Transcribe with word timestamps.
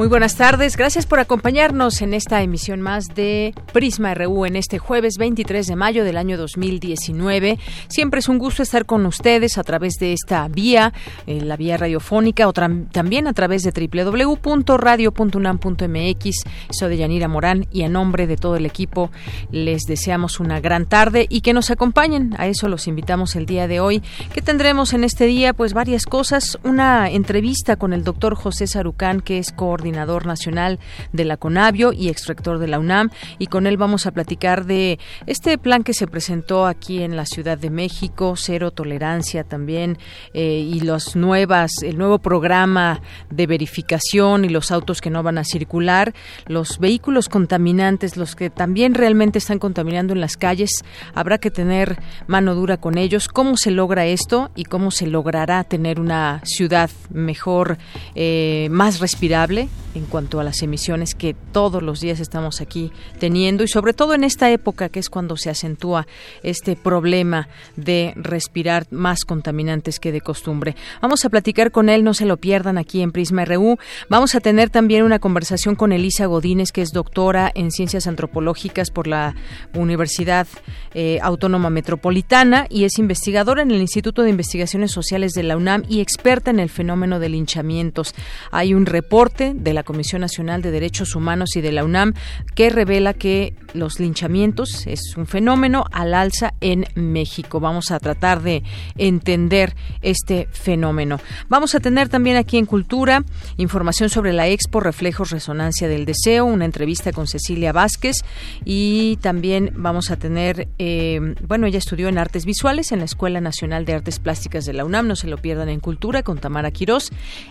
Muy 0.00 0.08
buenas 0.08 0.36
tardes, 0.36 0.78
gracias 0.78 1.04
por 1.04 1.20
acompañarnos 1.20 2.00
en 2.00 2.14
esta 2.14 2.42
emisión 2.42 2.80
más 2.80 3.04
de 3.14 3.52
Prisma 3.74 4.14
RU 4.14 4.46
en 4.46 4.56
este 4.56 4.78
jueves 4.78 5.18
23 5.18 5.66
de 5.66 5.76
mayo 5.76 6.04
del 6.04 6.16
año 6.16 6.38
2019. 6.38 7.58
Siempre 7.88 8.20
es 8.20 8.28
un 8.30 8.38
gusto 8.38 8.62
estar 8.62 8.86
con 8.86 9.04
ustedes 9.04 9.58
a 9.58 9.62
través 9.62 9.96
de 10.00 10.14
esta 10.14 10.48
vía, 10.48 10.94
eh, 11.26 11.42
la 11.42 11.58
vía 11.58 11.76
radiofónica, 11.76 12.48
o 12.48 12.54
también 12.54 13.26
a 13.26 13.34
través 13.34 13.62
de 13.62 13.72
www.radio.unam.mx. 13.72 16.44
Soy 16.70 16.88
de 16.88 16.96
Yanira 16.96 17.28
Morán 17.28 17.66
y 17.70 17.82
a 17.82 17.90
nombre 17.90 18.26
de 18.26 18.38
todo 18.38 18.56
el 18.56 18.64
equipo 18.64 19.10
les 19.50 19.82
deseamos 19.82 20.40
una 20.40 20.60
gran 20.60 20.86
tarde 20.86 21.26
y 21.28 21.42
que 21.42 21.52
nos 21.52 21.70
acompañen. 21.70 22.34
A 22.38 22.46
eso 22.46 22.70
los 22.70 22.88
invitamos 22.88 23.36
el 23.36 23.44
día 23.44 23.68
de 23.68 23.80
hoy. 23.80 24.02
¿Qué 24.32 24.40
tendremos 24.40 24.94
en 24.94 25.04
este 25.04 25.26
día? 25.26 25.52
Pues 25.52 25.74
varias 25.74 26.06
cosas. 26.06 26.58
Una 26.64 27.10
entrevista 27.10 27.76
con 27.76 27.92
el 27.92 28.02
doctor 28.02 28.34
José 28.34 28.66
Sarucán, 28.66 29.20
que 29.20 29.36
es 29.36 29.52
coordinador 29.52 29.89
coordinador 29.90 30.26
nacional 30.26 30.78
de 31.12 31.24
la 31.24 31.36
CONAVIO 31.36 31.92
y 31.92 32.08
extractor 32.08 32.58
de 32.58 32.68
la 32.68 32.78
UNAM, 32.78 33.10
y 33.38 33.46
con 33.46 33.66
él 33.66 33.76
vamos 33.76 34.06
a 34.06 34.12
platicar 34.12 34.64
de 34.64 34.98
este 35.26 35.58
plan 35.58 35.82
que 35.82 35.94
se 35.94 36.06
presentó 36.06 36.66
aquí 36.66 37.02
en 37.02 37.16
la 37.16 37.26
Ciudad 37.26 37.58
de 37.58 37.70
México, 37.70 38.34
cero 38.36 38.70
tolerancia 38.70 39.42
también, 39.42 39.98
eh, 40.32 40.64
y 40.72 40.80
los 40.80 41.16
nuevas, 41.16 41.82
el 41.82 41.98
nuevo 41.98 42.20
programa 42.20 43.00
de 43.30 43.46
verificación 43.48 44.44
y 44.44 44.48
los 44.48 44.70
autos 44.70 45.00
que 45.00 45.10
no 45.10 45.24
van 45.24 45.38
a 45.38 45.44
circular, 45.44 46.14
los 46.46 46.78
vehículos 46.78 47.28
contaminantes, 47.28 48.16
los 48.16 48.36
que 48.36 48.48
también 48.48 48.94
realmente 48.94 49.38
están 49.38 49.58
contaminando 49.58 50.12
en 50.12 50.20
las 50.20 50.36
calles, 50.36 50.70
habrá 51.14 51.38
que 51.38 51.50
tener 51.50 51.98
mano 52.28 52.54
dura 52.54 52.76
con 52.76 52.96
ellos. 52.96 53.26
¿Cómo 53.26 53.56
se 53.56 53.72
logra 53.72 54.06
esto 54.06 54.50
y 54.54 54.64
cómo 54.64 54.92
se 54.92 55.08
logrará 55.08 55.64
tener 55.64 55.98
una 55.98 56.42
ciudad 56.44 56.90
mejor, 57.10 57.78
eh, 58.14 58.68
más 58.70 59.00
respirable? 59.00 59.68
En 59.94 60.06
cuanto 60.06 60.40
a 60.40 60.44
las 60.44 60.62
emisiones 60.62 61.14
que 61.14 61.34
todos 61.52 61.82
los 61.82 62.00
días 62.00 62.20
estamos 62.20 62.60
aquí 62.60 62.92
teniendo 63.18 63.64
y 63.64 63.68
sobre 63.68 63.92
todo 63.92 64.14
en 64.14 64.24
esta 64.24 64.50
época 64.50 64.88
que 64.88 65.00
es 65.00 65.10
cuando 65.10 65.36
se 65.36 65.50
acentúa 65.50 66.06
este 66.42 66.76
problema 66.76 67.48
de 67.76 68.12
respirar 68.16 68.86
más 68.90 69.24
contaminantes 69.24 69.98
que 69.98 70.12
de 70.12 70.20
costumbre. 70.20 70.76
Vamos 71.02 71.24
a 71.24 71.28
platicar 71.28 71.70
con 71.70 71.88
él, 71.88 72.04
no 72.04 72.14
se 72.14 72.26
lo 72.26 72.36
pierdan 72.36 72.78
aquí 72.78 73.02
en 73.02 73.12
Prisma 73.12 73.44
RU. 73.44 73.78
Vamos 74.08 74.34
a 74.34 74.40
tener 74.40 74.70
también 74.70 75.04
una 75.04 75.18
conversación 75.18 75.74
con 75.74 75.92
Elisa 75.92 76.26
Godínez, 76.26 76.72
que 76.72 76.82
es 76.82 76.90
doctora 76.90 77.50
en 77.54 77.70
ciencias 77.70 78.06
antropológicas 78.06 78.90
por 78.90 79.06
la 79.06 79.34
Universidad 79.74 80.46
eh, 80.94 81.18
Autónoma 81.22 81.70
Metropolitana 81.70 82.66
y 82.68 82.84
es 82.84 82.98
investigadora 82.98 83.62
en 83.62 83.70
el 83.70 83.80
Instituto 83.80 84.22
de 84.22 84.30
Investigaciones 84.30 84.92
Sociales 84.92 85.32
de 85.32 85.42
la 85.42 85.56
UNAM 85.56 85.82
y 85.88 86.00
experta 86.00 86.50
en 86.50 86.60
el 86.60 86.70
fenómeno 86.70 87.18
de 87.18 87.28
linchamientos. 87.28 88.14
Hay 88.50 88.74
un 88.74 88.86
reporte 88.86 89.52
de 89.54 89.69
la 89.74 89.82
Comisión 89.82 90.20
Nacional 90.20 90.62
de 90.62 90.70
Derechos 90.70 91.14
Humanos 91.14 91.56
y 91.56 91.60
de 91.60 91.72
la 91.72 91.84
UNAM 91.84 92.14
que 92.54 92.70
revela 92.70 93.14
que 93.14 93.54
los 93.74 94.00
linchamientos 94.00 94.86
es 94.86 95.16
un 95.16 95.26
fenómeno 95.26 95.84
al 95.92 96.14
alza 96.14 96.54
en 96.60 96.86
México. 96.94 97.60
Vamos 97.60 97.90
a 97.90 97.98
tratar 97.98 98.42
de 98.42 98.62
entender 98.96 99.74
este 100.02 100.48
fenómeno. 100.52 101.20
Vamos 101.48 101.74
a 101.74 101.80
tener 101.80 102.08
también 102.08 102.36
aquí 102.36 102.58
en 102.58 102.66
Cultura 102.66 103.24
información 103.56 104.08
sobre 104.08 104.32
la 104.32 104.48
Expo 104.48 104.80
Reflejos 104.80 105.30
Resonancia 105.30 105.88
del 105.88 106.04
Deseo, 106.04 106.44
una 106.44 106.64
entrevista 106.64 107.12
con 107.12 107.26
Cecilia 107.26 107.72
Vázquez 107.72 108.16
y 108.64 109.18
también 109.18 109.72
vamos 109.76 110.10
a 110.10 110.16
tener, 110.16 110.68
eh, 110.78 111.34
bueno, 111.46 111.66
ella 111.66 111.78
estudió 111.78 112.08
en 112.08 112.18
Artes 112.18 112.44
Visuales 112.44 112.92
en 112.92 113.00
la 113.00 113.04
Escuela 113.04 113.40
Nacional 113.40 113.84
de 113.84 113.94
Artes 113.94 114.18
Plásticas 114.18 114.64
de 114.64 114.72
la 114.72 114.84
UNAM, 114.84 115.06
no 115.06 115.16
se 115.16 115.28
lo 115.28 115.38
pierdan 115.38 115.68
en 115.68 115.80
Cultura 115.80 116.22
con 116.22 116.38
Tamara 116.38 116.70
Quirós. 116.70 117.10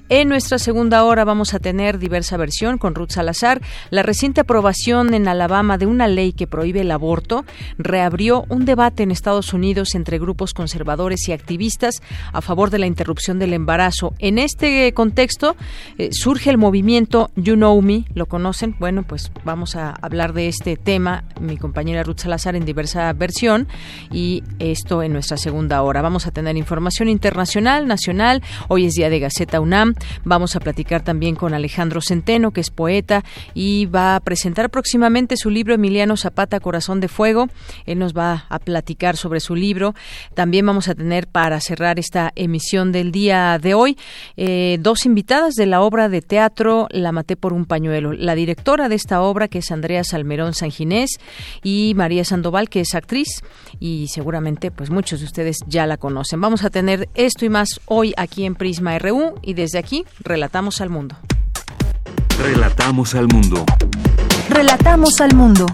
En 0.10 0.30
nuestra 0.30 0.60
segunda 0.60 1.04
hora 1.04 1.24
vamos 1.24 1.54
a 1.54 1.60
tener 1.60 1.99
diversa 2.00 2.38
versión 2.38 2.78
con 2.78 2.96
Ruth 2.96 3.12
Salazar, 3.12 3.62
la 3.90 4.04
reciente 4.04 4.42
aprobación 4.42 5.14
en 5.14 5.28
Alabama 5.28 5.78
de 5.78 5.86
una 5.86 6.08
ley 6.08 6.34
que 6.34 6.48
prohíbe 6.48 6.82
el 6.82 6.92
aborto 6.92 7.46
reabrió 7.78 8.46
un 8.50 8.66
debate 8.66 9.04
en 9.04 9.12
Estados 9.12 9.54
Unidos 9.54 9.96
entre 9.96 10.20
grupos 10.20 10.54
conservadores 10.54 11.28
y 11.28 11.32
activistas 11.32 11.96
a 12.34 12.42
favor 12.42 12.70
de 12.70 12.80
la 12.80 12.88
interrupción 12.88 13.40
del 13.40 13.54
embarazo. 13.54 14.14
En 14.20 14.38
este 14.38 14.94
contexto 14.94 15.56
eh, 15.98 16.10
surge 16.12 16.50
el 16.50 16.58
movimiento 16.58 17.32
You 17.36 17.56
Know 17.56 17.82
Me, 17.82 18.06
¿lo 18.14 18.26
conocen? 18.26 18.76
Bueno, 18.80 19.04
pues 19.04 19.32
vamos 19.44 19.76
a 19.76 19.92
hablar 19.92 20.34
de 20.34 20.48
este 20.48 20.78
tema, 20.78 21.24
mi 21.40 21.58
compañera 21.58 22.04
Ruth 22.04 22.20
Salazar 22.20 22.56
en 22.56 22.66
diversa 22.66 23.12
versión 23.14 23.68
y 24.12 24.44
esto 24.60 25.04
en 25.04 25.14
nuestra 25.14 25.38
segunda 25.38 25.82
hora. 25.82 26.02
Vamos 26.02 26.28
a 26.28 26.32
tener 26.32 26.58
información 26.58 27.10
internacional, 27.10 27.88
nacional, 27.88 28.44
hoy 28.68 28.86
es 28.86 28.94
día 28.94 29.10
de 29.10 29.20
Gaceta 29.20 29.60
UNAM, 29.60 29.96
vamos 30.24 30.56
a 30.56 30.60
platicar 30.60 31.02
también 31.02 31.36
con 31.36 31.54
Alejandro 31.54 31.89
Centeno, 32.02 32.52
que 32.52 32.62
es 32.62 32.70
poeta 32.70 33.24
y 33.54 33.88
va 33.88 34.16
a 34.16 34.20
presentar 34.20 34.70
próximamente 34.70 35.36
su 35.38 35.50
libro 35.50 35.74
Emiliano 35.74 36.16
Zapata, 36.18 36.60
Corazón 36.60 37.00
de 37.00 37.08
Fuego. 37.08 37.48
Él 37.86 38.00
nos 38.00 38.14
va 38.14 38.46
a 38.50 38.60
platicar 38.60 39.18
sobre 39.18 39.40
su 39.40 39.56
libro. 39.56 39.96
También 40.34 40.66
vamos 40.66 40.88
a 40.88 40.96
tener 40.96 41.28
para 41.28 41.60
cerrar 41.60 42.00
esta 42.00 42.32
emisión 42.36 42.92
del 42.92 43.12
día 43.12 43.58
de 43.60 43.74
hoy 43.74 43.98
eh, 44.38 44.78
dos 44.80 45.06
invitadas 45.06 45.56
de 45.56 45.66
la 45.66 45.82
obra 45.82 46.10
de 46.10 46.22
teatro 46.22 46.88
La 46.92 47.12
maté 47.12 47.36
por 47.36 47.54
un 47.54 47.66
pañuelo. 47.66 48.14
La 48.14 48.36
directora 48.36 48.90
de 48.90 48.96
esta 48.96 49.22
obra, 49.22 49.48
que 49.48 49.60
es 49.60 49.72
Andrea 49.72 50.04
Salmerón 50.04 50.54
Sanginés, 50.54 51.20
y 51.64 51.94
María 51.96 52.24
Sandoval, 52.24 52.70
que 52.70 52.82
es 52.82 52.96
actriz 52.96 53.42
y 53.80 54.08
seguramente 54.10 54.72
pues 54.72 54.90
muchos 54.90 55.20
de 55.20 55.26
ustedes 55.26 55.58
ya 55.68 55.86
la 55.86 55.98
conocen. 55.98 56.42
Vamos 56.42 56.64
a 56.64 56.70
tener 56.70 57.10
esto 57.16 57.46
y 57.46 57.50
más 57.50 57.80
hoy 57.86 58.14
aquí 58.18 58.46
en 58.46 58.56
Prisma 58.56 58.98
RU 59.00 59.36
y 59.42 59.54
desde 59.54 59.80
aquí 59.80 60.06
relatamos 60.24 60.82
al 60.82 60.90
mundo. 60.90 61.18
Relatamos 62.42 63.16
al 63.16 63.28
mundo. 63.28 63.66
Relatamos 64.50 65.20
al 65.20 65.36
mundo. 65.36 65.66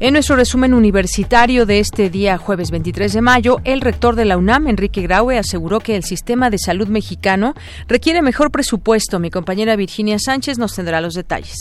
En 0.00 0.12
nuestro 0.12 0.34
resumen 0.34 0.74
universitario 0.74 1.66
de 1.66 1.78
este 1.78 2.10
día 2.10 2.36
jueves 2.36 2.72
23 2.72 3.12
de 3.12 3.20
mayo, 3.20 3.60
el 3.62 3.80
rector 3.80 4.16
de 4.16 4.24
la 4.24 4.36
UNAM, 4.36 4.66
Enrique 4.66 5.02
Graue, 5.02 5.38
aseguró 5.38 5.78
que 5.78 5.94
el 5.94 6.02
sistema 6.02 6.50
de 6.50 6.58
salud 6.58 6.88
mexicano 6.88 7.54
requiere 7.86 8.20
mejor 8.20 8.50
presupuesto. 8.50 9.20
Mi 9.20 9.30
compañera 9.30 9.76
Virginia 9.76 10.18
Sánchez 10.18 10.58
nos 10.58 10.74
tendrá 10.74 11.00
los 11.00 11.14
detalles. 11.14 11.56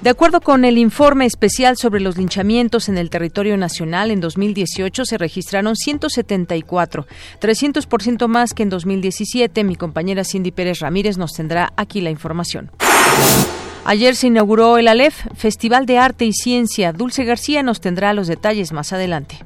De 0.00 0.10
acuerdo 0.10 0.40
con 0.40 0.64
el 0.64 0.78
informe 0.78 1.26
especial 1.26 1.76
sobre 1.76 2.00
los 2.00 2.16
linchamientos 2.16 2.88
en 2.88 2.98
el 2.98 3.10
territorio 3.10 3.56
nacional, 3.56 4.12
en 4.12 4.20
2018 4.20 5.04
se 5.04 5.18
registraron 5.18 5.74
174, 5.74 7.06
300% 7.40 8.28
más 8.28 8.54
que 8.54 8.62
en 8.62 8.70
2017. 8.70 9.64
Mi 9.64 9.74
compañera 9.74 10.22
Cindy 10.22 10.52
Pérez 10.52 10.78
Ramírez 10.78 11.18
nos 11.18 11.32
tendrá 11.32 11.72
aquí 11.76 12.00
la 12.00 12.10
información. 12.10 12.70
Ayer 13.84 14.14
se 14.14 14.28
inauguró 14.28 14.78
el 14.78 14.86
ALEF, 14.86 15.26
Festival 15.34 15.84
de 15.84 15.98
Arte 15.98 16.26
y 16.26 16.32
Ciencia. 16.32 16.92
Dulce 16.92 17.24
García 17.24 17.64
nos 17.64 17.80
tendrá 17.80 18.12
los 18.12 18.28
detalles 18.28 18.72
más 18.72 18.92
adelante. 18.92 19.44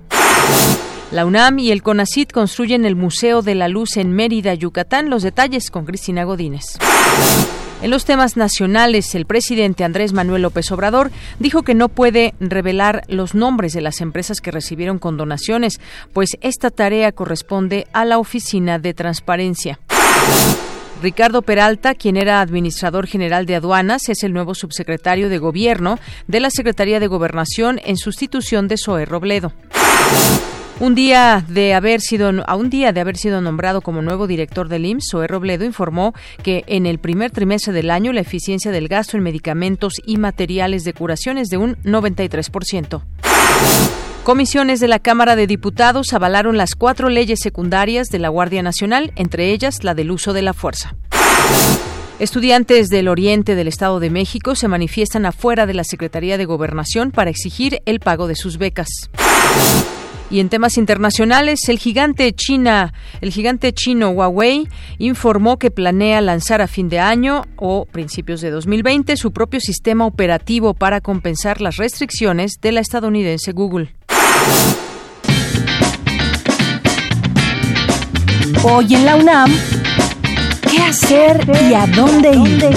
La 1.12 1.24
UNAM 1.24 1.60
y 1.60 1.70
el 1.70 1.82
CONACIT 1.82 2.30
construyen 2.30 2.84
el 2.84 2.96
Museo 2.96 3.40
de 3.40 3.54
la 3.54 3.68
Luz 3.68 3.96
en 3.96 4.12
Mérida, 4.12 4.52
Yucatán. 4.52 5.08
Los 5.08 5.22
detalles 5.22 5.70
con 5.70 5.86
Cristina 5.86 6.24
Godínez. 6.24 6.78
En 7.82 7.90
los 7.90 8.04
temas 8.04 8.36
nacionales, 8.36 9.12
el 9.16 9.26
presidente 9.26 9.82
Andrés 9.82 10.12
Manuel 10.12 10.42
López 10.42 10.70
Obrador 10.70 11.10
dijo 11.40 11.64
que 11.64 11.74
no 11.74 11.88
puede 11.88 12.32
revelar 12.38 13.02
los 13.08 13.34
nombres 13.34 13.72
de 13.72 13.80
las 13.80 14.00
empresas 14.00 14.40
que 14.40 14.52
recibieron 14.52 15.00
condonaciones, 15.00 15.80
pues 16.12 16.36
esta 16.42 16.70
tarea 16.70 17.10
corresponde 17.10 17.88
a 17.92 18.04
la 18.04 18.18
Oficina 18.18 18.78
de 18.78 18.94
Transparencia. 18.94 19.80
Ricardo 21.02 21.42
Peralta, 21.42 21.96
quien 21.96 22.16
era 22.16 22.40
administrador 22.40 23.08
general 23.08 23.46
de 23.46 23.56
aduanas, 23.56 24.08
es 24.08 24.22
el 24.22 24.32
nuevo 24.32 24.54
subsecretario 24.54 25.28
de 25.28 25.38
Gobierno 25.38 25.98
de 26.28 26.38
la 26.38 26.50
Secretaría 26.50 27.00
de 27.00 27.08
Gobernación 27.08 27.80
en 27.84 27.96
sustitución 27.96 28.68
de 28.68 28.76
Zoe 28.76 29.06
Robledo. 29.06 29.52
Un 30.82 30.96
día 30.96 31.44
de 31.46 31.74
haber 31.74 32.00
sido 32.00 32.32
a 32.44 32.56
un 32.56 32.68
día 32.68 32.92
de 32.92 33.00
haber 33.00 33.16
sido 33.16 33.40
nombrado 33.40 33.82
como 33.82 34.02
nuevo 34.02 34.26
director 34.26 34.68
del 34.68 34.84
IMSS, 34.84 35.10
Zoe 35.12 35.28
Robledo 35.28 35.64
informó 35.64 36.12
que 36.42 36.64
en 36.66 36.86
el 36.86 36.98
primer 36.98 37.30
trimestre 37.30 37.72
del 37.72 37.88
año 37.88 38.12
la 38.12 38.22
eficiencia 38.22 38.72
del 38.72 38.88
gasto 38.88 39.16
en 39.16 39.22
medicamentos 39.22 39.92
y 40.04 40.16
materiales 40.16 40.82
de 40.82 40.92
curación 40.92 41.38
es 41.38 41.50
de 41.50 41.56
un 41.56 41.76
93%. 41.84 43.00
Comisiones 44.24 44.80
de 44.80 44.88
la 44.88 44.98
Cámara 44.98 45.36
de 45.36 45.46
Diputados 45.46 46.12
avalaron 46.14 46.56
las 46.56 46.74
cuatro 46.74 47.08
leyes 47.08 47.38
secundarias 47.40 48.08
de 48.08 48.18
la 48.18 48.30
Guardia 48.30 48.64
Nacional, 48.64 49.12
entre 49.14 49.52
ellas 49.52 49.84
la 49.84 49.94
del 49.94 50.10
uso 50.10 50.32
de 50.32 50.42
la 50.42 50.52
fuerza. 50.52 50.96
Estudiantes 52.18 52.88
del 52.88 53.06
oriente 53.06 53.54
del 53.54 53.68
Estado 53.68 54.00
de 54.00 54.10
México 54.10 54.56
se 54.56 54.66
manifiestan 54.66 55.26
afuera 55.26 55.66
de 55.66 55.74
la 55.74 55.84
Secretaría 55.84 56.38
de 56.38 56.44
Gobernación 56.44 57.12
para 57.12 57.30
exigir 57.30 57.82
el 57.86 58.00
pago 58.00 58.26
de 58.26 58.34
sus 58.34 58.58
becas. 58.58 58.88
Y 60.32 60.40
en 60.40 60.48
temas 60.48 60.78
internacionales, 60.78 61.68
el 61.68 61.78
gigante 61.78 62.32
China, 62.32 62.94
el 63.20 63.30
gigante 63.30 63.74
chino 63.74 64.08
Huawei 64.08 64.66
informó 64.96 65.58
que 65.58 65.70
planea 65.70 66.22
lanzar 66.22 66.62
a 66.62 66.68
fin 66.68 66.88
de 66.88 67.00
año 67.00 67.42
o 67.56 67.84
principios 67.84 68.40
de 68.40 68.50
2020 68.50 69.18
su 69.18 69.32
propio 69.32 69.60
sistema 69.60 70.06
operativo 70.06 70.72
para 70.72 71.02
compensar 71.02 71.60
las 71.60 71.76
restricciones 71.76 72.52
de 72.62 72.72
la 72.72 72.80
estadounidense 72.80 73.52
Google. 73.52 73.94
Hoy 78.64 78.94
en 78.94 79.04
la 79.04 79.16
UNAM, 79.16 79.50
¿qué 80.70 80.78
hacer 80.78 81.44
y 81.68 81.74
a 81.74 81.86
dónde 81.88 82.34
ir? 82.34 82.74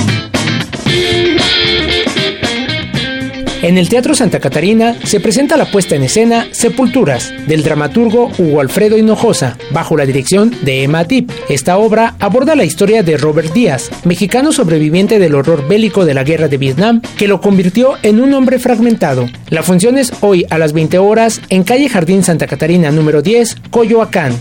En 3.61 3.77
el 3.77 3.89
Teatro 3.89 4.13
Santa 4.13 4.39
Catarina 4.39 4.95
se 5.03 5.19
presenta 5.19 5.57
la 5.57 5.71
puesta 5.71 5.95
en 5.95 6.03
escena 6.03 6.47
Sepulturas, 6.51 7.33
del 7.47 7.63
dramaturgo 7.63 8.31
Hugo 8.37 8.61
Alfredo 8.61 8.97
Hinojosa, 8.97 9.57
bajo 9.71 9.97
la 9.97 10.05
dirección 10.05 10.55
de 10.61 10.83
Emma 10.83 11.05
Tip. 11.05 11.31
Esta 11.49 11.77
obra 11.77 12.15
aborda 12.19 12.55
la 12.55 12.65
historia 12.65 13.01
de 13.01 13.17
Robert 13.17 13.53
Díaz, 13.53 13.89
mexicano 14.03 14.51
sobreviviente 14.51 15.19
del 15.19 15.35
horror 15.35 15.67
bélico 15.67 16.05
de 16.05 16.13
la 16.13 16.23
guerra 16.23 16.47
de 16.47 16.57
Vietnam, 16.57 17.01
que 17.17 17.27
lo 17.27 17.41
convirtió 17.41 17.93
en 18.03 18.19
un 18.19 18.33
hombre 18.33 18.59
fragmentado. 18.59 19.27
La 19.49 19.63
función 19.63 19.97
es 19.97 20.11
hoy 20.21 20.45
a 20.49 20.57
las 20.57 20.73
20 20.73 20.97
horas 20.99 21.41
en 21.49 21.63
calle 21.63 21.89
Jardín 21.89 22.23
Santa 22.23 22.47
Catarina 22.47 22.91
número 22.91 23.21
10, 23.21 23.55
Coyoacán. 23.71 24.33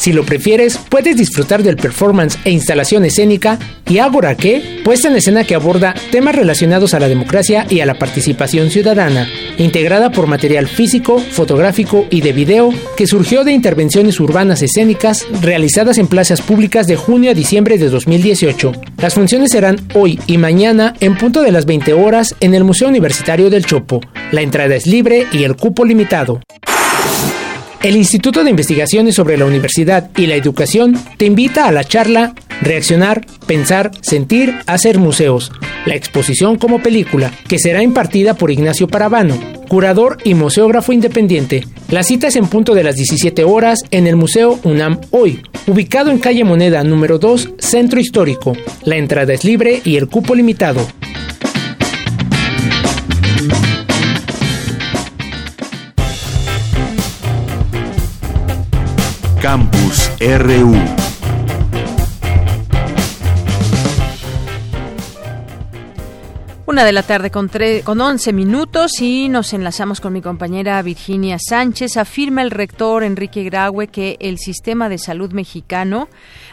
Si 0.00 0.14
lo 0.14 0.24
prefieres, 0.24 0.78
puedes 0.78 1.14
disfrutar 1.14 1.62
del 1.62 1.76
performance 1.76 2.38
e 2.46 2.50
instalación 2.50 3.04
escénica 3.04 3.58
y 3.86 3.98
Agora 3.98 4.34
que, 4.34 4.80
puesta 4.82 5.08
en 5.08 5.16
escena 5.16 5.44
que 5.44 5.54
aborda 5.54 5.94
temas 6.10 6.34
relacionados 6.34 6.94
a 6.94 7.00
la 7.00 7.06
democracia 7.06 7.66
y 7.68 7.80
a 7.80 7.86
la 7.86 7.98
participación 7.98 8.70
ciudadana, 8.70 9.28
integrada 9.58 10.10
por 10.10 10.26
material 10.26 10.68
físico, 10.68 11.18
fotográfico 11.18 12.06
y 12.08 12.22
de 12.22 12.32
video 12.32 12.72
que 12.96 13.06
surgió 13.06 13.44
de 13.44 13.52
intervenciones 13.52 14.20
urbanas 14.20 14.62
escénicas 14.62 15.26
realizadas 15.42 15.98
en 15.98 16.06
plazas 16.06 16.40
públicas 16.40 16.86
de 16.86 16.96
junio 16.96 17.32
a 17.32 17.34
diciembre 17.34 17.76
de 17.76 17.90
2018. 17.90 18.72
Las 19.02 19.12
funciones 19.12 19.50
serán 19.52 19.76
hoy 19.92 20.18
y 20.26 20.38
mañana 20.38 20.94
en 21.00 21.18
punto 21.18 21.42
de 21.42 21.52
las 21.52 21.66
20 21.66 21.92
horas 21.92 22.34
en 22.40 22.54
el 22.54 22.64
Museo 22.64 22.88
Universitario 22.88 23.50
del 23.50 23.66
Chopo. 23.66 24.00
La 24.32 24.40
entrada 24.40 24.76
es 24.76 24.86
libre 24.86 25.26
y 25.30 25.44
el 25.44 25.56
cupo 25.56 25.84
limitado. 25.84 26.40
El 27.82 27.96
Instituto 27.96 28.44
de 28.44 28.50
Investigaciones 28.50 29.14
sobre 29.14 29.38
la 29.38 29.46
Universidad 29.46 30.10
y 30.14 30.26
la 30.26 30.34
Educación 30.34 30.98
te 31.16 31.24
invita 31.24 31.66
a 31.66 31.72
la 31.72 31.82
charla 31.82 32.34
Reaccionar, 32.60 33.24
Pensar, 33.46 33.90
Sentir, 34.02 34.54
Hacer 34.66 34.98
Museos, 34.98 35.50
la 35.86 35.94
exposición 35.94 36.58
como 36.58 36.82
película, 36.82 37.32
que 37.48 37.58
será 37.58 37.82
impartida 37.82 38.34
por 38.34 38.50
Ignacio 38.50 38.86
Parabano, 38.86 39.34
curador 39.66 40.18
y 40.24 40.34
museógrafo 40.34 40.92
independiente. 40.92 41.64
La 41.88 42.02
cita 42.02 42.26
es 42.26 42.36
en 42.36 42.48
punto 42.48 42.74
de 42.74 42.84
las 42.84 42.96
17 42.96 43.44
horas 43.44 43.80
en 43.90 44.06
el 44.06 44.16
Museo 44.16 44.60
UNAM 44.62 45.00
Hoy, 45.10 45.40
ubicado 45.66 46.10
en 46.10 46.18
calle 46.18 46.44
Moneda 46.44 46.84
número 46.84 47.18
2, 47.18 47.54
Centro 47.58 47.98
Histórico. 47.98 48.54
La 48.84 48.96
entrada 48.96 49.32
es 49.32 49.42
libre 49.42 49.80
y 49.86 49.96
el 49.96 50.06
cupo 50.06 50.34
limitado. 50.34 50.86
Campus 59.40 60.10
RU. 60.20 60.74
Una 66.66 66.84
de 66.84 66.92
la 66.92 67.02
tarde 67.02 67.30
con, 67.30 67.50
con 67.84 68.00
11 68.00 68.32
minutos 68.34 69.00
y 69.00 69.30
nos 69.30 69.54
enlazamos 69.54 70.02
con 70.02 70.12
mi 70.12 70.20
compañera 70.20 70.82
Virginia 70.82 71.38
Sánchez. 71.38 71.96
Afirma 71.96 72.42
el 72.42 72.50
rector 72.50 73.02
Enrique 73.02 73.42
Graue 73.44 73.88
que 73.88 74.18
el 74.20 74.36
sistema 74.36 74.90
de 74.90 74.98
salud 74.98 75.32
mexicano 75.32 76.08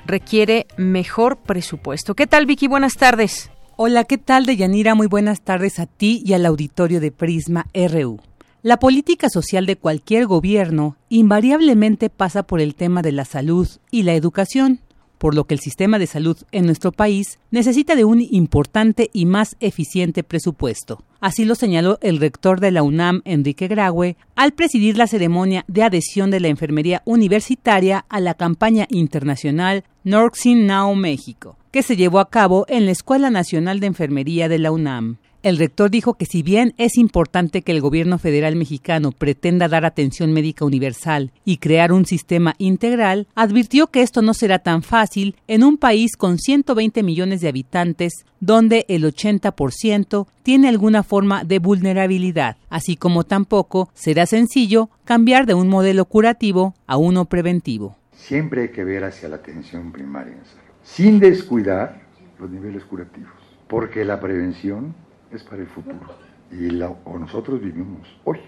requiere 0.06 0.66
mejor 0.78 1.40
presupuesto. 1.40 2.16
¿Qué 2.16 2.26
tal, 2.26 2.46
Vicky? 2.46 2.68
Buenas 2.68 2.94
tardes. 2.94 3.52
Hola, 3.76 4.06
¿qué 4.06 4.18
tal, 4.18 4.46
Deyanira? 4.46 4.96
Muy 4.96 5.08
buenas 5.08 5.42
tardes 5.42 5.80
a 5.80 5.88
ti 5.88 6.24
y 6.26 6.34
al 6.34 6.46
auditorio 6.46 7.02
de 7.02 7.12
Prisma 7.12 7.68
RU. 7.74 8.22
La 8.64 8.78
política 8.78 9.30
social 9.30 9.66
de 9.66 9.78
cualquier 9.78 10.26
gobierno 10.26 10.98
invariablemente 11.10 12.10
pasa 12.10 12.44
por 12.44 12.60
el 12.60 12.76
tema 12.76 13.02
de 13.02 13.12
la 13.12 13.24
salud 13.24 13.68
y 13.92 14.04
la 14.04 14.14
educación 14.14 14.82
por 15.18 15.36
lo 15.36 15.46
que 15.46 15.56
el 15.56 15.60
sistema 15.60 16.00
de 16.00 16.08
salud 16.08 16.38
en 16.52 16.66
nuestro 16.66 16.92
país 16.92 17.40
necesita 17.52 17.96
de 17.96 18.06
un 18.06 18.22
importante 18.22 19.10
y 19.14 19.26
más 19.26 19.56
eficiente 19.60 20.24
presupuesto. 20.24 21.04
Así 21.20 21.46
lo 21.46 21.56
señaló 21.56 21.98
el 22.02 22.20
rector 22.20 22.60
de 22.60 22.72
la 22.72 22.84
UNAM, 22.84 23.22
Enrique 23.26 23.68
Graue, 23.68 24.18
al 24.36 24.54
presidir 24.54 24.98
la 24.98 25.08
ceremonia 25.08 25.66
de 25.68 25.84
adhesión 25.84 26.30
de 26.30 26.40
la 26.40 26.48
enfermería 26.48 27.02
universitaria 27.06 28.06
a 28.10 28.20
la 28.20 28.36
campaña 28.36 28.86
internacional 28.90 29.84
Nursing 30.04 30.68
Now 30.68 30.94
México, 30.96 31.58
que 31.72 31.82
se 31.82 31.96
llevó 31.96 32.20
a 32.20 32.30
cabo 32.30 32.66
en 32.70 32.86
la 32.86 32.92
Escuela 32.92 33.30
Nacional 33.30 33.80
de 33.80 33.88
Enfermería 33.88 34.48
de 34.48 34.60
la 34.60 34.72
UNAM. 34.72 35.18
El 35.48 35.58
rector 35.58 35.90
dijo 35.90 36.16
que 36.16 36.26
si 36.26 36.44
bien 36.44 36.74
es 36.78 36.98
importante 36.98 37.62
que 37.62 37.72
el 37.72 37.80
gobierno 37.80 38.20
federal 38.20 38.58
mexicano 38.58 39.14
pretenda 39.14 39.70
dar 39.70 39.86
atención 39.86 40.34
médica 40.34 40.66
universal 40.66 41.32
y 41.46 41.60
crear 41.60 41.94
un 41.94 42.06
sistema 42.06 42.56
integral, 42.58 43.30
advirtió 43.34 43.88
que 43.88 44.02
esto 44.02 44.22
no 44.22 44.34
será 44.34 44.60
tan 44.60 44.84
fácil 44.84 45.38
en 45.48 45.64
un 45.64 45.78
país 45.78 46.18
con 46.18 46.38
120 46.38 47.02
millones 47.02 47.40
de 47.40 47.48
habitantes 47.48 48.26
donde 48.42 48.86
el 48.90 49.06
80% 49.06 50.28
tiene 50.44 50.68
alguna 50.68 51.02
forma 51.02 51.46
de 51.46 51.60
vulnerabilidad, 51.60 52.58
así 52.70 52.98
como 52.98 53.24
tampoco 53.24 53.90
será 53.94 54.26
sencillo 54.26 54.90
cambiar 55.06 55.46
de 55.46 55.54
un 55.54 55.70
modelo 55.70 56.04
curativo 56.04 56.76
a 56.88 56.98
uno 56.98 57.24
preventivo. 57.24 57.96
Siempre 58.12 58.64
hay 58.64 58.70
que 58.72 58.84
ver 58.84 59.06
hacia 59.06 59.30
la 59.30 59.38
atención 59.38 59.94
primaria, 59.94 60.36
sin 60.84 61.22
descuidar 61.22 62.02
los 62.38 62.50
niveles 62.50 62.84
curativos, 62.84 63.32
porque 63.70 64.04
la 64.04 64.20
prevención 64.20 65.07
es 65.38 65.44
para 65.44 65.62
el 65.62 65.68
futuro. 65.68 66.00
Y 66.52 66.82
o 66.82 67.20
nosotros 67.20 67.62
vivimos 67.62 68.08
hoy 68.24 68.40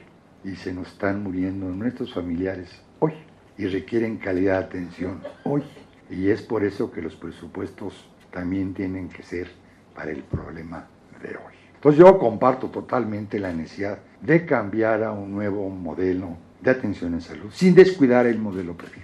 y 0.43 0.55
se 0.55 0.73
nos 0.73 0.87
están 0.87 1.23
muriendo 1.23 1.65
nuestros 1.67 2.13
familiares 2.13 2.69
hoy 2.99 3.13
y 3.57 3.65
requieren 3.67 4.17
calidad 4.17 4.59
de 4.59 4.65
atención 4.65 5.21
hoy. 5.43 5.63
Y 6.09 6.29
es 6.29 6.41
por 6.41 6.63
eso 6.63 6.91
que 6.91 7.01
los 7.01 7.15
presupuestos 7.15 8.05
también 8.31 8.73
tienen 8.73 9.09
que 9.09 9.23
ser 9.23 9.49
para 9.95 10.11
el 10.11 10.23
problema 10.23 10.87
de 11.21 11.29
hoy. 11.29 11.53
Entonces 11.75 11.99
yo 11.99 12.17
comparto 12.17 12.67
totalmente 12.67 13.39
la 13.39 13.53
necesidad 13.53 13.99
de 14.21 14.45
cambiar 14.45 15.03
a 15.03 15.11
un 15.11 15.31
nuevo 15.31 15.69
modelo 15.69 16.37
de 16.61 16.71
atención 16.71 17.13
en 17.13 17.21
salud 17.21 17.49
sin 17.51 17.73
descuidar 17.73 18.25
el 18.27 18.37
modelo 18.37 18.75
previo. 18.75 19.03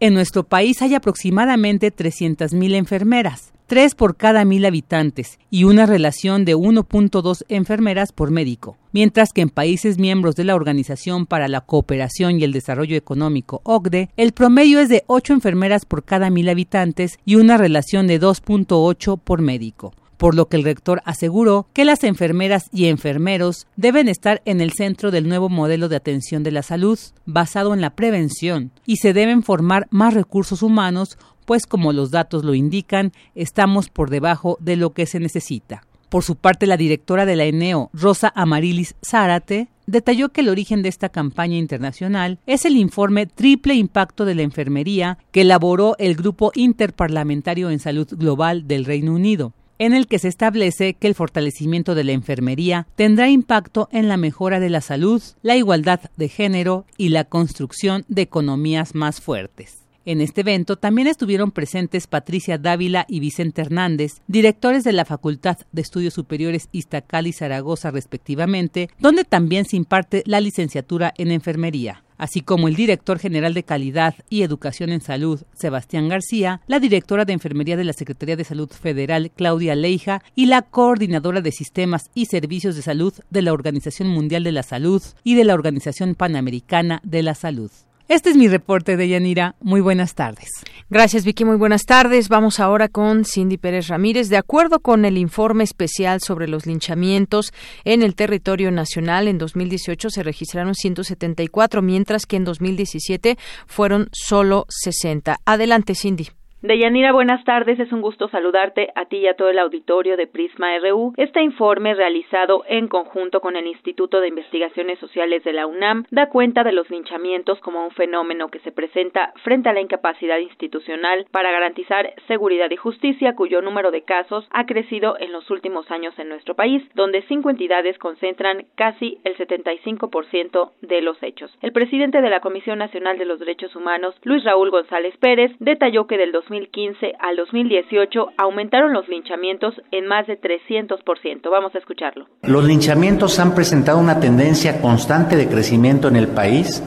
En 0.00 0.14
nuestro 0.14 0.42
país 0.42 0.82
hay 0.82 0.94
aproximadamente 0.94 1.94
300.000 1.94 2.74
enfermeras 2.74 3.53
tres 3.66 3.94
por 3.94 4.16
cada 4.16 4.44
mil 4.44 4.64
habitantes 4.64 5.38
y 5.50 5.64
una 5.64 5.86
relación 5.86 6.44
de 6.44 6.56
1.2 6.56 7.44
enfermeras 7.48 8.12
por 8.12 8.30
médico, 8.30 8.76
mientras 8.92 9.32
que 9.32 9.40
en 9.40 9.50
países 9.50 9.98
miembros 9.98 10.36
de 10.36 10.44
la 10.44 10.54
Organización 10.54 11.26
para 11.26 11.48
la 11.48 11.60
Cooperación 11.60 12.40
y 12.40 12.44
el 12.44 12.52
Desarrollo 12.52 12.96
Económico, 12.96 13.60
OCDE, 13.64 14.10
el 14.16 14.32
promedio 14.32 14.80
es 14.80 14.88
de 14.88 15.04
8 15.06 15.32
enfermeras 15.32 15.84
por 15.84 16.04
cada 16.04 16.30
mil 16.30 16.48
habitantes 16.48 17.18
y 17.24 17.36
una 17.36 17.56
relación 17.56 18.06
de 18.06 18.20
2.8 18.20 19.18
por 19.18 19.42
médico 19.42 19.92
por 20.16 20.34
lo 20.34 20.48
que 20.48 20.56
el 20.56 20.64
rector 20.64 21.02
aseguró 21.04 21.66
que 21.72 21.84
las 21.84 22.04
enfermeras 22.04 22.68
y 22.72 22.86
enfermeros 22.86 23.66
deben 23.76 24.08
estar 24.08 24.42
en 24.44 24.60
el 24.60 24.72
centro 24.72 25.10
del 25.10 25.28
nuevo 25.28 25.48
modelo 25.48 25.88
de 25.88 25.96
atención 25.96 26.42
de 26.42 26.50
la 26.50 26.62
salud, 26.62 26.98
basado 27.26 27.74
en 27.74 27.80
la 27.80 27.90
prevención, 27.90 28.70
y 28.86 28.96
se 28.96 29.12
deben 29.12 29.42
formar 29.42 29.86
más 29.90 30.14
recursos 30.14 30.62
humanos 30.62 31.18
pues 31.44 31.66
como 31.66 31.92
los 31.92 32.10
datos 32.10 32.44
lo 32.44 32.54
indican, 32.54 33.12
estamos 33.34 33.88
por 33.88 34.10
debajo 34.10 34.56
de 34.60 34.76
lo 34.76 34.92
que 34.92 35.06
se 35.06 35.20
necesita. 35.20 35.84
Por 36.08 36.22
su 36.22 36.36
parte, 36.36 36.66
la 36.66 36.76
directora 36.76 37.26
de 37.26 37.34
la 37.34 37.44
ENEO, 37.44 37.90
Rosa 37.92 38.32
Amarilis 38.36 38.94
Zárate, 39.04 39.68
detalló 39.86 40.30
que 40.30 40.42
el 40.42 40.48
origen 40.48 40.82
de 40.82 40.88
esta 40.88 41.08
campaña 41.08 41.56
internacional 41.56 42.38
es 42.46 42.64
el 42.64 42.76
informe 42.76 43.26
Triple 43.26 43.74
Impacto 43.74 44.24
de 44.24 44.34
la 44.34 44.42
Enfermería 44.42 45.18
que 45.32 45.42
elaboró 45.42 45.96
el 45.98 46.14
Grupo 46.14 46.52
Interparlamentario 46.54 47.70
en 47.70 47.80
Salud 47.80 48.08
Global 48.16 48.66
del 48.66 48.84
Reino 48.84 49.12
Unido. 49.12 49.52
en 49.80 49.92
el 49.92 50.06
que 50.06 50.20
se 50.20 50.28
establece 50.28 50.94
que 50.94 51.08
el 51.08 51.16
fortalecimiento 51.16 51.96
de 51.96 52.04
la 52.04 52.12
enfermería 52.12 52.86
tendrá 52.94 53.28
impacto 53.28 53.88
en 53.90 54.06
la 54.06 54.16
mejora 54.16 54.60
de 54.60 54.70
la 54.70 54.80
salud, 54.80 55.20
la 55.42 55.56
igualdad 55.56 56.00
de 56.16 56.28
género 56.28 56.86
y 56.96 57.08
la 57.08 57.24
construcción 57.24 58.04
de 58.06 58.22
economías 58.22 58.94
más 58.94 59.20
fuertes. 59.20 59.83
En 60.06 60.20
este 60.20 60.42
evento 60.42 60.76
también 60.76 61.08
estuvieron 61.08 61.50
presentes 61.50 62.06
Patricia 62.06 62.58
Dávila 62.58 63.06
y 63.08 63.20
Vicente 63.20 63.62
Hernández, 63.62 64.20
directores 64.26 64.84
de 64.84 64.92
la 64.92 65.04
Facultad 65.04 65.58
de 65.72 65.82
Estudios 65.82 66.14
Superiores 66.14 66.68
Iztacal 66.72 67.26
y 67.26 67.32
Zaragoza 67.32 67.90
respectivamente, 67.90 68.90
donde 68.98 69.24
también 69.24 69.64
se 69.64 69.76
imparte 69.76 70.22
la 70.26 70.40
licenciatura 70.40 71.14
en 71.16 71.30
enfermería 71.30 72.04
así 72.16 72.40
como 72.40 72.68
el 72.68 72.76
director 72.76 73.18
general 73.18 73.54
de 73.54 73.64
Calidad 73.64 74.14
y 74.30 74.42
Educación 74.42 74.90
en 74.90 75.00
Salud, 75.00 75.42
Sebastián 75.52 76.08
García, 76.08 76.60
la 76.66 76.78
directora 76.78 77.24
de 77.24 77.32
Enfermería 77.32 77.76
de 77.76 77.84
la 77.84 77.92
Secretaría 77.92 78.36
de 78.36 78.44
Salud 78.44 78.70
Federal, 78.70 79.30
Claudia 79.34 79.74
Leija, 79.74 80.22
y 80.34 80.46
la 80.46 80.62
coordinadora 80.62 81.40
de 81.40 81.52
Sistemas 81.52 82.10
y 82.14 82.26
Servicios 82.26 82.76
de 82.76 82.82
Salud 82.82 83.14
de 83.30 83.42
la 83.42 83.52
Organización 83.52 84.08
Mundial 84.08 84.44
de 84.44 84.52
la 84.52 84.62
Salud 84.62 85.02
y 85.22 85.34
de 85.34 85.44
la 85.44 85.54
Organización 85.54 86.14
Panamericana 86.14 87.00
de 87.04 87.22
la 87.22 87.34
Salud. 87.34 87.70
Este 88.06 88.28
es 88.28 88.36
mi 88.36 88.48
reporte 88.48 88.98
de 88.98 89.08
Yanira. 89.08 89.54
Muy 89.60 89.80
buenas 89.80 90.14
tardes. 90.14 90.50
Gracias, 90.90 91.24
Vicky. 91.24 91.46
Muy 91.46 91.56
buenas 91.56 91.86
tardes. 91.86 92.28
Vamos 92.28 92.60
ahora 92.60 92.88
con 92.88 93.24
Cindy 93.24 93.56
Pérez 93.56 93.88
Ramírez. 93.88 94.28
De 94.28 94.36
acuerdo 94.36 94.80
con 94.80 95.06
el 95.06 95.16
informe 95.16 95.64
especial 95.64 96.20
sobre 96.20 96.46
los 96.46 96.66
linchamientos 96.66 97.52
en 97.84 98.02
el 98.02 98.14
territorio 98.14 98.70
nacional, 98.70 99.26
en 99.26 99.38
2018 99.38 100.10
se 100.10 100.22
registraron 100.22 100.74
174, 100.74 101.80
mientras 101.80 102.26
que 102.26 102.36
en 102.36 102.44
2017 102.44 103.38
fueron 103.66 104.10
solo 104.12 104.66
60. 104.68 105.40
Adelante, 105.46 105.94
Cindy. 105.94 106.28
Deyanira, 106.64 107.12
buenas 107.12 107.44
tardes. 107.44 107.78
Es 107.78 107.92
un 107.92 108.00
gusto 108.00 108.26
saludarte 108.28 108.90
a 108.94 109.04
ti 109.04 109.18
y 109.18 109.26
a 109.26 109.34
todo 109.34 109.50
el 109.50 109.58
auditorio 109.58 110.16
de 110.16 110.26
Prisma 110.26 110.78
RU. 110.78 111.12
Este 111.18 111.42
informe 111.42 111.92
realizado 111.92 112.64
en 112.66 112.88
conjunto 112.88 113.42
con 113.42 113.56
el 113.56 113.66
Instituto 113.66 114.18
de 114.18 114.28
Investigaciones 114.28 114.98
Sociales 114.98 115.44
de 115.44 115.52
la 115.52 115.66
UNAM 115.66 116.06
da 116.10 116.30
cuenta 116.30 116.64
de 116.64 116.72
los 116.72 116.88
linchamientos 116.88 117.60
como 117.60 117.84
un 117.84 117.90
fenómeno 117.90 118.48
que 118.48 118.60
se 118.60 118.72
presenta 118.72 119.34
frente 119.42 119.68
a 119.68 119.74
la 119.74 119.82
incapacidad 119.82 120.38
institucional 120.38 121.26
para 121.30 121.52
garantizar 121.52 122.14
seguridad 122.28 122.70
y 122.70 122.76
justicia, 122.76 123.34
cuyo 123.36 123.60
número 123.60 123.90
de 123.90 124.00
casos 124.00 124.48
ha 124.50 124.64
crecido 124.64 125.18
en 125.20 125.32
los 125.32 125.50
últimos 125.50 125.90
años 125.90 126.18
en 126.18 126.30
nuestro 126.30 126.54
país, 126.54 126.82
donde 126.94 127.20
cinco 127.28 127.50
entidades 127.50 127.98
concentran 127.98 128.64
casi 128.74 129.18
el 129.24 129.36
75% 129.36 130.70
de 130.80 131.02
los 131.02 131.22
hechos. 131.22 131.54
El 131.60 131.72
presidente 131.72 132.22
de 132.22 132.30
la 132.30 132.40
Comisión 132.40 132.78
Nacional 132.78 133.18
de 133.18 133.26
los 133.26 133.38
Derechos 133.38 133.76
Humanos, 133.76 134.14
Luis 134.22 134.42
Raúl 134.44 134.70
González 134.70 135.14
Pérez, 135.18 135.52
detalló 135.58 136.06
que 136.06 136.16
del 136.16 136.32
2015 136.54 137.14
al 137.18 137.36
2018 137.36 138.28
aumentaron 138.38 138.92
los 138.92 139.08
linchamientos 139.08 139.74
en 139.90 140.06
más 140.06 140.26
de 140.26 140.40
300%. 140.40 141.50
Vamos 141.50 141.74
a 141.74 141.78
escucharlo. 141.78 142.26
Los 142.42 142.64
linchamientos 142.64 143.40
han 143.40 143.54
presentado 143.54 143.98
una 143.98 144.20
tendencia 144.20 144.80
constante 144.80 145.36
de 145.36 145.48
crecimiento 145.48 146.06
en 146.08 146.16
el 146.16 146.28
país 146.28 146.82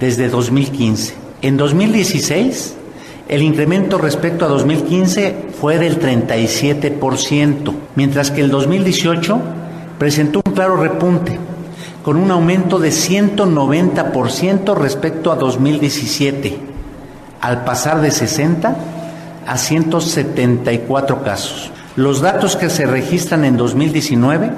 desde 0.00 0.28
2015. 0.28 1.14
En 1.42 1.56
2016, 1.56 2.76
el 3.28 3.42
incremento 3.42 3.98
respecto 3.98 4.44
a 4.44 4.48
2015 4.48 5.50
fue 5.52 5.78
del 5.78 6.00
37%, 6.00 7.74
mientras 7.94 8.32
que 8.32 8.40
el 8.40 8.50
2018 8.50 9.40
presentó 9.98 10.42
un 10.44 10.52
claro 10.52 10.76
repunte, 10.76 11.38
con 12.02 12.16
un 12.16 12.32
aumento 12.32 12.80
de 12.80 12.88
190% 12.88 14.76
respecto 14.76 15.30
a 15.30 15.36
2017, 15.36 16.58
al 17.40 17.64
pasar 17.64 18.00
de 18.00 18.10
60 18.10 19.01
a 19.46 19.56
174 19.56 21.22
casos. 21.22 21.70
Los 21.96 22.20
datos 22.20 22.56
que 22.56 22.70
se 22.70 22.86
registran 22.86 23.44
en 23.44 23.56
2019 23.56 24.50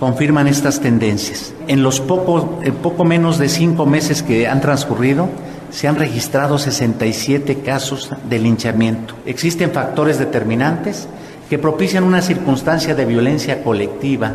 confirman 0.00 0.48
estas 0.48 0.80
tendencias. 0.80 1.54
En 1.68 1.82
los 1.82 2.00
poco, 2.00 2.60
poco 2.82 3.04
menos 3.04 3.38
de 3.38 3.48
cinco 3.48 3.86
meses 3.86 4.22
que 4.22 4.48
han 4.48 4.60
transcurrido, 4.60 5.28
se 5.70 5.88
han 5.88 5.96
registrado 5.96 6.58
67 6.58 7.60
casos 7.60 8.10
de 8.28 8.38
linchamiento. 8.38 9.14
Existen 9.26 9.70
factores 9.70 10.18
determinantes 10.18 11.08
que 11.48 11.58
propician 11.58 12.04
una 12.04 12.20
circunstancia 12.20 12.94
de 12.94 13.04
violencia 13.04 13.62
colectiva, 13.62 14.32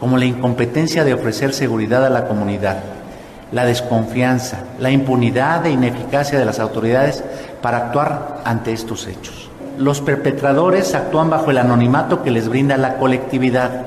como 0.00 0.16
la 0.16 0.24
incompetencia 0.24 1.04
de 1.04 1.14
ofrecer 1.14 1.52
seguridad 1.52 2.04
a 2.06 2.10
la 2.10 2.26
comunidad, 2.26 2.78
la 3.52 3.66
desconfianza, 3.66 4.64
la 4.78 4.90
impunidad 4.90 5.66
e 5.66 5.70
ineficacia 5.70 6.38
de 6.38 6.44
las 6.44 6.58
autoridades 6.58 7.22
para 7.62 7.78
actuar 7.78 8.42
ante 8.44 8.72
estos 8.72 9.06
hechos. 9.06 9.48
Los 9.78 10.00
perpetradores 10.00 10.94
actúan 10.94 11.30
bajo 11.30 11.50
el 11.50 11.58
anonimato 11.58 12.22
que 12.22 12.30
les 12.30 12.48
brinda 12.48 12.76
la 12.76 12.96
colectividad. 12.96 13.86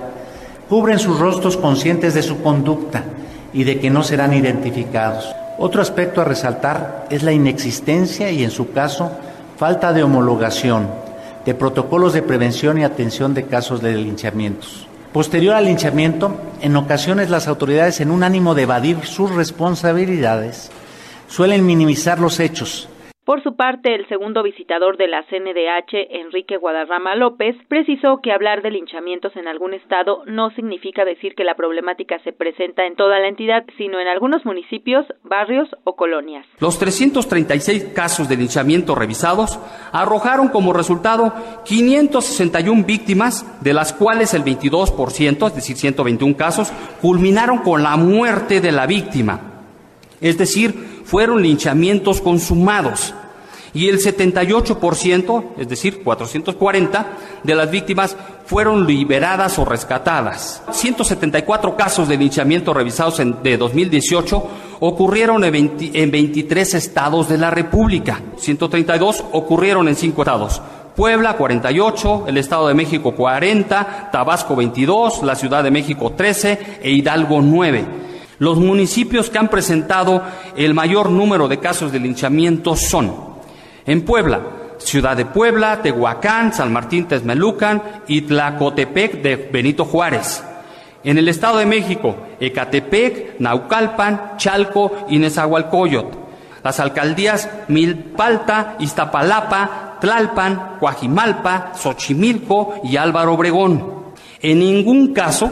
Cubren 0.69 0.99
sus 0.99 1.19
rostros 1.19 1.57
conscientes 1.57 2.13
de 2.13 2.23
su 2.23 2.41
conducta 2.41 3.03
y 3.53 3.63
de 3.63 3.79
que 3.79 3.89
no 3.89 4.03
serán 4.03 4.33
identificados. 4.33 5.35
Otro 5.59 5.81
aspecto 5.81 6.21
a 6.21 6.25
resaltar 6.25 7.05
es 7.09 7.21
la 7.21 7.31
inexistencia 7.31 8.31
y, 8.31 8.43
en 8.43 8.49
su 8.49 8.71
caso, 8.71 9.11
falta 9.57 9.93
de 9.93 10.03
homologación 10.03 10.87
de 11.45 11.53
protocolos 11.53 12.13
de 12.13 12.21
prevención 12.21 12.77
y 12.77 12.83
atención 12.83 13.33
de 13.33 13.45
casos 13.45 13.81
de 13.81 13.95
linchamientos. 13.95 14.87
Posterior 15.11 15.55
al 15.55 15.65
linchamiento, 15.65 16.35
en 16.61 16.75
ocasiones 16.75 17.29
las 17.29 17.47
autoridades, 17.47 18.01
en 18.01 18.11
un 18.11 18.23
ánimo 18.23 18.55
de 18.55 18.63
evadir 18.63 19.05
sus 19.05 19.29
responsabilidades, 19.31 20.71
suelen 21.27 21.65
minimizar 21.65 22.19
los 22.19 22.39
hechos 22.39 22.87
por 23.25 23.41
su 23.41 23.55
parte, 23.55 23.95
el 23.95 24.05
segundo 24.09 24.43
visitador 24.43 24.97
de 24.97 25.07
la 25.07 25.23
CNDH, 25.23 26.09
Enrique 26.09 26.57
Guadarrama 26.57 27.15
López, 27.15 27.55
precisó 27.69 28.19
que 28.21 28.33
hablar 28.33 28.61
de 28.61 28.71
linchamientos 28.71 29.33
en 29.37 29.47
algún 29.47 29.73
estado 29.73 30.23
no 30.25 30.49
significa 30.51 31.05
decir 31.05 31.33
que 31.33 31.45
la 31.45 31.55
problemática 31.55 32.19
se 32.25 32.33
presenta 32.33 32.85
en 32.85 32.97
toda 32.97 33.19
la 33.19 33.29
entidad, 33.29 33.63
sino 33.77 34.01
en 34.01 34.09
algunos 34.09 34.45
municipios, 34.45 35.05
barrios 35.23 35.69
o 35.85 35.95
colonias. 35.95 36.45
Los 36.59 36.77
336 36.79 37.93
casos 37.95 38.27
de 38.27 38.35
linchamiento 38.35 38.93
revisados 38.93 39.57
arrojaron 39.93 40.49
como 40.49 40.73
resultado 40.73 41.33
561 41.63 42.83
víctimas, 42.83 43.63
de 43.63 43.73
las 43.73 43.93
cuales 43.93 44.33
el 44.33 44.43
22%, 44.43 45.47
es 45.47 45.55
decir, 45.55 45.77
121 45.77 46.35
casos, 46.35 46.73
culminaron 47.01 47.59
con 47.59 47.83
la 47.83 47.95
muerte 47.95 48.59
de 48.59 48.73
la 48.73 48.85
víctima. 48.85 49.53
Es 50.19 50.37
decir, 50.37 50.92
fueron 51.13 51.43
linchamientos 51.43 52.21
consumados 52.21 53.13
y 53.71 53.87
el 53.87 53.99
78%, 53.99 55.43
es 55.59 55.69
decir, 55.69 56.03
440 56.03 57.07
de 57.43 57.53
las 57.53 57.69
víctimas 57.69 58.17
fueron 58.47 58.87
liberadas 58.87 59.59
o 59.59 59.65
rescatadas. 59.65 60.63
174 60.71 61.75
casos 61.75 62.07
de 62.07 62.17
linchamiento 62.17 62.73
revisados 62.73 63.19
en, 63.19 63.43
de 63.43 63.57
2018 63.57 64.47
ocurrieron 64.79 65.43
en, 65.43 65.75
en 65.79 66.09
23 66.09 66.73
estados 66.73 67.29
de 67.29 67.37
la 67.37 67.51
República. 67.51 68.19
132 68.37 69.23
ocurrieron 69.33 69.87
en 69.89 69.95
5 69.95 70.19
estados. 70.19 70.63
Puebla 70.95 71.37
48, 71.37 72.23
el 72.25 72.37
Estado 72.37 72.69
de 72.69 72.73
México 72.73 73.11
40, 73.11 74.09
Tabasco 74.11 74.55
22, 74.55 75.21
la 75.21 75.35
Ciudad 75.35 75.63
de 75.63 75.69
México 75.69 76.13
13 76.17 76.79
e 76.81 76.89
Hidalgo 76.89 77.39
9. 77.39 78.12
Los 78.39 78.57
municipios 78.57 79.29
que 79.29 79.37
han 79.37 79.49
presentado 79.49 80.23
el 80.57 80.73
mayor 80.73 81.09
número 81.09 81.47
de 81.47 81.59
casos 81.59 81.91
de 81.91 81.99
linchamiento 81.99 82.75
son 82.75 83.13
en 83.85 84.03
Puebla, 84.03 84.41
Ciudad 84.79 85.15
de 85.15 85.25
Puebla, 85.25 85.81
Tehuacán, 85.81 86.53
San 86.53 86.73
Martín 86.73 87.07
Texmelucan 87.07 87.81
y 88.07 88.21
Tlacotepec 88.21 89.21
de 89.21 89.35
Benito 89.35 89.85
Juárez. 89.85 90.43
En 91.03 91.17
el 91.17 91.27
Estado 91.27 91.57
de 91.57 91.65
México, 91.65 92.15
Ecatepec, 92.39 93.39
Naucalpan, 93.39 94.33
Chalco 94.37 95.05
y 95.09 95.19
Nezahualcóyotl. 95.19 96.17
Las 96.63 96.79
alcaldías 96.79 97.49
Milpalta, 97.67 98.77
Iztapalapa, 98.79 99.97
Tlalpan, 99.99 100.77
Coajimalpa, 100.79 101.73
Xochimilco 101.75 102.81
y 102.85 102.95
Álvaro 102.97 103.33
Obregón. 103.33 104.13
En 104.41 104.59
ningún 104.59 105.13
caso 105.13 105.51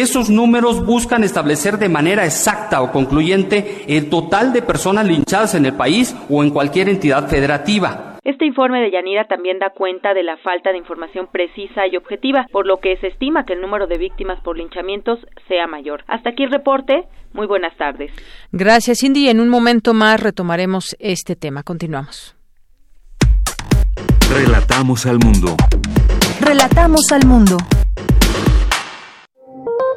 esos 0.00 0.30
números 0.30 0.84
buscan 0.84 1.24
establecer 1.24 1.78
de 1.78 1.88
manera 1.88 2.24
exacta 2.24 2.82
o 2.82 2.92
concluyente 2.92 3.84
el 3.88 4.08
total 4.08 4.52
de 4.52 4.62
personas 4.62 5.06
linchadas 5.06 5.54
en 5.54 5.66
el 5.66 5.74
país 5.74 6.16
o 6.28 6.42
en 6.42 6.50
cualquier 6.50 6.88
entidad 6.88 7.28
federativa. 7.28 8.08
Este 8.24 8.44
informe 8.44 8.80
de 8.80 8.90
Yanira 8.90 9.24
también 9.26 9.58
da 9.58 9.70
cuenta 9.70 10.12
de 10.12 10.22
la 10.22 10.36
falta 10.36 10.70
de 10.70 10.76
información 10.76 11.28
precisa 11.32 11.86
y 11.90 11.96
objetiva, 11.96 12.46
por 12.52 12.66
lo 12.66 12.76
que 12.76 12.96
se 12.98 13.06
estima 13.06 13.44
que 13.46 13.54
el 13.54 13.62
número 13.62 13.86
de 13.86 13.96
víctimas 13.96 14.38
por 14.42 14.58
linchamientos 14.58 15.18
sea 15.48 15.66
mayor. 15.66 16.04
Hasta 16.06 16.30
aquí 16.30 16.42
el 16.42 16.50
reporte. 16.50 17.04
Muy 17.32 17.46
buenas 17.46 17.74
tardes. 17.76 18.10
Gracias, 18.52 18.98
Cindy. 19.00 19.28
En 19.30 19.40
un 19.40 19.48
momento 19.48 19.94
más 19.94 20.20
retomaremos 20.20 20.94
este 20.98 21.36
tema. 21.36 21.62
Continuamos. 21.62 22.36
Relatamos 24.30 25.06
al 25.06 25.18
mundo. 25.18 25.56
Relatamos 26.40 27.10
al 27.12 27.26
mundo. 27.26 27.56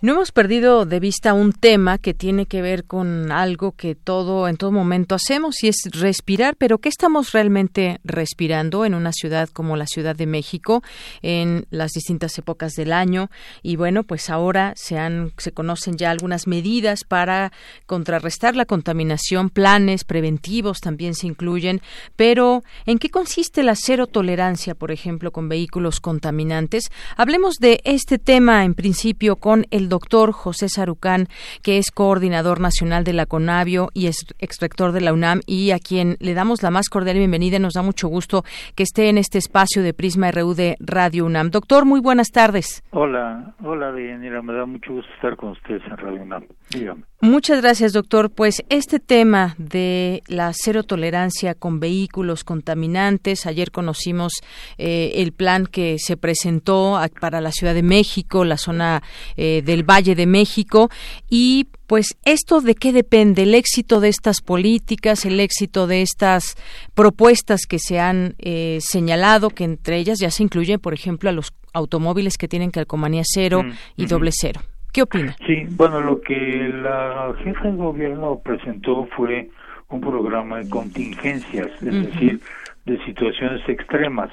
No 0.00 0.12
hemos 0.12 0.30
perdido 0.30 0.86
de 0.86 1.00
vista 1.00 1.34
un 1.34 1.52
tema 1.52 1.98
que 1.98 2.14
tiene 2.14 2.46
que 2.46 2.62
ver 2.62 2.84
con 2.84 3.32
algo 3.32 3.72
que 3.72 3.96
todo 3.96 4.46
en 4.46 4.56
todo 4.56 4.70
momento 4.70 5.16
hacemos 5.16 5.64
y 5.64 5.66
es 5.66 5.76
respirar, 5.90 6.54
pero 6.54 6.78
¿qué 6.78 6.88
estamos 6.88 7.32
realmente 7.32 7.98
respirando 8.04 8.84
en 8.84 8.94
una 8.94 9.10
ciudad 9.10 9.48
como 9.48 9.76
la 9.76 9.88
Ciudad 9.88 10.14
de 10.14 10.26
México 10.26 10.84
en 11.20 11.66
las 11.70 11.90
distintas 11.90 12.38
épocas 12.38 12.74
del 12.74 12.92
año? 12.92 13.28
Y 13.60 13.74
bueno, 13.74 14.04
pues 14.04 14.30
ahora 14.30 14.72
se 14.76 14.96
han 14.96 15.32
se 15.36 15.50
conocen 15.50 15.96
ya 15.96 16.12
algunas 16.12 16.46
medidas 16.46 17.02
para 17.02 17.50
contrarrestar 17.86 18.54
la 18.54 18.66
contaminación, 18.66 19.50
planes 19.50 20.04
preventivos 20.04 20.78
también 20.78 21.16
se 21.16 21.26
incluyen, 21.26 21.82
pero 22.14 22.62
¿en 22.86 23.00
qué 23.00 23.10
consiste 23.10 23.64
la 23.64 23.74
cero 23.74 24.06
tolerancia, 24.06 24.76
por 24.76 24.92
ejemplo, 24.92 25.32
con 25.32 25.48
vehículos 25.48 25.98
contaminantes? 25.98 26.84
Hablemos 27.16 27.56
de 27.56 27.80
este 27.82 28.20
tema 28.20 28.64
en 28.64 28.74
principio 28.74 29.34
con 29.34 29.66
el 29.72 29.87
doctor 29.88 30.32
José 30.32 30.68
Sarucán, 30.68 31.28
que 31.62 31.78
es 31.78 31.90
coordinador 31.90 32.60
nacional 32.60 33.04
de 33.04 33.12
la 33.12 33.26
CONAVIO 33.26 33.88
y 33.94 34.06
es 34.06 34.24
exrector 34.38 34.92
de 34.92 35.00
la 35.00 35.12
UNAM 35.12 35.40
y 35.46 35.70
a 35.70 35.78
quien 35.78 36.16
le 36.20 36.34
damos 36.34 36.62
la 36.62 36.70
más 36.70 36.88
cordial 36.88 37.18
bienvenida. 37.18 37.58
Nos 37.58 37.74
da 37.74 37.82
mucho 37.82 38.08
gusto 38.08 38.44
que 38.74 38.82
esté 38.82 39.08
en 39.08 39.18
este 39.18 39.38
espacio 39.38 39.82
de 39.82 39.94
Prisma 39.94 40.30
RU 40.30 40.54
de 40.54 40.76
Radio 40.80 41.26
UNAM. 41.26 41.50
Doctor, 41.50 41.84
muy 41.84 42.00
buenas 42.00 42.30
tardes. 42.30 42.82
Hola, 42.90 43.54
hola, 43.64 43.92
Deyanira. 43.92 44.42
Me 44.42 44.52
da 44.52 44.66
mucho 44.66 44.92
gusto 44.92 45.12
estar 45.14 45.36
con 45.36 45.50
ustedes 45.50 45.82
en 45.84 45.96
Radio 45.96 46.22
UNAM. 46.22 46.44
Dígame. 46.70 47.04
Muchas 47.20 47.60
gracias, 47.60 47.92
doctor. 47.92 48.30
Pues 48.30 48.62
este 48.68 49.00
tema 49.00 49.56
de 49.58 50.22
la 50.28 50.52
cero 50.54 50.84
tolerancia 50.84 51.54
con 51.54 51.80
vehículos 51.80 52.44
contaminantes, 52.44 53.44
ayer 53.44 53.72
conocimos 53.72 54.34
eh, 54.76 55.14
el 55.16 55.32
plan 55.32 55.66
que 55.66 55.96
se 55.98 56.16
presentó 56.16 57.00
para 57.20 57.40
la 57.40 57.50
Ciudad 57.50 57.74
de 57.74 57.82
México, 57.82 58.44
la 58.44 58.56
zona 58.56 59.02
eh, 59.36 59.62
del 59.64 59.77
Valle 59.84 60.14
de 60.14 60.26
México, 60.26 60.88
y 61.28 61.68
pues 61.86 62.18
esto 62.24 62.60
de 62.60 62.74
qué 62.74 62.92
depende, 62.92 63.42
el 63.42 63.54
éxito 63.54 64.00
de 64.00 64.08
estas 64.08 64.40
políticas, 64.40 65.24
el 65.24 65.40
éxito 65.40 65.86
de 65.86 66.02
estas 66.02 66.56
propuestas 66.94 67.66
que 67.66 67.78
se 67.78 68.00
han 68.00 68.34
eh, 68.38 68.78
señalado, 68.80 69.50
que 69.50 69.64
entre 69.64 69.98
ellas 69.98 70.18
ya 70.18 70.30
se 70.30 70.42
incluye, 70.42 70.78
por 70.78 70.94
ejemplo, 70.94 71.30
a 71.30 71.32
los 71.32 71.52
automóviles 71.72 72.36
que 72.38 72.48
tienen 72.48 72.70
calcomanía 72.70 73.22
cero 73.24 73.58
Mm, 73.62 73.72
y 73.96 74.06
doble 74.06 74.30
cero. 74.32 74.60
¿Qué 74.92 75.02
opina? 75.02 75.36
Sí, 75.46 75.66
bueno, 75.70 76.00
lo 76.00 76.20
que 76.20 76.34
la 76.34 77.34
jefa 77.44 77.68
de 77.68 77.76
gobierno 77.76 78.40
presentó 78.42 79.06
fue 79.16 79.50
un 79.90 80.00
programa 80.00 80.58
de 80.58 80.68
contingencias, 80.68 81.68
es 81.82 82.04
decir, 82.04 82.40
de 82.84 83.04
situaciones 83.04 83.66
extremas. 83.68 84.30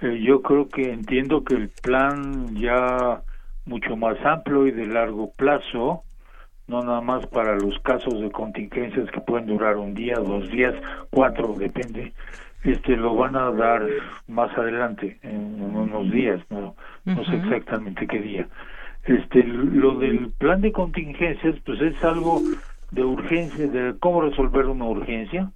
Eh, 0.00 0.22
yo 0.22 0.42
creo 0.42 0.68
que 0.68 0.92
entiendo 0.92 1.44
que 1.44 1.54
el 1.54 1.68
plan 1.68 2.56
ya 2.56 3.22
mucho 3.68 3.96
más 3.96 4.16
amplio 4.24 4.66
y 4.66 4.72
de 4.72 4.86
largo 4.86 5.30
plazo, 5.36 6.02
no 6.66 6.82
nada 6.82 7.00
más 7.00 7.26
para 7.26 7.56
los 7.56 7.78
casos 7.80 8.20
de 8.20 8.30
contingencias 8.30 9.10
que 9.10 9.20
pueden 9.20 9.46
durar 9.46 9.76
un 9.76 9.94
día, 9.94 10.16
dos 10.16 10.50
días, 10.50 10.74
cuatro, 11.10 11.54
depende, 11.56 12.12
este 12.64 12.96
lo 12.96 13.14
van 13.14 13.36
a 13.36 13.50
dar 13.52 13.82
más 14.26 14.56
adelante, 14.56 15.18
en, 15.22 15.62
unos 15.62 16.10
días, 16.10 16.40
no, 16.50 16.74
no 17.04 17.24
sé 17.24 17.36
exactamente 17.36 18.06
qué 18.06 18.18
día. 18.18 18.48
Este, 19.04 19.42
lo 19.44 19.94
del 19.94 20.30
plan 20.38 20.60
de 20.60 20.72
contingencias, 20.72 21.56
pues 21.64 21.80
es 21.80 22.02
algo 22.04 22.42
de 22.90 23.04
urgencia, 23.04 23.66
de 23.66 23.94
cómo 23.98 24.22
resolver 24.22 24.66
una 24.66 24.84
urgencia. 24.86 25.50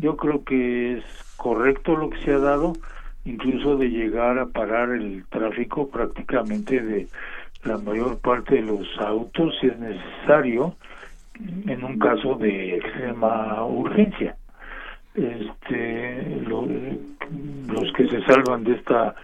Yo 0.00 0.16
creo 0.16 0.44
que 0.44 0.98
es 0.98 1.04
correcto 1.36 1.96
lo 1.96 2.10
que 2.10 2.22
se 2.22 2.32
ha 2.32 2.38
dado, 2.38 2.74
incluso 3.24 3.76
de 3.76 3.88
llegar 3.88 4.38
a 4.38 4.46
parar 4.46 4.90
el 4.90 5.24
tráfico 5.30 5.88
prácticamente 5.88 6.80
de 6.80 7.08
la 7.64 7.78
mayor 7.78 8.18
parte 8.20 8.56
de 8.56 8.62
los 8.62 8.86
autos 8.98 9.54
si 9.60 9.66
es 9.68 9.78
necesario 9.78 10.74
en 11.66 11.82
un 11.84 11.98
caso 11.98 12.34
de 12.36 12.76
extrema 12.76 13.64
urgencia. 13.64 14.36
Este, 15.14 16.40
lo- 16.46 16.66
los 16.66 17.92
que 17.92 18.08
se 18.08 18.22
salvan 18.24 18.64
de 18.64 18.74
esta 18.74 19.14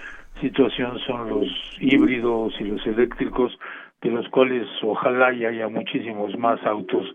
situación 0.41 0.99
son 1.01 1.29
los 1.29 1.47
híbridos 1.81 2.55
y 2.61 2.65
los 2.65 2.87
eléctricos, 2.87 3.59
de 4.03 4.11
los 4.11 4.29
cuales 4.29 4.67
ojalá 4.83 5.29
haya 5.29 5.69
muchísimos 5.69 6.37
más 6.39 6.65
autos 6.65 7.07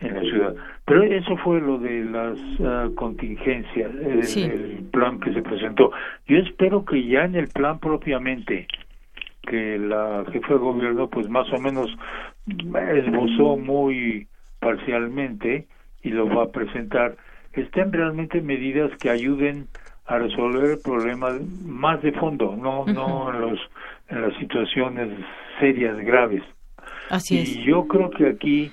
en 0.00 0.14
la 0.14 0.20
ciudad. 0.20 0.54
Pero 0.84 1.02
eso 1.04 1.36
fue 1.38 1.60
lo 1.60 1.78
de 1.78 2.04
las 2.04 2.38
ah, 2.64 2.88
contingencias, 2.94 3.90
el, 3.94 4.22
Sí. 4.24 4.42
el 4.44 4.84
plan 4.92 5.18
que 5.20 5.32
se 5.32 5.42
presentó. 5.42 5.90
Yo 6.26 6.38
espero 6.38 6.84
que 6.84 7.04
ya 7.04 7.24
en 7.24 7.34
el 7.36 7.48
plan 7.48 7.78
propiamente 7.78 8.66
que 9.42 9.78
la 9.78 10.24
jefa 10.32 10.54
de 10.54 10.58
gobierno 10.58 11.08
pues 11.08 11.28
más 11.28 11.50
o 11.52 11.58
menos 11.58 11.90
esbozó 12.46 13.56
muy 13.56 14.28
parcialmente 14.60 15.66
y 16.02 16.10
lo 16.10 16.28
va 16.28 16.44
a 16.44 16.50
presentar. 16.50 17.16
Estén 17.52 17.92
realmente 17.92 18.40
medidas 18.40 18.90
que 18.98 19.10
ayuden 19.10 19.66
a 20.06 20.18
resolver 20.18 20.70
el 20.70 20.78
problema 20.78 21.30
más 21.64 22.02
de 22.02 22.12
fondo 22.12 22.56
no 22.56 22.84
no 22.86 23.32
en 23.32 23.40
los 23.40 23.60
en 24.08 24.22
las 24.22 24.36
situaciones 24.38 25.08
serias 25.60 25.96
graves 25.98 26.42
Así 27.08 27.36
y 27.36 27.42
es. 27.42 27.56
yo 27.64 27.86
creo 27.86 28.10
que 28.10 28.28
aquí 28.28 28.72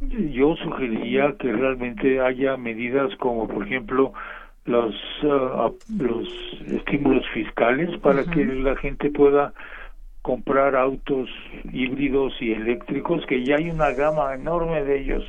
yo 0.00 0.56
sugeriría 0.56 1.34
que 1.38 1.52
realmente 1.52 2.20
haya 2.20 2.56
medidas 2.56 3.14
como 3.16 3.48
por 3.48 3.66
ejemplo 3.66 4.12
los 4.64 4.94
ah, 5.24 5.70
los 5.98 6.28
estímulos 6.66 7.24
fiscales 7.34 7.98
para 8.00 8.24
que 8.24 8.44
la 8.44 8.76
gente 8.76 9.10
pueda 9.10 9.52
comprar 10.22 10.76
autos 10.76 11.28
híbridos 11.72 12.32
y 12.40 12.52
eléctricos 12.52 13.24
que 13.26 13.44
ya 13.44 13.56
hay 13.56 13.70
una 13.70 13.90
gama 13.92 14.34
enorme 14.34 14.82
de 14.84 15.00
ellos. 15.00 15.24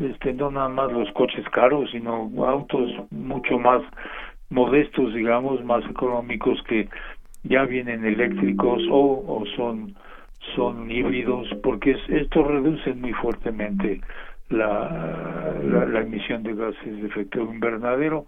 Este 0.00 0.32
no 0.32 0.50
nada 0.50 0.68
más 0.68 0.92
los 0.92 1.10
coches 1.12 1.44
caros 1.50 1.90
sino 1.90 2.30
autos 2.46 2.90
mucho 3.10 3.58
más 3.58 3.82
modestos 4.50 5.12
digamos 5.14 5.62
más 5.64 5.84
económicos 5.90 6.62
que 6.68 6.88
ya 7.42 7.64
vienen 7.64 8.04
eléctricos 8.04 8.82
o, 8.90 9.24
o 9.26 9.44
son 9.56 9.94
son 10.56 10.90
híbridos 10.90 11.48
porque 11.62 11.90
es- 11.92 12.08
esto 12.08 12.44
reduce 12.44 12.94
muy 12.94 13.12
fuertemente 13.14 14.00
la, 14.48 15.54
la, 15.64 15.84
la 15.84 16.00
emisión 16.00 16.42
de 16.42 16.54
gases 16.54 17.02
de 17.02 17.06
efecto 17.08 17.40
invernadero. 17.42 18.24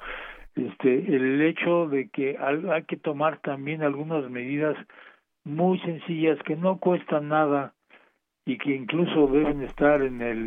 Este 0.57 0.91
el 1.17 1.41
hecho 1.41 1.87
de 1.89 2.09
que 2.11 2.37
hay 2.39 2.83
que 2.85 2.97
tomar 2.97 3.39
también 3.39 3.83
algunas 3.83 4.29
medidas 4.29 4.77
muy 5.45 5.79
sencillas 5.81 6.39
que 6.45 6.57
no 6.57 6.79
cuestan 6.79 7.29
nada 7.29 7.73
y 8.47 8.59
que 8.59 8.75
incluso 8.75 9.27
deben 9.29 9.63
estar 9.63 10.03
en 10.03 10.21
el 10.23 10.39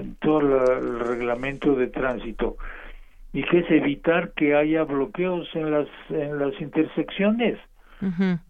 en 0.00 0.16
todo 0.20 0.40
la- 0.42 0.78
el 0.78 1.00
reglamento 1.00 1.74
de 1.74 1.86
tránsito 1.88 2.56
y 3.32 3.42
que 3.44 3.60
es 3.60 3.70
evitar 3.70 4.32
que 4.34 4.54
haya 4.54 4.84
bloqueos 4.84 5.48
en 5.54 5.70
las 5.70 5.88
en 6.10 6.38
las 6.38 6.58
intersecciones. 6.60 7.58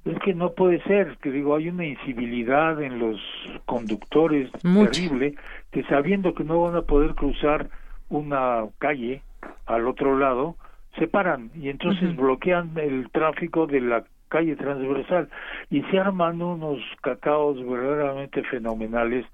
Es 0.06 0.18
que 0.20 0.32
no 0.32 0.52
puede 0.54 0.82
ser, 0.84 1.18
que 1.20 1.30
digo, 1.30 1.54
hay 1.56 1.68
una 1.68 1.84
incivilidad 1.84 2.80
en 2.82 2.98
los 2.98 3.20
conductores 3.66 4.50
terrible, 4.94 5.34
que 5.70 5.82
sabiendo 5.84 6.32
que 6.34 6.42
no 6.44 6.62
van 6.62 6.74
a 6.76 6.82
poder 6.82 7.14
cruzar 7.14 7.68
una 8.08 8.64
calle 8.78 9.20
al 9.66 9.86
otro 9.88 10.18
lado, 10.18 10.56
se 10.98 11.06
paran 11.06 11.50
y 11.54 11.68
entonces 11.68 12.16
bloquean 12.16 12.70
el 12.76 13.10
tráfico 13.10 13.66
de 13.66 13.80
la 13.82 14.04
calle 14.32 14.56
transversal 14.56 15.28
y 15.70 15.82
se 15.88 15.98
arman 15.98 16.40
unos 16.40 16.80
cacaos 17.02 17.56
verdaderamente 17.66 18.42
fenomenales 18.44 19.26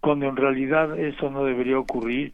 cuando 0.00 0.26
en 0.26 0.36
realidad 0.36 0.96
eso 0.98 1.30
no 1.30 1.44
debería 1.44 1.78
ocurrir 1.78 2.32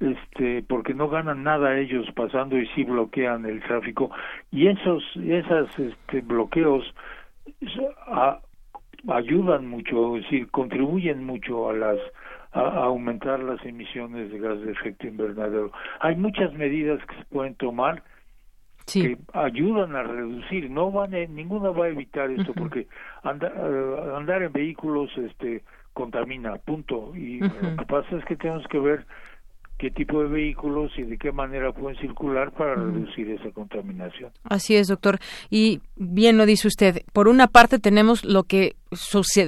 este 0.00 0.64
porque 0.68 0.92
no 0.94 1.08
ganan 1.08 1.44
nada 1.44 1.78
ellos 1.78 2.06
pasando 2.16 2.58
y 2.58 2.66
sí 2.74 2.82
bloquean 2.82 3.46
el 3.46 3.62
tráfico. 3.62 4.10
Y 4.50 4.66
esos 4.66 5.02
esas 5.16 5.68
este, 5.78 6.20
bloqueos 6.22 6.82
a- 8.08 8.40
ayudan 9.08 9.68
mucho 9.68 10.16
es 10.16 10.24
decir 10.24 10.50
contribuyen 10.50 11.24
mucho 11.24 11.70
a 11.70 11.74
las 11.74 11.98
a, 12.52 12.60
a 12.60 12.84
aumentar 12.84 13.38
las 13.40 13.64
emisiones 13.64 14.30
de 14.32 14.38
gas 14.38 14.60
de 14.60 14.72
efecto 14.72 15.06
invernadero. 15.06 15.70
Hay 16.00 16.16
muchas 16.16 16.52
medidas 16.54 16.98
que 17.06 17.14
se 17.16 17.24
pueden 17.26 17.54
tomar 17.54 18.02
que 19.02 19.18
ayudan 19.32 19.94
a 19.96 20.02
reducir 20.02 20.70
no 20.70 20.90
van 20.90 21.14
a- 21.14 21.26
ninguna 21.26 21.70
va 21.70 21.86
a 21.86 21.88
evitar 21.88 22.30
esto 22.30 22.52
porque 22.54 22.86
anda- 23.22 23.52
eh, 23.56 24.12
andar 24.16 24.42
en 24.42 24.52
vehículos 24.52 25.10
este 25.16 25.62
contamina 25.92 26.56
punto. 26.56 27.14
Y 27.14 27.38
lo 27.40 27.76
que 27.76 27.84
pasa 27.86 28.16
es 28.16 28.24
que 28.24 28.36
tenemos 28.36 28.66
que 28.68 28.78
ver 28.78 29.06
qué 29.78 29.90
tipo 29.90 30.22
de 30.22 30.28
vehículos 30.28 30.92
y 30.96 31.02
de 31.02 31.18
qué 31.18 31.32
manera 31.32 31.72
pueden 31.72 31.98
circular 32.00 32.52
para 32.52 32.74
reducir 32.76 33.28
esa 33.30 33.50
contaminación. 33.50 34.30
Así 34.44 34.76
es, 34.76 34.88
doctor. 34.88 35.18
Y 35.50 35.80
bien 35.96 36.38
lo 36.38 36.46
dice 36.46 36.68
usted. 36.68 37.02
Por 37.12 37.28
una 37.28 37.48
parte 37.48 37.78
tenemos 37.78 38.24
lo 38.24 38.44
que 38.44 38.76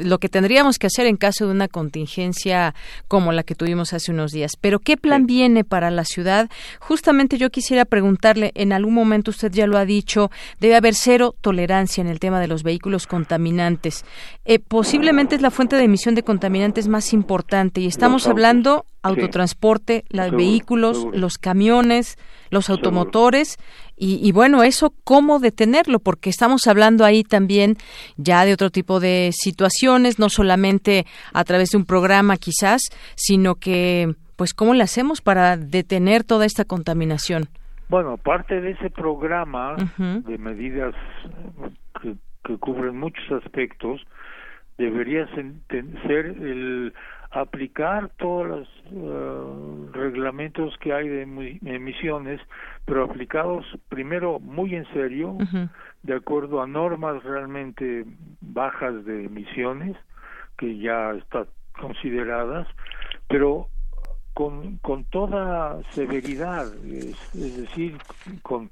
lo 0.04 0.18
que 0.18 0.28
tendríamos 0.28 0.78
que 0.78 0.86
hacer 0.86 1.06
en 1.06 1.16
caso 1.16 1.46
de 1.46 1.52
una 1.52 1.68
contingencia 1.68 2.74
como 3.08 3.32
la 3.32 3.42
que 3.42 3.54
tuvimos 3.54 3.92
hace 3.92 4.10
unos 4.12 4.32
días. 4.32 4.52
Pero 4.60 4.78
¿qué 4.78 4.96
plan 4.96 5.26
viene 5.26 5.64
para 5.64 5.90
la 5.90 6.04
ciudad? 6.04 6.48
Justamente 6.80 7.38
yo 7.38 7.50
quisiera 7.50 7.84
preguntarle, 7.84 8.52
en 8.54 8.72
algún 8.72 8.94
momento 8.94 9.30
usted 9.30 9.52
ya 9.52 9.66
lo 9.66 9.78
ha 9.78 9.84
dicho, 9.84 10.30
debe 10.60 10.76
haber 10.76 10.94
cero 10.94 11.34
tolerancia 11.40 12.00
en 12.00 12.08
el 12.08 12.20
tema 12.20 12.40
de 12.40 12.48
los 12.48 12.62
vehículos 12.62 13.06
contaminantes. 13.06 14.04
Eh, 14.44 14.58
posiblemente 14.58 15.34
es 15.36 15.42
la 15.42 15.50
fuente 15.50 15.76
de 15.76 15.84
emisión 15.84 16.14
de 16.14 16.22
contaminantes 16.22 16.88
más 16.88 17.12
importante 17.12 17.80
y 17.80 17.86
estamos 17.86 18.26
hablando 18.26 18.86
autotransporte, 19.02 20.04
los 20.08 20.30
vehículos, 20.30 21.06
los 21.12 21.36
camiones, 21.36 22.16
los 22.50 22.70
automotores 22.70 23.58
y, 23.96 24.32
bueno, 24.32 24.64
eso 24.64 24.92
cómo 25.04 25.38
detenerlo, 25.38 26.00
porque 26.00 26.28
estamos 26.28 26.66
hablando 26.66 27.04
ahí 27.04 27.22
también 27.22 27.76
ya 28.16 28.44
de 28.44 28.52
otro 28.52 28.70
tipo 28.70 28.98
de 28.98 29.30
situaciones, 29.32 30.18
no 30.18 30.28
solamente 30.28 31.06
a 31.32 31.44
través 31.44 31.70
de 31.70 31.78
un 31.78 31.84
programa 31.84 32.36
quizás, 32.36 32.82
sino 33.14 33.54
que 33.54 34.14
pues 34.36 34.52
cómo 34.52 34.74
le 34.74 34.82
hacemos 34.82 35.20
para 35.20 35.56
detener 35.56 36.24
toda 36.24 36.44
esta 36.44 36.64
contaminación. 36.64 37.44
Bueno, 37.88 38.16
parte 38.16 38.60
de 38.60 38.72
ese 38.72 38.90
programa 38.90 39.76
de 39.98 40.38
medidas 40.38 40.94
que, 42.02 42.16
que, 42.44 42.58
cubren 42.58 42.98
muchos 42.98 43.24
aspectos 43.44 44.00
debería 44.76 45.26
ser 45.34 46.26
el 46.26 46.92
aplicar 47.34 48.10
todos 48.16 48.46
los 48.46 48.68
eh, 48.92 49.90
reglamentos 49.92 50.76
que 50.78 50.92
hay 50.92 51.08
de 51.08 51.22
emisiones, 51.64 52.40
pero 52.84 53.04
aplicados 53.04 53.66
primero 53.88 54.38
muy 54.38 54.74
en 54.76 54.86
serio, 54.92 55.36
de 56.02 56.14
acuerdo 56.14 56.62
a 56.62 56.66
normas 56.66 57.22
realmente 57.24 58.04
bajas 58.40 59.04
de 59.04 59.24
emisiones, 59.24 59.96
que 60.56 60.78
ya 60.78 61.10
están 61.12 61.46
consideradas, 61.80 62.68
pero 63.28 63.68
con, 64.32 64.78
con 64.78 65.04
toda 65.04 65.82
severidad, 65.90 66.66
es 66.84 67.56
decir, 67.56 67.98
con 68.42 68.70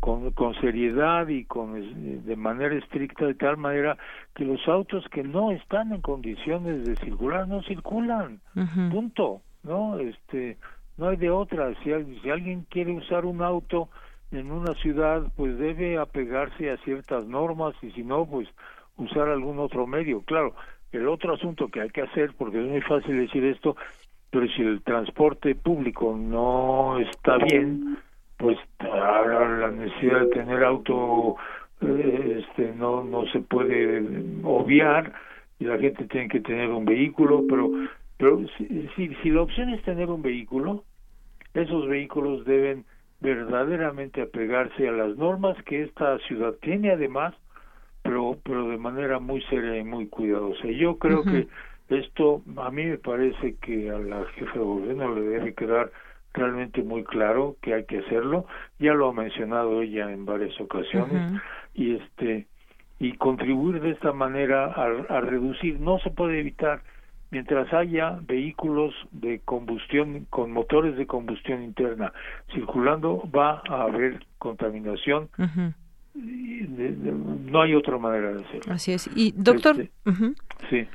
con, 0.00 0.30
con 0.32 0.54
seriedad 0.60 1.28
y 1.28 1.44
con 1.44 2.24
de 2.24 2.36
manera 2.36 2.74
estricta 2.74 3.26
de 3.26 3.34
tal 3.34 3.56
manera 3.56 3.96
que 4.34 4.44
los 4.44 4.66
autos 4.68 5.04
que 5.10 5.22
no 5.22 5.50
están 5.50 5.92
en 5.92 6.02
condiciones 6.02 6.84
de 6.84 6.96
circular 6.96 7.48
no 7.48 7.62
circulan. 7.62 8.40
Punto 8.90 9.40
no 9.62 9.98
este 9.98 10.58
no 10.96 11.08
hay 11.08 11.16
de 11.16 11.30
otra. 11.30 11.74
Si, 11.82 11.90
si 12.22 12.30
alguien 12.30 12.66
quiere 12.70 12.92
usar 12.92 13.24
un 13.24 13.42
auto 13.42 13.88
en 14.30 14.50
una 14.50 14.74
ciudad 14.74 15.22
pues 15.36 15.58
debe 15.58 15.98
apegarse 15.98 16.70
a 16.70 16.76
ciertas 16.78 17.26
normas 17.26 17.74
y 17.82 17.90
si 17.92 18.02
no 18.02 18.26
pues 18.26 18.48
usar 18.96 19.28
algún 19.28 19.58
otro 19.58 19.86
medio. 19.86 20.20
Claro 20.22 20.54
el 20.92 21.08
otro 21.08 21.34
asunto 21.34 21.68
que 21.68 21.80
hay 21.80 21.90
que 21.90 22.02
hacer 22.02 22.32
porque 22.38 22.62
es 22.62 22.70
muy 22.70 22.80
fácil 22.82 23.16
decir 23.16 23.44
esto 23.44 23.76
pero 24.30 24.48
si 24.48 24.62
el 24.62 24.82
transporte 24.82 25.54
público 25.54 26.16
no 26.16 26.98
está 26.98 27.38
bien 27.38 27.98
pues 28.44 28.58
ahora 28.80 29.58
la 29.58 29.70
necesidad 29.70 30.20
de 30.20 30.26
tener 30.26 30.62
auto 30.62 31.36
eh, 31.80 32.44
este 32.44 32.74
no 32.74 33.02
no 33.02 33.26
se 33.32 33.40
puede 33.40 34.02
obviar 34.42 35.12
y 35.58 35.64
la 35.64 35.78
gente 35.78 36.04
tiene 36.04 36.28
que 36.28 36.40
tener 36.40 36.68
un 36.68 36.84
vehículo 36.84 37.44
pero 37.48 37.70
pero 38.18 38.46
si, 38.58 38.88
si, 38.94 39.14
si 39.22 39.30
la 39.30 39.40
opción 39.40 39.70
es 39.70 39.82
tener 39.82 40.10
un 40.10 40.20
vehículo 40.20 40.84
esos 41.54 41.88
vehículos 41.88 42.44
deben 42.44 42.84
verdaderamente 43.20 44.20
apegarse 44.20 44.86
a 44.88 44.92
las 44.92 45.16
normas 45.16 45.56
que 45.64 45.84
esta 45.84 46.18
ciudad 46.18 46.52
tiene 46.60 46.90
además 46.90 47.34
pero 48.02 48.36
pero 48.44 48.68
de 48.68 48.76
manera 48.76 49.18
muy 49.20 49.40
seria 49.44 49.78
y 49.78 49.84
muy 49.84 50.06
cuidadosa. 50.08 50.68
Yo 50.68 50.98
creo 50.98 51.24
que 51.24 51.48
esto 51.88 52.42
a 52.58 52.70
mí 52.70 52.84
me 52.84 52.98
parece 52.98 53.56
que 53.62 53.90
a 53.90 53.98
la 53.98 54.26
jefa 54.36 54.52
de 54.52 54.58
gobierno 54.58 55.14
le 55.14 55.22
debe 55.22 55.54
quedar 55.54 55.90
realmente 56.34 56.82
muy 56.82 57.04
claro 57.04 57.56
que 57.62 57.72
hay 57.74 57.84
que 57.84 57.98
hacerlo. 57.98 58.46
Ya 58.78 58.92
lo 58.92 59.08
ha 59.08 59.12
mencionado 59.12 59.80
ella 59.80 60.10
en 60.12 60.26
varias 60.26 60.60
ocasiones. 60.60 61.40
Y 61.72 61.94
este 61.94 62.46
y 62.98 63.12
contribuir 63.14 63.80
de 63.80 63.90
esta 63.90 64.12
manera 64.12 64.66
a, 64.66 65.20
reducir 65.20 65.80
no 65.80 65.98
se 66.00 66.10
puede 66.10 66.40
evitar. 66.40 66.82
Mientras 67.30 67.72
haya 67.72 68.18
vehículos 68.22 68.94
de 69.10 69.40
combustión 69.44 70.26
con 70.30 70.52
motores 70.52 70.96
de 70.96 71.06
combustión 71.06 71.64
interna 71.64 72.12
circulando 72.52 73.28
va 73.34 73.62
a 73.68 73.82
haber 73.82 74.24
contaminación. 74.38 75.28
No 76.14 77.62
hay 77.62 77.74
otra 77.74 77.98
manera 77.98 78.34
de 78.34 78.44
hacerlo. 78.44 78.72
Así 78.72 78.92
es. 78.92 79.10
Y 79.16 79.32
doctor, 79.32 79.80
este, 79.80 79.90
sí. 80.70 80.86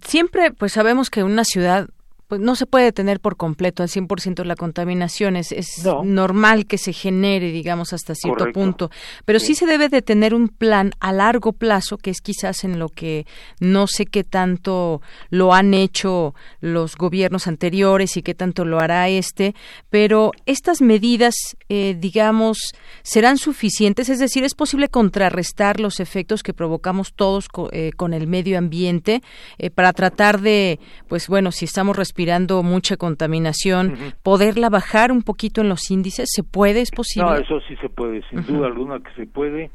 siempre 0.00 0.50
pues 0.50 0.72
sabemos 0.72 1.10
que 1.10 1.22
una 1.22 1.44
ciudad 1.44 1.88
pues 2.32 2.40
no 2.40 2.56
se 2.56 2.64
puede 2.64 2.86
detener 2.86 3.20
por 3.20 3.36
completo 3.36 3.82
al 3.82 3.90
100% 3.90 4.42
la 4.44 4.56
contaminación, 4.56 5.36
es, 5.36 5.52
es 5.52 5.84
normal 6.02 6.64
que 6.64 6.78
se 6.78 6.94
genere, 6.94 7.52
digamos, 7.52 7.92
hasta 7.92 8.14
cierto 8.14 8.50
punto, 8.54 8.90
pero 9.26 9.38
sí. 9.38 9.54
se 9.54 9.66
debe 9.66 9.90
de 9.90 10.00
tener 10.00 10.32
un 10.32 10.48
plan 10.48 10.92
a 10.98 11.12
largo 11.12 11.52
plazo, 11.52 11.98
que 11.98 12.08
es 12.08 12.22
quizás 12.22 12.64
en 12.64 12.78
lo 12.78 12.88
que 12.88 13.26
no 13.60 13.86
sé 13.86 14.06
qué 14.06 14.24
tanto 14.24 15.02
lo 15.28 15.52
han 15.52 15.74
hecho 15.74 16.34
los 16.62 16.96
gobiernos 16.96 17.46
anteriores 17.46 18.16
y 18.16 18.22
qué 18.22 18.34
tanto 18.34 18.64
lo 18.64 18.80
hará 18.80 19.10
este, 19.10 19.54
pero 19.90 20.32
estas 20.46 20.80
medidas, 20.80 21.34
eh, 21.68 21.94
digamos, 22.00 22.56
serán 23.02 23.36
suficientes, 23.36 24.08
es 24.08 24.20
decir, 24.20 24.42
es 24.44 24.54
posible 24.54 24.88
contrarrestar 24.88 25.80
los 25.80 26.00
efectos 26.00 26.42
que 26.42 26.54
provocamos 26.54 27.12
todos 27.12 27.48
eh, 27.72 27.90
con 27.94 28.14
el 28.14 28.26
medio 28.26 28.56
ambiente 28.56 29.20
eh, 29.58 29.68
para 29.68 29.92
tratar 29.92 30.40
de, 30.40 30.80
pues 31.08 31.28
bueno, 31.28 31.52
si 31.52 31.66
estamos 31.66 31.94
respirando 31.94 32.21
respirando 32.22 32.62
mucha 32.62 32.96
contaminación, 32.96 33.94
poderla 34.22 34.70
bajar 34.70 35.10
un 35.10 35.22
poquito 35.22 35.60
en 35.60 35.68
los 35.68 35.90
índices, 35.90 36.28
¿se 36.32 36.44
puede? 36.44 36.80
¿Es 36.80 36.92
posible? 36.92 37.30
No, 37.30 37.36
eso 37.36 37.60
sí 37.66 37.74
se 37.76 37.88
puede, 37.88 38.22
sin 38.30 38.46
duda 38.46 38.68
alguna 38.68 39.00
que 39.00 39.12
se 39.14 39.26
puede, 39.26 39.70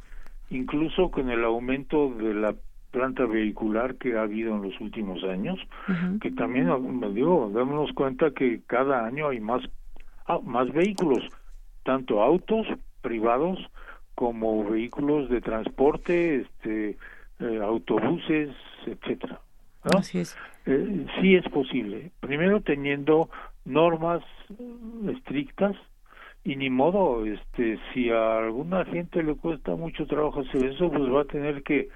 incluso 0.49 1.11
con 1.11 1.29
el 1.29 1.43
aumento 1.43 2.09
de 2.09 2.33
la 2.33 2.55
planta 2.91 3.25
vehicular 3.25 3.95
que 3.95 4.17
ha 4.17 4.21
habido 4.21 4.55
en 4.55 4.61
los 4.61 4.79
últimos 4.79 5.21
años, 5.25 5.59
que 6.21 6.31
también, 6.31 6.69
digo, 7.13 7.51
démonos 7.53 7.91
cuenta 7.93 8.31
que 8.31 8.61
cada 8.65 9.05
año 9.05 9.27
hay 9.27 9.41
más, 9.41 9.61
ah, 10.27 10.39
más 10.41 10.71
vehículos, 10.71 11.27
tanto 11.83 12.23
autos 12.23 12.65
privados 13.01 13.59
como 14.15 14.63
vehículos 14.63 15.29
de 15.29 15.41
transporte, 15.41 16.37
este, 16.37 16.97
eh, 17.41 17.59
autobuses, 17.61 18.51
etcétera. 18.85 19.41
Así 19.83 20.19
es. 20.19 20.37
Eh, 20.67 21.05
sí 21.19 21.35
es 21.35 21.47
posible. 21.49 22.11
Primero 22.19 22.61
teniendo 22.61 23.29
normas 23.63 24.21
estrictas 25.09 25.75
y 26.43 26.55
ni 26.57 26.69
modo, 26.69 27.25
este, 27.25 27.79
si 27.93 28.09
a 28.09 28.39
alguna 28.39 28.83
gente 28.85 29.23
le 29.23 29.35
cuesta 29.35 29.75
mucho 29.75 30.05
trabajo 30.05 30.41
hacer 30.41 30.65
eso, 30.65 30.91
pues 30.91 31.11
va 31.11 31.21
a 31.21 31.25
tener 31.25 31.63
que 31.63 31.87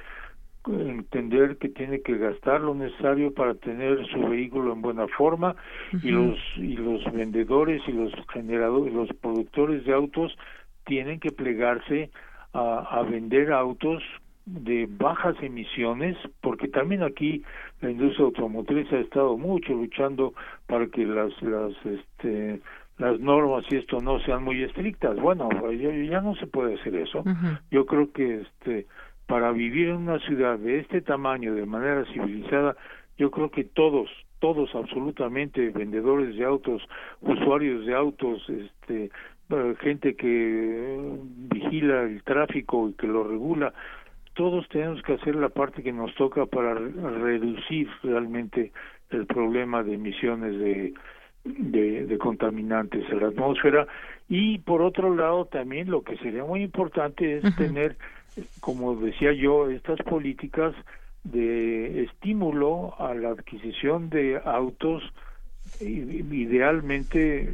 entender 0.67 1.57
que 1.57 1.69
tiene 1.69 2.01
que 2.01 2.17
gastar 2.17 2.61
lo 2.61 2.75
necesario 2.75 3.33
para 3.33 3.55
tener 3.55 4.05
su 4.07 4.19
vehículo 4.27 4.73
en 4.73 4.81
buena 4.81 5.07
forma 5.07 5.55
y 6.03 6.11
los 6.11 6.37
y 6.55 6.77
los 6.77 7.03
vendedores 7.11 7.81
y 7.87 7.91
los 7.91 8.13
generadores 8.31 8.93
los 8.93 9.09
productores 9.21 9.83
de 9.85 9.93
autos 9.93 10.37
tienen 10.85 11.19
que 11.19 11.31
plegarse 11.31 12.11
a, 12.53 12.79
a 12.91 13.01
vender 13.01 13.51
autos 13.51 14.03
de 14.45 14.87
bajas 14.89 15.35
emisiones, 15.41 16.17
porque 16.41 16.67
también 16.67 17.03
aquí 17.03 17.43
la 17.81 17.91
industria 17.91 18.25
automotriz 18.25 18.91
ha 18.91 18.99
estado 18.99 19.37
mucho 19.37 19.73
luchando 19.73 20.33
para 20.67 20.87
que 20.87 21.05
las 21.05 21.39
las 21.41 21.73
este 21.85 22.59
las 22.97 23.19
normas 23.19 23.65
y 23.69 23.77
esto 23.77 23.99
no 23.99 24.19
sean 24.19 24.43
muy 24.43 24.63
estrictas. 24.63 25.17
Bueno, 25.17 25.49
ya, 25.71 26.21
no 26.21 26.35
se 26.35 26.47
puede 26.47 26.75
hacer 26.75 26.95
eso. 26.95 27.23
Yo 27.71 27.85
creo 27.85 28.11
que 28.11 28.41
este 28.41 28.87
para 29.27 29.51
vivir 29.51 29.89
en 29.89 29.97
una 29.97 30.19
ciudad 30.19 30.59
de 30.59 30.79
este 30.79 31.01
tamaño 31.01 31.55
de 31.55 31.65
manera 31.65 32.03
civilizada, 32.13 32.75
yo 33.17 33.31
creo 33.31 33.49
que 33.49 33.63
todos 33.63 34.09
todos 34.39 34.73
absolutamente 34.73 35.69
vendedores 35.69 36.35
de 36.35 36.43
autos, 36.43 36.81
usuarios 37.21 37.85
de 37.85 37.93
autos, 37.93 38.41
este 38.49 39.11
eh, 39.51 39.75
gente 39.81 40.15
que 40.15 41.19
vigila 41.53 42.03
el 42.03 42.23
tráfico 42.23 42.89
y 42.89 42.93
que 42.93 43.07
lo 43.07 43.23
regula, 43.23 43.73
todos 44.41 44.67
tenemos 44.69 45.03
que 45.03 45.13
hacer 45.13 45.35
la 45.35 45.49
parte 45.49 45.83
que 45.83 45.93
nos 45.93 46.15
toca 46.15 46.47
para 46.47 46.73
reducir 46.73 47.87
realmente 48.01 48.71
el 49.11 49.27
problema 49.27 49.83
de 49.83 49.93
emisiones 49.93 50.57
de, 50.57 50.95
de, 51.43 52.17
contaminantes 52.17 53.07
en 53.11 53.19
la 53.19 53.27
atmósfera. 53.27 53.85
Y 54.27 54.57
por 54.57 54.81
otro 54.81 55.15
lado 55.15 55.45
también 55.45 55.91
lo 55.91 56.01
que 56.01 56.17
sería 56.17 56.43
muy 56.43 56.63
importante 56.63 57.37
es 57.37 57.55
tener 57.55 57.97
como 58.61 58.95
decía 58.95 59.31
yo 59.31 59.69
estas 59.69 59.99
políticas 59.99 60.73
de 61.23 62.05
estímulo 62.05 62.95
a 62.99 63.13
la 63.13 63.29
adquisición 63.29 64.09
de 64.09 64.41
autos 64.43 65.03
idealmente 65.81 67.47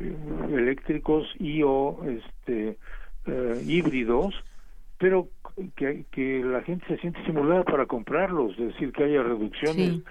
eléctricos 0.54 1.28
y 1.38 1.64
o 1.64 2.00
este 2.06 2.78
eh, 3.26 3.62
híbridos 3.68 4.34
pero 4.98 5.28
que, 5.76 6.06
que 6.12 6.42
la 6.44 6.62
gente 6.62 6.86
se 6.88 6.98
siente 6.98 7.20
estimulada 7.20 7.64
para 7.64 7.86
comprarlos, 7.86 8.52
es 8.60 8.74
decir, 8.74 8.92
que 8.92 9.06
haya 9.06 9.24
reducciones 9.24 10.02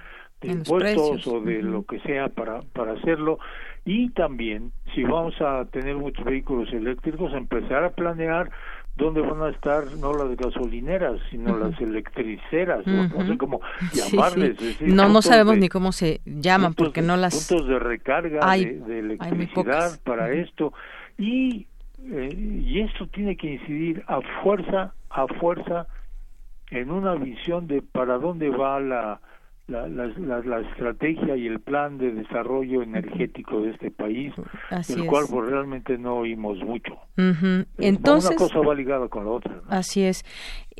de 0.41 0.49
impuestos 0.49 1.27
o 1.27 1.41
de 1.41 1.63
lo 1.63 1.85
que 1.85 2.01
sea 2.01 2.29
para, 2.29 2.63
para 2.73 2.93
hacerlo. 2.93 3.39
Y 3.85 4.11
también, 4.11 4.73
si 4.95 5.05
vamos 5.05 5.41
a 5.41 5.65
tener 5.67 5.97
muchos 5.97 6.25
vehículos 6.25 6.73
eléctricos, 6.73 7.33
empezar 7.33 7.85
a 7.85 7.91
planear 7.91 8.51
dónde 8.97 9.21
van 9.21 9.43
a 9.43 9.51
estar 9.51 9.85
no 9.99 10.13
las 10.15 10.37
gasolineras, 10.37 11.21
sino 11.31 11.57
las 11.57 11.79
electriceras, 11.81 12.87
no 12.87 13.27
sé 13.27 13.37
cómo 13.39 13.61
llamarles. 13.93 14.57
no, 14.81 15.09
no 15.09 15.23
sabemos 15.23 15.59
ni 15.59 15.69
cómo 15.69 15.93
se 15.93 16.21
llaman 16.25 16.75
porque 16.75 17.03
no 17.03 17.17
las... 17.17 17.47
Puntos 17.49 17.69
de 17.69 17.79
recarga 17.79 18.57
de, 18.57 18.99
electricidad 18.99 20.01
para 20.03 20.33
esto. 20.33 20.73
Y, 21.19 21.67
eh, 22.11 22.35
y 22.35 22.81
esto 22.81 23.07
tiene 23.09 23.37
que 23.37 23.55
incidir 23.55 24.03
a 24.07 24.21
fuerza, 24.43 24.95
a 25.17 25.27
fuerza, 25.41 25.87
en 26.71 26.91
una 26.91 27.15
visión 27.15 27.67
de 27.67 27.83
para 27.83 28.19
dónde 28.19 28.51
va 28.51 28.81
la 28.81 29.21
la, 29.69 29.89
la, 29.89 30.61
estrategia 30.61 31.37
y 31.37 31.47
el 31.47 31.61
plan 31.61 31.99
de 31.99 32.13
desarrollo 32.13 32.83
energético 32.83 33.63
de 33.63 33.71
este 33.71 33.91
país, 33.91 34.33
el 34.89 35.07
cual 35.07 35.25
pues, 35.29 35.51
realmente 35.51 35.99
no 35.99 36.19
oímos 36.19 36.59
mucho. 36.59 36.97
Entonces, 37.79 38.31
una 38.31 38.39
cosa 38.39 38.61
va 38.61 38.75
ligada 38.75 39.09
con 39.09 39.25
la 39.25 39.33
otra. 39.33 39.63
Así 39.69 40.03
es. 40.03 40.25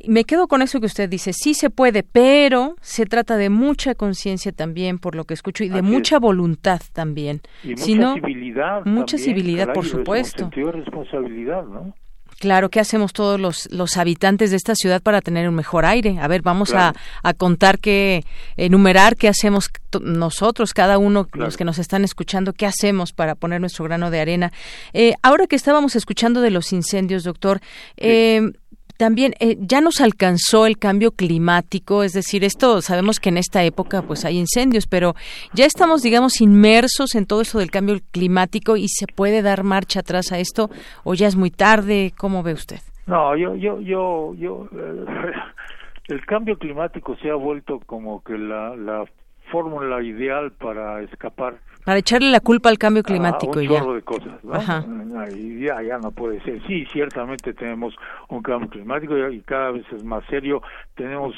Me 0.07 0.25
quedo 0.25 0.47
con 0.47 0.63
eso 0.63 0.79
que 0.79 0.87
usted 0.87 1.09
dice, 1.09 1.33
sí 1.33 1.55
se 1.55 1.71
puede, 1.71 2.05
pero 2.05 2.77
se 2.81 3.07
trata 3.07 3.37
de 3.37 3.51
mucha 3.51 3.95
conciencia 3.95 4.53
también, 4.53 4.99
por 4.99 5.17
lo 5.17 5.25
que 5.25 5.35
escucho, 5.35 5.65
y 5.65 5.69
de 5.69 5.83
mucha 5.83 6.21
voluntad 6.21 6.81
también. 6.93 7.41
Y 7.65 7.71
mucha 7.71 8.15
civilidad. 8.15 8.85
Mucha 8.85 9.19
civilidad, 9.19 9.73
por 9.73 9.85
supuesto. 9.85 10.45
Sentido 10.45 10.67
de 10.69 10.73
responsabilidad, 10.85 11.65
¿no? 11.65 11.95
Claro, 12.39 12.69
¿qué 12.69 12.81
hacemos 12.81 13.15
todos 13.15 13.41
los, 13.41 13.67
los 13.73 13.97
habitantes 13.97 14.51
de 14.51 14.57
esta 14.57 14.75
ciudad 14.75 15.01
para 15.01 15.23
tener 15.23 15.49
un 15.49 15.55
mejor 15.55 15.87
aire? 15.87 16.19
A 16.21 16.29
ver, 16.29 16.43
vamos 16.43 16.75
a, 16.75 16.93
a, 17.23 17.35
contar 17.35 17.79
que, 17.79 18.25
enumerar 18.57 19.17
qué 19.17 19.29
hacemos 19.29 19.71
nosotros, 20.01 20.75
cada 20.75 20.99
uno, 20.99 21.29
los 21.33 21.57
que 21.57 21.65
nos 21.65 21.79
están 21.79 22.05
escuchando, 22.05 22.53
qué 22.53 22.67
hacemos 22.67 23.13
para 23.13 23.35
poner 23.35 23.61
nuestro 23.61 23.85
grano 23.85 24.11
de 24.11 24.21
arena. 24.21 24.53
Eh, 24.93 25.15
ahora 25.23 25.47
que 25.47 25.57
estábamos 25.57 25.97
escuchando 25.97 26.43
de 26.43 26.51
los 26.51 26.73
incendios, 26.73 27.25
doctor, 27.25 27.61
eh, 27.97 28.53
también 28.97 29.35
eh, 29.41 29.57
ya 29.61 29.81
nos 29.81 30.01
alcanzó 30.01 30.67
el 30.67 30.79
cambio 30.79 31.11
climático, 31.11 32.03
es 32.03 32.13
decir, 32.13 32.45
esto 32.45 32.81
sabemos 32.81 33.21
que 33.21 33.29
en 33.29 33.37
esta 33.37 33.65
época 33.65 34.03
pues 34.03 34.25
hay 34.25 34.39
incendios, 34.39 34.87
pero 34.87 35.15
ya 35.53 35.67
estamos 35.67 36.03
digamos 36.03 36.41
inmersos 36.41 37.15
en 37.15 37.27
todo 37.27 37.43
eso 37.43 37.59
del 37.59 37.71
cambio 37.71 37.97
climático 38.11 38.77
y 38.77 38.89
se 38.89 39.07
puede 39.07 39.43
dar 39.43 39.65
marcha 39.65 40.01
atrás 40.01 40.33
a 40.33 40.39
esto 40.39 40.71
o 41.05 41.15
ya 41.15 41.27
es 41.27 41.37
muy 41.37 41.51
tarde, 41.51 42.13
¿cómo 42.17 42.43
ve 42.43 42.53
usted? 42.53 42.81
No, 43.07 43.37
yo 43.37 43.55
yo 43.55 43.81
yo 43.81 44.35
yo 44.35 44.69
eh, 44.73 45.05
el 46.09 46.25
cambio 46.27 46.59
climático 46.59 47.17
se 47.17 47.31
ha 47.31 47.35
vuelto 47.35 47.81
como 47.87 48.23
que 48.23 48.39
la 48.39 48.75
la 48.77 49.05
fórmula 49.51 50.03
ideal 50.03 50.53
para 50.53 51.03
escapar 51.03 51.59
para 51.87 52.01
echarle 52.01 52.33
la 52.33 52.41
culpa 52.41 52.69
al 52.69 52.79
cambio 52.79 53.05
climático 53.05 53.61
y 53.61 53.69
ya. 53.69 53.81
de 53.81 54.03
cosas, 54.03 54.43
ya, 54.43 55.81
ya 55.83 55.99
no 55.99 56.11
puede 56.11 56.41
ser. 56.43 56.61
Sí, 56.67 56.85
ciertamente 56.93 57.55
tenemos 57.55 57.95
un 58.29 58.43
cambio 58.43 58.69
climático 58.69 59.17
y 59.17 59.41
cada 59.43 59.71
vez 59.71 59.87
es 59.93 60.03
más 60.03 60.25
serio. 60.25 60.63
Tenemos 60.97 61.37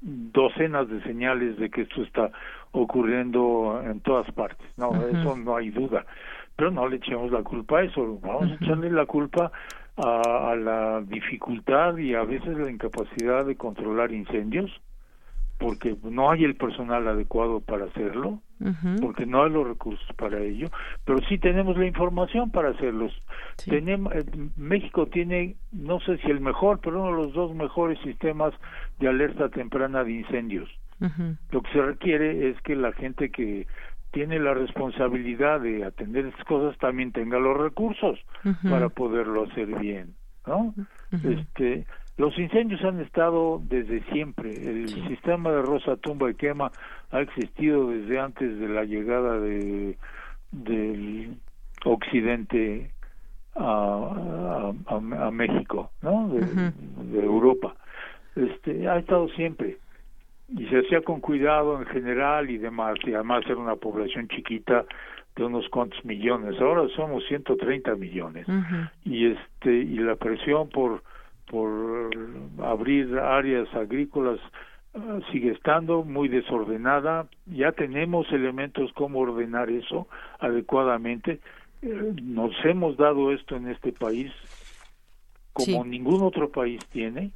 docenas 0.00 0.88
de 0.88 1.02
señales 1.02 1.58
de 1.58 1.68
que 1.68 1.82
esto 1.82 2.02
está 2.02 2.30
ocurriendo 2.72 3.82
en 3.84 4.00
todas 4.00 4.26
partes. 4.32 4.66
No, 4.78 4.90
eso 5.06 5.36
no 5.36 5.54
hay 5.54 5.68
duda. 5.68 6.06
Pero 6.56 6.70
no 6.70 6.88
le 6.88 6.96
echemos 6.96 7.30
la 7.30 7.42
culpa 7.42 7.80
a 7.80 7.82
eso. 7.82 8.18
Vamos 8.22 8.52
a 8.52 8.64
echarle 8.64 8.90
la 8.90 9.04
culpa 9.04 9.52
a, 9.98 10.50
a 10.50 10.56
la 10.56 11.02
dificultad 11.02 11.98
y 11.98 12.14
a 12.14 12.24
veces 12.24 12.56
la 12.56 12.70
incapacidad 12.70 13.44
de 13.44 13.56
controlar 13.56 14.12
incendios 14.12 14.70
porque 15.58 15.96
no 16.02 16.30
hay 16.30 16.44
el 16.44 16.56
personal 16.56 17.06
adecuado 17.06 17.60
para 17.60 17.86
hacerlo, 17.86 18.40
porque 19.00 19.26
no 19.26 19.44
hay 19.44 19.50
los 19.50 19.66
recursos 19.66 20.06
para 20.16 20.40
ello, 20.40 20.68
pero 21.04 21.20
sí 21.28 21.38
tenemos 21.38 21.76
la 21.76 21.86
información 21.86 22.50
para 22.50 22.70
hacerlos. 22.70 23.12
Tenemos, 23.64 24.12
eh, 24.14 24.24
México 24.56 25.06
tiene, 25.06 25.56
no 25.72 26.00
sé 26.00 26.18
si 26.18 26.30
el 26.30 26.40
mejor, 26.40 26.80
pero 26.80 27.00
uno 27.00 27.16
de 27.16 27.24
los 27.24 27.34
dos 27.34 27.54
mejores 27.54 27.98
sistemas 28.00 28.52
de 28.98 29.08
alerta 29.08 29.48
temprana 29.48 30.02
de 30.04 30.12
incendios. 30.12 30.68
Lo 31.50 31.60
que 31.60 31.72
se 31.72 31.82
requiere 31.82 32.48
es 32.48 32.60
que 32.62 32.74
la 32.74 32.92
gente 32.92 33.30
que 33.30 33.66
tiene 34.12 34.38
la 34.38 34.54
responsabilidad 34.54 35.60
de 35.60 35.84
atender 35.84 36.26
estas 36.26 36.44
cosas 36.44 36.78
también 36.78 37.12
tenga 37.12 37.38
los 37.38 37.58
recursos 37.58 38.18
para 38.62 38.88
poderlo 38.88 39.44
hacer 39.44 39.66
bien, 39.78 40.14
¿no? 40.46 40.72
Este 41.12 41.84
los 42.16 42.38
incendios 42.38 42.82
han 42.84 43.00
estado 43.00 43.60
desde 43.64 44.02
siempre. 44.12 44.50
El 44.50 44.88
sistema 45.08 45.50
de 45.50 45.62
rosa 45.62 45.96
tumba 45.96 46.30
y 46.30 46.34
quema 46.34 46.70
ha 47.10 47.20
existido 47.20 47.88
desde 47.88 48.20
antes 48.20 48.58
de 48.58 48.68
la 48.68 48.84
llegada 48.84 49.38
de 49.40 49.98
del 50.52 51.36
occidente 51.84 52.92
a, 53.56 54.72
a, 54.86 55.30
México, 55.30 55.90
¿no? 56.02 56.28
De, 56.28 57.24
Europa. 57.24 57.74
Este 58.36 58.88
ha 58.88 58.98
estado 58.98 59.28
siempre 59.30 59.78
y 60.48 60.66
se 60.66 60.78
hacía 60.78 61.00
con 61.02 61.20
cuidado 61.20 61.80
en 61.80 61.86
general 61.86 62.50
y 62.50 62.58
demás 62.58 62.96
y 63.04 63.14
además 63.14 63.44
era 63.46 63.56
una 63.56 63.76
población 63.76 64.28
chiquita 64.28 64.84
de 65.36 65.44
unos 65.44 65.68
cuantos 65.68 66.04
millones. 66.04 66.60
Ahora 66.60 66.88
somos 66.94 67.24
130 67.26 67.94
millones 67.96 68.46
y 69.04 69.26
este 69.26 69.72
y 69.72 69.96
la 69.98 70.16
presión 70.16 70.68
por 70.68 71.02
por 71.46 72.10
abrir 72.62 73.18
áreas 73.18 73.72
agrícolas 73.74 74.40
ah, 74.94 75.18
sigue 75.32 75.52
estando 75.52 76.04
muy 76.04 76.28
desordenada. 76.28 77.26
Ya 77.46 77.72
tenemos 77.72 78.30
elementos 78.32 78.92
como 78.92 79.20
ordenar 79.20 79.70
eso 79.70 80.08
adecuadamente. 80.38 81.40
Eh, 81.82 82.14
nos 82.22 82.52
hemos 82.64 82.96
dado 82.96 83.32
esto 83.32 83.56
en 83.56 83.68
este 83.68 83.92
país 83.92 84.32
como 85.54 85.84
ningún 85.84 86.22
otro 86.22 86.50
país 86.50 86.84
tiene, 86.90 87.30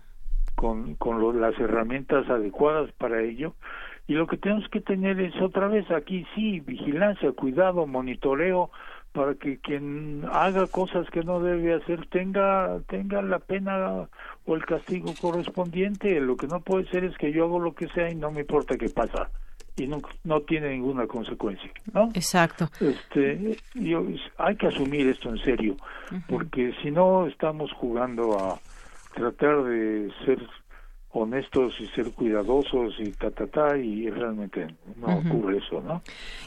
con, 0.56 0.96
con 0.96 1.40
las 1.40 1.58
herramientas 1.58 2.28
adecuadas 2.28 2.90
para 2.98 3.22
ello. 3.22 3.54
Y 4.08 4.14
lo 4.14 4.26
que 4.26 4.36
tenemos 4.36 4.68
que 4.70 4.80
tener 4.80 5.20
es 5.20 5.40
otra 5.40 5.68
vez 5.68 5.88
aquí, 5.90 6.26
sí, 6.34 6.60
vigilancia, 6.60 7.30
cuidado, 7.32 7.86
monitoreo, 7.86 8.70
para 9.18 9.34
que 9.34 9.58
quien 9.58 10.22
haga 10.30 10.68
cosas 10.68 11.10
que 11.10 11.24
no 11.24 11.40
debe 11.40 11.74
hacer 11.74 12.06
tenga 12.06 12.78
tenga 12.86 13.20
la 13.20 13.40
pena 13.40 14.06
o 14.46 14.54
el 14.54 14.64
castigo 14.64 15.12
correspondiente. 15.20 16.20
Lo 16.20 16.36
que 16.36 16.46
no 16.46 16.60
puede 16.60 16.88
ser 16.88 17.02
es 17.02 17.18
que 17.18 17.32
yo 17.32 17.46
hago 17.46 17.58
lo 17.58 17.74
que 17.74 17.88
sea 17.88 18.08
y 18.08 18.14
no 18.14 18.30
me 18.30 18.42
importa 18.42 18.76
qué 18.78 18.88
pasa. 18.88 19.28
Y 19.76 19.88
no, 19.88 20.00
no 20.22 20.40
tiene 20.42 20.70
ninguna 20.70 21.08
consecuencia 21.08 21.70
¿no? 21.92 22.10
exacto. 22.14 22.68
Este 22.80 23.56
yo, 23.74 24.06
hay 24.36 24.54
que 24.54 24.68
asumir 24.68 25.08
esto 25.08 25.30
en 25.30 25.38
serio 25.38 25.76
porque 26.28 26.72
si 26.80 26.92
no 26.92 27.26
estamos 27.26 27.72
jugando 27.72 28.38
a 28.38 28.60
tratar 29.14 29.64
de 29.64 30.12
ser 30.24 30.38
honestos 31.10 31.74
y 31.80 31.86
ser 31.88 32.12
cuidadosos 32.12 32.94
y 32.98 33.12
ta 33.12 33.30
ta 33.30 33.46
ta 33.46 33.78
y 33.78 34.10
realmente 34.10 34.74
no 34.96 35.18
ocurre 35.18 35.56
eso, 35.58 35.80
¿no? 35.80 36.02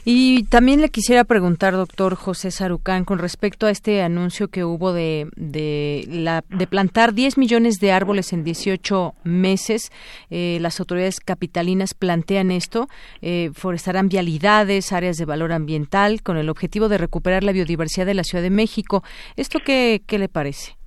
Y 0.05 0.43
también 0.43 0.81
le 0.81 0.89
quisiera 0.89 1.23
preguntar, 1.23 1.73
doctor 1.73 2.15
José 2.15 2.51
Sarucán, 2.51 3.03
con 3.03 3.17
respecto 3.17 3.65
a 3.65 3.71
este 3.71 4.03
anuncio 4.03 4.49
que 4.49 4.63
hubo 4.63 4.93
de 4.93 5.27
de 5.35 6.05
la 6.07 6.43
de 6.49 6.67
plantar 6.67 7.13
10 7.13 7.39
millones 7.39 7.79
de 7.79 7.91
árboles 7.91 8.33
en 8.33 8.43
18 8.43 9.15
meses, 9.23 9.91
eh, 10.29 10.59
las 10.61 10.79
autoridades 10.79 11.19
capitalinas 11.19 11.95
plantean 11.95 12.51
esto, 12.51 12.87
eh, 13.21 13.49
forestarán 13.53 14.09
vialidades, 14.09 14.93
áreas 14.93 15.17
de 15.17 15.25
valor 15.25 15.53
ambiental 15.53 16.21
con 16.21 16.37
el 16.37 16.49
objetivo 16.49 16.87
de 16.87 16.99
recuperar 16.99 17.43
la 17.43 17.51
biodiversidad 17.51 18.05
de 18.05 18.13
la 18.13 18.23
Ciudad 18.23 18.43
de 18.43 18.51
México. 18.51 19.03
¿Esto 19.37 19.59
qué 19.65 20.03
qué 20.05 20.19
le 20.19 20.29
parece? 20.29 20.80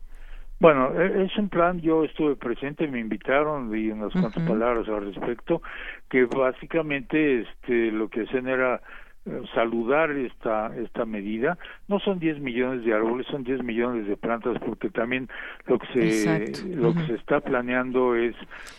Bueno, 0.65 0.99
e, 0.99 1.25
es 1.27 1.37
un 1.37 1.51
plan, 1.51 1.79
yo 1.83 2.05
estuve 2.05 2.37
presente, 2.37 2.89
me 2.89 2.99
invitaron, 2.99 3.71
di 3.71 3.91
unas 3.91 4.15
cuantas 4.15 4.43
palabras 4.49 4.89
al 4.89 5.13
respecto, 5.13 5.61
que 6.09 6.25
básicamente 6.25 7.43
este, 7.43 7.93
lo 7.93 8.09
que 8.09 8.23
hacen 8.23 8.49
era 8.49 8.81
eh, 9.27 9.43
saludar 9.55 10.11
esta 10.13 10.75
esta 10.75 11.05
medida. 11.05 11.59
No 11.87 11.99
son 11.99 12.19
10 12.19 12.41
millones 12.41 12.83
de 12.83 12.95
árboles 12.95 13.27
son 13.27 13.45
10 13.45 13.63
millones 13.63 14.07
de 14.07 14.17
plantas 14.17 14.57
porque 14.65 14.89
también 14.89 15.29
lo 15.67 15.79
que 15.79 15.87
se 15.89 16.67
lo 16.75 16.95
que 16.95 17.09
se 17.09 17.15
está 17.17 17.41
planeando 17.41 18.15
es 18.15 18.35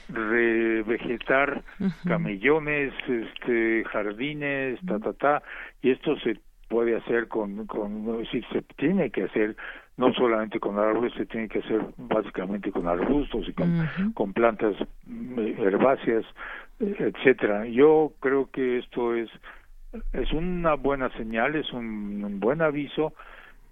revegetar 0.10 1.62
camellones 2.08 2.94
este 3.08 3.84
jardines 3.86 4.80
ta 4.88 4.98
ta 4.98 5.14
ta 5.14 5.44
y 5.84 5.92
esto 5.92 6.18
se 6.18 6.40
puede 6.68 6.96
hacer 6.96 7.28
con 7.28 7.68
con 7.68 8.26
si 8.32 8.42
se 8.52 8.64
tiene 8.76 9.12
que 9.12 9.26
hacer 9.26 9.56
no 9.98 10.14
solamente 10.14 10.60
con 10.60 10.78
árboles, 10.78 11.14
se 11.14 11.26
tiene 11.26 11.48
que 11.48 11.60
hacer 11.60 11.82
básicamente 11.98 12.72
con 12.72 12.88
arbustos 12.88 13.48
y 13.48 13.54
con, 13.54 14.14
con 14.14 14.34
plantas 14.34 14.76
eh, 15.10 15.56
herbáceas, 15.58 16.26
etcétera. 16.80 17.66
Yo 17.66 18.12
creo 18.20 18.50
que 18.52 18.80
esto 18.80 19.16
es 19.16 19.30
es 20.14 20.32
una 20.34 20.76
buena 20.76 21.10
señal, 21.12 21.56
es 21.56 21.72
un, 21.72 22.40
buen 22.40 22.62
aviso 22.62 23.14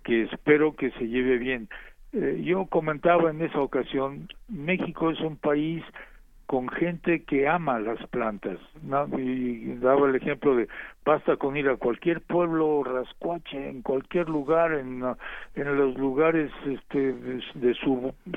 que 0.04 0.24
espero 0.24 0.76
que 0.76 0.92
se 0.92 1.08
lleve 1.08 1.38
bien. 1.38 1.70
eh, 2.14 2.42
yo 2.44 2.66
comentaba 2.68 3.32
en 3.32 3.42
esa 3.42 3.60
ocasión, 3.60 4.28
México 4.48 5.10
es 5.10 5.20
un 5.22 5.38
país 5.38 5.84
con 6.46 6.70
gente 6.70 7.24
que 7.24 7.48
ama 7.48 7.80
las 7.80 8.06
plantas. 8.08 8.58
Y 9.18 9.76
daba 9.76 10.08
el 10.08 10.16
ejemplo 10.16 10.56
de 10.56 10.68
basta 11.06 11.38
con 11.38 11.58
ir 11.58 11.70
a 11.70 11.78
cualquier 11.78 12.22
pueblo 12.22 12.84
rascuache, 12.84 13.70
en 13.70 13.82
cualquier 13.82 14.30
lugar, 14.30 14.74
en, 14.74 15.04
en 15.56 15.78
los 15.78 15.98
lugares 15.98 16.52
este, 16.66 17.14
de, 17.14 17.74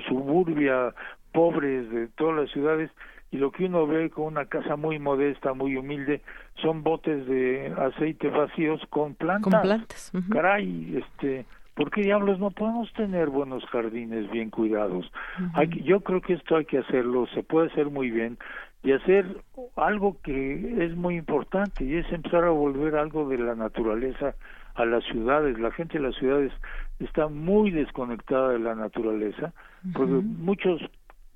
suburbia 0.09 0.95
pobres 1.33 1.91
de 1.91 2.09
todas 2.09 2.37
las 2.37 2.51
ciudades, 2.51 2.91
y 3.31 3.37
lo 3.37 3.51
que 3.51 3.67
uno 3.67 3.87
ve 3.87 4.09
con 4.11 4.25
una 4.25 4.47
casa 4.47 4.77
muy 4.77 4.99
modesta, 4.99 5.53
muy 5.53 5.77
humilde, 5.77 6.23
son 6.63 6.83
botes 6.83 7.27
de 7.27 7.75
aceite 7.77 8.31
vacíos 8.31 8.81
con 8.89 9.15
plantas. 9.15 9.53
Con 9.53 9.61
plantas. 9.63 10.13
Caray, 10.31 10.97
este, 10.97 11.45
¿por 11.77 11.91
qué 11.91 12.01
diablos 12.01 12.41
no 12.41 12.51
podemos 12.51 12.93
tener 12.95 13.29
buenos 13.29 13.65
jardines 13.67 14.29
bien 14.31 14.51
cuidados? 14.51 15.11
hay 15.55 15.69
yo 15.85 16.01
creo 16.01 16.21
que 16.21 16.33
esto 16.33 16.57
hay 16.57 16.65
que 16.65 16.79
hacerlo, 16.79 17.27
se 17.35 17.43
puede 17.43 17.69
hacer 17.69 17.91
muy 17.91 18.11
bien 18.11 18.39
y 18.83 18.93
hacer 18.93 19.43
algo 19.77 20.17
que 20.23 20.85
es 20.85 20.97
muy 20.97 21.17
importante 21.17 21.85
y 21.85 21.95
es 21.95 22.11
empezar 22.13 22.45
a 22.45 22.51
volver 22.51 22.97
algo 22.97 23.29
de 23.29 23.39
la 23.39 23.55
naturaleza 23.55 24.35
a 24.75 24.85
las 24.85 25.05
ciudades. 25.05 25.59
La 25.59 25.71
gente 25.71 25.99
de 25.99 26.05
las 26.05 26.17
ciudades 26.17 26.53
está 26.99 27.29
muy 27.29 27.71
desconectada 27.71 28.51
de 28.51 28.59
la 28.59 28.75
naturaleza 28.75 29.53
porque 29.93 30.13
muchos 30.13 30.81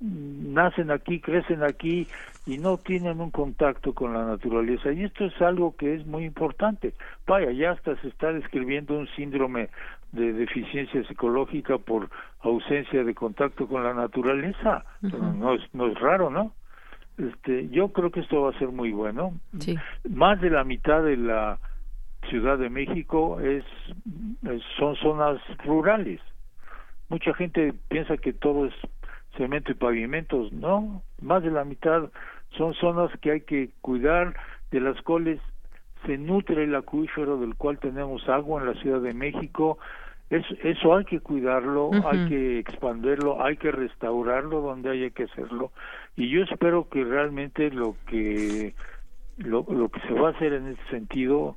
nacen 0.01 0.91
aquí, 0.91 1.21
crecen 1.21 1.63
aquí 1.63 2.07
y 2.47 2.59
no 2.59 2.79
tienen 2.79 3.21
un 3.21 3.31
contacto 3.31 3.93
con 3.93 4.15
la 4.15 4.25
naturaleza. 4.25 4.93
Y 4.93 5.05
esto 5.05 5.27
es 5.27 5.43
algo 5.43 5.77
que 5.77 5.95
es 5.95 6.07
muy 6.07 6.25
importante. 6.25 6.95
Vaya, 7.27 7.53
ya 7.53 7.73
hasta 7.73 7.97
se 8.01 8.09
está 8.09 8.33
describiendo 8.33 8.99
un 8.99 9.07
síndrome 9.09 9.69
de 10.13 10.33
deficiencia 10.33 11.07
psicológica 11.07 11.79
por 11.79 12.09
ausencia 12.41 13.05
de 13.05 13.15
contacto 13.15 13.69
con 13.69 13.85
la 13.85 13.95
naturaleza. 13.95 14.85
no, 15.03 15.55
es, 15.55 15.63
no 15.75 15.87
es 15.87 15.99
raro, 16.01 16.31
¿no? 16.31 16.53
Este, 17.19 17.69
yo 17.69 17.89
creo 17.89 18.11
que 18.11 18.21
esto 18.21 18.43
va 18.43 18.51
a 18.51 18.59
ser 18.59 18.69
muy 18.69 18.93
bueno. 18.93 19.39
Más 20.09 20.41
de 20.41 20.51
la 20.51 20.65
mitad 20.65 21.03
de 21.03 21.17
la 21.17 21.59
Ciudad 22.29 22.59
de 22.59 22.71
México 22.71 23.41
es 23.41 23.65
son 24.79 24.97
zonas 24.97 25.41
rurales. 25.65 26.21
Mucha 27.09 27.35
gente 27.35 27.75
piensa 27.89 28.17
que 28.17 28.33
todo 28.33 28.67
es 28.67 28.75
cemento 29.41 29.73
y 29.73 29.75
pavimentos, 29.75 30.53
no, 30.53 31.03
más 31.23 31.43
de 31.43 31.51
la 31.51 31.65
mitad 31.65 32.11
son 32.59 32.75
zonas 32.75 33.11
que 33.21 33.33
hay 33.33 33.41
que 33.41 33.71
cuidar, 33.81 34.37
de 34.71 34.81
las 34.81 35.01
cuales 35.01 35.41
se 36.05 36.19
nutre 36.19 36.65
el 36.65 36.75
acuífero 36.75 37.39
del 37.39 37.55
cual 37.55 37.79
tenemos 37.79 38.29
agua 38.29 38.61
en 38.61 38.67
la 38.69 38.75
Ciudad 38.83 39.01
de 39.01 39.15
México, 39.15 39.79
eso, 40.29 40.55
eso 40.63 40.95
hay 40.95 41.05
que 41.07 41.21
cuidarlo, 41.21 41.91
hay 42.05 42.29
que 42.29 42.59
expandirlo, 42.59 43.43
hay 43.43 43.57
que 43.57 43.73
restaurarlo 43.73 44.61
donde 44.61 44.91
haya 44.91 45.11
que 45.11 45.25
hacerlo. 45.25 45.73
Y 46.17 46.29
yo 46.29 46.43
espero 46.43 46.89
que 46.89 47.03
realmente 47.03 47.71
lo 47.71 47.97
que 48.07 48.75
lo, 49.39 49.65
lo 49.69 49.89
que 49.89 50.01
se 50.01 50.13
va 50.13 50.29
a 50.29 50.33
hacer 50.33 50.53
en 50.53 50.69
ese 50.69 50.83
sentido 50.91 51.57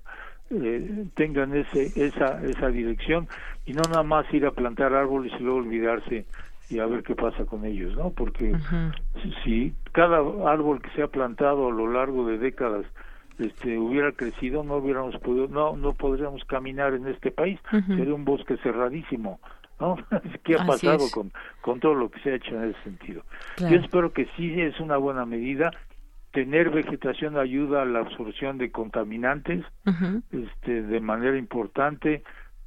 eh, 0.49 1.05
tengan 1.15 1.55
ese 1.55 1.91
esa 2.05 2.43
esa 2.43 2.69
dirección 2.69 3.27
y 3.65 3.73
no 3.73 3.81
nada 3.89 4.03
más 4.03 4.31
ir 4.33 4.45
a 4.45 4.51
plantar 4.51 4.93
árboles 4.93 5.33
y 5.39 5.43
luego 5.43 5.59
olvidarse 5.59 6.25
y 6.73 6.79
a 6.79 6.87
ver 6.87 7.03
qué 7.03 7.15
pasa 7.15 7.45
con 7.45 7.65
ellos, 7.65 7.95
¿no? 7.95 8.09
Porque 8.09 8.55
si, 9.43 9.73
cada 9.91 10.17
árbol 10.51 10.81
que 10.81 10.89
se 10.91 11.03
ha 11.03 11.07
plantado 11.07 11.67
a 11.67 11.71
lo 11.71 11.91
largo 11.91 12.25
de 12.27 12.37
décadas 12.37 12.85
este 13.39 13.79
hubiera 13.79 14.11
crecido 14.11 14.63
no 14.63 14.77
hubiéramos 14.77 15.17
podido 15.17 15.47
no 15.47 15.75
no 15.75 15.93
podríamos 15.93 16.43
caminar 16.45 16.93
en 16.93 17.07
este 17.07 17.31
país. 17.31 17.59
Sería 17.87 18.13
un 18.13 18.25
bosque 18.25 18.57
cerradísimo 18.57 19.39
no 19.79 19.97
qué 20.43 20.55
ha 20.55 20.65
pasado 20.65 21.09
con 21.11 21.31
con 21.61 21.79
todo 21.79 21.95
lo 21.95 22.09
que 22.09 22.19
se 22.21 22.31
ha 22.31 22.35
hecho 22.35 22.55
en 22.55 22.69
ese 22.69 22.83
sentido 22.83 23.23
yo 23.57 23.77
espero 23.77 24.13
que 24.13 24.27
sí 24.37 24.61
es 24.61 24.79
una 24.79 24.97
buena 24.97 25.25
medida. 25.25 25.71
Tener 26.31 26.71
vegetación 26.71 27.37
ayuda 27.37 27.83
a 27.83 27.85
la 27.85 27.99
absorción 27.99 28.57
de 28.57 28.71
contaminantes 28.71 29.63
este 30.31 30.81
de 30.81 30.99
manera 30.99 31.37
importante 31.37 32.23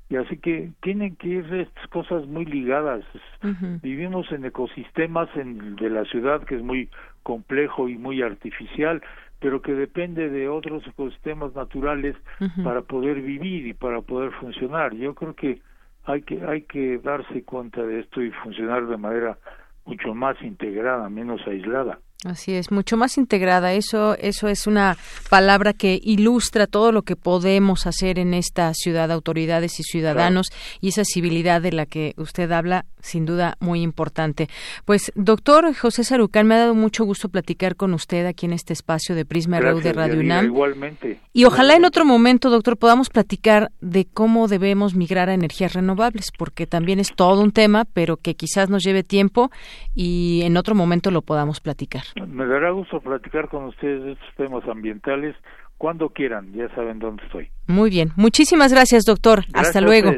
y 0.09 0.17
así 0.17 0.37
que 0.39 0.71
tienen 0.83 1.17
que 1.17 1.29
ir 1.29 1.55
estas 1.55 1.87
cosas 1.89 2.27
muy 2.27 2.45
ligadas. 2.45 3.05
Vivimos 3.83 4.31
en 4.31 4.45
ecosistemas 4.45 5.29
en, 5.37 5.77
de 5.77 5.91
la 5.91 6.05
ciudad 6.05 6.45
que 6.45 6.57
es 6.57 6.63
muy 6.63 6.89
complejo 7.23 7.89
y 7.89 7.97
muy 7.99 8.23
artificial, 8.23 9.03
pero 9.41 9.63
que 9.63 9.75
depende 9.75 10.31
de 10.31 10.49
otros 10.49 10.87
ecosistemas 10.87 11.55
naturales 11.55 12.17
para 12.63 12.83
poder 12.83 13.21
vivir 13.21 13.67
y 13.67 13.75
para 13.75 14.01
poder 14.01 14.31
funcionar. 14.33 14.95
Yo 14.95 15.15
creo 15.15 15.35
que 15.35 15.61
hay 16.05 16.23
que 16.23 16.45
hay 16.47 16.63
que 16.63 16.99
darse 16.99 17.43
cuenta 17.43 17.83
de 17.83 18.01
esto 18.01 18.23
y 18.23 18.31
funcionar 18.31 18.87
de 18.87 18.97
manera 18.97 19.39
mucho 19.85 20.15
más 20.15 20.41
integrada, 20.41 21.09
menos 21.09 21.41
aislada. 21.47 21.99
Así 22.25 22.55
es, 22.55 22.71
mucho 22.71 22.97
más 22.97 23.19
integrada. 23.19 23.75
Eso, 23.75 24.17
eso 24.19 24.49
es 24.49 24.67
una 24.67 24.97
palabra 25.29 25.75
que 25.75 26.01
ilustra 26.03 26.67
todo 26.67 26.91
lo 26.91 27.03
que 27.03 27.15
podemos 27.15 27.87
hacer 27.87 28.19
en 28.19 28.33
esta 28.33 28.73
ciudad, 28.73 29.13
autoridades 29.13 29.79
y 29.81 29.83
ciudadanos, 29.83 30.51
y 30.81 30.89
esa 30.89 31.05
civilidad 31.05 31.61
de 31.61 31.73
la 31.73 31.85
que 31.85 32.15
usted 32.17 32.51
habla, 32.53 32.87
sin 33.01 33.27
duda 33.27 33.57
muy 33.61 33.83
importante. 33.83 34.49
Pues, 34.87 35.13
doctor 35.15 35.75
José 35.75 36.05
Sarucán, 36.05 36.47
me 36.47 36.55
ha 36.55 36.61
dado 36.61 36.75
mucho 36.75 37.05
gusto 37.05 37.29
platicar 37.29 37.77
con 37.77 37.93
usted 37.93 38.25
aquí 38.25 38.47
en 38.47 38.55
este 38.55 38.73
espacio 38.73 39.15
de 39.15 39.27
Prisma 39.27 39.61
RU 39.61 39.81
de 39.81 39.93
Radio 39.93 40.19
UNAM. 40.19 40.47
Igualmente. 40.47 41.21
Y 41.35 41.45
ojalá 41.45 41.77
en 41.77 41.85
otro 41.85 42.07
momento, 42.07 42.49
doctor, 42.49 42.79
podamos 42.79 43.11
platicar 43.11 43.71
de 43.81 44.07
cómo 44.07 44.49
debemos 44.49 44.95
migrar 44.95 45.29
a 45.29 45.35
energías 45.35 45.75
renovables, 45.75 46.33
porque 46.37 46.67
también 46.67 46.99
es 46.99 47.15
todo 47.15 47.43
un 47.43 47.53
tema, 47.53 47.85
pero 47.85 48.17
que 48.17 48.35
quizás 48.35 48.71
nos 48.71 48.83
lleve 48.83 49.05
tiempo 49.05 49.51
y 49.95 50.41
en 50.45 50.57
otro 50.57 50.75
momento 50.75 51.11
lo 51.11 51.21
podamos 51.21 51.61
platicar. 51.61 52.06
Me 52.27 52.47
dará 52.47 52.71
gusto 52.71 53.01
platicar 53.01 53.49
con 53.49 53.65
ustedes 53.65 54.03
de 54.05 54.13
estos 54.13 54.35
temas 54.35 54.67
ambientales 54.69 55.37
cuando 55.79 56.09
quieran, 56.09 56.53
ya 56.53 56.69
saben 56.75 56.99
dónde 56.99 57.23
estoy. 57.25 57.51
Muy 57.69 57.91
bien, 57.91 58.13
muchísimas 58.15 58.73
gracias, 58.73 59.05
doctor. 59.05 59.45
Hasta 59.53 59.81
luego. 59.81 60.11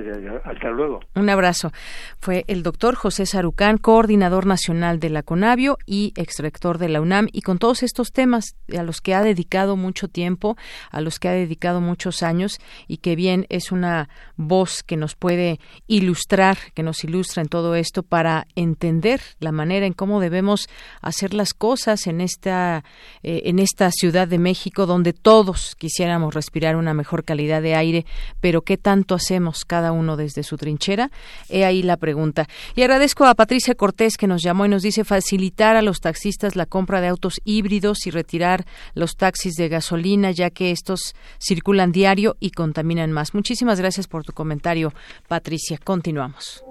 hasta 0.44 0.70
luego. 0.70 1.00
Un 1.14 1.30
abrazo. 1.30 1.72
Fue 2.20 2.44
el 2.46 2.62
doctor 2.62 2.94
José 2.94 3.24
Sarucán, 3.24 3.78
coordinador 3.78 4.44
nacional 4.44 5.00
de 5.00 5.08
la 5.08 5.22
CONAVIO 5.22 5.78
y 5.86 6.12
exrector 6.16 6.76
de 6.76 6.90
la 6.90 7.00
UNAM, 7.00 7.28
y 7.32 7.40
con 7.40 7.58
todos 7.58 7.82
estos 7.82 8.12
temas 8.12 8.54
a 8.76 8.82
los 8.82 9.00
que 9.00 9.14
ha 9.14 9.22
dedicado 9.22 9.76
mucho 9.76 10.08
tiempo, 10.08 10.56
a 10.90 11.00
los 11.00 11.18
que 11.18 11.28
ha 11.28 11.32
dedicado 11.32 11.80
muchos 11.80 12.22
años, 12.22 12.58
y 12.86 12.98
que 12.98 13.16
bien 13.16 13.46
es 13.48 13.72
una 13.72 14.10
voz 14.36 14.82
que 14.82 14.98
nos 14.98 15.16
puede 15.16 15.58
ilustrar, 15.86 16.58
que 16.74 16.82
nos 16.82 17.02
ilustra 17.02 17.42
en 17.42 17.48
todo 17.48 17.76
esto 17.76 18.02
para 18.02 18.46
entender 18.56 19.20
la 19.40 19.52
manera 19.52 19.86
en 19.86 19.94
cómo 19.94 20.20
debemos 20.20 20.68
hacer 21.00 21.32
las 21.32 21.54
cosas 21.54 22.06
en 22.06 22.20
esta, 22.20 22.84
eh, 23.22 23.42
en 23.46 23.58
esta 23.58 23.90
Ciudad 23.90 24.28
de 24.28 24.38
México, 24.38 24.84
donde 24.84 25.14
todos 25.48 25.76
quisiéramos 25.76 26.34
respirar 26.34 26.76
una 26.76 26.92
mejor 26.92 27.24
calidad 27.24 27.62
de 27.62 27.74
aire, 27.74 28.04
pero 28.38 28.60
¿qué 28.60 28.76
tanto 28.76 29.14
hacemos 29.14 29.64
cada 29.64 29.92
uno 29.92 30.18
desde 30.18 30.42
su 30.42 30.58
trinchera? 30.58 31.10
He 31.48 31.64
ahí 31.64 31.82
la 31.82 31.96
pregunta. 31.96 32.46
Y 32.76 32.82
agradezco 32.82 33.24
a 33.24 33.34
Patricia 33.34 33.74
Cortés 33.74 34.18
que 34.18 34.26
nos 34.26 34.42
llamó 34.42 34.66
y 34.66 34.68
nos 34.68 34.82
dice 34.82 35.04
facilitar 35.04 35.74
a 35.76 35.80
los 35.80 36.00
taxistas 36.00 36.54
la 36.54 36.66
compra 36.66 37.00
de 37.00 37.08
autos 37.08 37.40
híbridos 37.44 38.06
y 38.06 38.10
retirar 38.10 38.66
los 38.92 39.16
taxis 39.16 39.54
de 39.54 39.70
gasolina, 39.70 40.32
ya 40.32 40.50
que 40.50 40.70
estos 40.70 41.14
circulan 41.40 41.92
diario 41.92 42.36
y 42.40 42.50
contaminan 42.50 43.10
más. 43.10 43.32
Muchísimas 43.32 43.80
gracias 43.80 44.06
por 44.06 44.24
tu 44.24 44.34
comentario, 44.34 44.92
Patricia. 45.28 45.78
Continuamos. 45.82 46.62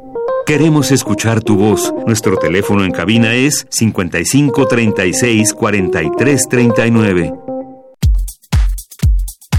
Queremos 0.46 0.92
escuchar 0.92 1.42
tu 1.42 1.58
voz. 1.58 1.92
Nuestro 2.06 2.38
teléfono 2.38 2.86
en 2.86 2.92
cabina 2.92 3.34
es 3.34 3.66
55 3.72 4.68
36 4.68 5.54
43 5.56 6.44
39. 6.48 7.47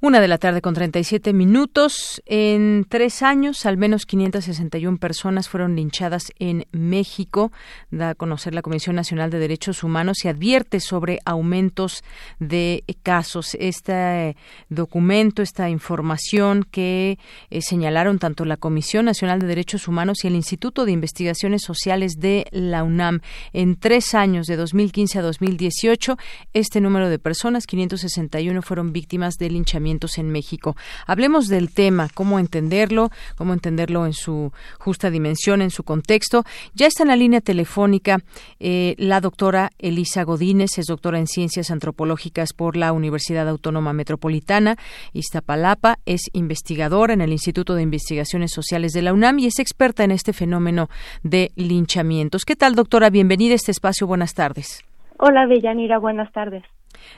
Una 0.00 0.20
de 0.20 0.28
la 0.28 0.38
tarde 0.38 0.60
con 0.60 0.74
37 0.74 1.32
minutos. 1.32 2.22
En 2.24 2.86
tres 2.88 3.20
años, 3.24 3.66
al 3.66 3.76
menos 3.76 4.06
561 4.06 4.96
personas 4.98 5.48
fueron 5.48 5.74
linchadas 5.74 6.30
en 6.38 6.66
México. 6.70 7.50
Da 7.90 8.10
a 8.10 8.14
conocer 8.14 8.54
la 8.54 8.62
Comisión 8.62 8.94
Nacional 8.94 9.30
de 9.30 9.40
Derechos 9.40 9.82
Humanos 9.82 10.24
y 10.24 10.28
advierte 10.28 10.78
sobre 10.78 11.18
aumentos 11.24 12.04
de 12.38 12.84
casos. 13.02 13.56
Este 13.58 14.36
documento, 14.68 15.42
esta 15.42 15.68
información 15.68 16.64
que 16.70 17.18
eh, 17.50 17.60
señalaron 17.60 18.20
tanto 18.20 18.44
la 18.44 18.56
Comisión 18.56 19.04
Nacional 19.04 19.40
de 19.40 19.48
Derechos 19.48 19.88
Humanos 19.88 20.18
y 20.22 20.28
el 20.28 20.36
Instituto 20.36 20.84
de 20.84 20.92
Investigaciones 20.92 21.62
Sociales 21.62 22.20
de 22.20 22.46
la 22.52 22.84
UNAM. 22.84 23.20
En 23.52 23.74
tres 23.74 24.14
años, 24.14 24.46
de 24.46 24.54
2015 24.54 25.18
a 25.18 25.22
2018, 25.22 26.16
este 26.52 26.80
número 26.80 27.10
de 27.10 27.18
personas, 27.18 27.66
561, 27.66 28.62
fueron 28.62 28.92
víctimas 28.92 29.34
de 29.38 29.50
linchamiento 29.50 29.87
en 29.88 30.30
México. 30.30 30.76
Hablemos 31.06 31.48
del 31.48 31.72
tema, 31.72 32.08
cómo 32.14 32.38
entenderlo, 32.38 33.10
cómo 33.36 33.52
entenderlo 33.52 34.06
en 34.06 34.12
su 34.12 34.52
justa 34.78 35.10
dimensión, 35.10 35.62
en 35.62 35.70
su 35.70 35.82
contexto. 35.82 36.44
Ya 36.74 36.86
está 36.86 37.02
en 37.02 37.08
la 37.08 37.16
línea 37.16 37.40
telefónica 37.40 38.18
eh, 38.60 38.94
la 38.98 39.20
doctora 39.20 39.70
Elisa 39.78 40.22
Godínez, 40.22 40.78
es 40.78 40.86
doctora 40.86 41.18
en 41.18 41.26
Ciencias 41.26 41.70
Antropológicas 41.70 42.52
por 42.52 42.76
la 42.76 42.92
Universidad 42.92 43.48
Autónoma 43.48 43.92
Metropolitana, 43.92 44.76
Iztapalapa, 45.12 45.98
es 46.06 46.22
investigadora 46.32 47.12
en 47.12 47.20
el 47.20 47.32
Instituto 47.32 47.74
de 47.74 47.82
Investigaciones 47.82 48.52
Sociales 48.52 48.92
de 48.92 49.02
la 49.02 49.12
UNAM 49.12 49.38
y 49.38 49.46
es 49.46 49.58
experta 49.58 50.04
en 50.04 50.10
este 50.10 50.32
fenómeno 50.32 50.88
de 51.22 51.50
linchamientos. 51.56 52.44
¿Qué 52.44 52.56
tal, 52.56 52.74
doctora? 52.74 53.10
Bienvenida 53.10 53.52
a 53.52 53.56
este 53.56 53.72
espacio. 53.72 54.06
Buenas 54.06 54.34
tardes. 54.34 54.84
Hola, 55.18 55.46
Bellanira. 55.46 55.98
Buenas 55.98 56.30
tardes. 56.32 56.62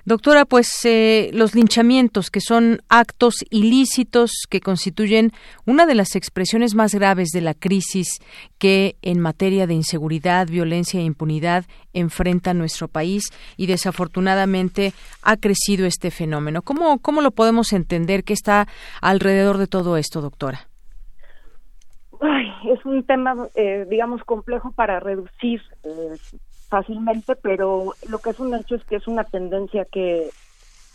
Doctora, 0.04 0.44
pues 0.44 0.68
eh, 0.84 1.30
los 1.32 1.54
linchamientos, 1.54 2.30
que 2.30 2.40
son 2.40 2.80
actos 2.88 3.34
ilícitos 3.50 4.46
que 4.48 4.60
constituyen 4.60 5.32
una 5.66 5.86
de 5.86 5.94
las 5.94 6.16
expresiones 6.16 6.74
más 6.74 6.94
graves 6.94 7.28
de 7.30 7.40
la 7.40 7.54
crisis 7.54 8.18
que 8.58 8.96
en 9.02 9.20
materia 9.20 9.66
de 9.66 9.74
inseguridad, 9.74 10.46
violencia 10.48 11.00
e 11.00 11.04
impunidad 11.04 11.64
enfrenta 11.92 12.54
nuestro 12.54 12.88
país 12.88 13.24
y 13.56 13.66
desafortunadamente 13.66 14.92
ha 15.22 15.36
crecido 15.36 15.86
este 15.86 16.10
fenómeno. 16.10 16.62
¿Cómo, 16.62 16.98
cómo 16.98 17.20
lo 17.20 17.30
podemos 17.30 17.72
entender? 17.72 18.24
¿Qué 18.24 18.32
está 18.32 18.68
alrededor 19.00 19.58
de 19.58 19.66
todo 19.66 19.96
esto, 19.96 20.20
doctora? 20.20 20.66
Es 22.64 22.84
un 22.84 23.04
tema, 23.04 23.34
eh, 23.54 23.86
digamos, 23.88 24.22
complejo 24.24 24.72
para 24.72 25.00
reducir 25.00 25.62
eh, 25.84 26.16
fácilmente, 26.70 27.34
pero 27.36 27.94
lo 28.08 28.18
que 28.20 28.30
es 28.30 28.38
un 28.38 28.54
hecho 28.54 28.76
es 28.76 28.84
que 28.84 28.96
es 28.96 29.08
una 29.08 29.24
tendencia 29.24 29.84
que, 29.84 30.30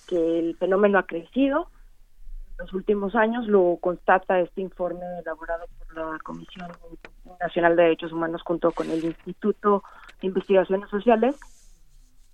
que 0.08 0.40
el 0.40 0.56
fenómeno 0.56 0.98
ha 0.98 1.04
crecido. 1.04 1.68
En 2.58 2.66
los 2.66 2.74
últimos 2.74 3.14
años 3.16 3.46
lo 3.48 3.78
constata 3.82 4.40
este 4.40 4.62
informe 4.62 5.06
elaborado 5.20 5.66
por 5.78 5.94
la 5.98 6.18
Comisión 6.24 6.72
Nacional 7.42 7.76
de 7.76 7.84
Derechos 7.84 8.14
Humanos 8.14 8.42
junto 8.44 8.72
con 8.72 8.90
el 8.90 9.04
Instituto 9.04 9.84
de 10.22 10.28
Investigaciones 10.28 10.90
Sociales. 10.90 11.36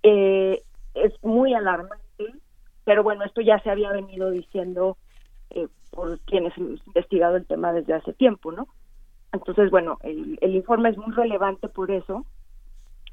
Eh, 0.04 0.62
es 0.94 1.12
muy 1.24 1.52
alarmante, 1.52 2.34
pero 2.84 3.02
bueno, 3.02 3.24
esto 3.24 3.40
ya 3.40 3.58
se 3.58 3.70
había 3.70 3.90
venido 3.90 4.30
diciendo 4.30 4.96
eh, 5.50 5.66
por 5.90 6.20
quienes 6.20 6.56
han 6.56 6.78
investigado 6.86 7.36
el 7.36 7.46
tema 7.46 7.72
desde 7.72 7.94
hace 7.94 8.12
tiempo, 8.12 8.52
¿no? 8.52 8.68
Entonces, 9.32 9.70
bueno, 9.70 9.98
el, 10.02 10.38
el 10.40 10.54
informe 10.54 10.90
es 10.90 10.98
muy 10.98 11.12
relevante 11.12 11.68
por 11.68 11.90
eso, 11.90 12.24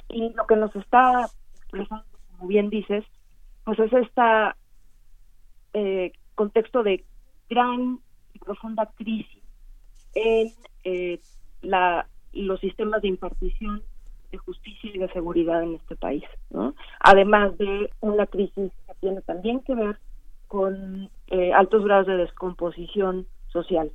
y 0.10 0.34
lo 0.34 0.46
que 0.48 0.56
nos 0.56 0.76
está 0.76 1.30
expresando, 1.56 2.06
como 2.32 2.48
bien 2.48 2.70
dices, 2.70 3.06
pues 3.64 3.80
es 3.80 3.94
este 3.94 4.54
contexto 6.36 6.84
de 6.84 7.04
gran 7.50 8.00
y 8.34 8.40
profunda 8.40 8.90
crisis 8.96 9.44
en 10.16 10.52
eh, 10.84 11.20
la, 11.62 12.08
los 12.34 12.60
sistemas 12.60 13.02
de 13.02 13.10
impartición 13.10 13.84
de 14.32 14.38
justicia 14.38 14.92
y 14.94 15.00
de 15.00 15.12
seguridad 15.12 15.64
en 15.64 15.76
este 15.76 15.96
país. 15.96 16.24
Además 17.00 17.58
de 17.58 17.90
una 18.00 18.26
crisis 18.28 18.72
que 18.88 18.94
tiene 19.02 19.22
también 19.22 19.60
que 19.62 19.76
ver 19.76 19.98
con 20.48 21.10
eh, 21.28 21.54
altos 21.54 21.84
grados 21.84 22.08
de 22.08 22.18
descomposición 22.18 23.28
social. 23.48 23.92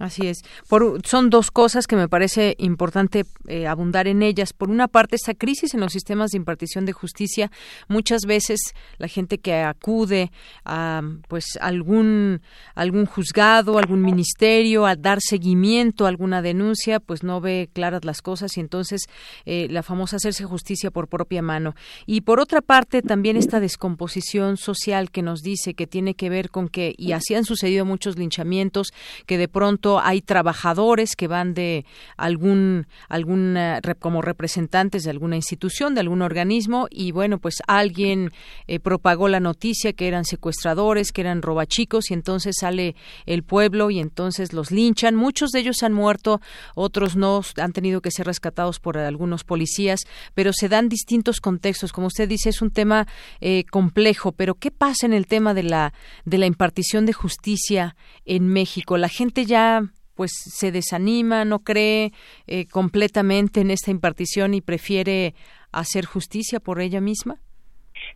Así 0.00 0.26
es. 0.26 0.38
Por, 0.66 1.06
son 1.06 1.28
dos 1.28 1.50
cosas 1.50 1.86
que 1.86 1.94
me 1.94 2.08
parece 2.08 2.56
importante 2.58 3.26
eh, 3.46 3.66
abundar 3.66 4.08
en 4.08 4.22
ellas. 4.22 4.54
Por 4.54 4.70
una 4.70 4.88
parte, 4.88 5.14
esta 5.14 5.34
crisis 5.34 5.74
en 5.74 5.80
los 5.80 5.92
sistemas 5.92 6.30
de 6.30 6.38
impartición 6.38 6.86
de 6.86 6.92
justicia. 6.92 7.50
Muchas 7.86 8.22
veces 8.22 8.60
la 8.96 9.08
gente 9.08 9.36
que 9.36 9.56
acude 9.56 10.32
a 10.64 11.02
pues 11.28 11.58
algún 11.60 12.40
algún 12.74 13.04
juzgado, 13.04 13.76
algún 13.76 14.00
ministerio, 14.00 14.86
a 14.86 14.96
dar 14.96 15.18
seguimiento 15.20 16.06
a 16.06 16.08
alguna 16.08 16.40
denuncia, 16.40 16.98
pues 16.98 17.22
no 17.22 17.42
ve 17.42 17.68
claras 17.70 18.02
las 18.06 18.22
cosas 18.22 18.56
y 18.56 18.60
entonces 18.60 19.02
eh, 19.44 19.68
la 19.70 19.82
famosa 19.82 20.16
hacerse 20.16 20.44
justicia 20.44 20.90
por 20.90 21.08
propia 21.08 21.42
mano. 21.42 21.74
Y 22.06 22.22
por 22.22 22.40
otra 22.40 22.62
parte, 22.62 23.02
también 23.02 23.36
esta 23.36 23.60
descomposición 23.60 24.56
social 24.56 25.10
que 25.10 25.20
nos 25.20 25.42
dice 25.42 25.74
que 25.74 25.86
tiene 25.86 26.14
que 26.14 26.30
ver 26.30 26.48
con 26.48 26.70
que 26.70 26.94
y 26.96 27.12
así 27.12 27.34
han 27.34 27.44
sucedido 27.44 27.84
muchos 27.84 28.16
linchamientos 28.16 28.94
que 29.26 29.36
de 29.36 29.48
pronto 29.48 29.89
hay 29.98 30.20
trabajadores 30.20 31.16
que 31.16 31.26
van 31.26 31.54
de 31.54 31.84
algún, 32.16 32.86
algún 33.08 33.58
como 33.98 34.22
representantes 34.22 35.02
de 35.02 35.10
alguna 35.10 35.36
institución, 35.36 35.94
de 35.94 36.00
algún 36.00 36.22
organismo, 36.22 36.86
y 36.90 37.10
bueno, 37.10 37.38
pues 37.38 37.56
alguien 37.66 38.30
eh, 38.66 38.78
propagó 38.78 39.28
la 39.28 39.40
noticia 39.40 39.92
que 39.92 40.06
eran 40.06 40.24
secuestradores, 40.24 41.10
que 41.10 41.22
eran 41.22 41.42
robachicos, 41.42 42.10
y 42.10 42.14
entonces 42.14 42.56
sale 42.60 42.94
el 43.26 43.42
pueblo 43.42 43.90
y 43.90 43.98
entonces 43.98 44.52
los 44.52 44.70
linchan. 44.70 45.16
Muchos 45.16 45.50
de 45.50 45.60
ellos 45.60 45.82
han 45.82 45.92
muerto, 45.92 46.40
otros 46.74 47.16
no, 47.16 47.42
han 47.56 47.72
tenido 47.72 48.00
que 48.00 48.10
ser 48.10 48.26
rescatados 48.26 48.78
por 48.78 48.98
algunos 48.98 49.44
policías, 49.44 50.00
pero 50.34 50.52
se 50.52 50.68
dan 50.68 50.88
distintos 50.88 51.40
contextos. 51.40 51.92
Como 51.92 52.06
usted 52.06 52.28
dice, 52.28 52.50
es 52.50 52.62
un 52.62 52.70
tema 52.70 53.06
eh, 53.40 53.64
complejo, 53.70 54.32
pero 54.32 54.54
¿qué 54.54 54.70
pasa 54.70 55.06
en 55.06 55.12
el 55.12 55.26
tema 55.26 55.54
de 55.54 55.62
la, 55.62 55.92
de 56.24 56.38
la 56.38 56.46
impartición 56.46 57.06
de 57.06 57.12
justicia 57.12 57.96
en 58.24 58.48
México? 58.48 58.98
La 58.98 59.08
gente 59.08 59.46
ya 59.46 59.79
pues 60.20 60.32
se 60.34 60.70
desanima, 60.70 61.46
no 61.46 61.60
cree 61.60 62.12
eh, 62.46 62.68
completamente 62.68 63.62
en 63.62 63.70
esta 63.70 63.90
impartición 63.90 64.52
y 64.52 64.60
prefiere 64.60 65.34
hacer 65.72 66.04
justicia 66.04 66.60
por 66.60 66.82
ella 66.82 67.00
misma? 67.00 67.40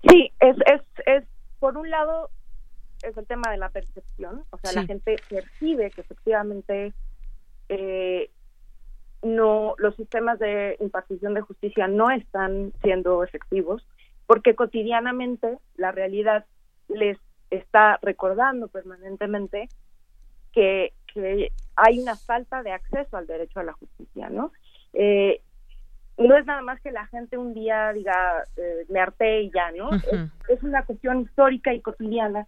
Sí, 0.07 0.31
es, 0.39 0.55
es, 0.67 0.83
es 1.07 1.25
por 1.61 1.79
un 1.79 1.89
lado 1.89 2.29
es 3.03 3.17
el 3.17 3.27
tema 3.27 3.51
de 3.51 3.57
la 3.57 3.71
percepción, 3.71 4.45
o 4.51 4.59
sea, 4.59 4.73
la 4.75 4.87
gente 4.87 5.17
percibe 5.31 5.91
que 5.93 6.03
efectivamente 6.03 6.93
eh, 7.71 8.29
no 9.23 9.75
los 9.79 9.97
sistemas 9.97 10.39
de 10.39 10.77
impartición 10.81 11.33
de 11.33 11.41
justicia 11.41 11.89
no 11.89 12.11
están 12.11 12.75
siendo 12.83 13.25
efectivos 13.25 13.83
porque 14.27 14.55
cotidianamente 14.55 15.57
la 15.77 15.91
realidad 15.91 16.45
les 16.89 17.17
está 17.49 17.99
recordando 18.03 18.69
permanentemente 18.69 19.71
que, 20.53 20.93
que 21.15 21.53
hay 21.77 21.99
una 22.01 22.17
falta 22.17 22.63
de 22.63 22.73
acceso 22.73 23.17
al 23.17 23.27
derecho 23.27 23.61
a 23.61 23.65
la 23.65 23.73
justicia, 23.73 24.29
¿no? 24.29 24.53
Eh, 24.93 25.41
no 26.19 26.37
es 26.37 26.47
nada 26.47 26.63
más 26.63 26.81
que 26.81 26.93
la 26.93 27.07
gente 27.07 27.39
un 27.39 27.55
día 27.55 27.93
diga, 27.93 28.45
eh, 28.57 28.85
me 28.89 29.01
harté 29.01 29.43
y 29.43 29.51
ya, 29.51 29.73
¿no? 29.73 29.91
es, 30.49 30.63
una 30.63 30.85
cuestión 30.85 31.23
histórica 31.23 31.75
y 31.75 31.81
cotidiana 31.81 32.47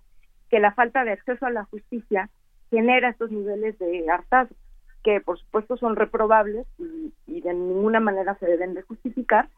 que 0.51 0.61
la 0.61 0.73
falta 0.73 1.05
de 1.05 1.13
acceso 1.13 1.47
a 1.47 1.51
la 1.51 1.65
justicia 1.65 2.31
genera 2.71 3.09
estos 3.09 3.31
niveles 3.33 3.77
de 3.79 4.09
hartazgo, 4.09 4.55
que 5.03 5.21
por 5.21 5.39
supuesto 5.39 5.77
son 5.77 5.97
reprobables 5.97 6.67
y, 6.79 7.13
y 7.27 7.41
de 7.41 7.55
ninguna 7.55 7.99
manera 7.99 8.37
se 8.39 8.47
deben 8.47 8.75
de 8.75 8.83
justificar, 8.83 9.49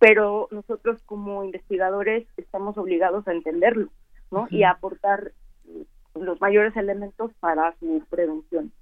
pero 0.00 0.48
nosotros 0.50 1.00
como 1.06 1.44
investigadores 1.44 2.26
estamos 2.36 2.76
obligados 2.76 3.28
a 3.28 3.32
entenderlo, 3.32 3.90
¿no? 4.32 4.48
Y 4.50 4.64
a 4.64 4.70
aportar 4.70 5.30
los 6.14 6.40
mayores 6.40 6.76
elementos 6.76 7.32
para 7.40 7.74
su 7.78 8.02
prevención. 8.10 8.72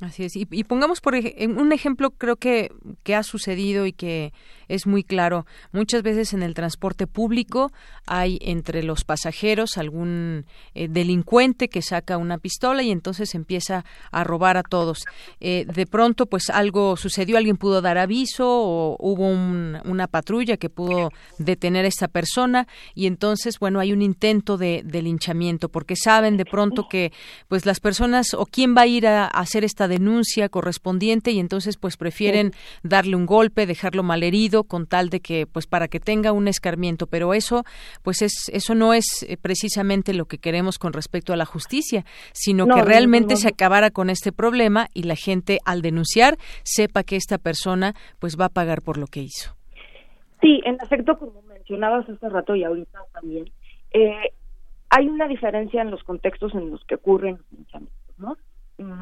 Así 0.00 0.24
es. 0.24 0.36
Y, 0.36 0.44
pongamos 0.62 1.00
por 1.00 1.14
un 1.14 1.72
ejemplo, 1.72 2.10
creo 2.10 2.36
que, 2.36 2.70
que 3.02 3.16
ha 3.16 3.24
sucedido 3.24 3.84
y 3.84 3.92
que 3.92 4.32
es 4.68 4.86
muy 4.86 5.02
claro. 5.02 5.44
Muchas 5.72 6.02
veces 6.02 6.32
en 6.32 6.44
el 6.44 6.54
transporte 6.54 7.08
público 7.08 7.72
hay 8.06 8.38
entre 8.40 8.84
los 8.84 9.02
pasajeros 9.02 9.76
algún 9.76 10.46
eh, 10.74 10.86
delincuente 10.88 11.68
que 11.68 11.82
saca 11.82 12.16
una 12.16 12.38
pistola 12.38 12.84
y 12.84 12.92
entonces 12.92 13.34
empieza 13.34 13.84
a 14.12 14.22
robar 14.22 14.56
a 14.56 14.62
todos. 14.62 15.04
Eh, 15.40 15.66
de 15.66 15.86
pronto, 15.86 16.26
pues 16.26 16.48
algo 16.48 16.96
sucedió, 16.96 17.36
alguien 17.36 17.56
pudo 17.56 17.82
dar 17.82 17.98
aviso 17.98 18.46
o 18.46 18.96
hubo 19.00 19.26
una 19.26 20.06
patrulla 20.06 20.58
que 20.58 20.70
pudo 20.70 21.10
detener 21.38 21.84
a 21.84 21.88
esta 21.88 22.06
persona 22.06 22.68
y 22.94 23.06
entonces, 23.06 23.58
bueno, 23.58 23.80
hay 23.80 23.92
un 23.92 24.02
intento 24.02 24.58
de, 24.58 24.82
de 24.84 25.02
linchamiento 25.02 25.68
porque 25.68 25.96
saben 25.96 26.36
de 26.36 26.44
pronto 26.44 26.88
que, 26.88 27.12
pues 27.48 27.66
las 27.66 27.80
personas 27.80 28.34
o 28.34 28.46
quién 28.46 28.76
va 28.76 28.82
a 28.82 28.86
ir 28.86 29.08
a 29.08 29.26
hacer 29.26 29.64
esta 29.64 29.87
denuncia 29.88 30.48
correspondiente 30.48 31.30
y 31.30 31.40
entonces 31.40 31.76
pues 31.76 31.96
prefieren 31.96 32.52
darle 32.82 33.16
un 33.16 33.26
golpe, 33.26 33.66
dejarlo 33.66 34.02
malherido 34.02 34.64
con 34.64 34.86
tal 34.86 35.10
de 35.10 35.20
que 35.20 35.46
pues 35.46 35.66
para 35.66 35.88
que 35.88 36.00
tenga 36.00 36.32
un 36.32 36.48
escarmiento, 36.48 37.06
pero 37.06 37.34
eso 37.34 37.64
pues 38.02 38.22
es 38.22 38.48
eso 38.52 38.74
no 38.74 38.94
es 38.94 39.24
eh, 39.28 39.36
precisamente 39.40 40.14
lo 40.14 40.26
que 40.26 40.38
queremos 40.38 40.78
con 40.78 40.92
respecto 40.92 41.32
a 41.32 41.36
la 41.36 41.44
justicia, 41.44 42.04
sino 42.32 42.66
que 42.66 42.82
realmente 42.82 43.36
se 43.36 43.48
acabara 43.48 43.90
con 43.90 44.10
este 44.10 44.32
problema 44.32 44.88
y 44.94 45.04
la 45.04 45.16
gente 45.16 45.58
al 45.64 45.82
denunciar 45.82 46.36
sepa 46.62 47.02
que 47.02 47.16
esta 47.16 47.38
persona 47.38 47.94
pues 48.18 48.36
va 48.38 48.46
a 48.46 48.50
pagar 48.50 48.82
por 48.82 48.98
lo 48.98 49.06
que 49.06 49.20
hizo. 49.20 49.54
Sí, 50.40 50.60
en 50.64 50.76
efecto, 50.80 51.18
como 51.18 51.42
mencionabas 51.42 52.08
hace 52.08 52.28
rato 52.28 52.54
y 52.54 52.64
ahorita 52.64 53.00
también, 53.12 53.50
eh, 53.92 54.32
hay 54.90 55.08
una 55.08 55.26
diferencia 55.26 55.82
en 55.82 55.90
los 55.90 56.02
contextos 56.04 56.54
en 56.54 56.70
los 56.70 56.84
que 56.84 56.94
ocurren 56.94 57.38
los 57.50 57.82
¿no? 58.18 58.36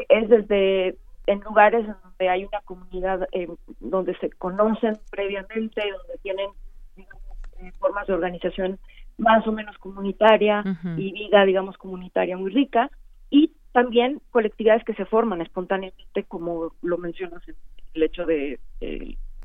Es 0.08 0.28
desde 0.28 0.96
en 1.26 1.40
lugares 1.40 1.86
donde 1.86 2.28
hay 2.28 2.44
una 2.44 2.60
comunidad 2.60 3.28
eh, 3.32 3.48
donde 3.80 4.16
se 4.18 4.30
conocen 4.30 4.96
previamente, 5.10 5.80
donde 5.80 6.18
tienen 6.22 6.50
eh, 6.96 7.72
formas 7.78 8.06
de 8.06 8.14
organización 8.14 8.78
más 9.18 9.46
o 9.46 9.52
menos 9.52 9.76
comunitaria 9.78 10.62
y 10.96 11.10
vida, 11.12 11.44
digamos, 11.44 11.78
comunitaria 11.78 12.36
muy 12.36 12.50
rica, 12.50 12.90
y 13.30 13.50
también 13.72 14.20
colectividades 14.30 14.84
que 14.84 14.94
se 14.94 15.06
forman 15.06 15.40
espontáneamente, 15.40 16.24
como 16.24 16.72
lo 16.82 16.98
mencionas 16.98 17.46
en 17.48 17.56
el 17.94 18.02
hecho 18.02 18.26
de 18.26 18.60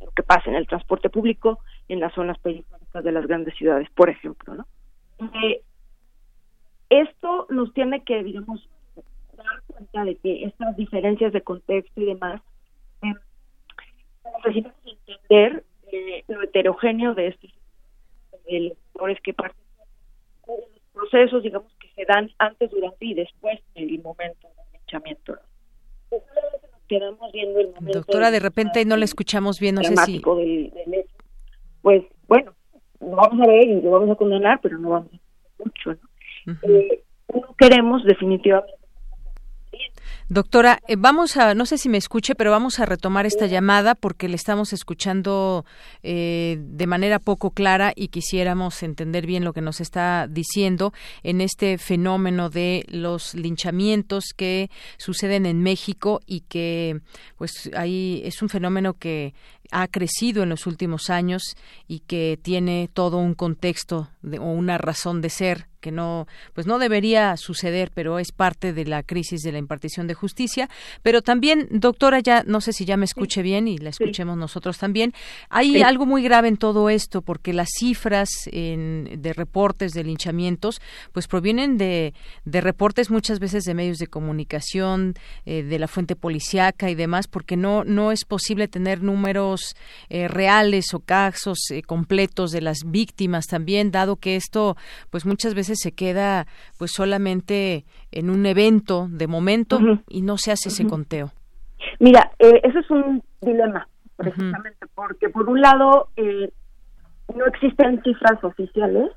lo 0.02 0.12
que 0.12 0.24
pasa 0.24 0.50
en 0.50 0.56
el 0.56 0.68
transporte 0.68 1.10
público 1.10 1.60
en 1.88 2.00
las 2.00 2.14
zonas 2.14 2.38
periféricas 2.40 3.04
de 3.04 3.12
las 3.12 3.26
grandes 3.28 3.56
ciudades, 3.56 3.90
por 3.96 4.10
ejemplo, 4.10 4.56
¿no? 4.56 4.66
Eh, 5.44 5.62
esto 6.90 7.48
nos 7.50 7.74
tiene 7.74 8.04
que, 8.04 8.24
digamos, 8.24 8.68
dar 9.38 9.62
cuenta 9.68 10.06
de 10.06 10.16
que 10.18 10.46
estas 10.46 10.76
diferencias 10.78 11.34
de 11.34 11.42
contexto 11.42 12.02
y 12.02 12.06
demás 12.06 12.42
eh, 13.04 13.14
necesitamos 14.46 14.80
entender 14.86 15.64
eh, 15.92 16.24
lo 16.28 16.42
heterogéneo 16.44 17.14
de 17.14 17.28
estos 17.28 17.52
electores 18.46 19.20
que 19.22 19.34
participan 19.34 19.88
los 20.48 20.82
procesos, 20.94 21.44
digamos, 21.44 21.72
que 21.80 21.90
se 21.96 22.06
dan 22.06 22.30
antes, 22.38 22.70
durante 22.72 23.06
y 23.06 23.14
después 23.14 23.60
del 23.76 24.02
momento 24.02 24.48
del 24.48 24.80
linchamiento. 24.80 25.38
Quedamos 26.88 27.32
viendo 27.32 27.60
el 27.60 27.68
momento 27.68 28.00
Doctora, 28.00 28.32
de 28.32 28.40
repente 28.40 28.84
no 28.86 28.98
le 28.98 29.06
escuchamos 29.06 29.60
bien, 29.60 29.76
no 29.76 29.84
sé 29.84 29.96
si... 29.98 30.22
Pues 31.82 32.04
bueno, 32.28 32.54
lo 33.00 33.16
vamos 33.16 33.42
a 33.42 33.48
ver 33.48 33.64
y 33.64 33.82
lo 33.82 33.92
vamos 33.92 34.12
a 34.12 34.16
condenar, 34.16 34.60
pero 34.62 34.78
no 34.78 34.90
vamos 34.90 35.10
a 35.14 35.64
mucho, 35.64 35.94
¿no? 35.94 36.54
Eh, 36.64 37.04
no 37.34 37.56
queremos 37.58 38.04
definitivamente 38.04 38.81
you 39.74 39.91
Doctora, 40.30 40.80
eh, 40.88 40.96
vamos 40.98 41.36
a, 41.38 41.54
no 41.54 41.66
sé 41.66 41.78
si 41.78 41.90
me 41.90 41.98
escuche, 41.98 42.36
pero 42.36 42.52
vamos 42.52 42.80
a 42.80 42.86
retomar 42.86 43.26
esta 43.26 43.48
llamada 43.48 43.96
porque 43.96 44.30
le 44.30 44.36
estamos 44.36 44.72
escuchando 44.74 45.66
eh, 46.04 46.58
de 46.60 46.88
manera 46.88 47.20
poco 47.20 47.52
clara 47.52 47.92
y 47.96 48.08
quisiéramos 48.08 48.82
entender 48.84 49.26
bien 49.26 49.44
lo 49.44 49.54
que 49.54 49.62
nos 49.62 49.82
está 49.82 50.28
diciendo 50.30 50.94
en 51.24 51.42
este 51.42 51.78
fenómeno 51.78 52.50
de 52.50 52.86
los 52.88 53.34
linchamientos 53.34 54.34
que 54.36 54.70
suceden 54.98 55.46
en 55.46 55.62
México 55.62 56.22
y 56.26 56.42
que, 56.42 57.02
pues, 57.38 57.70
ahí 57.76 58.22
es 58.24 58.42
un 58.42 58.50
fenómeno 58.50 58.94
que 58.94 59.34
ha 59.72 59.88
crecido 59.88 60.44
en 60.44 60.50
los 60.50 60.68
últimos 60.68 61.10
años 61.10 61.56
y 61.88 62.00
que 62.00 62.38
tiene 62.42 62.90
todo 62.94 63.18
un 63.18 63.34
contexto 63.34 64.10
o 64.24 64.52
una 64.52 64.78
razón 64.78 65.22
de 65.22 65.30
ser 65.30 65.68
que 65.80 65.92
no 65.92 66.28
pues 66.54 66.68
no 66.68 66.78
debería 66.78 67.36
suceder 67.38 67.92
pero 67.94 68.20
es 68.20 68.32
parte 68.32 68.74
de 68.74 68.86
la 68.86 69.02
crisis 69.02 69.42
de 69.42 69.52
la 69.52 69.58
impartición 69.58 70.01
de 70.08 70.14
justicia. 70.14 70.70
Pero 71.02 71.22
también 71.22 71.68
doctora 71.72 72.20
ya 72.20 72.44
no 72.46 72.62
sé 72.62 72.74
si 72.74 72.86
ya 72.86 72.98
me 72.98 73.06
escuche 73.06 73.42
bien 73.42 73.68
y 73.68 73.78
la 73.78 73.90
escuchemos 73.90 74.38
nosotros 74.38 74.78
también. 74.78 75.14
Hay 75.50 75.82
algo 75.82 76.06
muy 76.06 76.24
grave 76.24 76.48
en 76.48 76.58
todo 76.58 76.90
esto 76.90 77.22
porque 77.22 77.54
las 77.54 77.70
cifras 77.78 78.30
de 78.52 79.34
reportes 79.36 79.94
de 79.94 80.04
linchamientos 80.04 80.82
pues 81.12 81.28
provienen 81.28 81.78
de, 81.78 82.14
de 82.46 82.62
reportes 82.62 83.10
muchas 83.10 83.40
veces 83.40 83.64
de 83.64 83.74
medios 83.74 83.98
de 83.98 84.08
comunicación 84.08 85.16
eh, 85.46 85.64
de 85.64 85.80
la 85.80 85.88
fuente 85.88 86.16
policiaca 86.16 86.90
y 86.90 86.96
demás 86.96 87.28
porque 87.28 87.58
no 87.58 87.84
no 87.84 88.12
es 88.12 88.26
posible 88.26 88.68
tener 88.68 89.02
números 89.04 89.76
eh, 90.10 90.28
reales 90.28 90.94
o 90.94 91.00
casos 91.00 91.60
eh, 91.72 91.82
completos 91.82 92.52
de 92.52 92.62
las 92.62 92.80
víctimas 92.86 93.48
también, 93.48 93.92
dado 93.92 94.16
que 94.16 94.36
esto, 94.36 94.78
pues 95.10 95.26
muchas 95.26 95.54
veces 95.54 95.80
se 95.82 95.92
queda, 95.92 96.48
pues 96.78 96.92
solamente 96.92 97.86
en 98.12 98.30
un 98.30 98.46
evento 98.46 99.08
de 99.10 99.28
momento 99.28 99.80
y 100.08 100.22
no 100.22 100.38
se 100.38 100.52
hace 100.52 100.70
ese 100.70 100.88
conteo. 100.88 101.32
Mira, 102.00 102.32
eh, 102.40 102.62
eso 102.64 102.80
es 102.80 102.90
un 102.90 103.24
dilema, 103.42 103.88
precisamente, 104.16 104.86
porque 104.94 105.30
por 105.30 105.50
un 105.50 105.62
lado 105.62 106.10
no 107.36 107.46
existen 107.46 108.02
cifras 108.04 108.44
oficiales, 108.44 109.12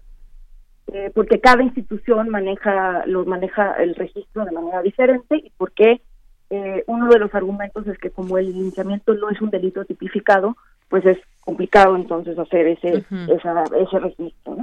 porque 1.14 1.40
cada 1.40 1.62
institución 1.62 2.28
maneja, 2.28 3.04
los 3.06 3.26
maneja 3.26 3.72
el 3.72 3.94
registro 3.94 4.44
de 4.44 4.52
manera 4.52 4.82
diferente 4.82 5.36
y 5.36 5.50
porque 5.56 6.02
eh, 6.50 6.84
uno 6.86 7.08
de 7.08 7.18
los 7.18 7.34
argumentos 7.34 7.86
es 7.86 7.98
que 7.98 8.10
como 8.10 8.38
el 8.38 8.52
linchamiento 8.52 9.14
no 9.14 9.30
es 9.30 9.40
un 9.40 9.50
delito 9.50 9.84
tipificado, 9.84 10.56
pues 10.88 11.04
es 11.06 11.18
complicado 11.40 11.96
entonces 11.96 12.38
hacer 12.38 12.66
ese 12.68 13.04
ese 13.10 13.98
registro. 13.98 14.56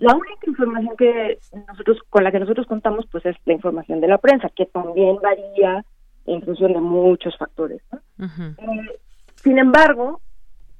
La 0.00 0.14
única 0.14 0.46
información 0.46 0.96
que 0.96 1.38
nosotros 1.68 1.98
con 2.08 2.24
la 2.24 2.32
que 2.32 2.40
nosotros 2.40 2.66
contamos 2.66 3.06
pues 3.12 3.24
es 3.26 3.36
la 3.44 3.52
información 3.52 4.00
de 4.00 4.08
la 4.08 4.16
prensa, 4.16 4.48
que 4.56 4.64
también 4.66 5.16
varía 5.22 5.84
en 6.24 6.42
función 6.42 6.72
de 6.72 6.80
muchos 6.80 7.36
factores. 7.36 7.82
Eh, 8.18 8.98
sin 9.36 9.58
embargo, 9.58 10.20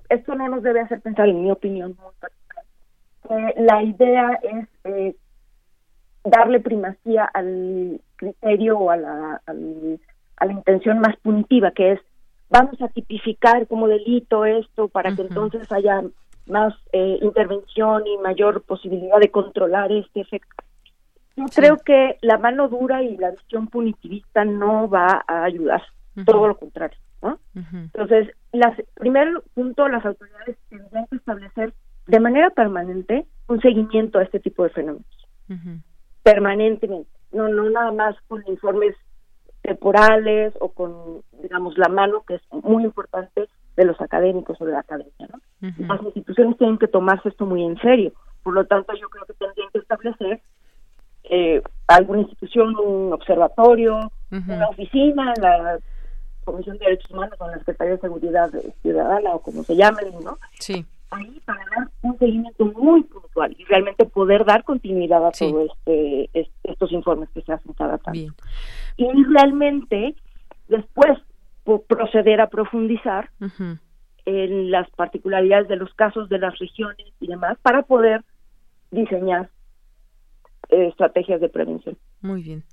esto 0.08 0.34
no 0.34 0.48
nos 0.48 0.62
debe 0.62 0.80
hacer 0.80 1.02
pensar, 1.02 1.28
en 1.28 1.42
mi 1.44 1.50
opinión, 1.50 1.96
la 3.56 3.82
idea 3.82 4.40
es 4.42 4.68
eh, 4.84 5.14
darle 6.24 6.60
primacía 6.60 7.24
al 7.24 8.00
criterio 8.16 8.78
o 8.78 8.90
a 8.90 8.96
la, 8.96 9.42
al, 9.46 10.00
a 10.36 10.46
la 10.46 10.52
intención 10.52 10.98
más 10.98 11.16
punitiva, 11.18 11.72
que 11.72 11.92
es 11.92 12.00
vamos 12.48 12.80
a 12.80 12.88
tipificar 12.88 13.66
como 13.66 13.86
delito 13.86 14.44
esto 14.44 14.88
para 14.88 15.14
que 15.14 15.22
entonces 15.22 15.70
haya 15.70 16.02
más 16.50 16.74
eh, 16.92 17.18
intervención 17.22 18.06
y 18.06 18.18
mayor 18.18 18.62
posibilidad 18.62 19.18
de 19.18 19.30
controlar 19.30 19.90
este 19.92 20.20
efecto. 20.20 20.64
Yo 21.36 21.44
creo 21.54 21.76
que 21.78 22.18
la 22.20 22.38
mano 22.38 22.68
dura 22.68 23.02
y 23.02 23.16
la 23.16 23.30
visión 23.30 23.68
punitivista 23.68 24.44
no 24.44 24.88
va 24.88 25.24
a 25.26 25.44
ayudar, 25.44 25.82
todo 26.26 26.48
lo 26.48 26.58
contrario. 26.58 26.98
¿no? 27.22 27.38
Entonces, 27.54 28.28
las, 28.52 28.76
primer 28.94 29.28
punto, 29.54 29.88
las 29.88 30.04
autoridades 30.04 30.56
tendrían 30.68 31.06
que 31.06 31.16
establecer 31.16 31.72
de 32.06 32.20
manera 32.20 32.50
permanente 32.50 33.26
un 33.48 33.60
seguimiento 33.60 34.18
a 34.18 34.24
este 34.24 34.40
tipo 34.40 34.64
de 34.64 34.70
fenómenos. 34.70 35.28
Permanentemente, 36.22 37.10
no, 37.32 37.48
no 37.48 37.70
nada 37.70 37.92
más 37.92 38.16
con 38.28 38.42
informes 38.46 38.94
temporales 39.62 40.54
o 40.60 40.70
con, 40.70 41.22
digamos, 41.42 41.76
la 41.78 41.88
mano 41.88 42.24
que 42.26 42.34
es 42.34 42.42
muy 42.50 42.84
importante 42.84 43.48
de 43.76 43.84
los 43.84 44.00
académicos 44.00 44.60
o 44.60 44.64
de 44.64 44.72
la 44.72 44.80
academia. 44.80 45.28
¿no? 45.32 45.40
Las 45.78 46.02
instituciones 46.02 46.56
tienen 46.58 46.78
que 46.78 46.88
tomarse 46.88 47.28
esto 47.28 47.46
muy 47.46 47.64
en 47.64 47.78
serio. 47.78 48.12
Por 48.42 48.54
lo 48.54 48.64
tanto, 48.64 48.92
yo 48.94 49.08
creo 49.08 49.24
que 49.26 49.34
tendrían 49.34 49.70
que 49.72 49.78
establecer 49.78 50.40
eh, 51.24 51.62
alguna 51.86 52.22
institución, 52.22 52.74
un 52.76 53.12
observatorio, 53.12 54.10
una 54.30 54.68
oficina, 54.68 55.34
la 55.40 55.78
Comisión 56.44 56.78
de 56.78 56.86
Derechos 56.86 57.10
Humanos 57.10 57.34
o 57.38 57.46
la 57.48 57.58
Secretaría 57.58 57.94
de 57.94 58.00
Seguridad 58.00 58.50
Ciudadana 58.82 59.34
o 59.34 59.40
como 59.40 59.62
se 59.62 59.76
llamen, 59.76 60.06
¿no? 60.24 60.38
Sí. 60.58 60.84
Ahí 61.10 61.40
para 61.44 61.64
dar 61.76 61.88
un 62.02 62.16
seguimiento 62.18 62.64
muy 62.66 63.02
puntual 63.02 63.54
y 63.58 63.64
realmente 63.64 64.06
poder 64.06 64.44
dar 64.44 64.62
continuidad 64.62 65.26
a 65.26 65.32
todos 65.32 65.70
este, 65.70 66.48
estos 66.62 66.92
informes 66.92 67.28
que 67.34 67.42
se 67.42 67.52
hacen 67.52 67.72
cada 67.74 67.98
tanto. 67.98 68.12
Bien 68.12 68.32
y 69.00 69.24
realmente 69.24 70.14
después 70.68 71.18
proceder 71.64 72.40
a 72.40 72.48
profundizar 72.48 73.30
en 74.24 74.70
las 74.70 74.88
particularidades 74.90 75.68
de 75.68 75.76
los 75.76 75.92
casos 75.94 76.28
de 76.28 76.38
las 76.38 76.58
regiones 76.58 77.06
y 77.20 77.26
demás 77.26 77.58
para 77.62 77.82
poder 77.82 78.22
diseñar 78.90 79.50
eh, 80.68 80.88
estrategias 80.88 81.40
de 81.40 81.48
prevención. 81.48 81.96
Muy 82.20 82.42
bien. 82.42 82.64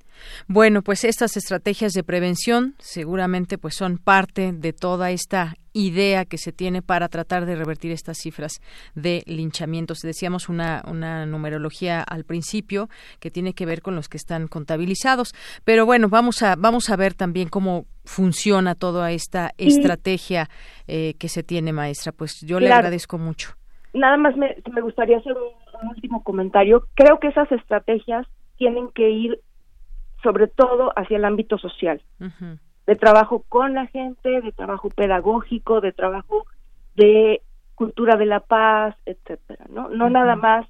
Bueno, 0.47 0.81
pues 0.81 1.03
estas 1.03 1.37
estrategias 1.37 1.93
de 1.93 2.03
prevención 2.03 2.75
seguramente 2.79 3.57
pues 3.57 3.75
son 3.75 3.97
parte 3.97 4.51
de 4.51 4.73
toda 4.73 5.11
esta 5.11 5.55
idea 5.73 6.25
que 6.25 6.37
se 6.37 6.51
tiene 6.51 6.81
para 6.81 7.07
tratar 7.07 7.45
de 7.45 7.55
revertir 7.55 7.91
estas 7.91 8.17
cifras 8.17 8.53
de 8.95 9.23
linchamientos. 9.27 9.99
Decíamos 9.99 10.49
una, 10.49 10.83
una 10.87 11.25
numerología 11.25 12.01
al 12.01 12.23
principio 12.23 12.89
que 13.19 13.31
tiene 13.31 13.53
que 13.53 13.65
ver 13.65 13.81
con 13.81 13.95
los 13.95 14.09
que 14.09 14.17
están 14.17 14.47
contabilizados, 14.47 15.33
pero 15.63 15.85
bueno, 15.85 16.09
vamos 16.09 16.41
a 16.41 16.55
vamos 16.55 16.89
a 16.89 16.95
ver 16.95 17.13
también 17.13 17.47
cómo 17.49 17.85
funciona 18.07 18.73
toda 18.73 19.11
esta 19.11 19.51
estrategia 19.57 20.47
eh, 20.87 21.13
que 21.19 21.27
se 21.27 21.43
tiene, 21.43 21.73
maestra. 21.73 22.11
Pues 22.11 22.41
yo 22.41 22.59
le 22.59 22.71
agradezco 22.71 23.17
mucho. 23.17 23.51
Nada 23.93 24.17
más 24.17 24.35
me, 24.35 24.55
me 24.73 24.81
gustaría 24.81 25.17
hacer 25.17 25.33
un 25.33 25.89
último 25.89 26.23
comentario. 26.23 26.87
Creo 26.95 27.19
que 27.19 27.27
esas 27.27 27.51
estrategias 27.51 28.25
tienen 28.57 28.89
que 28.89 29.09
ir 29.09 29.39
sobre 30.23 30.47
todo 30.47 30.91
hacia 30.95 31.17
el 31.17 31.25
ámbito 31.25 31.57
social, 31.57 32.01
de 32.87 32.95
trabajo 32.95 33.43
con 33.47 33.75
la 33.75 33.85
gente, 33.87 34.41
de 34.41 34.51
trabajo 34.51 34.89
pedagógico, 34.89 35.79
de 35.79 35.91
trabajo 35.91 36.45
de 36.95 37.41
cultura 37.75 38.15
de 38.15 38.25
la 38.25 38.39
paz, 38.39 38.95
etcétera, 39.05 39.65
no 39.69 39.89
no 39.89 40.09
nada 40.09 40.35
más 40.35 40.65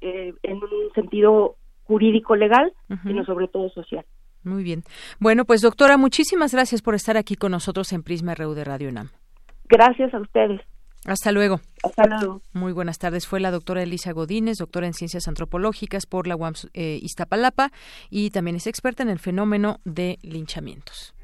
eh, 0.00 0.32
en 0.44 0.56
un 0.58 0.92
sentido 0.94 1.56
jurídico 1.84 2.36
legal, 2.36 2.72
sino 3.02 3.24
sobre 3.24 3.48
todo 3.48 3.68
social. 3.70 4.04
Muy 4.44 4.62
bien. 4.62 4.82
Bueno, 5.18 5.44
pues 5.44 5.60
doctora, 5.60 5.96
muchísimas 5.96 6.52
gracias 6.52 6.82
por 6.82 6.94
estar 6.94 7.16
aquí 7.16 7.36
con 7.36 7.52
nosotros 7.52 7.92
en 7.92 8.02
Prisma 8.02 8.34
RU 8.34 8.54
de 8.54 8.64
Radio 8.64 8.88
UNAM. 8.88 9.10
Gracias 9.68 10.12
a 10.12 10.20
ustedes. 10.20 10.60
Hasta 11.06 11.32
luego. 11.32 11.60
Hasta 11.82 12.06
luego. 12.06 12.42
Muy 12.52 12.72
buenas 12.72 12.98
tardes. 12.98 13.26
Fue 13.26 13.40
la 13.40 13.50
doctora 13.50 13.82
Elisa 13.82 14.12
Godínez, 14.12 14.58
doctora 14.58 14.86
en 14.86 14.94
Ciencias 14.94 15.26
Antropológicas 15.26 16.06
por 16.06 16.26
la 16.26 16.36
UAM 16.36 16.54
eh, 16.74 16.98
Iztapalapa 17.02 17.70
y 18.08 18.30
también 18.30 18.56
es 18.56 18.66
experta 18.66 19.02
en 19.02 19.08
el 19.08 19.18
fenómeno 19.18 19.80
de 19.84 20.18
linchamientos. 20.22 21.14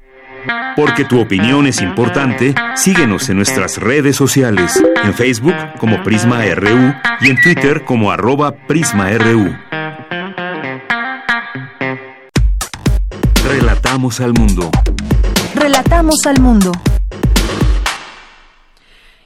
Porque 0.75 1.05
tu 1.05 1.19
opinión 1.19 1.65
es 1.65 1.81
importante, 1.81 2.53
síguenos 2.75 3.29
en 3.29 3.37
nuestras 3.37 3.77
redes 3.77 4.15
sociales, 4.15 4.81
en 5.03 5.13
Facebook 5.13 5.55
como 5.79 6.01
Prisma 6.03 6.43
RU 6.55 6.93
y 7.21 7.29
en 7.29 7.41
Twitter 7.41 7.83
como 7.83 8.11
arroba 8.11 8.55
PrismaRU. 8.67 9.78
Relatamos 13.89 14.19
al 14.21 14.33
mundo. 14.33 14.69
Relatamos 15.55 16.17
al 16.27 16.39
mundo. 16.39 16.71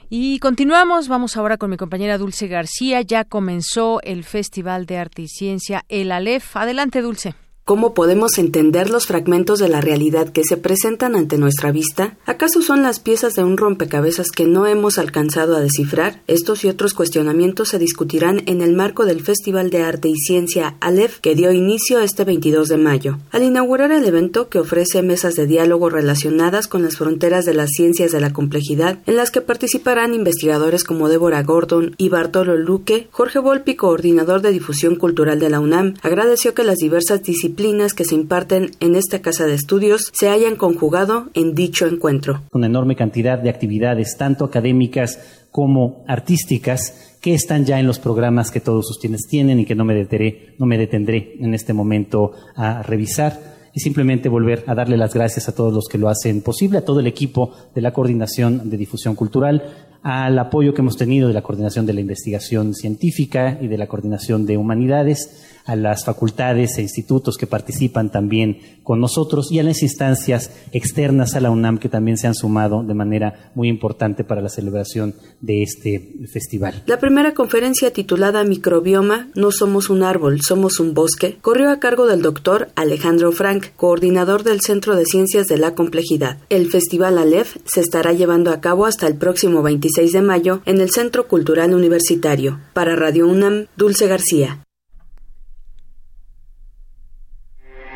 Y 0.08 0.38
continuamos, 0.38 1.06
vamos 1.06 1.36
ahora 1.36 1.58
con 1.58 1.68
mi 1.68 1.76
compañera 1.76 2.16
Dulce 2.16 2.48
García. 2.48 3.02
Ya 3.02 3.24
comenzó 3.24 4.00
el 4.00 4.24
Festival 4.24 4.86
de 4.86 4.96
Arte 4.96 5.20
y 5.20 5.28
Ciencia, 5.28 5.84
el 5.90 6.10
ALEF. 6.10 6.56
Adelante, 6.56 7.02
Dulce. 7.02 7.34
¿Cómo 7.66 7.94
podemos 7.94 8.36
entender 8.36 8.90
los 8.90 9.06
fragmentos 9.06 9.58
de 9.58 9.70
la 9.70 9.80
realidad 9.80 10.28
que 10.28 10.44
se 10.44 10.58
presentan 10.58 11.16
ante 11.16 11.38
nuestra 11.38 11.72
vista? 11.72 12.18
¿Acaso 12.26 12.60
son 12.60 12.82
las 12.82 13.00
piezas 13.00 13.32
de 13.32 13.42
un 13.42 13.56
rompecabezas 13.56 14.30
que 14.30 14.44
no 14.44 14.66
hemos 14.66 14.98
alcanzado 14.98 15.56
a 15.56 15.60
descifrar? 15.60 16.20
Estos 16.26 16.62
y 16.66 16.68
otros 16.68 16.92
cuestionamientos 16.92 17.70
se 17.70 17.78
discutirán 17.78 18.42
en 18.44 18.60
el 18.60 18.74
marco 18.74 19.06
del 19.06 19.22
Festival 19.22 19.70
de 19.70 19.80
Arte 19.82 20.10
y 20.10 20.16
Ciencia 20.16 20.76
Aleph 20.80 21.20
que 21.20 21.34
dio 21.34 21.52
inicio 21.52 22.00
este 22.00 22.24
22 22.24 22.68
de 22.68 22.76
mayo. 22.76 23.18
Al 23.30 23.44
inaugurar 23.44 23.92
el 23.92 24.04
evento 24.04 24.50
que 24.50 24.58
ofrece 24.58 25.00
mesas 25.02 25.32
de 25.32 25.46
diálogo 25.46 25.88
relacionadas 25.88 26.68
con 26.68 26.82
las 26.82 26.98
fronteras 26.98 27.46
de 27.46 27.54
las 27.54 27.70
ciencias 27.70 28.12
de 28.12 28.20
la 28.20 28.34
complejidad, 28.34 28.98
en 29.06 29.16
las 29.16 29.30
que 29.30 29.40
participarán 29.40 30.12
investigadores 30.12 30.84
como 30.84 31.08
Débora 31.08 31.42
Gordon 31.42 31.94
y 31.96 32.10
Bartolo 32.10 32.58
Luque, 32.58 33.08
Jorge 33.10 33.38
Volpi, 33.38 33.74
coordinador 33.74 34.42
de 34.42 34.50
difusión 34.50 34.96
cultural 34.96 35.40
de 35.40 35.48
la 35.48 35.60
UNAM, 35.60 35.94
agradeció 36.02 36.52
que 36.52 36.62
las 36.62 36.76
diversas 36.76 37.22
disciplinas 37.22 37.53
disciplinas 37.54 37.94
que 37.94 38.04
se 38.04 38.16
imparten 38.16 38.72
en 38.80 38.96
esta 38.96 39.20
casa 39.20 39.46
de 39.46 39.54
estudios 39.54 40.10
se 40.12 40.28
hayan 40.28 40.56
conjugado 40.56 41.30
en 41.34 41.54
dicho 41.54 41.86
encuentro. 41.86 42.42
Una 42.52 42.66
enorme 42.66 42.96
cantidad 42.96 43.38
de 43.38 43.48
actividades, 43.48 44.16
tanto 44.16 44.44
académicas 44.44 45.20
como 45.52 46.04
artísticas, 46.08 47.16
que 47.20 47.32
están 47.32 47.64
ya 47.64 47.78
en 47.78 47.86
los 47.86 48.00
programas 48.00 48.50
que 48.50 48.60
todos 48.60 48.90
ustedes 48.90 49.28
tienen 49.30 49.60
y 49.60 49.64
que 49.64 49.76
no 49.76 49.84
me, 49.84 49.94
deteré, 49.94 50.56
no 50.58 50.66
me 50.66 50.76
detendré 50.76 51.36
en 51.38 51.54
este 51.54 51.72
momento 51.72 52.32
a 52.56 52.82
revisar 52.82 53.54
y 53.72 53.80
simplemente 53.80 54.28
volver 54.28 54.64
a 54.66 54.74
darle 54.74 54.96
las 54.96 55.14
gracias 55.14 55.48
a 55.48 55.54
todos 55.54 55.72
los 55.72 55.86
que 55.88 55.98
lo 55.98 56.08
hacen 56.08 56.42
posible, 56.42 56.78
a 56.78 56.84
todo 56.84 57.00
el 57.00 57.06
equipo 57.06 57.52
de 57.72 57.82
la 57.82 57.92
Coordinación 57.92 58.68
de 58.68 58.76
Difusión 58.76 59.14
Cultural, 59.14 59.62
al 60.02 60.38
apoyo 60.38 60.74
que 60.74 60.82
hemos 60.82 60.96
tenido 60.96 61.28
de 61.28 61.34
la 61.34 61.42
Coordinación 61.42 61.86
de 61.86 61.94
la 61.94 62.00
Investigación 62.00 62.74
Científica 62.74 63.58
y 63.60 63.68
de 63.68 63.78
la 63.78 63.86
Coordinación 63.86 64.44
de 64.44 64.56
Humanidades, 64.56 65.53
a 65.64 65.76
las 65.76 66.04
facultades 66.04 66.78
e 66.78 66.82
institutos 66.82 67.36
que 67.36 67.46
participan 67.46 68.10
también 68.10 68.58
con 68.82 69.00
nosotros 69.00 69.50
y 69.50 69.58
a 69.58 69.62
las 69.62 69.82
instancias 69.82 70.50
externas 70.72 71.34
a 71.34 71.40
la 71.40 71.50
UNAM 71.50 71.78
que 71.78 71.88
también 71.88 72.18
se 72.18 72.26
han 72.26 72.34
sumado 72.34 72.82
de 72.82 72.94
manera 72.94 73.50
muy 73.54 73.68
importante 73.68 74.24
para 74.24 74.42
la 74.42 74.48
celebración 74.48 75.14
de 75.40 75.62
este 75.62 76.26
festival. 76.30 76.82
La 76.86 76.98
primera 76.98 77.34
conferencia 77.34 77.92
titulada 77.92 78.44
Microbioma, 78.44 79.28
No 79.34 79.50
somos 79.52 79.90
un 79.90 80.02
árbol, 80.02 80.40
somos 80.42 80.80
un 80.80 80.94
bosque, 80.94 81.38
corrió 81.40 81.70
a 81.70 81.80
cargo 81.80 82.06
del 82.06 82.22
doctor 82.22 82.68
Alejandro 82.74 83.32
Frank, 83.32 83.68
coordinador 83.76 84.42
del 84.42 84.60
Centro 84.60 84.96
de 84.96 85.06
Ciencias 85.06 85.46
de 85.46 85.58
la 85.58 85.74
Complejidad. 85.74 86.38
El 86.50 86.70
Festival 86.70 87.18
Aleph 87.18 87.56
se 87.64 87.80
estará 87.80 88.12
llevando 88.12 88.50
a 88.50 88.60
cabo 88.60 88.86
hasta 88.86 89.06
el 89.06 89.16
próximo 89.16 89.62
26 89.62 90.12
de 90.12 90.22
mayo 90.22 90.60
en 90.66 90.80
el 90.80 90.90
Centro 90.90 91.26
Cultural 91.26 91.74
Universitario. 91.74 92.60
Para 92.74 92.96
Radio 92.96 93.26
UNAM, 93.28 93.66
Dulce 93.76 94.06
García. 94.06 94.63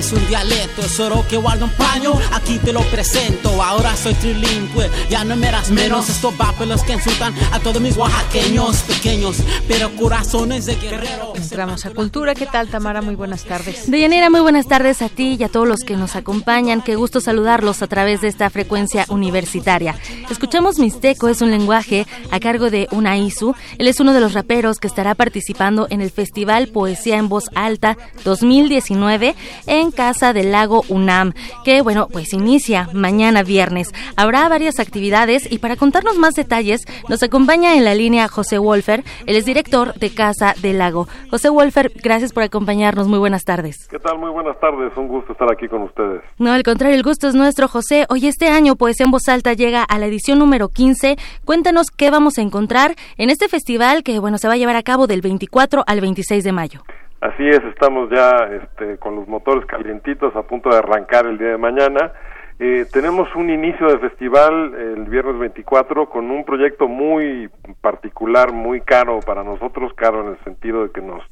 Es 0.00 0.12
un 0.12 0.26
dialecto, 0.28 0.59
es 0.80 0.98
oro 1.00 1.24
que 1.28 1.36
guarda 1.36 1.64
un 1.64 1.72
paño, 1.72 2.12
aquí 2.32 2.58
te 2.58 2.72
lo 2.72 2.80
presento, 2.82 3.62
ahora 3.62 3.94
soy 3.96 4.14
trilingüe, 4.14 4.90
ya 5.08 5.24
no 5.24 5.36
me 5.36 5.50
das 5.50 5.70
menos, 5.70 6.08
estos 6.08 6.34
los 6.66 6.82
que 6.82 6.92
insultan 6.92 7.34
a 7.52 7.58
todos 7.60 7.80
mis 7.80 7.96
oaxaqueños, 7.96 8.82
pequeños, 8.82 9.36
pero 9.66 9.90
corazones 9.96 10.66
de 10.66 10.76
guerrero. 10.76 11.32
Entramos 11.34 11.84
a 11.86 11.90
Cultura, 11.90 12.34
¿qué 12.34 12.46
tal 12.46 12.68
Tamara? 12.68 13.02
Muy 13.02 13.14
buenas 13.14 13.44
tardes. 13.44 13.90
Deyanira, 13.90 14.30
muy 14.30 14.40
buenas 14.40 14.66
tardes 14.66 15.02
a 15.02 15.08
ti 15.08 15.36
y 15.38 15.44
a 15.44 15.48
todos 15.48 15.66
los 15.66 15.80
que 15.80 15.96
nos 15.96 16.16
acompañan, 16.16 16.82
qué 16.82 16.96
gusto 16.96 17.20
saludarlos 17.20 17.82
a 17.82 17.86
través 17.86 18.20
de 18.20 18.28
esta 18.28 18.50
frecuencia 18.50 19.06
universitaria. 19.08 19.96
Escuchamos 20.30 20.78
Mixteco, 20.78 21.28
es 21.28 21.40
un 21.40 21.50
lenguaje 21.50 22.06
a 22.30 22.40
cargo 22.40 22.70
de 22.70 22.88
Unaisu, 22.90 23.54
él 23.78 23.88
es 23.88 24.00
uno 24.00 24.12
de 24.12 24.20
los 24.20 24.34
raperos 24.34 24.78
que 24.78 24.86
estará 24.86 25.14
participando 25.14 25.86
en 25.90 26.00
el 26.00 26.10
Festival 26.10 26.68
Poesía 26.68 27.16
en 27.16 27.28
Voz 27.28 27.50
Alta 27.54 27.96
2019 28.24 29.34
en 29.66 29.90
Casa 29.90 30.32
del 30.32 30.52
Lago 30.52 30.69
UNAM, 30.88 31.32
que 31.64 31.82
bueno, 31.82 32.08
pues 32.10 32.32
inicia 32.32 32.88
mañana 32.92 33.42
viernes. 33.42 33.92
Habrá 34.16 34.48
varias 34.48 34.80
actividades 34.80 35.50
y 35.50 35.58
para 35.58 35.76
contarnos 35.76 36.16
más 36.16 36.34
detalles 36.34 36.84
nos 37.08 37.22
acompaña 37.22 37.74
en 37.74 37.84
la 37.84 37.94
línea 37.94 38.28
José 38.28 38.58
Wolfer, 38.58 39.04
él 39.26 39.36
es 39.36 39.44
director 39.44 39.94
de 39.94 40.14
Casa 40.14 40.54
del 40.62 40.78
Lago. 40.78 41.08
José 41.30 41.48
Wolfer, 41.48 41.92
gracias 42.02 42.32
por 42.32 42.42
acompañarnos, 42.42 43.08
muy 43.08 43.18
buenas 43.18 43.44
tardes. 43.44 43.88
¿Qué 43.88 43.98
tal? 43.98 44.18
Muy 44.18 44.30
buenas 44.30 44.58
tardes, 44.60 44.92
un 44.96 45.08
gusto 45.08 45.32
estar 45.32 45.50
aquí 45.52 45.68
con 45.68 45.82
ustedes. 45.82 46.22
No, 46.38 46.52
al 46.52 46.62
contrario, 46.62 46.96
el 46.96 47.02
gusto 47.02 47.28
es 47.28 47.34
nuestro, 47.34 47.68
José. 47.68 48.06
Hoy 48.08 48.26
este 48.26 48.48
año 48.48 48.76
Poesía 48.76 49.04
en 49.04 49.10
Voz 49.10 49.28
Alta 49.28 49.52
llega 49.54 49.82
a 49.82 49.98
la 49.98 50.06
edición 50.06 50.38
número 50.38 50.68
15. 50.68 51.16
Cuéntanos 51.44 51.90
qué 51.90 52.10
vamos 52.10 52.38
a 52.38 52.42
encontrar 52.42 52.94
en 53.16 53.30
este 53.30 53.48
festival 53.48 54.02
que 54.02 54.18
bueno, 54.18 54.38
se 54.38 54.48
va 54.48 54.54
a 54.54 54.56
llevar 54.56 54.76
a 54.76 54.82
cabo 54.82 55.06
del 55.06 55.20
24 55.20 55.84
al 55.86 56.00
26 56.00 56.44
de 56.44 56.52
mayo. 56.52 56.82
Así 57.20 57.46
es, 57.46 57.62
estamos 57.64 58.08
ya 58.08 58.48
este, 58.50 58.96
con 58.96 59.14
los 59.14 59.28
motores 59.28 59.66
calientitos 59.66 60.34
a 60.34 60.42
punto 60.42 60.70
de 60.70 60.78
arrancar 60.78 61.26
el 61.26 61.36
día 61.36 61.48
de 61.48 61.58
mañana. 61.58 62.12
Eh, 62.58 62.86
tenemos 62.90 63.28
un 63.36 63.50
inicio 63.50 63.88
de 63.88 63.98
festival 63.98 64.74
el 64.74 65.04
viernes 65.04 65.38
24 65.38 66.08
con 66.08 66.30
un 66.30 66.44
proyecto 66.44 66.88
muy 66.88 67.50
particular, 67.82 68.52
muy 68.52 68.80
caro 68.80 69.20
para 69.20 69.44
nosotros, 69.44 69.92
caro 69.94 70.22
en 70.22 70.28
el 70.28 70.44
sentido 70.44 70.84
de 70.84 70.92
que 70.92 71.02
nos 71.02 71.22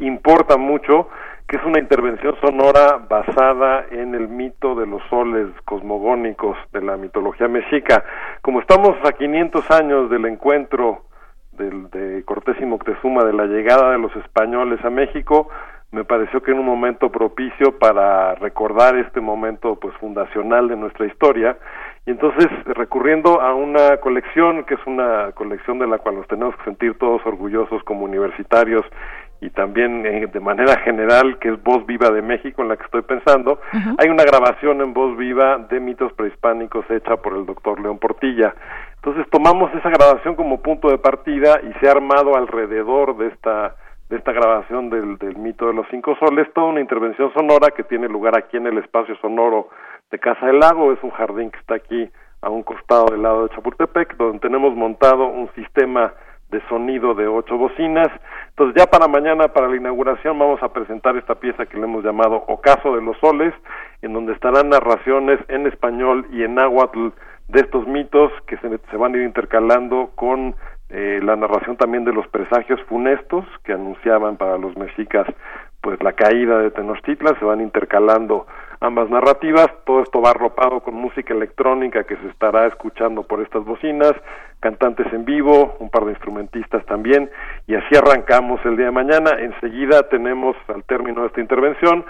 importa 0.00 0.56
mucho, 0.56 1.08
que 1.46 1.58
es 1.58 1.64
una 1.64 1.78
intervención 1.78 2.34
sonora 2.40 2.98
basada 3.08 3.86
en 3.92 4.16
el 4.16 4.26
mito 4.26 4.74
de 4.74 4.86
los 4.86 5.00
soles 5.08 5.46
cosmogónicos 5.64 6.56
de 6.72 6.82
la 6.82 6.96
mitología 6.96 7.46
mexica. 7.46 8.04
Como 8.42 8.60
estamos 8.60 8.96
a 9.04 9.12
500 9.12 9.70
años 9.70 10.10
del 10.10 10.26
encuentro 10.26 11.02
del, 11.56 11.90
de 11.90 12.22
Cortés 12.24 12.56
y 12.60 12.66
Moctezuma 12.66 13.24
de 13.24 13.32
la 13.32 13.46
llegada 13.46 13.92
de 13.92 13.98
los 13.98 14.14
españoles 14.16 14.84
a 14.84 14.90
México, 14.90 15.48
me 15.92 16.04
pareció 16.04 16.42
que 16.42 16.50
en 16.50 16.58
un 16.58 16.66
momento 16.66 17.10
propicio 17.10 17.78
para 17.78 18.34
recordar 18.34 18.96
este 18.96 19.20
momento 19.20 19.76
pues 19.76 19.94
fundacional 19.96 20.68
de 20.68 20.76
nuestra 20.76 21.06
historia 21.06 21.56
y 22.04 22.10
entonces 22.10 22.48
recurriendo 22.66 23.40
a 23.40 23.54
una 23.54 23.96
colección 23.98 24.64
que 24.64 24.74
es 24.74 24.80
una 24.86 25.32
colección 25.32 25.78
de 25.78 25.86
la 25.86 25.98
cual 25.98 26.16
nos 26.16 26.28
tenemos 26.28 26.56
que 26.56 26.64
sentir 26.64 26.98
todos 26.98 27.24
orgullosos 27.24 27.82
como 27.84 28.04
universitarios 28.04 28.84
y 29.40 29.50
también 29.50 30.04
eh, 30.06 30.26
de 30.26 30.40
manera 30.40 30.78
general 30.80 31.38
que 31.38 31.48
es 31.50 31.62
Voz 31.62 31.84
Viva 31.86 32.10
de 32.10 32.22
México 32.22 32.62
en 32.62 32.68
la 32.68 32.76
que 32.76 32.84
estoy 32.84 33.02
pensando, 33.02 33.60
hay 33.98 34.08
una 34.08 34.24
grabación 34.24 34.80
en 34.80 34.94
Voz 34.94 35.16
Viva 35.16 35.58
de 35.58 35.78
mitos 35.78 36.12
prehispánicos 36.14 36.84
hecha 36.90 37.16
por 37.16 37.36
el 37.36 37.44
doctor 37.44 37.80
León 37.80 37.98
Portilla. 37.98 38.54
Entonces 39.06 39.30
tomamos 39.30 39.72
esa 39.72 39.88
grabación 39.88 40.34
como 40.34 40.60
punto 40.60 40.88
de 40.88 40.98
partida 40.98 41.60
y 41.62 41.72
se 41.78 41.86
ha 41.86 41.92
armado 41.92 42.34
alrededor 42.34 43.16
de 43.16 43.28
esta 43.28 43.76
de 44.08 44.16
esta 44.16 44.32
grabación 44.32 44.90
del, 44.90 45.16
del 45.18 45.36
mito 45.36 45.68
de 45.68 45.74
los 45.74 45.86
cinco 45.92 46.16
soles 46.18 46.52
toda 46.52 46.66
una 46.66 46.80
intervención 46.80 47.32
sonora 47.32 47.68
que 47.70 47.84
tiene 47.84 48.08
lugar 48.08 48.36
aquí 48.36 48.56
en 48.56 48.66
el 48.66 48.78
espacio 48.78 49.14
sonoro 49.18 49.68
de 50.10 50.18
Casa 50.18 50.46
del 50.46 50.58
Lago, 50.58 50.92
es 50.92 51.00
un 51.04 51.10
jardín 51.10 51.52
que 51.52 51.58
está 51.60 51.76
aquí 51.76 52.10
a 52.42 52.50
un 52.50 52.64
costado 52.64 53.06
del 53.12 53.22
lado 53.22 53.46
de 53.46 53.54
Chapultepec, 53.54 54.16
donde 54.16 54.40
tenemos 54.40 54.74
montado 54.74 55.28
un 55.28 55.52
sistema 55.54 56.12
de 56.50 56.60
sonido 56.68 57.14
de 57.14 57.28
ocho 57.28 57.56
bocinas. 57.56 58.08
Entonces 58.48 58.74
ya 58.76 58.90
para 58.90 59.06
mañana, 59.06 59.48
para 59.48 59.68
la 59.68 59.76
inauguración, 59.76 60.36
vamos 60.36 60.60
a 60.64 60.72
presentar 60.72 61.16
esta 61.16 61.36
pieza 61.36 61.66
que 61.66 61.76
le 61.76 61.84
hemos 61.84 62.04
llamado 62.04 62.42
Ocaso 62.48 62.96
de 62.96 63.02
los 63.02 63.16
Soles, 63.18 63.54
en 64.02 64.12
donde 64.12 64.32
estarán 64.32 64.68
narraciones 64.68 65.38
en 65.46 65.68
español 65.68 66.26
y 66.32 66.42
en 66.42 66.56
náhuatl 66.56 67.10
de 67.48 67.60
estos 67.60 67.86
mitos 67.86 68.32
que 68.46 68.56
se, 68.58 68.68
se 68.90 68.96
van 68.96 69.14
a 69.14 69.18
ir 69.18 69.24
intercalando 69.24 70.10
con 70.14 70.54
eh, 70.88 71.20
la 71.22 71.36
narración 71.36 71.76
también 71.76 72.04
de 72.04 72.12
los 72.12 72.26
presagios 72.28 72.80
funestos 72.82 73.44
que 73.64 73.72
anunciaban 73.72 74.36
para 74.36 74.56
los 74.56 74.76
mexicas 74.76 75.26
pues 75.86 76.02
la 76.02 76.14
caída 76.14 76.58
de 76.58 76.72
Tenochtitlan, 76.72 77.38
se 77.38 77.44
van 77.44 77.60
intercalando 77.60 78.48
ambas 78.80 79.08
narrativas, 79.08 79.68
todo 79.84 80.02
esto 80.02 80.20
va 80.20 80.30
arropado 80.30 80.80
con 80.80 80.94
música 80.94 81.32
electrónica 81.32 82.02
que 82.02 82.16
se 82.16 82.28
estará 82.28 82.66
escuchando 82.66 83.22
por 83.22 83.40
estas 83.40 83.64
bocinas, 83.64 84.12
cantantes 84.58 85.06
en 85.12 85.24
vivo, 85.24 85.76
un 85.78 85.88
par 85.88 86.04
de 86.04 86.10
instrumentistas 86.10 86.84
también, 86.86 87.30
y 87.68 87.76
así 87.76 87.96
arrancamos 87.96 88.60
el 88.64 88.76
día 88.76 88.86
de 88.86 88.90
mañana. 88.90 89.30
Enseguida 89.38 90.08
tenemos, 90.08 90.56
al 90.66 90.82
término 90.82 91.20
de 91.20 91.28
esta 91.28 91.40
intervención, 91.40 92.04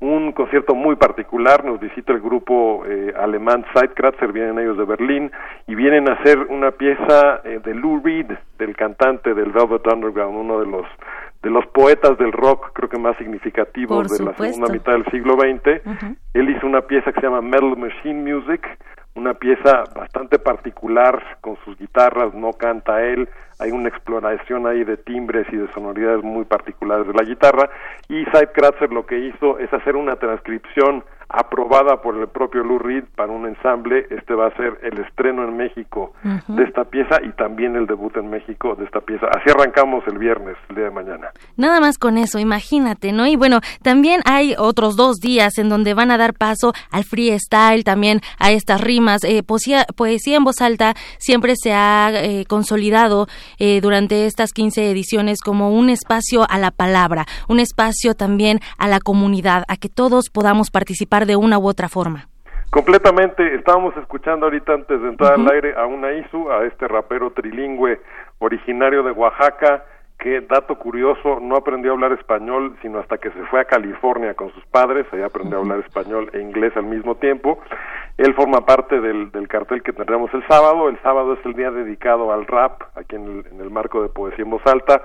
un 0.00 0.32
concierto 0.32 0.74
muy 0.74 0.96
particular, 0.96 1.64
nos 1.64 1.78
visita 1.78 2.12
el 2.12 2.20
grupo 2.20 2.84
eh, 2.86 3.12
alemán 3.18 3.64
Zeitkratzer, 3.74 4.32
vienen 4.32 4.58
ellos 4.58 4.78
de 4.78 4.84
Berlín 4.84 5.30
y 5.66 5.74
vienen 5.74 6.08
a 6.08 6.14
hacer 6.14 6.38
una 6.48 6.70
pieza 6.70 7.42
eh, 7.44 7.60
de 7.62 7.74
Lou 7.74 8.00
Reed, 8.02 8.30
del 8.58 8.74
cantante 8.74 9.34
del 9.34 9.52
Velvet 9.52 9.86
Underground, 9.86 10.38
uno 10.38 10.60
de 10.60 10.66
los 10.66 10.86
de 11.42 11.48
los 11.48 11.66
poetas 11.68 12.18
del 12.18 12.32
rock, 12.32 12.70
creo 12.74 12.90
que 12.90 12.98
más 12.98 13.16
significativos 13.16 14.08
de 14.10 14.24
la 14.24 14.34
segunda 14.34 14.70
mitad 14.70 14.92
del 14.92 15.06
siglo 15.06 15.38
XX. 15.38 15.80
Él 16.34 16.50
hizo 16.50 16.66
una 16.66 16.82
pieza 16.82 17.12
que 17.12 17.20
se 17.20 17.26
llama 17.26 17.40
Metal 17.40 17.78
Machine 17.78 18.30
Music, 18.30 18.60
una 19.14 19.32
pieza 19.34 19.84
bastante 19.96 20.38
particular 20.38 21.38
con 21.40 21.56
sus 21.64 21.78
guitarras, 21.78 22.34
no 22.34 22.52
canta 22.52 23.02
él, 23.02 23.26
hay 23.60 23.70
una 23.70 23.88
exploración 23.88 24.66
ahí 24.66 24.84
de 24.84 24.96
timbres 24.96 25.46
y 25.52 25.56
de 25.56 25.70
sonoridades 25.72 26.24
muy 26.24 26.44
particulares 26.44 27.06
de 27.06 27.14
la 27.14 27.22
guitarra 27.22 27.70
y 28.08 28.24
Sid 28.24 28.48
Kratzer 28.54 28.92
lo 28.92 29.06
que 29.06 29.18
hizo 29.18 29.58
es 29.58 29.72
hacer 29.72 29.96
una 29.96 30.16
transcripción 30.16 31.04
aprobada 31.30 32.02
por 32.02 32.16
el 32.16 32.26
propio 32.28 32.64
Lou 32.64 32.78
Reed 32.78 33.04
para 33.14 33.32
un 33.32 33.46
ensamble. 33.46 34.06
Este 34.10 34.34
va 34.34 34.48
a 34.48 34.56
ser 34.56 34.78
el 34.82 34.98
estreno 34.98 35.44
en 35.44 35.56
México 35.56 36.12
de 36.48 36.64
esta 36.64 36.84
pieza 36.84 37.18
y 37.22 37.30
también 37.32 37.76
el 37.76 37.86
debut 37.86 38.16
en 38.16 38.28
México 38.30 38.74
de 38.74 38.84
esta 38.84 39.00
pieza. 39.00 39.26
Así 39.26 39.48
arrancamos 39.48 40.02
el 40.08 40.18
viernes, 40.18 40.56
el 40.68 40.76
día 40.76 40.84
de 40.86 40.90
mañana. 40.90 41.28
Nada 41.56 41.80
más 41.80 41.98
con 41.98 42.18
eso, 42.18 42.38
imagínate, 42.38 43.12
¿no? 43.12 43.26
Y 43.26 43.36
bueno, 43.36 43.60
también 43.82 44.22
hay 44.24 44.54
otros 44.58 44.96
dos 44.96 45.18
días 45.18 45.58
en 45.58 45.68
donde 45.68 45.94
van 45.94 46.10
a 46.10 46.18
dar 46.18 46.34
paso 46.34 46.72
al 46.90 47.04
freestyle, 47.04 47.84
también 47.84 48.20
a 48.40 48.50
estas 48.50 48.80
rimas. 48.80 49.22
Eh, 49.22 49.44
poesía, 49.44 49.86
poesía 49.96 50.36
en 50.36 50.44
voz 50.44 50.60
alta 50.60 50.94
siempre 51.18 51.54
se 51.54 51.72
ha 51.72 52.10
eh, 52.12 52.44
consolidado 52.48 53.28
eh, 53.58 53.80
durante 53.80 54.26
estas 54.26 54.52
15 54.52 54.90
ediciones 54.90 55.40
como 55.40 55.70
un 55.70 55.90
espacio 55.90 56.46
a 56.48 56.58
la 56.58 56.70
palabra, 56.70 57.26
un 57.48 57.60
espacio 57.60 58.14
también 58.14 58.60
a 58.78 58.88
la 58.88 59.00
comunidad, 59.00 59.64
a 59.68 59.76
que 59.76 59.88
todos 59.88 60.30
podamos 60.30 60.70
participar 60.70 61.26
de 61.26 61.36
una 61.36 61.58
u 61.58 61.66
otra 61.66 61.88
forma. 61.88 62.28
Completamente, 62.70 63.56
estábamos 63.56 63.96
escuchando 63.96 64.46
ahorita 64.46 64.74
antes 64.74 65.02
de 65.02 65.08
entrar 65.08 65.34
al 65.34 65.50
aire 65.50 65.74
a 65.76 65.86
una 65.86 66.12
Isu, 66.12 66.52
a 66.52 66.64
este 66.66 66.86
rapero 66.86 67.32
trilingüe 67.32 68.00
originario 68.38 69.02
de 69.02 69.10
Oaxaca, 69.10 69.84
que, 70.20 70.42
dato 70.42 70.76
curioso, 70.76 71.40
no 71.40 71.56
aprendió 71.56 71.90
a 71.90 71.94
hablar 71.94 72.12
español 72.12 72.76
sino 72.82 72.98
hasta 73.00 73.18
que 73.18 73.30
se 73.30 73.42
fue 73.46 73.60
a 73.60 73.64
California 73.64 74.34
con 74.34 74.52
sus 74.52 74.64
padres, 74.66 75.06
ahí 75.12 75.22
aprendió 75.22 75.58
a 75.58 75.60
hablar 75.62 75.80
español 75.80 76.30
e 76.32 76.40
inglés 76.40 76.76
al 76.76 76.84
mismo 76.84 77.16
tiempo. 77.16 77.58
Él 78.18 78.34
forma 78.34 78.64
parte 78.66 79.00
del, 79.00 79.32
del 79.32 79.48
cartel 79.48 79.82
que 79.82 79.92
tendremos 79.92 80.32
el 80.34 80.46
sábado, 80.46 80.88
el 80.88 81.00
sábado 81.02 81.32
es 81.32 81.44
el 81.46 81.54
día 81.54 81.70
dedicado 81.70 82.32
al 82.32 82.46
rap, 82.46 82.82
aquí 82.94 83.16
en 83.16 83.24
el, 83.24 83.46
en 83.52 83.60
el 83.60 83.70
marco 83.70 84.02
de 84.02 84.08
Poesía 84.10 84.44
en 84.44 84.50
Voz 84.50 84.66
Alta. 84.66 85.02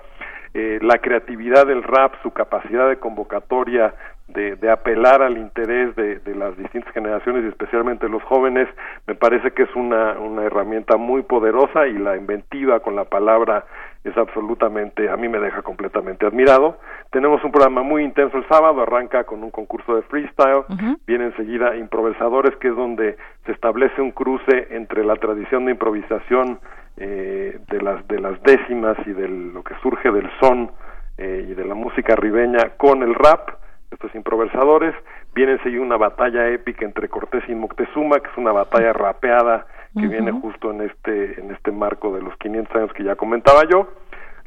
Eh, 0.54 0.80
la 0.82 1.00
creatividad 1.00 1.66
del 1.66 1.84
rap, 1.84 2.14
su 2.22 2.32
capacidad 2.32 2.88
de 2.88 2.98
convocatoria, 2.98 3.94
de, 4.28 4.56
de 4.56 4.72
apelar 4.72 5.22
al 5.22 5.38
interés 5.38 5.96
de, 5.96 6.20
de, 6.20 6.36
las 6.36 6.58
distintas 6.58 6.92
generaciones 6.94 7.44
y 7.46 7.50
especialmente 7.50 8.10
los 8.10 8.24
jóvenes, 8.24 8.68
me 9.06 9.16
parece 9.16 9.52
que 9.52 9.64
es 9.64 9.76
una, 9.76 10.14
una 10.14 10.44
herramienta 10.44 10.98
muy 10.98 11.22
poderosa 11.22 11.88
y 11.88 11.94
la 11.94 12.18
inventiva 12.18 12.80
con 12.80 12.96
la 12.96 13.06
palabra 13.06 13.66
es 14.06 14.16
absolutamente, 14.18 15.10
a 15.10 15.18
mí 15.18 15.28
me 15.28 15.40
deja 15.40 15.64
completamente 15.64 16.28
admirado. 16.28 16.78
Tenemos 17.10 17.44
un 17.44 17.52
programa 17.52 17.82
muy 17.82 18.04
intenso 18.04 18.38
el 18.38 18.48
sábado, 18.48 18.84
arranca 18.84 19.24
con 19.24 19.44
un 19.44 19.50
concurso 19.50 19.96
de 19.96 20.04
freestyle, 20.04 20.64
viene 21.08 21.26
enseguida 21.26 21.76
improvisadores, 21.76 22.56
que 22.58 22.68
es 22.68 22.76
donde 22.76 23.18
se 23.46 23.52
establece 23.52 24.02
un 24.02 24.12
cruce 24.12 24.68
entre 24.70 25.04
la 25.04 25.16
tradición 25.16 25.66
de 25.66 25.72
improvisación 25.72 26.60
eh, 26.98 27.60
de 27.68 27.82
las 27.82 28.08
de 28.08 28.20
las 28.20 28.42
décimas 28.44 28.96
y 29.06 29.12
de 29.12 29.28
lo 29.28 29.64
que 29.64 29.74
surge 29.82 30.12
del 30.12 30.30
son 30.40 30.72
eh, 31.18 31.48
y 31.50 31.54
de 31.54 31.66
la 31.66 31.74
música 31.74 32.16
ribeña 32.16 32.78
con 32.78 33.02
el 33.02 33.16
rap 33.16 33.50
estos 33.92 34.14
improvisadores. 34.14 34.94
Viene 35.34 35.54
enseguida 35.54 35.82
una 35.82 35.98
batalla 35.98 36.48
épica 36.50 36.86
entre 36.86 37.10
Cortés 37.10 37.44
y 37.48 37.56
Moctezuma, 37.56 38.20
que 38.20 38.30
es 38.30 38.38
una 38.38 38.52
batalla 38.52 38.94
rapeada 38.94 39.66
que 40.00 40.08
viene 40.08 40.32
justo 40.32 40.72
en 40.72 40.82
este, 40.82 41.40
en 41.40 41.52
este 41.52 41.72
marco 41.72 42.14
de 42.14 42.22
los 42.22 42.36
500 42.38 42.76
años 42.76 42.94
que 42.94 43.04
ya 43.04 43.16
comentaba 43.16 43.64
yo. 43.70 43.88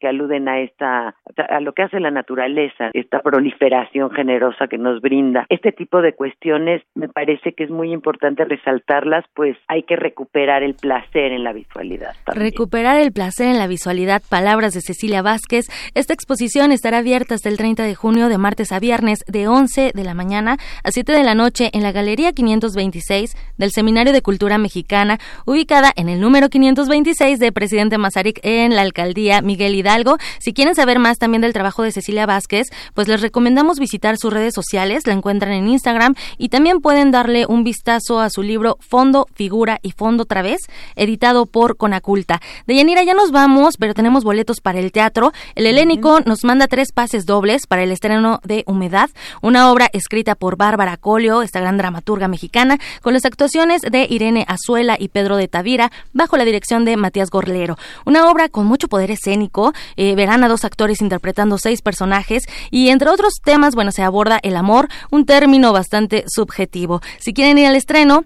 que 0.00 0.08
aluden 0.08 0.48
a 0.48 0.60
esta 0.60 1.14
a 1.36 1.60
lo 1.60 1.72
que 1.72 1.82
hace 1.82 2.00
la 2.00 2.10
naturaleza, 2.10 2.90
esta 2.94 3.20
proliferación 3.20 4.10
generosa 4.10 4.68
que 4.68 4.78
nos 4.78 5.00
brinda. 5.00 5.44
Este 5.48 5.72
tipo 5.72 6.00
de 6.00 6.14
cuestiones 6.14 6.82
me 6.94 7.08
parece 7.08 7.52
que 7.52 7.64
es 7.64 7.70
muy 7.70 7.92
importante 7.92 8.44
resaltarlas, 8.44 9.24
pues 9.34 9.56
hay 9.68 9.82
que 9.82 9.96
recuperar 9.96 10.62
el 10.62 10.74
placer 10.74 11.32
en 11.32 11.44
la 11.44 11.52
visualidad. 11.52 12.14
Recuperar 12.26 12.98
el 12.98 13.12
placer 13.12 13.48
en 13.48 13.58
la 13.58 13.66
visualidad, 13.66 14.22
palabras 14.28 14.72
de 14.72 14.80
Cecilia 14.80 15.20
Vázquez. 15.20 15.66
Esta 15.94 16.14
exposición 16.14 16.72
estará 16.72 16.98
abierta 16.98 17.34
hasta 17.34 17.48
el 17.48 17.58
30 17.58 17.82
de 17.82 17.94
junio 17.94 18.28
de 18.28 18.38
martes 18.38 18.72
a 18.72 18.80
viernes 18.80 19.18
de 19.26 19.48
11 19.48 19.92
de 19.94 20.04
la 20.04 20.14
mañana 20.14 20.56
a 20.84 20.90
7 20.90 21.12
de 21.12 21.24
la 21.24 21.34
noche 21.34 21.70
en 21.74 21.82
la 21.82 21.92
Galería 21.92 22.32
526 22.32 23.34
del 23.58 23.70
Seminario 23.70 24.12
de 24.12 24.22
Cultura 24.22 24.58
Mexicana, 24.58 25.18
ubicada 25.44 25.92
en 25.96 26.08
el 26.08 26.20
número 26.20 26.48
526 26.48 27.38
de 27.38 27.52
Presidente 27.52 27.98
Mazarik 27.98 28.40
en 28.42 28.74
la 28.74 28.82
alcaldía 28.82 29.25
Miguel 29.42 29.74
Hidalgo. 29.74 30.18
Si 30.38 30.52
quieren 30.52 30.74
saber 30.74 30.98
más 30.98 31.18
también 31.18 31.42
del 31.42 31.52
trabajo 31.52 31.82
de 31.82 31.92
Cecilia 31.92 32.26
Vázquez, 32.26 32.68
pues 32.94 33.08
les 33.08 33.20
recomendamos 33.20 33.78
visitar 33.78 34.16
sus 34.16 34.32
redes 34.32 34.54
sociales, 34.54 35.06
la 35.06 35.12
encuentran 35.12 35.52
en 35.52 35.68
Instagram 35.68 36.14
y 36.38 36.48
también 36.48 36.80
pueden 36.80 37.10
darle 37.10 37.46
un 37.46 37.64
vistazo 37.64 38.20
a 38.20 38.30
su 38.30 38.42
libro 38.42 38.78
Fondo, 38.80 39.26
Figura 39.34 39.78
y 39.82 39.92
Fondo 39.92 40.24
otra 40.24 40.42
vez, 40.42 40.60
editado 40.94 41.46
por 41.46 41.76
Conaculta. 41.76 42.40
De 42.66 42.76
Yanira 42.76 43.02
ya 43.02 43.14
nos 43.14 43.32
vamos, 43.32 43.76
pero 43.78 43.94
tenemos 43.94 44.24
boletos 44.24 44.60
para 44.60 44.78
el 44.78 44.92
teatro. 44.92 45.32
El 45.54 45.66
Helénico 45.66 46.20
nos 46.20 46.44
manda 46.44 46.66
tres 46.66 46.92
pases 46.92 47.26
dobles 47.26 47.66
para 47.66 47.82
el 47.82 47.92
estreno 47.92 48.40
de 48.44 48.64
Humedad, 48.66 49.10
una 49.42 49.70
obra 49.70 49.88
escrita 49.92 50.34
por 50.34 50.56
Bárbara 50.56 50.96
Colio, 50.96 51.42
esta 51.42 51.60
gran 51.60 51.76
dramaturga 51.76 52.28
mexicana, 52.28 52.78
con 53.02 53.12
las 53.12 53.24
actuaciones 53.24 53.82
de 53.82 54.06
Irene 54.08 54.44
Azuela 54.48 54.96
y 54.98 55.08
Pedro 55.08 55.36
de 55.36 55.48
Tavira, 55.48 55.90
bajo 56.12 56.36
la 56.36 56.44
dirección 56.44 56.84
de 56.84 56.96
Matías 56.96 57.30
Gorlero. 57.30 57.76
Una 58.04 58.30
obra 58.30 58.48
con 58.48 58.66
mucho 58.66 58.88
poder 58.88 59.10
escénico, 59.16 59.72
eh, 59.96 60.14
verán 60.14 60.44
a 60.44 60.48
dos 60.48 60.64
actores 60.64 61.02
interpretando 61.02 61.58
seis 61.58 61.82
personajes 61.82 62.44
y 62.70 62.88
entre 62.88 63.10
otros 63.10 63.34
temas, 63.44 63.74
bueno, 63.74 63.92
se 63.92 64.02
aborda 64.02 64.38
el 64.42 64.56
amor, 64.56 64.88
un 65.10 65.26
término 65.26 65.72
bastante 65.72 66.24
subjetivo. 66.28 67.00
Si 67.18 67.34
quieren 67.34 67.58
ir 67.58 67.66
al 67.66 67.76
estreno, 67.76 68.24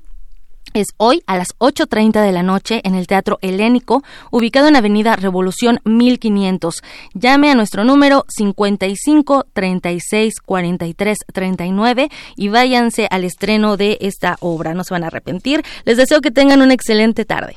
es 0.72 0.88
hoy 0.99 1.22
a 1.26 1.36
las 1.36 1.49
8.30 1.59 2.22
de 2.22 2.30
la 2.30 2.45
noche 2.45 2.80
en 2.84 2.95
el 2.95 3.09
Teatro 3.09 3.38
Helénico, 3.43 4.05
ubicado 4.30 4.68
en 4.68 4.76
Avenida 4.76 5.16
Revolución 5.16 5.80
1500. 5.84 6.82
Llame 7.14 7.51
a 7.51 7.57
nuestro 7.57 7.84
número 7.84 8.24
55 8.28 9.47
36 9.53 10.34
43 10.45 11.18
39 11.32 12.09
y 12.36 12.49
váyanse 12.49 13.09
al 13.11 13.24
estreno 13.24 13.76
de 13.76 13.99
esta 14.01 14.36
obra. 14.41 14.74
No 14.74 14.84
se 14.84 14.95
van 14.95 15.03
a 15.03 15.09
arrepentir. 15.09 15.64
Les 15.84 15.97
deseo 15.97 16.20
que 16.20 16.30
tengan 16.30 16.62
una 16.62 16.74
excelente 16.74 17.24
tarde. 17.24 17.57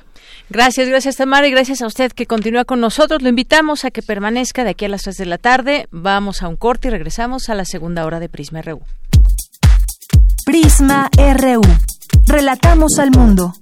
Gracias, 0.49 0.87
gracias 0.87 1.15
Tamara 1.15 1.47
y 1.47 1.51
gracias 1.51 1.81
a 1.81 1.87
usted 1.87 2.11
que 2.11 2.25
continúa 2.25 2.65
con 2.65 2.79
nosotros. 2.79 3.21
Lo 3.21 3.29
invitamos 3.29 3.85
a 3.85 3.91
que 3.91 4.01
permanezca 4.01 4.63
de 4.63 4.71
aquí 4.71 4.85
a 4.85 4.89
las 4.89 5.03
3 5.03 5.17
de 5.17 5.25
la 5.25 5.37
tarde. 5.37 5.87
Vamos 5.91 6.43
a 6.43 6.47
un 6.47 6.57
corte 6.57 6.89
y 6.89 6.91
regresamos 6.91 7.49
a 7.49 7.55
la 7.55 7.65
segunda 7.65 8.05
hora 8.05 8.19
de 8.19 8.29
Prisma 8.29 8.61
RU. 8.61 8.81
Prisma 10.45 11.09
RU. 11.17 11.61
Relatamos 12.27 12.99
al 12.99 13.11
mundo. 13.11 13.53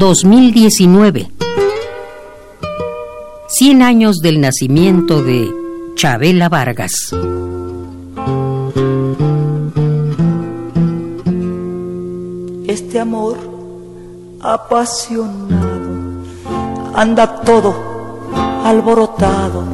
...2019... 0.00 1.30
...100 3.58 3.82
años 3.82 4.18
del 4.18 4.40
nacimiento 4.40 5.22
de... 5.22 5.50
...Chabela 5.96 6.48
Vargas... 6.48 6.92
Este 12.66 13.00
amor 13.00 13.36
apasionado 14.40 16.22
anda 16.94 17.42
todo 17.42 17.74
alborotado. 18.64 19.64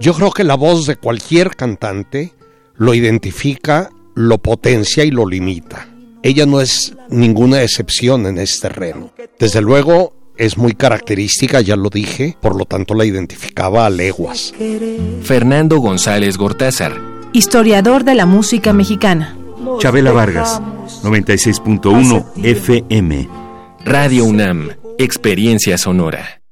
Yo 0.00 0.14
creo 0.14 0.30
que 0.30 0.44
la 0.44 0.54
voz 0.54 0.86
de 0.86 0.96
cualquier 0.96 1.56
cantante 1.56 2.32
lo 2.76 2.94
identifica, 2.94 3.90
lo 4.14 4.38
potencia 4.38 5.04
y 5.04 5.10
lo 5.10 5.26
limita. 5.26 5.88
ella 6.22 6.46
no 6.46 6.60
es 6.60 6.94
ninguna 7.10 7.62
excepción 7.62 8.26
en 8.26 8.38
este 8.38 8.68
terreno. 8.68 9.10
Desde 9.38 9.60
luego, 9.60 10.23
es 10.36 10.58
muy 10.58 10.74
característica, 10.74 11.60
ya 11.60 11.76
lo 11.76 11.90
dije, 11.90 12.36
por 12.40 12.56
lo 12.56 12.64
tanto 12.64 12.94
la 12.94 13.04
identificaba 13.04 13.86
a 13.86 13.90
leguas. 13.90 14.52
Fernando 15.22 15.78
González 15.78 16.36
Gortázar, 16.36 16.92
historiador 17.32 18.04
de 18.04 18.14
la 18.14 18.26
música 18.26 18.72
mexicana. 18.72 19.36
Chabela 19.78 20.12
Vargas, 20.12 20.60
96.1 21.02 22.24
FM. 22.42 23.28
Radio 23.84 24.24
UNAM, 24.24 24.70
Experiencia 24.98 25.76
Sonora. 25.78 26.43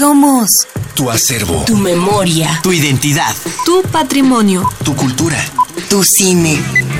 Somos 0.00 0.48
tu 0.94 1.10
acervo, 1.10 1.64
tu 1.66 1.76
memoria, 1.76 2.58
tu 2.62 2.72
identidad, 2.72 3.36
tu 3.66 3.82
patrimonio, 3.92 4.66
tu 4.82 4.94
cultura, 4.94 5.36
tu 5.90 6.02
cine. 6.02 6.99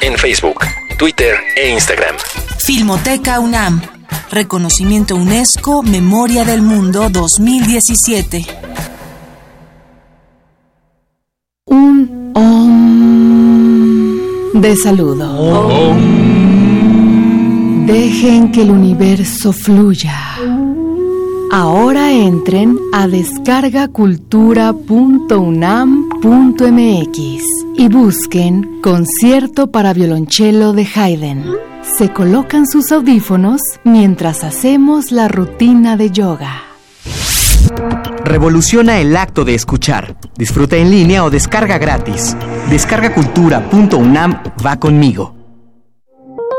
en 0.00 0.16
Facebook, 0.16 0.64
Twitter 0.98 1.36
e 1.56 1.70
Instagram. 1.70 2.16
Filmoteca 2.58 3.40
UNAM. 3.40 3.80
Reconocimiento 4.30 5.16
UNESCO 5.16 5.82
Memoria 5.82 6.44
del 6.44 6.62
Mundo 6.62 7.08
2017. 7.10 8.44
Un 11.66 12.32
om 12.34 12.68
de 14.60 14.76
saludo. 14.76 15.96
Dejen 17.86 18.52
que 18.52 18.62
el 18.62 18.70
universo 18.70 19.52
fluya. 19.52 20.36
Ahora 21.50 22.12
entren 22.12 22.78
a 22.92 23.06
y 27.76 27.88
busquen 27.88 28.80
Concierto 28.82 29.70
para 29.70 29.92
violonchelo 29.92 30.72
de 30.72 30.84
Haydn. 30.92 31.44
Se 31.96 32.12
colocan 32.12 32.66
sus 32.66 32.90
audífonos 32.90 33.60
mientras 33.84 34.42
hacemos 34.42 35.12
la 35.12 35.28
rutina 35.28 35.96
de 35.96 36.10
yoga. 36.10 36.62
Revoluciona 38.24 38.98
el 39.00 39.16
acto 39.16 39.44
de 39.44 39.54
escuchar. 39.54 40.16
Disfruta 40.36 40.76
en 40.76 40.90
línea 40.90 41.24
o 41.24 41.30
descarga 41.30 41.78
gratis. 41.78 42.36
Descargacultura.unam 42.68 44.42
va 44.64 44.78
conmigo. 44.78 45.36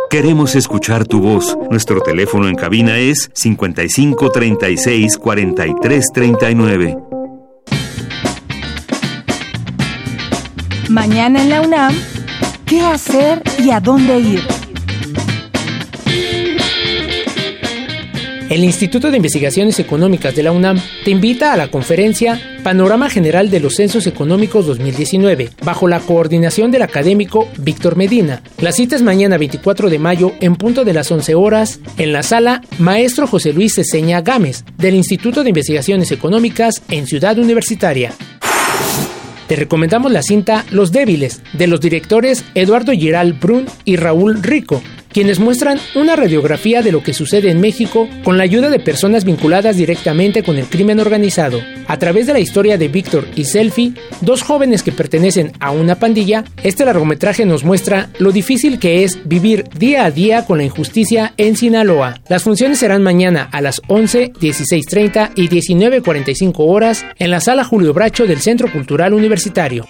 Queremos 0.09 0.55
escuchar 0.55 1.05
tu 1.05 1.19
voz. 1.19 1.57
Nuestro 1.69 2.01
teléfono 2.01 2.47
en 2.47 2.55
cabina 2.55 2.97
es 2.97 3.29
55 3.33 4.31
36 4.31 5.19
Mañana 10.89 11.43
en 11.43 11.49
la 11.49 11.61
UNAM, 11.61 11.93
¿qué 12.65 12.81
hacer 12.81 13.43
y 13.63 13.69
a 13.69 13.79
dónde 13.79 14.19
ir? 14.19 14.41
El 18.49 18.63
Instituto 18.63 19.11
de 19.11 19.17
Investigaciones 19.17 19.77
Económicas 19.77 20.35
de 20.35 20.41
la 20.41 20.51
UNAM 20.51 20.81
te 21.05 21.11
invita 21.11 21.53
a 21.53 21.57
la 21.57 21.67
conferencia 21.67 22.41
Panorama 22.63 23.07
General 23.07 23.51
de 23.51 23.59
los 23.59 23.75
Censos 23.75 24.07
Económicos 24.07 24.65
2019, 24.65 25.51
bajo 25.63 25.87
la 25.87 25.99
coordinación 25.99 26.71
del 26.71 26.81
académico 26.81 27.47
Víctor 27.59 27.95
Medina. 27.95 28.41
La 28.59 28.71
cita 28.71 28.95
es 28.95 29.03
mañana 29.03 29.37
24 29.37 29.91
de 29.91 29.99
mayo 29.99 30.31
en 30.39 30.55
punto 30.55 30.85
de 30.85 30.93
las 30.93 31.11
11 31.11 31.35
horas 31.35 31.79
en 31.99 32.11
la 32.13 32.23
sala 32.23 32.63
Maestro 32.79 33.27
José 33.27 33.53
Luis 33.53 33.75
Ceseña 33.75 34.21
Gámez 34.21 34.65
del 34.77 34.95
Instituto 34.95 35.43
de 35.43 35.49
Investigaciones 35.49 36.11
Económicas 36.11 36.81
en 36.89 37.05
Ciudad 37.05 37.37
Universitaria. 37.37 38.11
Te 39.49 39.55
recomendamos 39.55 40.11
la 40.11 40.21
cinta 40.21 40.63
Los 40.69 40.91
Débiles, 40.91 41.41
de 41.53 41.65
los 41.65 41.81
directores 41.81 42.45
Eduardo 42.53 42.91
Giral 42.91 43.33
Brun 43.33 43.65
y 43.83 43.95
Raúl 43.95 44.43
Rico, 44.43 44.79
quienes 45.11 45.39
muestran 45.39 45.79
una 45.95 46.15
radiografía 46.15 46.81
de 46.81 46.91
lo 46.91 47.03
que 47.03 47.13
sucede 47.13 47.49
en 47.49 47.59
México 47.59 48.07
con 48.23 48.37
la 48.37 48.43
ayuda 48.43 48.69
de 48.69 48.79
personas 48.79 49.25
vinculadas 49.25 49.77
directamente 49.77 50.43
con 50.43 50.57
el 50.57 50.65
crimen 50.67 50.99
organizado. 50.99 51.61
A 51.87 51.97
través 51.97 52.27
de 52.27 52.33
la 52.33 52.39
historia 52.39 52.77
de 52.77 52.87
Víctor 52.87 53.27
y 53.35 53.45
Selfie, 53.45 53.93
dos 54.21 54.43
jóvenes 54.43 54.83
que 54.83 54.91
pertenecen 54.91 55.51
a 55.59 55.71
una 55.71 55.95
pandilla, 55.95 56.43
este 56.63 56.85
largometraje 56.85 57.45
nos 57.45 57.63
muestra 57.63 58.09
lo 58.19 58.31
difícil 58.31 58.79
que 58.79 59.03
es 59.03 59.19
vivir 59.25 59.65
día 59.77 60.05
a 60.05 60.11
día 60.11 60.45
con 60.45 60.57
la 60.59 60.63
injusticia 60.63 61.33
en 61.37 61.55
Sinaloa. 61.55 62.19
Las 62.27 62.43
funciones 62.43 62.79
serán 62.79 63.03
mañana 63.03 63.49
a 63.51 63.61
las 63.61 63.81
11, 63.87 64.33
16.30 64.33 65.31
y 65.35 65.49
19.45 65.49 66.53
horas 66.57 67.05
en 67.17 67.31
la 67.31 67.39
sala 67.39 67.63
Julio 67.63 67.93
Bracho 67.93 68.25
del 68.25 68.39
Centro 68.39 68.71
Cultural 68.71 69.13
Universitario. 69.13 69.87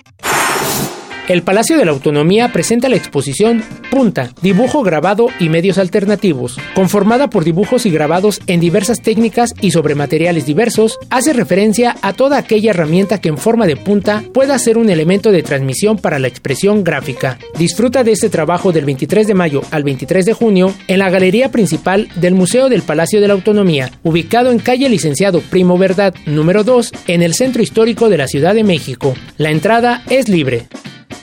El 1.29 1.43
Palacio 1.43 1.77
de 1.77 1.85
la 1.85 1.91
Autonomía 1.91 2.51
presenta 2.51 2.89
la 2.89 2.95
exposición 2.95 3.63
Punta, 3.91 4.31
dibujo 4.41 4.83
grabado 4.83 5.27
y 5.39 5.49
medios 5.49 5.77
alternativos. 5.77 6.57
Conformada 6.75 7.29
por 7.29 7.43
dibujos 7.43 7.85
y 7.85 7.91
grabados 7.91 8.41
en 8.47 8.59
diversas 8.59 9.01
técnicas 9.01 9.53
y 9.61 9.71
sobre 9.71 9.95
materiales 9.95 10.45
diversos, 10.45 10.97
hace 11.09 11.33
referencia 11.33 11.95
a 12.01 12.13
toda 12.13 12.37
aquella 12.37 12.71
herramienta 12.71 13.21
que 13.21 13.29
en 13.29 13.37
forma 13.37 13.67
de 13.67 13.77
punta 13.77 14.23
pueda 14.33 14.57
ser 14.59 14.77
un 14.77 14.89
elemento 14.89 15.31
de 15.31 15.43
transmisión 15.43 15.97
para 15.97 16.19
la 16.19 16.27
expresión 16.27 16.83
gráfica. 16.83 17.37
Disfruta 17.57 18.03
de 18.03 18.11
este 18.11 18.29
trabajo 18.29 18.71
del 18.71 18.85
23 18.85 19.27
de 19.27 19.33
mayo 19.33 19.61
al 19.71 19.83
23 19.83 20.25
de 20.25 20.33
junio 20.33 20.73
en 20.87 20.99
la 20.99 21.09
galería 21.09 21.51
principal 21.51 22.09
del 22.15 22.33
Museo 22.33 22.69
del 22.69 22.81
Palacio 22.81 23.21
de 23.21 23.27
la 23.27 23.35
Autonomía, 23.35 23.91
ubicado 24.03 24.51
en 24.51 24.59
calle 24.59 24.89
Licenciado 24.89 25.41
Primo 25.41 25.77
Verdad 25.77 26.13
número 26.25 26.63
2 26.63 26.91
en 27.07 27.21
el 27.21 27.35
Centro 27.35 27.61
Histórico 27.61 28.09
de 28.09 28.17
la 28.17 28.27
Ciudad 28.27 28.55
de 28.55 28.63
México. 28.63 29.13
La 29.37 29.51
entrada 29.51 30.03
es 30.09 30.27
libre. 30.27 30.67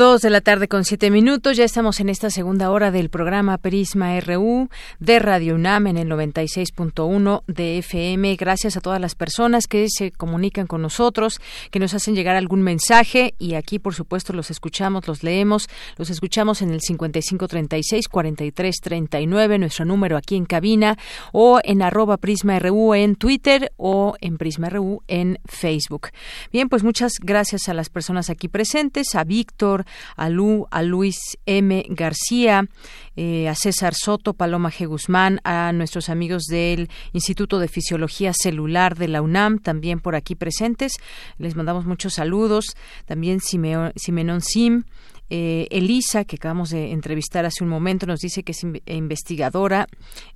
Dos 0.00 0.22
de 0.22 0.30
la 0.30 0.40
tarde 0.40 0.66
con 0.66 0.86
siete 0.86 1.10
minutos. 1.10 1.58
Ya 1.58 1.64
estamos 1.64 2.00
en 2.00 2.08
esta 2.08 2.30
segunda 2.30 2.70
hora 2.70 2.90
del 2.90 3.10
programa 3.10 3.58
Prisma 3.58 4.18
RU 4.20 4.70
de 4.98 5.18
Radio 5.18 5.56
UNAM 5.56 5.88
en 5.88 5.98
el 5.98 6.08
96.1 6.08 7.42
de 7.46 7.76
FM. 7.76 8.34
Gracias 8.36 8.78
a 8.78 8.80
todas 8.80 8.98
las 8.98 9.14
personas 9.14 9.66
que 9.66 9.88
se 9.90 10.10
comunican 10.10 10.66
con 10.66 10.80
nosotros, 10.80 11.38
que 11.70 11.78
nos 11.78 11.92
hacen 11.92 12.14
llegar 12.14 12.34
algún 12.34 12.62
mensaje 12.62 13.34
y 13.38 13.56
aquí, 13.56 13.78
por 13.78 13.94
supuesto, 13.94 14.32
los 14.32 14.50
escuchamos, 14.50 15.06
los 15.06 15.22
leemos, 15.22 15.68
los 15.98 16.08
escuchamos 16.08 16.62
en 16.62 16.70
el 16.70 16.80
5536-4339, 16.80 19.58
nuestro 19.58 19.84
número 19.84 20.16
aquí 20.16 20.36
en 20.36 20.46
cabina, 20.46 20.96
o 21.30 21.60
en 21.62 21.82
arroba 21.82 22.16
Prisma 22.16 22.58
RU 22.58 22.94
en 22.94 23.16
Twitter 23.16 23.70
o 23.76 24.14
en 24.22 24.38
Prisma 24.38 24.70
RU 24.70 25.02
en 25.08 25.38
Facebook. 25.44 26.08
Bien, 26.50 26.70
pues 26.70 26.84
muchas 26.84 27.12
gracias 27.20 27.68
a 27.68 27.74
las 27.74 27.90
personas 27.90 28.30
aquí 28.30 28.48
presentes, 28.48 29.14
a 29.14 29.24
Víctor, 29.24 29.84
a, 30.16 30.26
a 30.26 30.82
Luis 30.82 31.38
M. 31.46 31.84
García, 31.88 32.68
eh, 33.16 33.48
a 33.48 33.54
César 33.54 33.94
Soto, 33.94 34.34
Paloma 34.34 34.70
G. 34.70 34.86
Guzmán, 34.86 35.40
a 35.44 35.72
nuestros 35.72 36.08
amigos 36.08 36.44
del 36.44 36.88
Instituto 37.12 37.58
de 37.58 37.68
Fisiología 37.68 38.32
Celular 38.32 38.96
de 38.96 39.08
la 39.08 39.22
UNAM, 39.22 39.58
también 39.58 40.00
por 40.00 40.14
aquí 40.14 40.34
presentes. 40.34 40.94
Les 41.38 41.56
mandamos 41.56 41.86
muchos 41.86 42.14
saludos. 42.14 42.76
También 43.06 43.40
Simeón 43.40 43.92
Sim, 44.40 44.84
eh, 45.30 45.68
Elisa, 45.70 46.24
que 46.24 46.36
acabamos 46.36 46.70
de 46.70 46.90
entrevistar 46.90 47.46
hace 47.46 47.62
un 47.62 47.70
momento, 47.70 48.04
nos 48.04 48.20
dice 48.20 48.42
que 48.42 48.50
es 48.52 48.66
investigadora, 48.86 49.86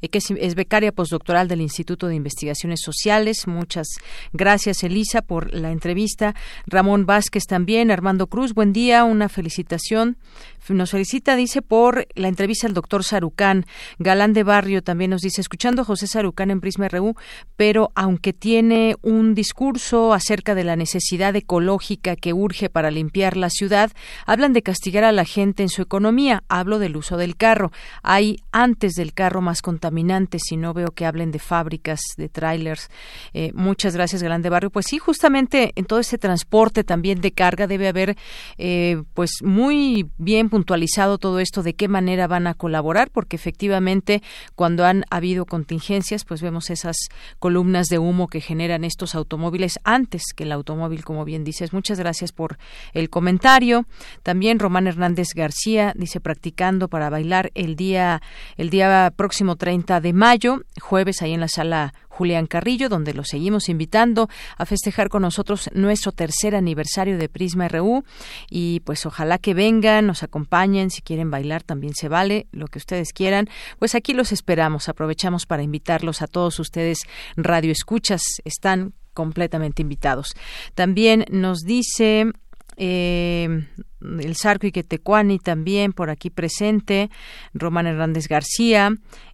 eh, 0.01 0.09
que 0.09 0.19
es, 0.19 0.55
becaria 0.55 0.93
postdoctoral 0.93 1.49
del 1.49 1.61
Instituto 1.61 2.07
de 2.07 2.15
Investigaciones 2.15 2.81
Sociales. 2.81 3.49
Muchas 3.49 3.89
gracias, 4.33 4.85
Elisa, 4.85 5.21
por 5.21 5.53
la 5.53 5.73
entrevista. 5.73 6.35
Ramón 6.67 7.07
Vázquez 7.07 7.45
también, 7.45 7.91
Armando 7.91 8.29
Cruz, 8.29 8.55
buen 8.55 8.73
día, 8.73 9.03
una 9.05 9.29
felicitación. 9.29 10.17
Nos 10.69 10.93
felicita, 10.93 11.37
dice, 11.37 11.61
por 11.61 12.07
la 12.15 12.29
entrevista 12.29 12.67
al 12.67 12.73
doctor 12.73 13.05
Sarucán. 13.05 13.67
Galán 13.99 14.33
de 14.33 14.45
Barrio 14.45 14.83
también 14.83 15.11
nos 15.11 15.21
dice, 15.21 15.43
escuchando 15.43 15.83
a 15.83 15.85
José 15.85 16.07
Sarucán 16.07 16.51
en 16.51 16.61
Prisma 16.61 16.89
RU, 16.89 17.15
pero 17.57 17.91
aunque 17.95 18.33
tiene 18.33 18.97
un 19.03 19.35
discurso 19.35 20.15
acerca 20.15 20.55
de 20.55 20.65
la 20.65 20.77
necesidad 20.77 21.37
ecológica 21.37 22.17
que 22.17 22.33
urge 22.33 22.71
para 22.71 22.91
limpiar 22.91 23.37
la 23.37 23.51
ciudad, 23.51 23.93
hablan 24.27 24.55
de 24.55 24.63
castigar 24.63 25.05
a 25.05 25.13
la 25.13 25.25
gente 25.25 25.63
en 25.63 25.69
su 25.69 25.83
economía. 25.83 26.45
Hablo 26.49 26.79
del 26.79 26.97
uso 26.97 27.19
del 27.19 27.37
carro. 27.37 27.71
Hay 28.03 28.39
antes 28.51 28.95
del 28.95 29.13
carro 29.13 29.43
más 29.43 29.61
contaminantes 29.61 30.51
y 30.51 30.57
no 30.57 30.73
veo 30.73 30.93
que 30.93 31.05
hablen 31.05 31.31
de 31.31 31.41
fábricas, 31.41 32.01
de 32.17 32.29
trailers. 32.29 32.89
Eh, 33.35 33.53
muchas 33.55 33.95
gracias, 33.95 34.23
Galán 34.23 34.43
de 34.43 34.49
Barrio. 34.49 34.71
Pues 34.71 34.87
sí, 34.89 34.99
justamente 34.99 35.73
en 35.77 35.85
todo 35.85 35.99
este 35.99 36.17
transporte 36.17 36.85
también 36.85 37.21
de 37.21 37.33
carga 37.33 37.67
debe 37.67 37.89
haber, 37.89 38.17
eh, 38.57 39.03
pues 39.13 39.43
muy 39.43 40.09
bien 40.17 40.49
puntualizado 40.55 41.19
todo 41.19 41.41
esto, 41.41 41.65
de 41.65 41.75
qué 41.75 41.89
manera 41.89 42.29
van 42.29 42.47
a 42.47 42.55
colaborar, 42.55 43.11
porque 43.11 43.35
efectivamente 43.35 44.23
cuando 44.55 44.85
han 44.85 45.03
habido 45.11 45.47
contingencias, 45.47 46.25
pues 46.25 46.43
vemos 46.43 46.71
esas 46.71 46.97
columnas 47.41 47.89
de 47.89 47.99
humo 47.99 48.29
que 48.29 48.41
generan 48.41 48.85
estos 48.85 49.17
automóviles 49.17 49.81
antes 49.83 50.23
que 50.33 50.45
el 50.45 50.53
automóvil, 50.53 51.05
como 51.05 51.25
bien 51.25 51.43
dices. 51.43 51.73
Muchas 51.73 51.99
gracias 51.99 52.31
por 52.31 52.57
el 52.93 53.11
comentario. 53.11 53.85
También 54.23 54.61
Román 54.61 54.87
Hernández 54.87 55.31
García 55.35 55.93
dice 55.97 56.21
practicando 56.21 56.87
para 56.87 57.11
bailar 57.11 57.51
el 57.57 57.75
día 57.75 58.23
el 58.57 58.71
día 58.71 59.13
próximo 59.17 59.57
30 59.57 60.01
de 60.01 60.13
mayo, 60.13 60.61
jueves 60.81 61.21
ahí 61.21 61.33
en 61.33 61.41
la 61.41 61.49
sala 61.49 61.95
Julián 62.15 62.47
Carrillo, 62.47 62.89
donde 62.89 63.13
lo 63.13 63.25
seguimos 63.25 63.69
invitando 63.69 64.29
a 64.57 64.67
festejar 64.67 65.09
con 65.09 65.23
nosotros 65.23 65.69
nuestro 65.75 66.13
tercer 66.13 66.55
aniversario 66.55 67.19
de 67.19 67.29
Prisma 67.29 67.67
RU 67.67 68.05
y 68.49 68.81
pues 68.81 69.05
ojalá 69.05 69.39
que 69.39 69.53
vengan, 69.53 70.07
nos 70.07 70.23
acompañen, 70.23 70.91
si 70.91 71.03
quieren 71.03 71.33
bailar 71.33 71.65
también 71.65 71.93
se 71.95 72.09
vale, 72.09 72.47
lo 72.53 72.69
que 72.69 72.79
ustedes 72.79 73.13
quieran, 73.13 73.49
pues 73.81 73.97
aquí 73.97 74.15
los 74.15 74.31
esperamos, 74.31 74.89
aprovechamos 74.89 75.45
para 75.45 75.65
invitarlos 75.65 76.23
a 76.23 76.29
todos 76.29 76.61
ustedes. 76.61 76.99
Radio 77.37 77.73
escuchas, 77.73 78.23
están 78.45 78.95
completamente 79.15 79.83
invitados. 79.83 80.35
También 80.75 81.25
nos 81.31 81.61
dice 81.61 82.33
eh, 82.77 83.67
el 84.01 84.37
Sarco 84.37 84.67
y 84.67 84.73
Quetecuani 84.73 85.39
también 85.39 85.93
por 85.93 86.11
aquí 86.11 86.31
presente, 86.31 87.11
Román 87.53 87.87
Hernández 87.87 88.29
García, 88.29 88.91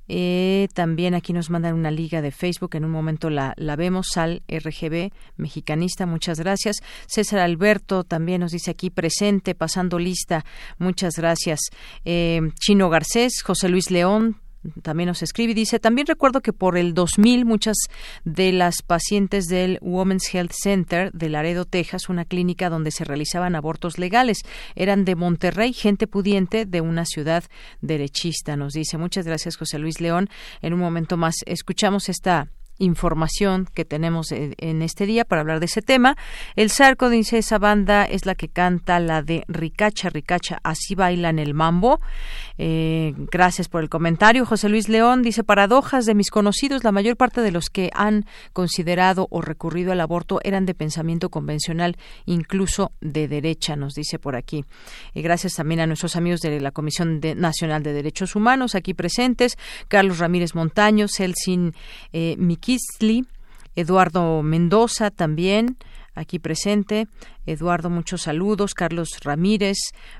eh, 0.09 0.67
también 0.75 1.15
aquí 1.15 1.33
nos 1.33 1.51
mandan 1.51 1.75
una 1.75 1.91
liga 1.91 2.21
de 2.21 2.33
Facebook, 2.33 2.75
en 2.75 2.85
un 2.85 2.91
momento 2.91 3.31
la, 3.31 3.55
la 3.57 3.77
vemos, 3.77 4.09
Sal 4.13 4.43
RGB, 4.49 5.13
mexicanista, 5.37 6.05
muchas 6.05 6.41
gracias. 6.41 6.79
César 7.07 7.39
Alberto 7.39 8.03
también 8.03 8.41
nos 8.41 8.51
dice 8.51 8.73
aquí 8.73 8.91
presente, 8.91 9.55
pasando 9.55 9.99
lista, 9.99 10.45
muchas 10.79 11.15
gracias. 11.15 11.61
Eh, 12.05 12.41
Chino 12.59 12.91
Garcés, 12.91 13.43
José 13.43 13.69
Luis 13.69 13.93
León, 13.93 14.41
también 14.83 15.09
nos 15.09 15.23
escribe 15.23 15.53
y 15.53 15.55
dice, 15.55 15.79
también 15.79 16.07
recuerdo 16.07 16.41
que 16.41 16.53
por 16.53 16.77
el 16.77 16.95
2000 16.95 17.45
muchas 17.45 17.77
de 18.25 18.53
las 18.53 18.83
pacientes 18.83 19.47
del 19.47 19.79
Women's 19.81 20.35
Health 20.35 20.53
Center 20.53 21.11
de 21.13 21.29
Laredo, 21.29 21.65
Texas, 21.65 22.09
una 22.09 22.25
clínica 22.25 22.69
donde 22.69 22.91
se 22.91 23.05
realizaban 23.05 23.55
abortos 23.55 23.99
legales, 23.99 24.43
eran 24.75 25.05
de 25.05 25.17
Monterrey, 25.17 25.73
gente 25.73 26.07
pudiente 26.07 26.67
de 26.67 26.81
una 26.81 27.05
ciudad 27.05 27.45
derechista, 27.81 28.57
nos 28.57 28.75
dice. 28.75 28.99
Muchas 28.99 29.27
gracias, 29.27 29.57
José 29.57 29.79
Luis 29.79 30.01
León. 30.01 30.29
En 30.61 30.75
un 30.75 30.81
momento 30.81 31.17
más 31.17 31.37
escuchamos 31.47 32.09
esta 32.09 32.49
información 32.81 33.69
que 33.73 33.85
tenemos 33.85 34.33
en 34.33 34.83
este 34.83 35.07
día 35.07 35.25
para 35.25 35.43
hablar 35.43 35.61
de 35.61 35.67
ese 35.67 35.83
tema. 35.83 36.17
El 36.57 36.71
Zarco 36.71 37.09
dice 37.09 37.39
esa 37.39 37.59
banda 37.59 38.05
es 38.05 38.27
la 38.27 38.35
que 38.35 38.49
canta 38.49 38.99
la 38.99 39.23
de 39.23 39.45
Ricacha, 39.47 40.11
Ricacha, 40.11 40.59
así 40.65 40.95
bailan 40.97 41.39
el 41.39 41.55
mambo. 41.55 42.01
Eh, 42.59 43.15
gracias 43.17 43.69
por 43.69 43.83
el 43.83 43.89
comentario. 43.89 44.45
José 44.45 44.69
Luis 44.69 44.89
León 44.89 45.23
dice 45.23 45.45
paradojas 45.45 46.07
de 46.07 46.15
mis 46.15 46.31
conocidos, 46.31 46.85
la 46.85 46.93
mayor 46.93 47.17
parte 47.17 47.41
de 47.41 47.53
los 47.53 47.71
que 47.71 47.91
han 47.95 48.27
considerado 48.53 49.29
o 49.31 49.41
recurrido 49.41 49.93
al 49.93 50.01
aborto 50.01 50.41
eran 50.43 50.67
de 50.67 50.75
pensamiento 50.75 51.31
convencional, 51.31 51.97
incluso 52.27 52.93
de 53.01 53.29
derecha, 53.29 53.77
nos 53.77 53.95
dice 53.95 54.19
por 54.19 54.37
aquí. 54.37 54.65
Y 55.15 55.23
gracias 55.23 55.55
también 55.55 55.81
a 55.81 55.87
nuestros 55.87 56.17
amigos 56.17 56.41
de 56.41 56.61
la 56.61 56.71
Comisión 56.71 57.21
Nacional 57.37 57.83
de 57.83 57.93
Derechos 57.93 58.37
Humanos 58.37 58.75
aquí 58.75 58.95
presentes, 58.95 59.57
Carlos 59.89 60.19
Ramírez 60.19 60.55
Montaño, 60.55 61.07
Celsin 61.09 61.75
eh, 62.13 62.37
Eduardo 63.75 64.43
Mendoza 64.43 65.11
también 65.11 65.77
aquí 66.15 66.39
presente, 66.39 67.07
Eduardo, 67.47 67.91
muchos 67.91 68.23
saludos, 68.23 68.75
Carlos 68.75 69.19
Ramírez, 69.23 69.79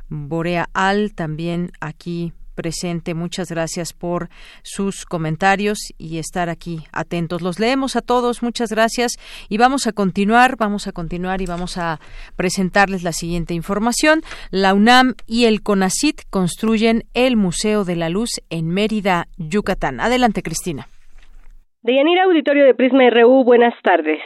Borea 0.09 0.69
Al 0.73 1.15
también 1.15 1.73
aquí 1.81 2.33
presente. 2.55 3.15
Muchas 3.15 3.49
gracias 3.49 3.93
por 3.93 4.29
sus 4.63 5.07
comentarios 5.07 5.79
y 5.97 6.19
estar 6.19 6.51
aquí 6.51 6.85
atentos. 6.93 7.41
Los 7.41 7.59
leemos 7.59 7.97
a 7.97 8.03
todos. 8.03 8.43
Muchas 8.43 8.71
gracias 8.71 9.13
y 9.49 9.57
vamos 9.57 9.87
a 9.87 9.93
continuar, 9.93 10.57
vamos 10.57 10.87
a 10.87 10.93
continuar 10.93 11.41
y 11.41 11.47
vamos 11.47 11.79
a 11.79 12.01
presentarles 12.37 13.03
la 13.03 13.13
siguiente 13.13 13.55
información. 13.55 14.23
La 14.51 14.75
UNAM 14.75 15.15
y 15.27 15.47
el 15.47 15.63
CONACIT 15.63 16.23
construyen 16.29 17.05
el 17.15 17.37
Museo 17.37 17.85
de 17.85 17.97
la 17.97 18.11
Luz 18.11 18.31
en 18.51 18.69
Mérida, 18.69 19.29
Yucatán. 19.39 20.01
Adelante, 20.01 20.43
Cristina. 20.43 20.89
Deyanira 21.83 22.25
Auditorio 22.25 22.67
de 22.67 22.75
Prisma 22.75 23.09
RU, 23.09 23.43
buenas 23.43 23.73
tardes. 23.83 24.21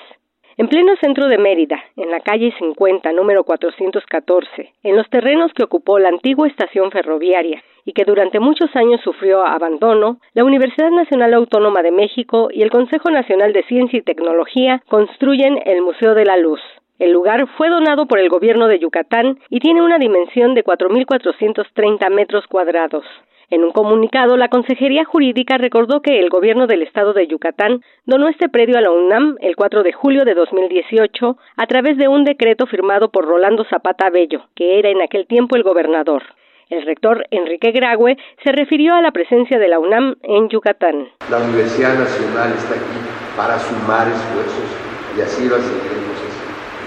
En 0.57 0.67
pleno 0.67 0.97
centro 0.97 1.29
de 1.29 1.39
Mérida, 1.39 1.81
en 1.95 2.11
la 2.11 2.19
calle 2.19 2.53
50, 2.59 3.13
número 3.13 3.45
414, 3.45 4.73
en 4.83 4.97
los 4.97 5.09
terrenos 5.09 5.53
que 5.55 5.63
ocupó 5.63 6.01
la 6.01 6.09
antigua 6.09 6.49
estación 6.49 6.91
ferroviaria 6.91 7.63
y 7.85 7.93
que 7.93 8.05
durante 8.05 8.41
muchos 8.41 8.75
años 8.75 9.01
sufrió 9.05 9.47
abandono, 9.47 10.19
la 10.33 10.43
Universidad 10.43 10.91
Nacional 10.91 11.33
Autónoma 11.33 11.83
de 11.83 11.93
México 11.93 12.49
y 12.51 12.63
el 12.63 12.71
Consejo 12.71 13.13
Nacional 13.13 13.53
de 13.53 13.63
Ciencia 13.63 14.01
y 14.01 14.03
Tecnología 14.03 14.83
construyen 14.89 15.61
el 15.65 15.81
Museo 15.81 16.17
de 16.17 16.25
la 16.25 16.37
Luz. 16.37 16.61
El 17.01 17.11
lugar 17.11 17.49
fue 17.57 17.71
donado 17.71 18.07
por 18.07 18.21
el 18.21 18.29
gobierno 18.29 18.69
de 18.69 18.79
Yucatán 18.79 19.41
y 19.51 19.59
tiene 19.59 19.83
una 19.83 19.99
dimensión 19.99 20.55
de 20.55 20.63
4.430 20.63 22.09
metros 22.11 22.47
cuadrados. 22.47 23.05
En 23.51 23.65
un 23.65 23.73
comunicado, 23.73 24.37
la 24.37 24.49
Consejería 24.49 25.05
Jurídica 25.05 25.59
recordó 25.59 26.03
que 26.03 26.21
el 26.21 26.31
gobierno 26.31 26.69
del 26.69 26.83
estado 26.83 27.13
de 27.13 27.27
Yucatán 27.27 27.83
donó 28.07 28.29
este 28.29 28.49
predio 28.49 28.79
a 28.79 28.81
la 28.81 28.93
UNAM 28.93 29.37
el 29.41 29.57
4 29.57 29.83
de 29.83 29.93
julio 29.93 30.25
de 30.25 30.35
2018 30.35 31.37
a 31.57 31.67
través 31.67 31.99
de 31.99 32.07
un 32.07 32.25
decreto 32.25 32.67
firmado 32.67 33.11
por 33.11 33.27
Rolando 33.27 33.65
Zapata 33.65 34.09
Bello, 34.11 34.47
que 34.55 34.79
era 34.79 34.89
en 34.89 35.03
aquel 35.03 35.27
tiempo 35.27 35.57
el 35.57 35.65
gobernador. 35.65 36.23
El 36.71 36.87
rector 36.87 37.27
Enrique 37.31 37.73
Graue 37.73 38.17
se 38.45 38.53
refirió 38.53 38.95
a 38.95 39.03
la 39.03 39.11
presencia 39.11 39.59
de 39.59 39.69
la 39.69 39.81
UNAM 39.81 40.15
en 40.23 40.49
Yucatán. 40.49 41.09
La 41.29 41.39
Universidad 41.39 41.99
Nacional 41.99 42.53
está 42.57 42.75
aquí 42.75 42.99
para 43.37 43.59
sumar 43.59 44.07
esfuerzos 44.09 44.79
y 45.19 45.21
así 45.21 45.49
lo 45.49 45.57
seguiremos 45.59 46.04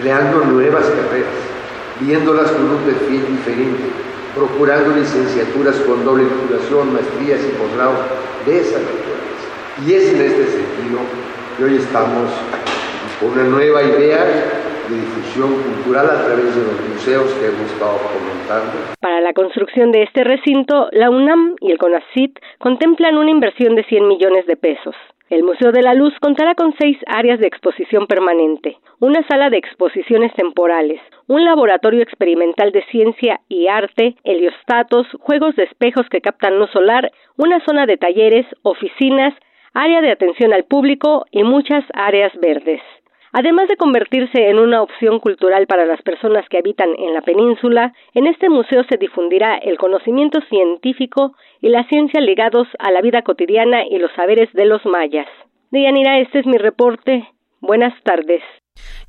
creando 0.02 0.45
nuevas 0.45 0.86
carreras, 0.86 1.38
viéndolas 1.99 2.52
con 2.52 2.69
un 2.69 2.78
perfil 2.80 3.26
diferente 3.28 4.07
procurando 4.38 4.95
licenciaturas 4.95 5.76
con 5.78 6.06
doble 6.06 6.26
titulación, 6.26 6.94
maestrías 6.94 7.41
y 7.41 7.57
posgrados 7.57 7.98
de 8.45 8.60
esa 8.60 8.78
naturaleza. 8.78 9.48
Y 9.84 9.94
es 9.94 10.14
en 10.14 10.22
este 10.22 10.45
sentido 10.45 10.99
que 11.57 11.64
hoy 11.64 11.78
estamos 11.78 12.30
con 13.19 13.32
una 13.32 13.44
nueva 13.44 13.82
idea 13.82 14.66
de 14.89 14.95
difusión 14.95 15.61
cultural 15.61 16.05
a 16.05 16.26
través 16.26 16.55
de 16.55 16.64
los 16.64 16.89
museos 16.89 17.34
que 17.34 17.47
hemos 17.47 17.72
estado 17.72 17.97
comentando. 17.97 18.95
Para 18.99 19.22
la 19.22 19.34
construcción 19.34 19.91
de 19.91 20.03
este 20.03 20.23
recinto, 20.23 20.89
la 20.91 21.09
UNAM 21.09 21.55
y 21.59 21.72
el 21.72 21.77
CONACIT 21.77 22.39
contemplan 22.59 23.18
una 23.18 23.31
inversión 23.31 23.76
de 23.76 23.84
100 23.84 24.07
millones 24.07 24.45
de 24.47 24.55
pesos. 24.55 24.95
El 25.30 25.43
Museo 25.43 25.73
de 25.73 25.81
la 25.81 25.93
Luz 25.93 26.14
contará 26.22 26.55
con 26.55 26.73
seis 26.80 26.97
áreas 27.05 27.39
de 27.39 27.47
exposición 27.47 28.07
permanente, 28.07 28.77
una 28.99 29.27
sala 29.27 29.49
de 29.49 29.57
exposiciones 29.57 30.34
temporales, 30.35 31.01
un 31.27 31.43
laboratorio 31.43 32.01
experimental 32.01 32.72
de 32.72 32.85
ciencia 32.85 33.41
y 33.49 33.68
arte, 33.68 34.15
heliostatos, 34.23 35.05
juegos 35.19 35.53
de 35.57 35.64
espejos 35.64 36.07
que 36.09 36.22
captan 36.22 36.57
luz 36.57 36.72
solar, 36.72 37.11
una 37.35 37.59
zona 37.65 37.85
de 37.85 37.97
talleres, 37.97 38.45
oficinas, 38.61 39.34
área 39.73 40.01
de 40.01 40.11
atención 40.11 40.53
al 40.53 40.64
público 40.64 41.26
y 41.30 41.43
muchas 41.43 41.84
áreas 41.93 42.31
verdes. 42.41 42.81
Además 43.34 43.68
de 43.68 43.78
convertirse 43.78 44.49
en 44.49 44.60
una 44.60 44.82
opción 44.82 45.20
cultural 45.20 45.68
para 45.68 45.86
las 45.86 46.02
personas 46.02 46.48
que 46.49 46.58
habitan 46.58 46.90
en 46.98 47.14
la 47.14 47.22
península, 47.22 47.94
en 48.14 48.28
este 48.28 48.49
museo 48.49 48.84
se 48.90 48.98
difundirá 48.98 49.56
el 49.56 49.78
conocimiento 49.78 50.40
científico 50.49 51.34
y 51.62 51.70
la 51.70 51.84
ciencia 51.88 52.22
ligados 52.22 52.68
a 52.80 52.91
la 52.91 53.02
vida 53.02 53.22
cotidiana 53.22 53.86
y 53.86 53.98
los 53.99 54.12
saberes 54.14 54.52
de 54.54 54.66
los 54.66 54.86
mayas. 54.86 55.28
Dianira, 55.72 56.20
este 56.20 56.40
es 56.40 56.45
mi 56.45 56.58
reporte. 56.58 57.28
Buenas 57.60 57.94
tardes. 58.04 58.41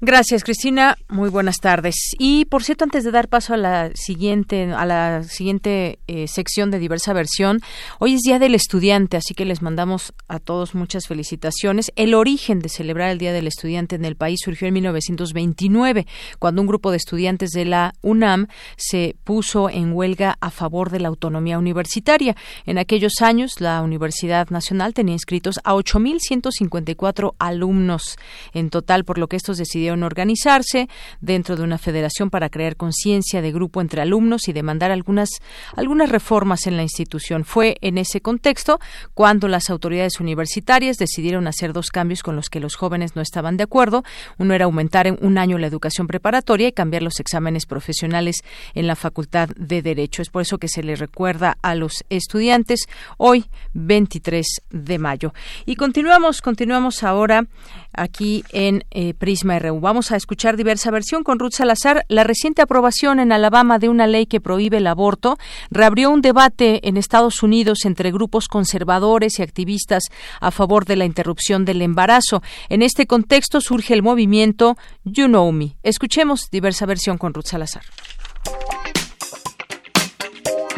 Gracias, 0.01 0.45
Cristina. 0.45 0.97
Muy 1.09 1.29
buenas 1.29 1.57
tardes. 1.57 1.97
Y 2.21 2.45
por 2.45 2.63
cierto, 2.63 2.85
antes 2.85 3.03
de 3.03 3.11
dar 3.11 3.27
paso 3.27 3.55
a 3.55 3.57
la 3.57 3.91
siguiente, 3.97 4.73
a 4.73 4.87
la 4.87 5.25
siguiente 5.25 5.99
eh, 6.07 6.29
sección 6.29 6.71
de 6.71 6.79
diversa 6.79 7.13
versión, 7.13 7.59
hoy 7.99 8.15
es 8.15 8.21
Día 8.21 8.39
del 8.39 8.55
Estudiante, 8.55 9.17
así 9.17 9.35
que 9.35 9.45
les 9.45 9.61
mandamos 9.61 10.15
a 10.29 10.39
todos 10.39 10.77
muchas 10.77 11.09
felicitaciones. 11.09 11.91
El 11.97 12.15
origen 12.15 12.61
de 12.61 12.69
celebrar 12.69 13.11
el 13.11 13.19
Día 13.19 13.33
del 13.33 13.49
Estudiante 13.49 13.97
en 13.97 14.05
el 14.05 14.15
país 14.15 14.39
surgió 14.45 14.69
en 14.69 14.75
1929, 14.75 16.07
cuando 16.39 16.63
un 16.63 16.69
grupo 16.69 16.93
de 16.93 16.97
estudiantes 16.99 17.51
de 17.51 17.65
la 17.65 17.93
UNAM 18.01 18.47
se 18.77 19.17
puso 19.25 19.69
en 19.69 19.93
huelga 19.93 20.37
a 20.41 20.53
favor 20.53 20.91
de 20.91 21.01
la 21.01 21.09
autonomía 21.09 21.59
universitaria. 21.59 22.37
En 22.67 22.79
aquellos 22.79 23.21
años, 23.21 23.61
la 23.61 23.83
Universidad 23.83 24.49
Nacional 24.51 24.95
tenía 24.95 25.15
inscritos 25.15 25.59
a 25.65 25.75
8.154 25.75 27.35
alumnos 27.41 28.17
en 28.53 28.71
total, 28.71 29.05
por 29.05 29.19
lo 29.19 29.27
que 29.27 29.35
estos 29.35 29.59
decidieron 29.59 29.88
organizarse 29.91 30.89
dentro 31.21 31.57
de 31.57 31.63
una 31.63 31.79
federación 31.79 32.31
para 32.31 32.49
crear 32.49 32.77
conciencia 32.77 33.43
de 33.43 33.53
grupo 33.53 33.81
entre 33.81 34.03
alumnos 34.03 34.49
y 34.49 34.53
demandar 34.53 34.91
algunas, 34.91 35.29
algunas 35.77 36.11
reformas 36.11 36.67
en 36.67 36.77
la 36.77 36.83
institución. 36.83 37.45
Fue 37.45 37.77
en 37.81 37.99
ese 37.99 38.21
contexto 38.21 38.79
cuando 39.15 39.49
las 39.49 39.71
autoridades 39.71 40.21
universitarias 40.21 40.97
decidieron 40.97 41.47
hacer 41.47 41.73
dos 41.73 41.91
cambios 41.91 42.23
con 42.23 42.37
los 42.37 42.49
que 42.49 42.61
los 42.61 42.77
jóvenes 42.77 43.17
no 43.17 43.23
estaban 43.23 43.57
de 43.57 43.65
acuerdo. 43.65 44.05
Uno 44.39 44.55
era 44.55 44.67
aumentar 44.67 45.07
en 45.07 45.19
un 45.21 45.39
año 45.39 45.59
la 45.59 45.67
educación 45.67 46.07
preparatoria 46.07 46.69
y 46.69 46.73
cambiar 46.73 47.03
los 47.03 47.21
exámenes 47.21 47.67
profesionales 47.67 48.43
en 48.75 48.87
la 48.87 48.97
Facultad 48.97 49.49
de 49.57 49.83
Derecho. 49.83 50.23
Es 50.23 50.31
por 50.31 50.43
eso 50.43 50.59
que 50.59 50.69
se 50.69 50.83
le 50.83 50.97
recuerda 50.97 51.57
a 51.63 51.75
los 51.75 52.05
estudiantes 52.11 52.87
hoy, 53.17 53.47
23 53.75 54.47
de 54.71 54.99
mayo. 54.99 55.33
Y 55.67 55.77
continuamos, 55.77 56.43
continuamos 56.43 57.03
ahora 57.03 57.47
aquí 57.93 58.45
en 58.53 58.85
eh, 58.91 59.15
Prisma 59.15 59.59
RU. 59.59 59.81
Vamos 59.81 60.13
a 60.13 60.17
escuchar 60.17 60.57
diversa 60.57 60.91
versión 60.91 61.25
con 61.25 61.39
Ruth 61.39 61.53
Salazar. 61.53 62.05
La 62.09 62.25
reciente 62.25 62.63
aprobación 62.63 63.21
en 63.21 63.33
Alabama 63.33 63.79
de 63.79 63.89
una 63.89 64.07
ley 64.07 64.27
que 64.27 64.41
prohíbe 64.41 64.79
el 64.79 64.87
aborto 64.87 65.37
reabrió 65.71 66.11
un 66.11 66.21
debate 66.21 66.87
en 66.89 66.97
Estados 66.97 67.43
Unidos 67.43 67.85
entre 67.85 68.11
grupos 68.11 68.49
conservadores 68.49 69.39
y 69.39 69.43
activistas 69.43 70.05
a 70.41 70.51
favor 70.51 70.85
de 70.85 70.97
la 70.97 71.05
interrupción 71.05 71.65
del 71.65 71.83
embarazo. 71.83 72.43
En 72.69 72.83
este 72.83 73.07
contexto 73.07 73.61
surge 73.61 73.95
el 73.95 74.03
movimiento 74.03 74.77
You 75.05 75.27
Know 75.27 75.51
Me. 75.53 75.77
Escuchemos 75.83 76.51
diversa 76.51 76.87
versión 76.87 77.19
con 77.19 77.35
Ruth 77.35 77.47
Salazar. 77.47 77.83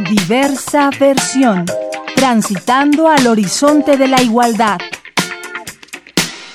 Diversa 0.09 0.91
versión. 0.99 1.67
Transitando 2.17 3.09
al 3.09 3.27
horizonte 3.27 3.97
de 3.97 4.09
la 4.09 4.23
igualdad. 4.23 4.79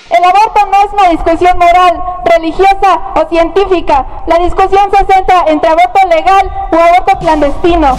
El 0.10 0.24
aborto 0.24 0.60
no 0.68 0.86
es 0.86 0.94
una 0.94 1.10
discusión 1.10 1.58
moral, 1.58 2.00
religiosa 2.26 3.14
o 3.16 3.28
científica. 3.28 4.06
La 4.28 4.38
discusión 4.38 4.92
se 4.92 4.98
centra 4.98 5.46
entre 5.48 5.70
aborto 5.70 6.00
legal 6.08 6.52
o 6.72 6.76
aborto 6.76 7.18
clandestino. 7.20 7.98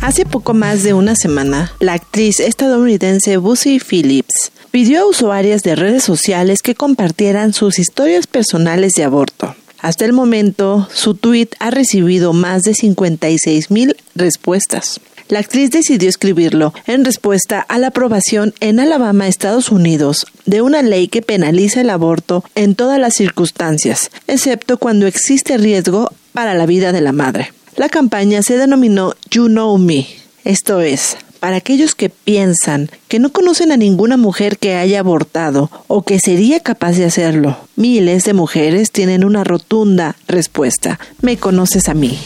Hace 0.00 0.24
poco 0.26 0.54
más 0.54 0.82
de 0.82 0.94
una 0.94 1.16
semana, 1.16 1.72
la 1.80 1.94
actriz 1.94 2.38
estadounidense 2.38 3.38
Busy 3.38 3.80
Phillips 3.80 4.52
pidió 4.70 5.02
a 5.02 5.06
usuarias 5.06 5.62
de 5.62 5.74
redes 5.74 6.04
sociales 6.04 6.62
que 6.62 6.74
compartieran 6.74 7.54
sus 7.54 7.78
historias 7.78 8.26
personales 8.26 8.92
de 8.92 9.04
aborto. 9.04 9.56
Hasta 9.84 10.06
el 10.06 10.14
momento, 10.14 10.88
su 10.94 11.12
tweet 11.12 11.50
ha 11.58 11.70
recibido 11.70 12.32
más 12.32 12.62
de 12.62 12.72
56 12.72 13.70
mil 13.70 13.94
respuestas. 14.14 14.98
La 15.28 15.40
actriz 15.40 15.70
decidió 15.72 16.08
escribirlo 16.08 16.72
en 16.86 17.04
respuesta 17.04 17.60
a 17.60 17.76
la 17.76 17.88
aprobación 17.88 18.54
en 18.60 18.80
Alabama, 18.80 19.28
Estados 19.28 19.70
Unidos, 19.70 20.26
de 20.46 20.62
una 20.62 20.80
ley 20.80 21.08
que 21.08 21.20
penaliza 21.20 21.82
el 21.82 21.90
aborto 21.90 22.42
en 22.54 22.76
todas 22.76 22.98
las 22.98 23.12
circunstancias, 23.12 24.10
excepto 24.26 24.78
cuando 24.78 25.06
existe 25.06 25.58
riesgo 25.58 26.10
para 26.32 26.54
la 26.54 26.64
vida 26.64 26.90
de 26.92 27.02
la 27.02 27.12
madre. 27.12 27.52
La 27.76 27.90
campaña 27.90 28.40
se 28.40 28.56
denominó 28.56 29.12
You 29.30 29.48
Know 29.48 29.76
Me, 29.76 30.06
esto 30.44 30.80
es, 30.80 31.18
para 31.44 31.58
aquellos 31.58 31.94
que 31.94 32.08
piensan 32.08 32.88
que 33.06 33.18
no 33.18 33.30
conocen 33.30 33.70
a 33.70 33.76
ninguna 33.76 34.16
mujer 34.16 34.56
que 34.56 34.76
haya 34.76 35.00
abortado 35.00 35.70
o 35.88 36.00
que 36.00 36.18
sería 36.18 36.60
capaz 36.60 36.92
de 36.92 37.04
hacerlo. 37.04 37.58
Miles 37.76 38.24
de 38.24 38.32
mujeres 38.32 38.90
tienen 38.90 39.26
una 39.26 39.44
rotunda 39.44 40.16
respuesta. 40.26 40.98
Me 41.20 41.36
conoces 41.36 41.90
a 41.90 41.92
mí. 41.92 42.18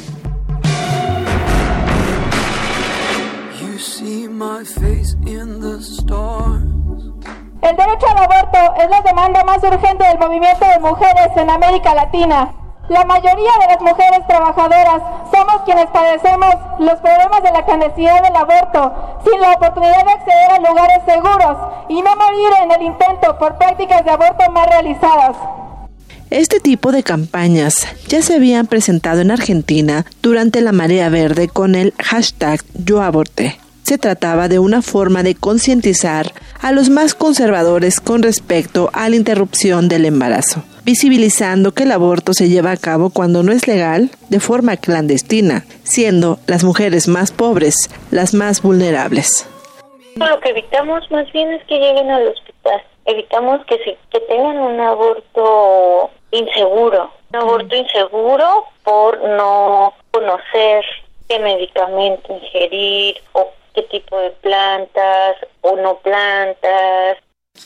El 7.60 7.76
derecho 7.76 8.06
al 8.06 8.18
aborto 8.18 8.58
es 8.80 8.88
la 8.88 9.02
demanda 9.04 9.42
más 9.42 9.58
urgente 9.64 10.06
del 10.06 10.18
movimiento 10.20 10.64
de 10.64 10.78
mujeres 10.78 11.28
en 11.36 11.50
América 11.50 11.92
Latina. 11.92 12.54
La 12.89 13.05
mayoría 13.05 13.52
de 13.60 13.66
las 13.66 13.81
mujeres 13.82 14.27
trabajadoras 14.27 15.02
somos 15.31 15.62
quienes 15.66 15.86
padecemos 15.89 16.55
los 16.78 16.98
problemas 17.01 17.43
de 17.43 17.52
la 17.52 17.65
clandestinidad 17.66 18.23
del 18.23 18.35
aborto, 18.35 19.20
sin 19.24 19.40
la 19.43 19.52
oportunidad 19.52 20.05
de 20.06 20.12
acceder 20.12 20.52
a 20.52 20.59
lugares 20.59 21.02
seguros 21.05 21.59
y 21.90 22.01
no 22.01 22.16
morir 22.16 22.48
en 22.62 22.73
el 22.73 22.82
intento 22.82 23.39
por 23.39 23.59
prácticas 23.59 24.05
de 24.06 24.10
aborto 24.10 24.51
más 24.52 24.69
realizadas. 24.69 25.36
Este 26.31 26.60
tipo 26.60 26.90
de 26.90 27.02
campañas 27.02 27.86
ya 28.06 28.23
se 28.23 28.35
habían 28.35 28.66
presentado 28.66 29.20
en 29.20 29.32
Argentina 29.32 30.06
durante 30.23 30.62
la 30.62 30.73
marea 30.73 31.10
verde 31.10 31.48
con 31.48 31.74
el 31.74 31.93
hashtag 31.98 32.60
Yo 32.73 33.02
aborté. 33.02 33.59
Se 33.89 33.97
trataba 33.97 34.48
de 34.48 34.59
una 34.59 34.82
forma 34.82 35.23
de 35.23 35.35
concientizar 35.35 36.27
a 36.60 36.73
los 36.73 36.90
más 36.90 37.15
conservadores 37.15 38.01
con 38.01 38.23
respecto 38.23 38.90
a 38.93 39.09
la 39.09 39.16
interrupción 39.16 39.89
del 39.89 40.05
embarazo, 40.05 40.62
visibilizando 40.85 41.73
que 41.73 41.85
el 41.85 41.93
aborto 41.93 42.35
se 42.35 42.51
lleva 42.51 42.73
a 42.73 42.77
cabo 42.77 43.09
cuando 43.09 43.43
no 43.43 43.51
es 43.51 43.66
legal 43.66 44.10
de 44.28 44.40
forma 44.40 44.77
clandestina, 44.77 45.65
siendo 45.85 46.39
las 46.47 46.65
mujeres 46.65 47.09
más 47.09 47.32
pobres 47.32 47.89
las 48.10 48.35
más 48.35 48.60
vulnerables. 48.60 49.48
Lo 50.16 50.39
que 50.40 50.51
evitamos 50.51 51.10
más 51.10 51.32
bien 51.32 51.51
es 51.52 51.65
que 51.65 51.78
lleguen 51.78 52.10
al 52.10 52.28
hospital, 52.28 52.82
evitamos 53.06 53.65
que, 53.65 53.78
que 54.10 54.20
tengan 54.28 54.59
un 54.59 54.78
aborto 54.81 56.10
inseguro, 56.31 57.10
un 57.32 57.36
aborto 57.40 57.74
inseguro 57.74 58.66
por 58.85 59.19
no 59.31 59.94
conocer 60.10 60.85
qué 61.27 61.39
medicamento 61.39 62.35
ingerir 62.35 63.16
o 63.32 63.51
tipo 63.82 64.18
de 64.18 64.30
plantas 64.30 65.36
o 65.60 65.76
no 65.76 65.98
plantas. 65.98 67.18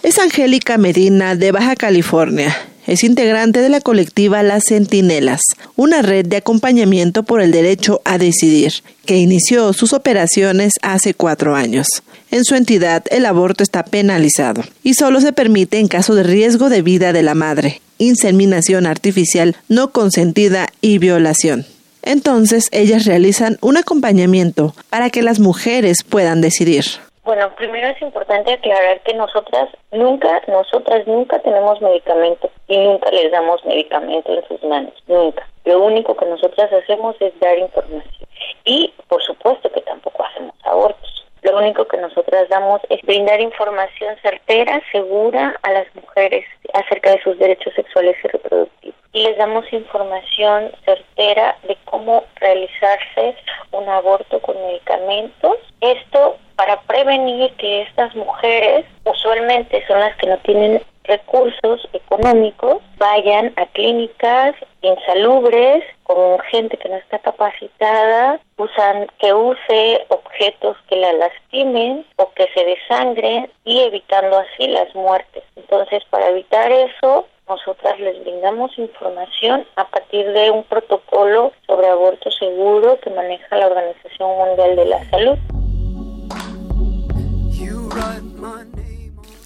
Es 0.02 0.18
Angélica 0.18 0.78
Medina 0.78 1.36
de 1.36 1.52
Baja 1.52 1.76
California. 1.76 2.56
Es 2.86 3.04
integrante 3.04 3.60
de 3.60 3.68
la 3.68 3.80
colectiva 3.80 4.42
Las 4.42 4.64
Centinelas, 4.64 5.40
una 5.76 6.02
red 6.02 6.26
de 6.26 6.38
acompañamiento 6.38 7.22
por 7.22 7.40
el 7.40 7.52
derecho 7.52 8.00
a 8.04 8.18
decidir, 8.18 8.72
que 9.06 9.18
inició 9.18 9.72
sus 9.72 9.92
operaciones 9.92 10.72
hace 10.82 11.14
cuatro 11.14 11.54
años. 11.54 11.86
En 12.32 12.44
su 12.44 12.56
entidad, 12.56 13.04
el 13.10 13.24
aborto 13.26 13.62
está 13.62 13.84
penalizado 13.84 14.64
y 14.82 14.94
solo 14.94 15.20
se 15.20 15.32
permite 15.32 15.78
en 15.78 15.86
caso 15.86 16.16
de 16.16 16.24
riesgo 16.24 16.70
de 16.70 16.82
vida 16.82 17.12
de 17.12 17.22
la 17.22 17.34
madre, 17.36 17.80
inseminación 17.98 18.86
artificial 18.86 19.56
no 19.68 19.92
consentida 19.92 20.68
y 20.80 20.98
violación. 20.98 21.66
Entonces, 22.02 22.68
ellas 22.72 23.06
realizan 23.06 23.56
un 23.60 23.76
acompañamiento 23.76 24.74
para 24.90 25.10
que 25.10 25.22
las 25.22 25.40
mujeres 25.40 26.04
puedan 26.04 26.40
decidir. 26.40 26.84
Bueno, 27.24 27.54
primero 27.54 27.86
es 27.86 28.02
importante 28.02 28.52
aclarar 28.52 29.00
que 29.02 29.14
nosotras 29.14 29.68
nunca, 29.92 30.42
nosotras 30.48 31.06
nunca 31.06 31.38
tenemos 31.38 31.80
medicamento 31.80 32.50
y 32.66 32.76
nunca 32.78 33.12
les 33.12 33.30
damos 33.30 33.64
medicamento 33.64 34.32
en 34.32 34.44
sus 34.48 34.62
manos, 34.64 34.92
nunca. 35.06 35.46
Lo 35.64 35.84
único 35.84 36.16
que 36.16 36.26
nosotras 36.26 36.72
hacemos 36.72 37.14
es 37.20 37.32
dar 37.38 37.56
información 37.58 38.26
y, 38.64 38.92
por 39.08 39.22
supuesto, 39.22 39.70
que 39.70 39.82
tampoco 39.82 40.24
hacemos 40.24 40.54
abortos. 40.64 41.24
Lo 41.42 41.58
único 41.58 41.86
que 41.86 41.98
nosotras 41.98 42.48
damos 42.48 42.80
es 42.88 43.00
brindar 43.02 43.40
información 43.40 44.16
certera, 44.22 44.82
segura 44.90 45.54
a 45.62 45.72
las 45.72 45.86
mujeres 45.94 46.44
acerca 46.74 47.10
de 47.12 47.22
sus 47.22 47.38
derechos 47.38 47.72
sexuales 47.74 48.16
y 48.24 48.28
reproductivos. 48.28 49.01
Y 49.12 49.22
les 49.22 49.36
damos 49.36 49.70
información 49.72 50.72
certera 50.84 51.56
de 51.68 51.76
cómo 51.84 52.24
realizarse 52.36 53.36
un 53.72 53.88
aborto 53.88 54.40
con 54.40 54.56
medicamentos. 54.66 55.56
Esto 55.80 56.38
para 56.56 56.80
prevenir 56.82 57.52
que 57.54 57.82
estas 57.82 58.14
mujeres, 58.14 58.86
usualmente 59.04 59.84
son 59.86 60.00
las 60.00 60.16
que 60.16 60.28
no 60.28 60.38
tienen 60.38 60.82
recursos 61.04 61.88
económicos, 61.92 62.78
vayan 62.98 63.52
a 63.56 63.66
clínicas 63.66 64.54
insalubres 64.82 65.84
con 66.04 66.38
gente 66.50 66.76
que 66.76 66.88
no 66.88 66.96
está 66.96 67.18
capacitada, 67.18 68.40
usan 68.56 69.08
que 69.18 69.32
use 69.32 70.04
objetos 70.08 70.76
que 70.88 70.96
la 70.96 71.12
lastimen 71.14 72.06
o 72.16 72.30
que 72.32 72.48
se 72.54 72.64
desangren 72.64 73.50
y 73.64 73.80
evitando 73.80 74.38
así 74.38 74.68
las 74.68 74.94
muertes. 74.94 75.42
Entonces, 75.56 76.04
para 76.10 76.28
evitar 76.28 76.70
eso, 76.70 77.26
nosotras 77.52 78.00
les 78.00 78.18
brindamos 78.22 78.70
información 78.78 79.66
a 79.76 79.86
partir 79.86 80.26
de 80.32 80.50
un 80.50 80.64
protocolo 80.64 81.52
sobre 81.66 81.86
aborto 81.88 82.30
seguro 82.30 82.98
que 83.00 83.10
maneja 83.10 83.56
la 83.56 83.66
Organización 83.66 84.30
Mundial 84.38 84.76
de 84.76 84.84
la 84.86 85.10
Salud. 85.10 85.38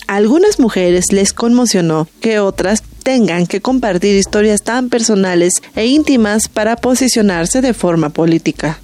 Algunas 0.07 0.61
mujeres 0.61 1.07
les 1.11 1.33
conmocionó 1.33 2.07
que 2.21 2.39
otras 2.39 2.85
tengan 3.03 3.47
que 3.49 3.61
compartir 3.61 4.15
historias 4.17 4.63
tan 4.63 4.89
personales 4.89 5.55
e 5.75 5.87
íntimas 5.87 6.49
para 6.49 6.77
posicionarse 6.77 7.61
de 7.61 7.75
forma 7.75 8.11
política. 8.11 8.79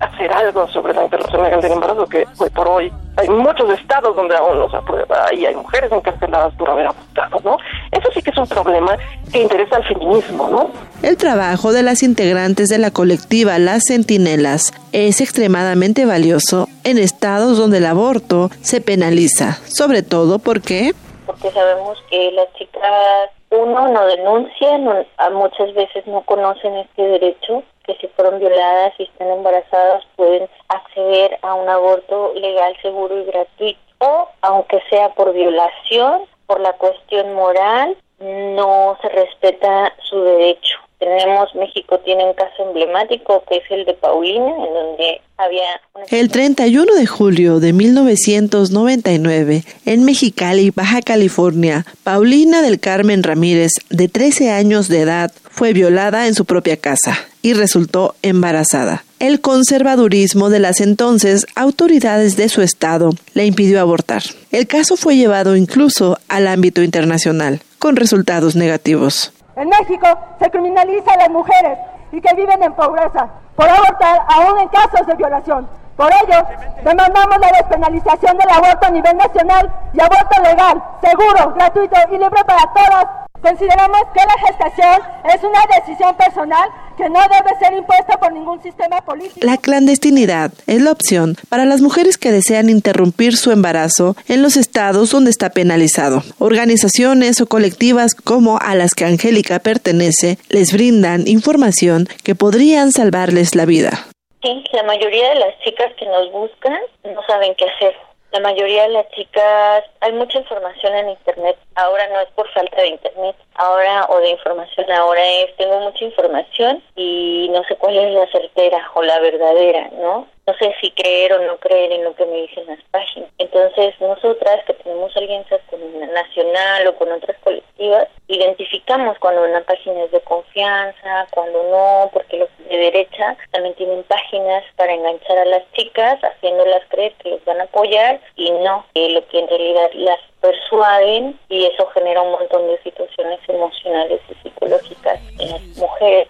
Hacer 0.00 0.32
algo 0.32 0.68
sobre 0.68 0.92
la 0.92 1.04
interrupción 1.04 1.42
legal 1.42 1.60
del 1.60 1.72
embarazo 1.72 2.06
que 2.06 2.26
hoy 2.38 2.50
por 2.50 2.68
hoy 2.68 2.92
hay 3.16 3.28
muchos 3.28 3.70
estados 3.78 4.16
donde 4.16 4.36
aún 4.36 4.58
no 4.58 4.68
se 4.68 4.76
aprueba 4.76 5.32
y 5.32 5.46
hay 5.46 5.54
mujeres 5.54 5.90
encarceladas 5.92 6.52
por 6.54 6.68
haber 6.68 6.86
abortado, 6.86 7.40
¿no? 7.44 7.56
Eso 7.92 8.10
sí 8.12 8.20
que 8.20 8.30
es 8.30 8.36
un 8.36 8.46
problema 8.46 8.96
que 9.32 9.40
interesa 9.42 9.76
al 9.76 9.84
feminismo, 9.84 10.48
¿no? 10.48 10.70
El 11.02 11.16
trabajo 11.16 11.72
de 11.72 11.84
las 11.84 12.02
integrantes 12.02 12.68
de 12.68 12.78
la 12.78 12.90
colectiva 12.90 13.58
Las 13.58 13.84
Centinelas 13.86 14.72
es 14.92 15.20
extremadamente 15.20 16.06
valioso 16.06 16.68
en 16.82 16.98
estados 16.98 17.56
donde 17.56 17.78
el 17.78 17.86
aborto 17.86 18.50
se 18.62 18.80
penaliza, 18.80 19.58
sobre 19.68 20.02
todo 20.02 20.38
porque 20.38 20.92
porque 21.26 21.50
sabemos 21.52 21.98
que 22.10 22.32
las 22.32 22.52
chicas 22.54 23.30
uno 23.50 23.88
no 23.88 24.06
denuncian, 24.06 24.84
muchas 25.32 25.72
veces 25.74 26.06
no 26.06 26.22
conocen 26.22 26.74
este 26.76 27.02
derecho 27.02 27.62
que 27.84 27.94
si 27.96 28.08
fueron 28.08 28.40
violadas 28.40 28.92
y 28.98 29.04
están 29.04 29.28
embarazadas 29.28 30.04
pueden 30.16 30.48
acceder 30.68 31.38
a 31.42 31.54
un 31.54 31.68
aborto 31.68 32.32
legal, 32.34 32.74
seguro 32.82 33.20
y 33.20 33.24
gratuito. 33.24 33.78
O, 33.98 34.28
aunque 34.42 34.82
sea 34.90 35.10
por 35.10 35.32
violación, 35.32 36.22
por 36.46 36.60
la 36.60 36.72
cuestión 36.74 37.32
moral, 37.34 37.96
no 38.18 38.98
se 39.00 39.08
respeta 39.08 39.92
su 40.02 40.20
derecho. 40.22 40.78
Tenemos, 40.98 41.54
México 41.54 41.98
tiene 41.98 42.24
un 42.24 42.32
caso 42.32 42.66
emblemático 42.66 43.44
que 43.48 43.56
es 43.56 43.70
el 43.70 43.84
de 43.84 43.94
Paulina, 43.94 44.48
en 44.48 44.74
donde 44.74 45.20
había... 45.36 45.80
El 46.10 46.30
31 46.30 46.94
de 46.94 47.06
julio 47.06 47.60
de 47.60 47.72
1999, 47.74 49.64
en 49.84 50.04
Mexicali, 50.04 50.70
Baja 50.70 51.02
California, 51.02 51.84
Paulina 52.04 52.62
del 52.62 52.80
Carmen 52.80 53.22
Ramírez, 53.22 53.72
de 53.90 54.08
13 54.08 54.50
años 54.52 54.88
de 54.88 55.00
edad, 55.00 55.30
fue 55.50 55.74
violada 55.74 56.26
en 56.26 56.34
su 56.34 56.46
propia 56.46 56.78
casa 56.78 57.28
y 57.44 57.52
resultó 57.52 58.14
embarazada. 58.22 59.04
El 59.18 59.42
conservadurismo 59.42 60.48
de 60.48 60.60
las 60.60 60.80
entonces 60.80 61.46
autoridades 61.54 62.38
de 62.38 62.48
su 62.48 62.62
estado 62.62 63.10
le 63.34 63.44
impidió 63.44 63.82
abortar. 63.82 64.22
El 64.50 64.66
caso 64.66 64.96
fue 64.96 65.16
llevado 65.16 65.54
incluso 65.54 66.16
al 66.30 66.46
ámbito 66.48 66.82
internacional, 66.82 67.60
con 67.78 67.96
resultados 67.96 68.56
negativos. 68.56 69.30
En 69.56 69.68
México 69.68 70.08
se 70.40 70.50
criminaliza 70.50 71.12
a 71.12 71.18
las 71.18 71.30
mujeres 71.30 71.78
y 72.12 72.20
que 72.22 72.34
viven 72.34 72.62
en 72.62 72.72
pobreza 72.72 73.28
por 73.56 73.68
abortar 73.68 74.20
aún 74.26 74.60
en 74.60 74.68
casos 74.68 75.06
de 75.06 75.14
violación. 75.14 75.68
Por 75.98 76.10
ello, 76.24 76.46
demandamos 76.82 77.36
la 77.40 77.52
despenalización 77.58 78.38
del 78.38 78.48
aborto 78.48 78.86
a 78.86 78.90
nivel 78.90 79.16
nacional 79.18 79.70
y 79.92 80.00
aborto 80.00 80.42
legal, 80.42 80.82
seguro, 81.02 81.52
gratuito 81.54 81.96
y 82.08 82.12
libre 82.12 82.42
para 82.46 82.72
todas 82.72 83.24
Consideramos 83.44 84.00
que 84.14 84.20
la 84.20 84.48
gestación 84.48 85.02
es 85.34 85.44
una 85.44 85.60
decisión 85.78 86.16
personal 86.16 86.66
que 86.96 87.10
no 87.10 87.20
debe 87.20 87.58
ser 87.60 87.74
impuesta 87.74 88.18
por 88.18 88.32
ningún 88.32 88.62
sistema 88.62 89.02
político. 89.02 89.40
La 89.42 89.58
clandestinidad 89.58 90.50
es 90.66 90.80
la 90.80 90.92
opción 90.92 91.36
para 91.50 91.66
las 91.66 91.82
mujeres 91.82 92.16
que 92.16 92.32
desean 92.32 92.70
interrumpir 92.70 93.36
su 93.36 93.50
embarazo 93.50 94.16
en 94.28 94.40
los 94.40 94.56
estados 94.56 95.10
donde 95.10 95.28
está 95.28 95.50
penalizado. 95.50 96.22
Organizaciones 96.38 97.42
o 97.42 97.46
colectivas 97.46 98.14
como 98.14 98.58
a 98.58 98.74
las 98.74 98.94
que 98.94 99.04
Angélica 99.04 99.58
pertenece 99.58 100.38
les 100.48 100.72
brindan 100.72 101.28
información 101.28 102.08
que 102.22 102.34
podrían 102.34 102.92
salvarles 102.92 103.54
la 103.54 103.66
vida. 103.66 104.06
Sí, 104.42 104.64
la 104.72 104.84
mayoría 104.84 105.28
de 105.28 105.34
las 105.34 105.58
chicas 105.58 105.92
que 105.98 106.06
nos 106.06 106.32
buscan 106.32 106.78
no 107.04 107.20
saben 107.28 107.54
qué 107.58 107.66
hacer 107.66 107.94
la 108.34 108.40
mayoría 108.40 108.82
de 108.82 108.88
las 108.88 109.08
chicas, 109.10 109.84
hay 110.00 110.12
mucha 110.12 110.38
información 110.40 110.92
en 110.96 111.10
Internet. 111.10 111.56
Ahora 111.76 112.08
no 112.08 112.20
es 112.20 112.28
por 112.30 112.50
falta 112.50 112.82
de 112.82 112.88
Internet, 112.88 113.36
ahora 113.54 114.06
o 114.08 114.18
de 114.18 114.30
información, 114.30 114.90
ahora 114.90 115.24
es, 115.24 115.56
tengo 115.56 115.78
mucha 115.78 116.04
información 116.04 116.82
y 116.96 117.48
no 117.52 117.62
sé 117.64 117.76
cuál 117.76 117.96
es 117.96 118.12
la 118.12 118.26
certera 118.32 118.90
o 118.94 119.02
la 119.02 119.20
verdadera, 119.20 119.88
¿no? 120.00 120.26
No 120.46 120.54
sé 120.58 120.74
si 120.80 120.90
creer 120.90 121.32
o 121.32 121.46
no 121.46 121.56
creer 121.56 121.92
en 121.92 122.04
lo 122.04 122.14
que 122.14 122.26
me 122.26 122.42
dicen 122.42 122.66
las 122.66 122.82
páginas. 122.90 123.30
Entonces, 123.38 123.94
nosotras 124.00 124.64
que 124.66 124.74
tenemos 124.74 125.16
alianzas 125.16 125.60
con 125.70 125.82
una 125.82 126.06
nacional 126.06 126.86
o 126.86 126.96
con 126.96 127.10
otras 127.12 127.36
colectivas, 127.42 128.08
identificamos 128.28 129.18
cuando 129.18 129.42
una 129.42 129.62
página 129.62 130.04
es 130.04 130.10
de 130.10 130.20
confianza, 130.20 131.26
cuando 131.30 131.62
no, 131.64 132.10
porque 132.12 132.38
los 132.38 132.48
de 132.68 132.76
derecha 132.76 133.36
también 133.52 133.74
tienen 133.74 134.02
páginas 134.04 134.64
para 134.76 134.92
enganchar 134.92 135.38
a 135.38 135.44
las 135.46 135.62
chicas, 135.72 136.20
haciéndolas 136.22 136.82
creer 136.88 137.12
que 137.14 137.30
los 137.30 137.44
van 137.44 137.60
a 137.60 137.64
apoyar 137.64 138.20
y 138.36 138.50
no, 138.50 138.84
lo 138.94 139.26
que 139.28 139.38
en 139.38 139.48
realidad 139.48 139.90
las 139.94 140.20
persuaden 140.40 141.38
y 141.48 141.64
eso 141.66 141.86
genera 141.88 142.22
un 142.22 142.32
montón 142.32 142.66
de 142.68 142.82
situaciones 142.82 143.40
emocionales 143.48 144.20
y 144.30 144.34
psicológicas 144.42 145.20
en 145.38 145.50
las 145.50 145.62
mujeres. 145.76 146.28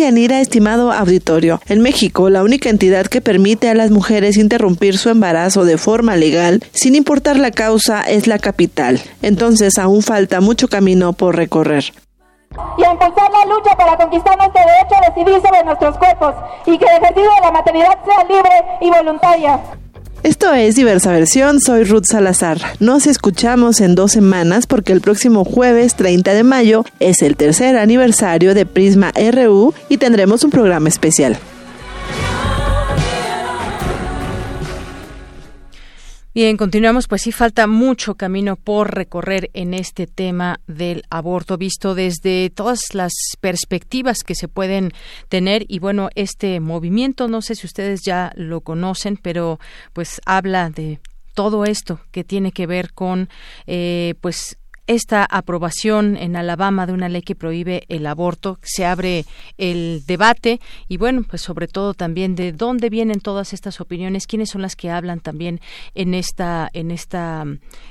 Yanira, 0.00 0.40
estimado 0.40 0.92
auditorio, 0.92 1.60
en 1.68 1.82
México 1.82 2.30
la 2.30 2.42
única 2.42 2.70
entidad 2.70 3.06
que 3.06 3.20
permite 3.20 3.68
a 3.68 3.74
las 3.74 3.90
mujeres 3.90 4.38
interrumpir 4.38 4.98
su 4.98 5.10
embarazo 5.10 5.64
de 5.64 5.78
forma 5.78 6.16
legal, 6.16 6.64
sin 6.72 6.94
importar 6.94 7.36
la 7.36 7.50
causa, 7.50 8.02
es 8.02 8.26
la 8.26 8.38
capital. 8.38 9.00
Entonces 9.22 9.78
aún 9.78 10.02
falta 10.02 10.40
mucho 10.40 10.68
camino 10.68 11.12
por 11.12 11.36
recorrer 11.36 11.92
y 12.76 12.82
a 12.82 12.90
impulsar 12.90 13.30
la 13.30 13.44
lucha 13.54 13.76
para 13.76 13.96
conquistar 13.96 14.36
nuestro 14.36 14.60
derecho 14.60 14.96
a 14.96 15.08
decidir 15.08 15.40
sobre 15.40 15.64
nuestros 15.64 15.96
cuerpos 15.98 16.34
y 16.66 16.76
que 16.76 16.84
el 16.84 16.96
ejercicio 16.96 17.30
de 17.36 17.40
la 17.42 17.52
maternidad 17.52 17.98
sea 18.04 18.24
libre 18.24 18.50
y 18.80 18.90
voluntaria. 18.90 19.60
Esto 20.22 20.52
es 20.52 20.76
Diversa 20.76 21.12
Versión, 21.12 21.60
soy 21.60 21.84
Ruth 21.84 22.04
Salazar. 22.04 22.58
Nos 22.78 23.06
escuchamos 23.06 23.80
en 23.80 23.94
dos 23.94 24.12
semanas 24.12 24.66
porque 24.66 24.92
el 24.92 25.00
próximo 25.00 25.46
jueves 25.46 25.94
30 25.94 26.34
de 26.34 26.42
mayo 26.42 26.84
es 26.98 27.22
el 27.22 27.36
tercer 27.36 27.78
aniversario 27.78 28.54
de 28.54 28.66
Prisma 28.66 29.12
RU 29.12 29.72
y 29.88 29.96
tendremos 29.96 30.44
un 30.44 30.50
programa 30.50 30.90
especial. 30.90 31.38
Bien, 36.42 36.56
continuamos, 36.56 37.06
pues 37.06 37.20
sí 37.20 37.32
falta 37.32 37.66
mucho 37.66 38.14
camino 38.14 38.56
por 38.56 38.94
recorrer 38.94 39.50
en 39.52 39.74
este 39.74 40.06
tema 40.06 40.58
del 40.66 41.02
aborto, 41.10 41.58
visto 41.58 41.94
desde 41.94 42.48
todas 42.48 42.94
las 42.94 43.12
perspectivas 43.42 44.20
que 44.24 44.34
se 44.34 44.48
pueden 44.48 44.92
tener. 45.28 45.66
Y 45.68 45.80
bueno, 45.80 46.08
este 46.14 46.58
movimiento, 46.60 47.28
no 47.28 47.42
sé 47.42 47.56
si 47.56 47.66
ustedes 47.66 48.00
ya 48.06 48.32
lo 48.36 48.62
conocen, 48.62 49.18
pero 49.18 49.60
pues 49.92 50.22
habla 50.24 50.70
de 50.70 50.98
todo 51.34 51.66
esto 51.66 52.00
que 52.10 52.24
tiene 52.24 52.52
que 52.52 52.66
ver 52.66 52.94
con 52.94 53.28
eh, 53.66 54.14
pues 54.22 54.56
esta 54.86 55.24
aprobación 55.24 56.16
en 56.16 56.36
Alabama 56.36 56.86
de 56.86 56.92
una 56.92 57.08
ley 57.08 57.22
que 57.22 57.34
prohíbe 57.34 57.84
el 57.88 58.06
aborto, 58.06 58.58
se 58.62 58.86
abre 58.86 59.24
el 59.58 60.02
debate 60.06 60.60
y 60.88 60.96
bueno, 60.96 61.22
pues 61.28 61.42
sobre 61.42 61.68
todo 61.68 61.94
también 61.94 62.34
de 62.34 62.52
dónde 62.52 62.90
vienen 62.90 63.20
todas 63.20 63.52
estas 63.52 63.80
opiniones, 63.80 64.26
quiénes 64.26 64.50
son 64.50 64.62
las 64.62 64.76
que 64.76 64.90
hablan 64.90 65.20
también 65.20 65.60
en 65.94 66.14
esta 66.14 66.68
en 66.72 66.90
esta 66.90 67.44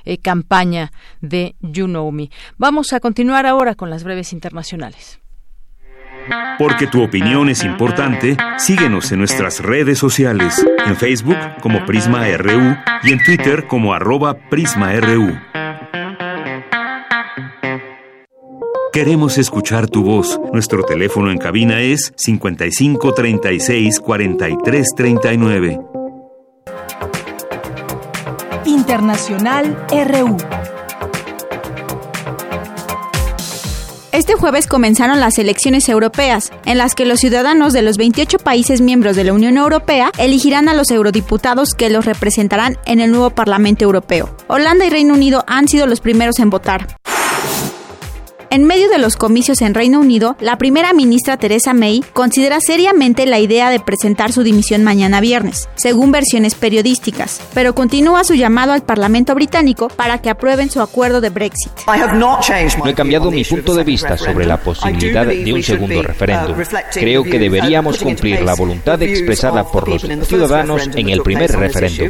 eh, 0.06 0.18
campaña 0.18 0.92
de 1.22 1.56
You 1.62 1.86
Know 1.86 2.12
Me. 2.12 2.30
Vamos 2.58 2.94
a 2.94 3.00
continuar 3.00 3.46
ahora 3.46 3.76
con 3.76 3.90
las 3.90 4.04
breves 4.04 4.34
internacionales. 4.34 5.20
Porque 6.58 6.88
tu 6.88 7.02
opinión 7.02 7.50
es 7.50 7.64
importante, 7.64 8.38
síguenos 8.58 9.12
en 9.12 9.20
nuestras 9.20 9.62
redes 9.62 9.98
sociales, 9.98 10.64
en 10.86 10.96
Facebook 10.96 11.38
como 11.62 11.86
Prisma 11.86 12.26
RU 12.38 12.76
y 13.04 13.14
en 13.14 13.24
Twitter 13.24 13.66
como 13.68 13.94
arroba 13.94 14.36
PrismaRU. 14.50 15.40
Queremos 18.92 19.38
escuchar 19.38 19.88
tu 19.88 20.04
voz. 20.04 20.40
Nuestro 20.52 20.82
teléfono 20.84 21.30
en 21.30 21.38
cabina 21.38 21.80
es 21.80 22.12
55 22.16 23.14
36 23.14 24.00
43 24.00 24.88
39. 24.96 25.80
Internacional 28.66 29.86
RU. 29.92 30.38
Este 34.12 34.34
jueves 34.34 34.66
comenzaron 34.66 35.20
las 35.20 35.38
elecciones 35.38 35.88
europeas, 35.88 36.52
en 36.66 36.80
las 36.80 36.96
que 36.96 37.06
los 37.06 37.20
ciudadanos 37.20 37.74
de 37.74 37.84
los 37.84 37.98
28 37.98 38.40
países 38.40 38.82
miembros 38.82 39.16
de 39.16 39.24
la 39.24 39.34
Unión 39.34 39.58
Europea 39.58 40.12
elegirán 40.18 40.68
a 40.68 40.74
los 40.74 40.90
eurodiputados 40.90 41.76
que 41.76 41.92
los 41.92 42.06
representarán 42.06 42.78
en 42.88 43.00
el 43.00 43.12
nuevo 43.12 43.30
Parlamento 43.30 43.86
Europeo. 43.86 44.36
Holanda 44.48 44.84
y 44.86 44.90
Reino 44.90 45.14
Unido 45.14 45.44
han 45.46 45.68
sido 45.68 45.86
los 45.86 46.02
primeros 46.02 46.40
en 46.40 46.50
votar. 46.50 46.88
En 48.52 48.64
medio 48.64 48.90
de 48.90 48.98
los 48.98 49.16
comicios 49.16 49.62
en 49.62 49.76
Reino 49.76 50.00
Unido, 50.00 50.36
la 50.40 50.58
primera 50.58 50.92
ministra 50.92 51.38
Theresa 51.38 51.76
May 51.76 52.04
considera 52.14 52.60
seriamente 52.60 53.28
la 53.28 53.38
idea 53.38 53.70
de 53.70 53.80
presentar 53.80 54.32
su 54.32 54.42
dimisión 54.42 54.84
mañana 54.84 55.22
viernes, 55.22 55.70
según 55.76 56.12
versiones 56.12 56.56
periodísticas, 56.56 57.42
pero 57.54 57.76
continúa 57.76 58.24
su 58.24 58.34
llamado 58.34 58.74
al 58.74 58.82
Parlamento 58.82 59.36
británico 59.36 59.90
para 59.90 60.18
que 60.18 60.32
aprueben 60.32 60.72
su 60.72 60.82
acuerdo 60.82 61.22
de 61.22 61.30
Brexit. 61.30 61.72
No 62.16 62.40
he 62.88 62.94
cambiado 62.96 63.30
mi 63.30 63.44
punto 63.44 63.76
de 63.76 63.84
vista 63.84 64.18
sobre 64.18 64.48
la 64.48 64.58
posibilidad 64.58 65.28
de 65.28 65.54
un 65.54 65.62
segundo 65.62 66.02
referéndum. 66.02 66.56
Creo 66.92 67.24
que 67.24 67.38
deberíamos 67.38 68.00
cumplir 68.00 68.42
la 68.42 68.56
voluntad 68.56 69.00
expresada 69.04 69.64
por 69.64 69.88
los 69.88 70.02
ciudadanos 70.28 70.90
en 70.96 71.10
el 71.10 71.22
primer 71.22 71.52
referéndum. 71.52 72.10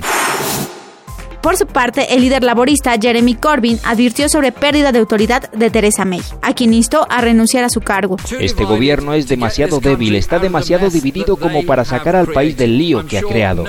Por 1.41 1.56
su 1.56 1.66
parte, 1.66 2.14
el 2.14 2.22
líder 2.22 2.44
laborista 2.44 2.95
Jeremy 2.99 3.36
Corbyn 3.36 3.80
advirtió 3.84 4.28
sobre 4.28 4.52
pérdida 4.52 4.91
de 4.91 4.99
autoridad 4.99 5.49
de 5.52 5.70
Theresa 5.70 6.03
May, 6.03 6.22
a 6.41 6.53
quien 6.53 6.74
instó 6.74 7.07
a 7.10 7.22
renunciar 7.22 7.64
a 7.64 7.70
su 7.70 7.82
cargo. 7.82 8.18
Este 8.40 8.66
gobierno 8.66 9.14
es 9.14 9.28
demasiado 9.28 9.80
débil, 9.80 10.16
está 10.16 10.40
demasiado 10.40 10.90
dividido 10.90 11.38
como 11.38 11.66
para 11.66 11.86
sacar 11.86 12.16
al 12.16 12.28
país 12.28 12.57
del 12.57 12.78
lío 12.78 13.06
que 13.06 13.18
ha 13.18 13.22
creado. 13.22 13.66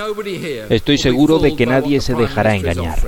Estoy 0.69 0.97
seguro 0.97 1.39
de 1.39 1.55
que 1.55 1.65
nadie 1.65 2.01
se 2.01 2.13
dejará 2.13 2.55
engañar. 2.55 2.99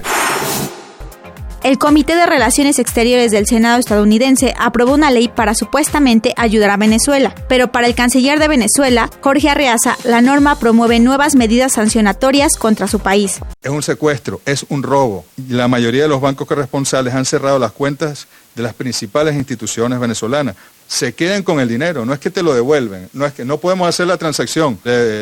El 1.63 1.77
Comité 1.77 2.17
de 2.17 2.25
Relaciones 2.25 2.77
Exteriores 2.77 3.31
del 3.31 3.47
Senado 3.47 3.79
estadounidense 3.79 4.53
aprobó 4.59 4.93
una 4.93 5.11
ley 5.11 5.29
para 5.29 5.55
supuestamente 5.55 6.33
ayudar 6.35 6.69
a 6.71 6.75
Venezuela, 6.75 7.33
pero 7.47 7.71
para 7.71 7.87
el 7.87 7.95
canciller 7.95 8.37
de 8.37 8.49
Venezuela, 8.49 9.09
Jorge 9.21 9.49
Arreaza, 9.49 9.97
la 10.03 10.21
norma 10.21 10.59
promueve 10.59 10.99
nuevas 10.99 11.35
medidas 11.35 11.71
sancionatorias 11.71 12.57
contra 12.57 12.89
su 12.89 12.99
país. 12.99 13.39
Es 13.61 13.71
un 13.71 13.81
secuestro, 13.81 14.41
es 14.45 14.65
un 14.67 14.83
robo. 14.83 15.23
La 15.47 15.69
mayoría 15.69 16.01
de 16.01 16.09
los 16.09 16.19
bancos 16.19 16.49
corresponsales 16.49 17.13
han 17.13 17.23
cerrado 17.23 17.57
las 17.57 17.71
cuentas 17.71 18.27
de 18.55 18.61
las 18.61 18.73
principales 18.73 19.33
instituciones 19.33 20.01
venezolanas. 20.01 20.57
Se 20.85 21.13
queden 21.13 21.43
con 21.43 21.61
el 21.61 21.69
dinero, 21.69 22.05
no 22.05 22.13
es 22.13 22.19
que 22.19 22.29
te 22.29 22.43
lo 22.43 22.53
devuelven, 22.53 23.07
no 23.13 23.25
es 23.25 23.31
que 23.31 23.45
no 23.45 23.57
podemos 23.57 23.87
hacer 23.87 24.05
la 24.05 24.17
transacción, 24.17 24.77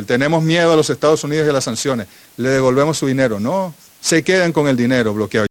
tenemos 0.08 0.42
miedo 0.42 0.74
a 0.74 0.76
los 0.76 0.90
Estados 0.90 1.24
Unidos 1.24 1.46
y 1.46 1.50
a 1.52 1.54
las 1.54 1.66
sanciones, 1.66 2.08
le 2.38 2.50
devolvemos 2.50 2.98
su 2.98 3.06
dinero, 3.06 3.40
no, 3.40 3.76
se 4.02 4.24
quedan 4.24 4.52
con 4.52 4.68
el 4.68 4.76
dinero 4.76 5.14
bloqueado. 5.14 5.51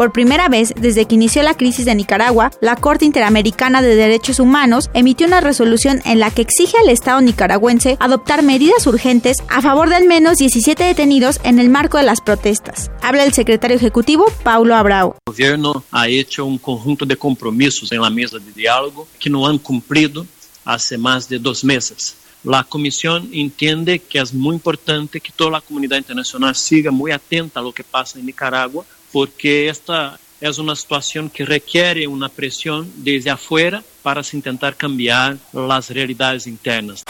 Por 0.00 0.12
primera 0.12 0.48
vez 0.48 0.72
desde 0.80 1.04
que 1.04 1.14
inició 1.14 1.42
la 1.42 1.58
crisis 1.58 1.84
de 1.84 1.94
Nicaragua, 1.94 2.50
la 2.62 2.74
Corte 2.74 3.04
Interamericana 3.04 3.82
de 3.82 3.96
Derechos 3.96 4.40
Humanos 4.40 4.88
emitió 4.94 5.26
una 5.26 5.42
resolución 5.42 6.00
en 6.06 6.20
la 6.20 6.30
que 6.30 6.40
exige 6.40 6.78
al 6.78 6.88
Estado 6.88 7.20
nicaragüense 7.20 7.98
adoptar 8.00 8.42
medidas 8.42 8.86
urgentes 8.86 9.36
a 9.50 9.60
favor 9.60 9.90
de 9.90 9.96
al 9.96 10.06
menos 10.06 10.38
17 10.38 10.84
detenidos 10.84 11.38
en 11.44 11.58
el 11.58 11.68
marco 11.68 11.98
de 11.98 12.04
las 12.04 12.22
protestas. 12.22 12.90
Habla 13.02 13.24
el 13.24 13.34
secretario 13.34 13.76
ejecutivo 13.76 14.24
Paulo 14.42 14.74
Abrao. 14.74 15.16
El 15.26 15.34
gobierno 15.34 15.84
ha 15.90 16.08
hecho 16.08 16.46
un 16.46 16.56
conjunto 16.56 17.04
de 17.04 17.16
compromisos 17.16 17.92
en 17.92 18.00
la 18.00 18.08
mesa 18.08 18.38
de 18.38 18.52
diálogo 18.52 19.06
que 19.18 19.28
no 19.28 19.46
han 19.46 19.58
cumplido 19.58 20.26
hace 20.64 20.96
más 20.96 21.28
de 21.28 21.38
dos 21.38 21.62
meses. 21.62 22.16
La 22.42 22.64
Comisión 22.64 23.28
entiende 23.34 23.98
que 23.98 24.18
es 24.18 24.32
muy 24.32 24.54
importante 24.54 25.20
que 25.20 25.30
toda 25.30 25.50
la 25.50 25.60
comunidad 25.60 25.98
internacional 25.98 26.56
siga 26.56 26.90
muy 26.90 27.12
atenta 27.12 27.60
a 27.60 27.62
lo 27.62 27.70
que 27.70 27.84
pasa 27.84 28.18
en 28.18 28.24
Nicaragua 28.24 28.86
porque 29.12 29.68
esta 29.68 30.18
es 30.40 30.58
una 30.58 30.74
situación 30.74 31.28
que 31.28 31.44
requiere 31.44 32.06
una 32.06 32.28
presión 32.28 32.90
desde 32.96 33.30
afuera 33.30 33.82
para 34.02 34.22
se 34.22 34.36
intentar 34.36 34.76
cambiar 34.76 35.36
las 35.52 35.90
realidades 35.90 36.46
internas. 36.46 37.02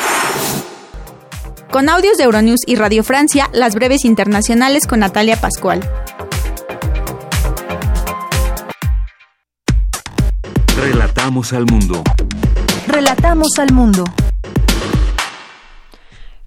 Con 1.71 1.89
audios 1.89 2.19
de 2.19 2.25
Euronews 2.25 2.61
y 2.67 2.75
Radio 2.75 3.05
Francia, 3.05 3.49
las 3.53 3.77
breves 3.77 4.05
internacionales 4.05 4.89
con 4.89 5.01
Natalia 5.01 5.41
Pascual. 5.41 5.89
Relatamos 10.77 11.53
al 11.53 11.67
mundo. 11.67 12.03
Relatamos 12.89 13.59
al 13.59 13.73
mundo. 13.73 14.05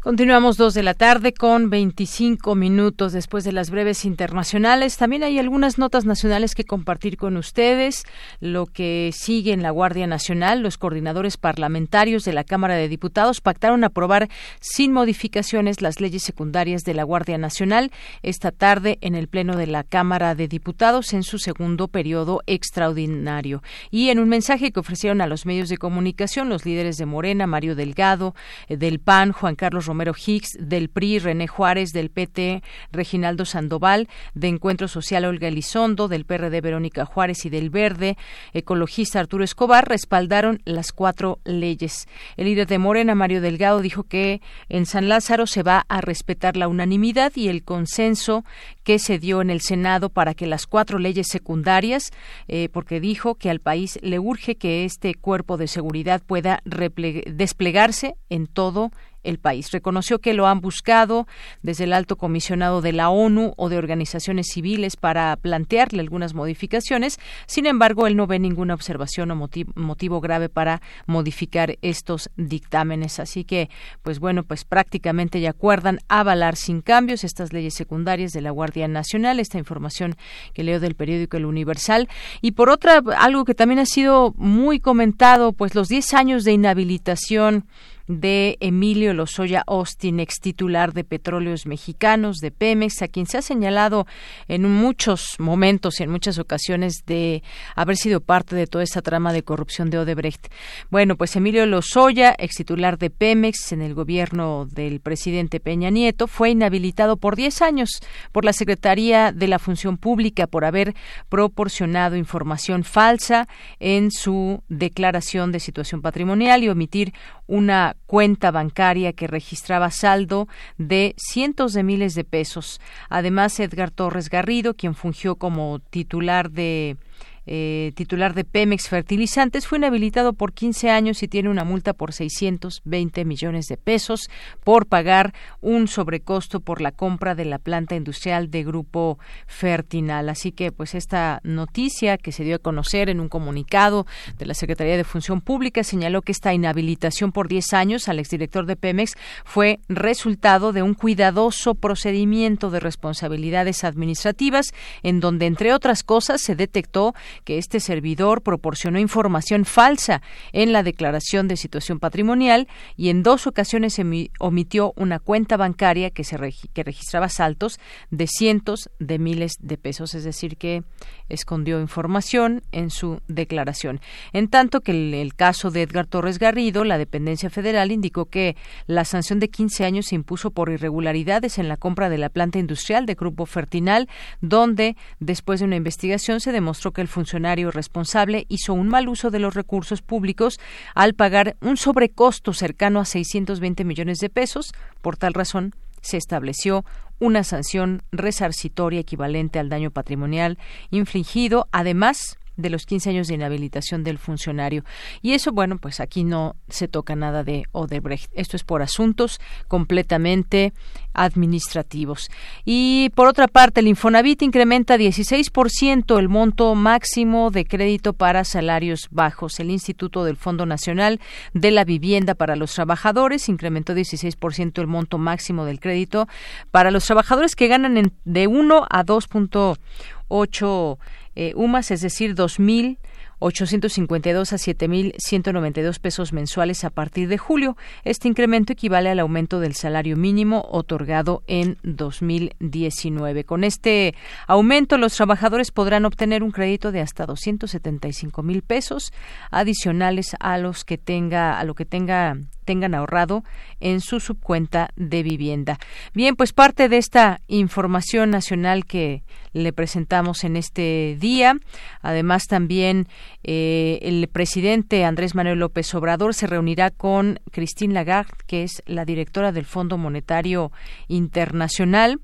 Continuamos 0.04 0.58
dos 0.58 0.74
de 0.74 0.84
la 0.84 0.96
tarde 0.96 1.34
con 1.34 1.70
25 1.70 2.56
minutos 2.56 3.14
después 3.14 3.46
de 3.46 3.54
las 3.54 3.70
breves 3.70 4.04
internacionales. 4.04 4.98
También 4.98 5.24
hay 5.24 5.40
algunas 5.40 5.78
notas 5.78 6.04
nacionales 6.04 6.56
que 6.56 6.66
compartir 6.66 7.16
con 7.16 7.38
ustedes. 7.38 8.04
Lo 8.42 8.66
que 8.66 9.12
sigue 9.14 9.54
en 9.54 9.64
la 9.64 9.72
Guardia 9.72 10.06
Nacional, 10.06 10.60
los 10.60 10.78
coordinadores 10.78 11.38
parlamentarios 11.38 12.26
de 12.26 12.34
la 12.34 12.44
Cámara 12.44 12.76
de 12.76 12.90
Diputados 12.90 13.40
pactaron 13.40 13.86
aprobar 13.86 14.28
sin 14.60 14.92
modificaciones 14.92 15.82
las 15.82 16.02
leyes 16.02 16.24
secundarias 16.24 16.84
de 16.84 16.96
la 16.96 17.06
Guardia 17.06 17.38
Nacional 17.38 17.90
esta 18.24 18.52
tarde 18.52 18.98
en 19.00 19.16
el 19.16 19.30
Pleno 19.30 19.56
de 19.56 19.68
la 19.68 19.86
Cámara 19.86 20.36
de 20.36 20.50
Diputados 20.50 21.14
en 21.14 21.24
su 21.24 21.40
segundo 21.40 21.88
periodo 21.88 22.42
extraordinario. 22.46 23.64
Y 23.90 24.10
en 24.10 24.20
un 24.20 24.28
mensaje 24.28 24.74
que 24.74 24.82
ofrecieron 24.82 25.22
a 25.22 25.28
los 25.28 25.46
medios 25.46 25.70
de 25.70 25.78
comunicación, 25.78 26.50
los 26.50 26.66
líderes 26.66 26.98
de 26.98 27.06
Morena, 27.06 27.48
Mario 27.48 27.74
Delgado, 27.74 28.36
eh, 28.68 28.76
del 28.76 29.00
PAN, 29.00 29.32
Juan 29.32 29.56
Carlos 29.56 29.88
Romero 29.94 30.16
Hicks, 30.18 30.58
del 30.60 30.90
PRI, 30.90 31.20
René 31.20 31.48
Juárez, 31.48 31.92
del 31.94 32.10
PT, 32.10 32.64
Reginaldo 32.92 33.46
Sandoval, 33.46 34.10
de 34.34 34.48
Encuentro 34.48 34.88
Social, 34.88 35.24
Olga 35.26 35.48
Elizondo, 35.48 36.08
del 36.08 36.26
PRD, 36.26 36.62
Verónica 36.62 37.06
Juárez 37.06 37.46
y 37.46 37.52
del 37.52 37.70
Verde, 37.70 38.18
ecologista 38.54 39.20
Arturo 39.20 39.44
Escobar, 39.44 39.88
respaldaron 39.88 40.64
las 40.66 40.92
cuatro 40.92 41.38
leyes. 41.44 42.08
El 42.38 42.46
líder 42.46 42.66
de 42.66 42.80
Morena, 42.80 43.14
Mario 43.14 43.40
Delgado, 43.40 43.82
dijo 43.82 44.02
que 44.02 44.42
en 44.68 44.88
San 44.88 45.10
Lázaro 45.10 45.46
se 45.46 45.62
va 45.62 45.86
a 45.90 46.02
respetar 46.02 46.58
la 46.58 46.68
unanimidad 46.68 47.32
y 47.36 47.50
el 47.50 47.64
consenso 47.64 48.44
que 48.84 48.98
se 48.98 49.20
dio 49.20 49.44
en 49.44 49.52
el 49.52 49.62
Senado 49.62 50.10
para 50.10 50.34
que 50.34 50.48
las 50.48 50.66
cuatro 50.66 50.98
leyes 50.98 51.28
secundarias, 51.30 52.10
eh, 52.48 52.68
porque 52.74 53.00
dijo 53.00 53.36
que 53.36 53.52
al 53.52 53.60
país 53.60 54.00
le 54.02 54.18
urge 54.18 54.56
que 54.56 54.86
este 54.86 55.14
cuerpo 55.14 55.58
de 55.58 55.68
seguridad 55.68 56.24
pueda 56.26 56.64
desplegarse 56.66 58.16
en 58.30 58.48
todo 58.48 58.92
el 59.24 59.40
país. 59.40 59.72
Reconoció 59.72 60.20
que 60.20 60.34
lo 60.34 60.48
han 60.48 60.62
buscado 60.62 61.28
desde 61.62 61.86
el 61.86 61.94
alto 61.94 62.18
comisionado 62.18 62.82
de 62.82 62.94
la 62.94 63.10
ONU 63.10 63.54
o 63.58 63.70
de 63.70 63.78
organizaciones 63.78 64.48
civiles 64.52 64.96
para 64.96 65.36
plantearle 65.38 66.02
algunas 66.02 66.34
modificaciones. 66.34 67.20
Sin 67.46 67.66
embargo, 67.66 68.08
él 68.08 68.16
no 68.16 68.28
ve 68.28 68.40
ninguna 68.40 68.74
observación 68.74 69.32
o 69.32 69.36
motivo, 69.36 70.22
grave 70.22 70.50
para 70.50 70.82
modificar 71.06 71.78
estos 71.82 72.30
dictámenes. 72.36 73.20
Así 73.20 73.44
que, 73.44 73.70
pues 74.02 74.20
bueno, 74.20 74.44
pues 74.44 74.66
prácticamente 74.66 75.42
ya 75.42 75.52
acuerdan 75.52 76.00
avalar 76.08 76.56
sin 76.56 76.82
cambios 76.82 77.24
estas 77.24 77.54
leyes 77.54 77.74
secundarias 77.74 78.32
de 78.32 78.42
la 78.42 78.52
Guardia 78.52 78.88
Nacional. 78.88 79.40
Esta 79.40 79.58
información 79.58 80.16
que 80.54 80.64
leo 80.64 80.80
del 80.80 80.96
periódico 80.96 81.38
El 81.38 81.46
Universal. 81.46 82.10
Y 82.42 82.52
por 82.52 82.70
otra, 82.70 83.02
algo 83.18 83.46
que 83.46 83.56
también 83.56 83.80
ha 83.80 83.86
sido 83.86 84.34
muy 84.38 84.80
comentado, 84.80 85.54
pues 85.54 85.76
los 85.76 85.88
10 85.88 86.14
años 86.14 86.44
de 86.44 86.54
inhabilitación 86.54 87.66
de 88.08 88.58
Emilio 88.60 89.14
Lozoya 89.14 89.64
Austin, 89.66 90.20
ex 90.20 90.40
titular 90.42 90.94
de 90.94 91.04
Petróleos 91.04 91.66
Mexicanos, 91.66 92.38
de 92.38 92.52
Pemex, 92.52 93.02
a 93.02 93.08
quien 93.08 93.26
se 93.26 93.38
ha 93.38 93.42
señalado 93.42 94.06
en 94.48 94.70
muchos 94.70 95.36
momentos 95.40 96.00
y 96.00 96.04
en 96.04 96.12
muchas 96.12 96.38
ocasiones 96.40 97.04
de 97.06 97.44
haber 97.76 97.96
sido 97.96 98.20
parte 98.20 98.56
de 98.56 98.68
toda 98.68 98.84
esta 98.84 99.02
trama 99.02 99.34
de 99.34 99.44
corrupción 99.44 99.90
de 99.90 100.00
Odebrecht. 100.00 100.48
Bueno, 100.90 101.16
pues 101.16 101.36
Emilio 101.36 101.66
Lozoya, 101.66 102.36
ex 102.38 102.56
titular 102.56 102.98
de 102.98 103.10
Pemex 103.10 103.72
en 103.72 103.82
el 103.82 103.94
gobierno 103.94 104.66
del 104.66 105.00
presidente 105.00 105.60
Peña 105.60 105.90
Nieto, 105.90 106.28
fue 106.28 106.50
inhabilitado 106.50 107.18
por 107.18 107.36
10 107.36 107.62
años 107.62 108.02
por 108.32 108.46
la 108.46 108.54
Secretaría 108.54 109.32
de 109.32 109.48
la 109.48 109.60
Función 109.60 109.98
Pública 109.98 110.48
por 110.48 110.66
haber 110.66 110.94
proporcionado 111.30 112.16
información 112.16 112.84
falsa 112.84 113.48
en 113.80 114.12
su 114.12 114.64
declaración 114.68 115.52
de 115.52 115.60
situación 115.60 116.02
patrimonial 116.02 116.64
y 116.64 116.70
omitir 116.70 117.14
una 117.48 117.96
cuenta 118.06 118.52
bancaria 118.52 119.14
que 119.14 119.28
registraba 119.28 119.92
saldo 119.92 120.48
de 120.78 121.16
cientos 121.18 121.74
de 121.74 121.84
miles 121.84 122.16
de 122.16 122.24
pesos. 122.24 122.80
Además, 123.10 123.60
Edgar 123.60 123.92
Torres 123.92 124.30
Garrido, 124.30 124.74
quien 124.74 124.96
fungió 124.96 125.36
como 125.36 125.80
titular 125.90 126.52
de 126.52 126.98
eh, 127.46 127.92
titular 127.96 128.34
de 128.34 128.44
Pemex 128.44 128.88
Fertilizantes, 128.88 129.68
fue 129.68 129.78
inhabilitado 129.78 130.34
por 130.34 130.54
15 130.54 130.90
años 130.90 131.24
y 131.24 131.28
tiene 131.28 131.50
una 131.50 131.64
multa 131.64 131.94
por 131.94 132.14
620 132.14 133.26
millones 133.26 133.68
de 133.68 133.78
pesos 133.78 134.30
por 134.64 134.86
pagar 134.86 135.34
un 135.62 135.88
sobrecosto 135.88 136.60
por 136.60 136.82
la 136.82 136.92
compra 136.92 137.36
de 137.36 137.46
la 137.46 137.60
planta 137.60 137.96
industrial 137.96 138.50
de 138.50 138.64
Grupo 138.64 139.20
Fertinal. 139.48 140.30
Así 140.30 140.52
que, 140.52 140.72
pues, 140.72 140.96
esta 140.96 141.40
noticia 141.44 142.18
que 142.18 142.32
se 142.32 142.44
dio 142.44 142.56
a 142.56 142.60
conocer 142.60 143.10
en 143.10 143.20
un 143.20 143.30
comunicado 143.30 144.06
de 144.38 144.46
la 144.46 144.54
Secretaría 144.54 144.98
de 144.98 145.04
Función 145.04 145.42
Pública 145.42 145.84
señaló 145.84 146.22
que 146.22 146.32
esta 146.32 146.54
inhabilitación 146.54 147.32
por 147.32 147.48
10 147.48 147.74
años 147.74 148.08
al 148.08 148.20
exdirector 148.20 148.66
de 148.66 148.76
Pemex 148.76 149.16
fue 149.46 149.80
resultado 149.90 150.74
de 150.74 150.82
un 150.82 150.94
cuidadoso 150.94 151.76
procedimiento 151.76 152.70
de 152.70 152.80
responsabilidades 152.80 153.84
administrativas 153.84 154.74
en 155.02 155.20
donde, 155.20 155.46
entre 155.46 155.74
otras 155.74 156.04
cosas, 156.04 156.42
se 156.42 156.56
detectó 156.56 157.14
que 157.44 157.58
este 157.58 157.80
servidor 157.80 158.42
proporcionó 158.42 159.00
información 159.00 159.66
falsa 159.66 160.22
en 160.52 160.74
la 160.74 160.84
declaración 160.84 161.48
de 161.48 161.58
situación 161.58 162.00
patrimonial 162.00 162.68
y 162.96 163.10
en 163.10 163.24
dos 163.24 163.48
ocasiones 163.48 164.00
omitió 164.40 164.94
una 164.96 165.20
cuenta 165.20 165.58
bancaria 165.58 166.10
que, 166.10 166.24
se 166.24 166.38
que 166.74 166.84
registraba 166.84 167.30
saltos 167.30 167.80
de 168.12 168.28
cientos 168.28 168.90
de 169.00 169.20
miles 169.20 169.54
de 169.60 169.78
pesos, 169.78 170.14
es 170.16 170.24
decir, 170.24 170.58
que 170.58 170.84
escondió 171.30 171.80
información 171.80 172.62
en 172.72 172.90
su 172.90 173.22
declaración. 173.28 174.00
En 174.34 174.48
tanto 174.48 174.82
que 174.82 174.92
el, 174.92 175.14
el 175.14 175.36
caso 175.36 175.72
de 175.72 175.84
Edgar 175.84 176.08
Torres 176.08 176.40
Garrido, 176.40 176.84
la 176.84 176.98
dependencia 176.98 177.50
federal 177.50 177.92
indicó 177.92 178.26
que 178.26 178.56
la 178.88 179.06
sanción 179.06 179.40
de 179.40 179.50
15 179.50 179.86
años 179.86 180.08
se 180.08 180.16
impuso 180.16 180.52
por 180.52 180.70
irregularidades 180.70 181.58
en 181.58 181.68
la 181.68 181.78
compra 181.78 182.10
de 182.10 182.18
la 182.18 182.30
planta 182.30 182.60
industrial 182.60 183.06
de 183.06 183.16
Grupo 183.16 183.46
Fertinal, 183.46 184.08
donde 184.42 184.96
después 185.20 185.60
de 185.60 185.66
una 185.66 185.76
investigación 185.76 186.40
se 186.40 186.52
demostró 186.52 186.92
que 186.92 187.02
el 187.02 187.08
funcionario 187.08 187.23
responsable 187.72 188.46
hizo 188.50 188.74
un 188.74 188.88
mal 188.88 189.08
uso 189.08 189.30
de 189.30 189.40
los 189.40 189.54
recursos 189.54 190.02
públicos 190.02 190.60
al 190.96 191.14
pagar 191.14 191.56
un 191.62 191.78
sobrecosto 191.78 192.54
cercano 192.54 193.00
a 193.00 193.06
620 193.06 193.84
millones 193.84 194.20
de 194.20 194.30
pesos. 194.30 194.74
Por 195.02 195.18
tal 195.18 195.34
razón, 195.34 195.74
se 196.02 196.18
estableció 196.18 196.86
una 197.20 197.44
sanción 197.44 198.04
resarcitoria 198.12 199.00
equivalente 199.00 199.60
al 199.60 199.70
daño 199.70 199.92
patrimonial 199.92 200.58
infligido, 200.92 201.68
además 201.72 202.38
de 202.56 202.70
los 202.70 202.86
15 202.86 203.10
años 203.10 203.28
de 203.28 203.36
inhabilitación 203.36 204.04
del 204.04 204.18
funcionario. 204.18 204.84
Y 205.22 205.34
eso, 205.34 205.52
bueno, 205.52 205.78
pues 205.78 206.00
aquí 206.00 206.24
no 206.24 206.56
se 206.70 206.88
toca 206.88 207.16
nada 207.16 207.44
de 207.44 207.64
Odebrecht. 207.72 208.32
Esto 208.34 208.56
es 208.56 208.64
por 208.64 208.82
asuntos 208.82 209.40
completamente 209.68 210.74
administrativos. 211.14 212.30
Y 212.66 213.12
por 213.16 213.28
otra 213.28 213.48
parte, 213.48 213.82
el 213.82 213.88
Infonavit 213.88 214.42
incrementa 214.42 214.98
16% 214.98 216.20
el 216.20 216.30
monto 216.30 216.76
máximo 216.76 217.52
de 217.52 217.66
crédito 217.66 218.14
para 218.14 218.44
salarios 218.44 219.08
bajos. 219.12 219.60
El 219.60 219.72
Instituto 219.72 220.24
del 220.24 220.38
Fondo 220.38 220.66
Nacional 220.66 221.20
de 221.54 221.72
la 221.72 221.86
Vivienda 221.86 222.36
para 222.36 222.56
los 222.56 222.74
Trabajadores 222.74 223.50
incrementó 223.50 223.94
16% 223.94 224.80
el 224.80 224.88
monto 224.88 225.18
máximo 225.18 225.66
del 225.66 225.80
crédito 225.80 226.28
para 226.72 226.92
los 226.92 227.06
trabajadores 227.06 227.56
que 227.56 227.68
ganan 227.68 228.14
de 228.24 228.48
1 228.48 228.88
a 228.90 229.04
2.8 229.06 230.98
eh, 231.36 231.54
UMAS, 231.56 231.92
es 231.92 232.02
decir, 232.02 232.36
2.852 232.36 234.52
a 234.52 234.58
7.192 234.58 236.00
pesos 236.00 236.34
mensuales 236.34 236.84
a 236.84 236.90
partir 236.90 237.28
de 237.28 237.38
julio. 237.38 237.78
Este 238.04 238.28
incremento 238.28 238.74
equivale 238.74 239.10
al 239.10 239.20
aumento 239.20 239.60
del 239.60 239.76
salario 239.76 240.18
mínimo 240.18 240.66
otorgado 240.70 241.44
en 241.48 241.78
2019. 241.84 243.44
Con 243.44 243.64
este 243.64 244.16
aumento, 244.48 244.98
los 244.98 245.16
trabajadores 245.16 245.72
podrán 245.72 246.06
obtener 246.06 246.44
un 246.44 246.52
crédito 246.52 246.92
de 246.92 247.02
hasta 247.02 247.26
275 247.26 248.44
mil 248.44 248.62
pesos 248.62 249.12
adicionales 249.52 250.36
a 250.40 250.58
los 250.58 250.86
que 250.86 250.98
tenga 250.98 251.60
a 251.60 251.64
lo 251.64 251.76
que 251.76 251.86
tenga 251.86 252.38
tengan 252.64 252.96
ahorrado 252.96 253.44
en 253.80 254.02
su 254.02 254.20
subcuenta 254.20 254.90
de 254.96 255.24
vivienda. 255.24 255.78
Bien, 256.14 256.36
pues 256.36 256.54
parte 256.54 256.90
de 256.90 256.98
esta 256.98 257.42
información 257.48 258.30
nacional 258.32 258.86
que 258.86 259.24
le 259.54 259.74
presentamos 259.74 260.44
en 260.44 260.56
este 260.56 261.18
día. 261.20 261.56
Además, 262.02 262.46
también 262.48 263.08
eh, 263.44 264.00
el 264.02 264.28
presidente 264.28 265.06
Andrés 265.06 265.36
Manuel 265.36 265.60
López 265.60 265.94
Obrador 265.94 266.34
se 266.34 266.48
reunirá 266.48 266.90
con 266.90 267.40
Christine 267.52 267.94
Lagarde, 267.94 268.34
que 268.48 268.64
es 268.64 268.82
la 268.86 269.06
directora 269.06 269.52
del 269.52 269.66
Fondo 269.66 269.98
Monetario 269.98 270.72
Internacional. 271.08 272.20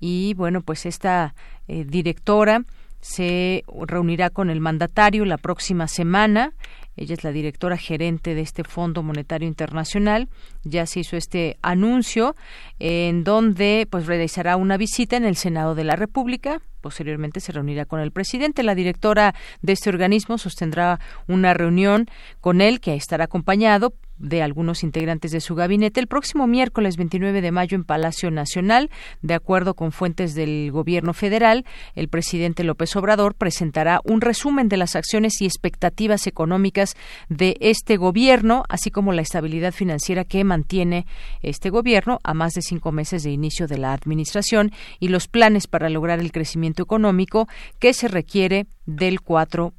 Y 0.00 0.34
bueno, 0.34 0.60
pues 0.62 0.86
esta 0.86 1.34
eh, 1.66 1.84
directora 1.84 2.64
se 3.00 3.64
reunirá 3.86 4.30
con 4.30 4.48
el 4.48 4.60
mandatario 4.60 5.26
la 5.26 5.36
próxima 5.36 5.88
semana 5.88 6.54
ella 6.96 7.14
es 7.14 7.24
la 7.24 7.32
directora 7.32 7.76
gerente 7.76 8.34
de 8.34 8.40
este 8.40 8.64
Fondo 8.64 9.02
Monetario 9.02 9.48
Internacional. 9.48 10.28
Ya 10.62 10.86
se 10.86 11.00
hizo 11.00 11.16
este 11.16 11.58
anuncio 11.62 12.36
en 12.78 13.24
donde 13.24 13.86
pues 13.90 14.06
realizará 14.06 14.56
una 14.56 14.76
visita 14.76 15.16
en 15.16 15.24
el 15.24 15.36
Senado 15.36 15.74
de 15.74 15.84
la 15.84 15.96
República. 15.96 16.60
Posteriormente 16.80 17.40
se 17.40 17.52
reunirá 17.52 17.84
con 17.84 18.00
el 18.00 18.12
presidente. 18.12 18.62
La 18.62 18.74
directora 18.74 19.34
de 19.62 19.72
este 19.72 19.88
organismo 19.88 20.38
sostendrá 20.38 21.00
una 21.26 21.54
reunión 21.54 22.06
con 22.40 22.60
él 22.60 22.80
que 22.80 22.94
estará 22.94 23.24
acompañado 23.24 23.94
de 24.18 24.42
algunos 24.42 24.82
integrantes 24.82 25.32
de 25.32 25.40
su 25.40 25.54
gabinete 25.54 26.00
el 26.00 26.06
próximo 26.06 26.46
miércoles 26.46 26.96
29 26.96 27.40
de 27.40 27.52
mayo 27.52 27.74
en 27.74 27.84
Palacio 27.84 28.30
Nacional. 28.30 28.90
De 29.22 29.34
acuerdo 29.34 29.74
con 29.74 29.92
fuentes 29.92 30.34
del 30.34 30.70
Gobierno 30.72 31.14
federal, 31.14 31.64
el 31.94 32.08
presidente 32.08 32.64
López 32.64 32.94
Obrador 32.96 33.34
presentará 33.34 34.00
un 34.04 34.20
resumen 34.20 34.68
de 34.68 34.76
las 34.76 34.96
acciones 34.96 35.40
y 35.40 35.46
expectativas 35.46 36.26
económicas 36.26 36.94
de 37.28 37.56
este 37.60 37.96
gobierno, 37.96 38.64
así 38.68 38.90
como 38.90 39.12
la 39.12 39.22
estabilidad 39.22 39.72
financiera 39.72 40.24
que 40.24 40.44
mantiene 40.44 41.06
este 41.42 41.70
gobierno 41.70 42.18
a 42.22 42.34
más 42.34 42.52
de 42.54 42.62
cinco 42.62 42.92
meses 42.92 43.22
de 43.22 43.30
inicio 43.30 43.66
de 43.66 43.78
la 43.78 43.92
administración 43.92 44.72
y 45.00 45.08
los 45.08 45.28
planes 45.28 45.66
para 45.66 45.88
lograr 45.88 46.20
el 46.20 46.32
crecimiento 46.32 46.82
económico 46.82 47.48
que 47.78 47.92
se 47.92 48.08
requiere 48.08 48.66
del 48.86 49.20
4%. 49.20 49.72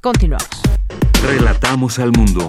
Continuamos. 0.00 0.48
Relatamos 1.22 1.98
al 1.98 2.12
mundo. 2.12 2.48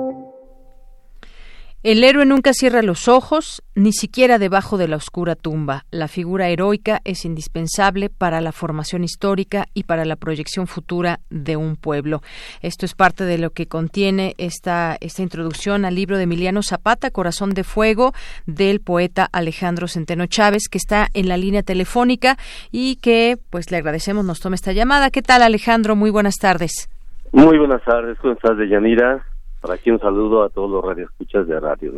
El 1.83 2.03
héroe 2.03 2.27
nunca 2.27 2.53
cierra 2.53 2.83
los 2.83 3.07
ojos, 3.07 3.63
ni 3.73 3.91
siquiera 3.91 4.37
debajo 4.37 4.77
de 4.77 4.87
la 4.87 4.97
oscura 4.97 5.35
tumba. 5.35 5.85
La 5.89 6.07
figura 6.07 6.47
heroica 6.49 7.01
es 7.05 7.25
indispensable 7.25 8.11
para 8.11 8.39
la 8.39 8.51
formación 8.51 9.03
histórica 9.03 9.65
y 9.73 9.85
para 9.85 10.05
la 10.05 10.15
proyección 10.15 10.67
futura 10.67 11.21
de 11.31 11.57
un 11.57 11.77
pueblo. 11.77 12.21
Esto 12.61 12.85
es 12.85 12.93
parte 12.93 13.23
de 13.23 13.39
lo 13.39 13.49
que 13.49 13.65
contiene 13.65 14.35
esta, 14.37 14.95
esta 15.01 15.23
introducción 15.23 15.83
al 15.83 15.95
libro 15.95 16.17
de 16.17 16.25
Emiliano 16.25 16.61
Zapata, 16.61 17.09
Corazón 17.09 17.55
de 17.55 17.63
Fuego, 17.63 18.13
del 18.45 18.79
poeta 18.79 19.27
Alejandro 19.31 19.87
Centeno 19.87 20.27
Chávez, 20.27 20.67
que 20.69 20.77
está 20.77 21.07
en 21.15 21.27
la 21.27 21.37
línea 21.37 21.63
telefónica 21.63 22.37
y 22.71 22.97
que 22.97 23.39
pues 23.49 23.71
le 23.71 23.77
agradecemos 23.77 24.23
nos 24.23 24.39
tome 24.39 24.53
esta 24.53 24.71
llamada. 24.71 25.09
¿Qué 25.09 25.23
tal 25.23 25.41
Alejandro? 25.41 25.95
Muy 25.95 26.11
buenas 26.11 26.35
tardes. 26.35 26.91
Muy 27.31 27.57
buenas 27.57 27.83
tardes, 27.83 28.19
¿cómo 28.19 28.33
estás, 28.33 28.55
Deyanira? 28.55 29.25
Para 29.61 29.75
aquí 29.75 29.91
un 29.91 29.99
saludo 29.99 30.43
a 30.43 30.49
todos 30.49 30.69
los 30.69 30.83
radioescuchas 30.83 31.47
de 31.47 31.59
Radio 31.59 31.93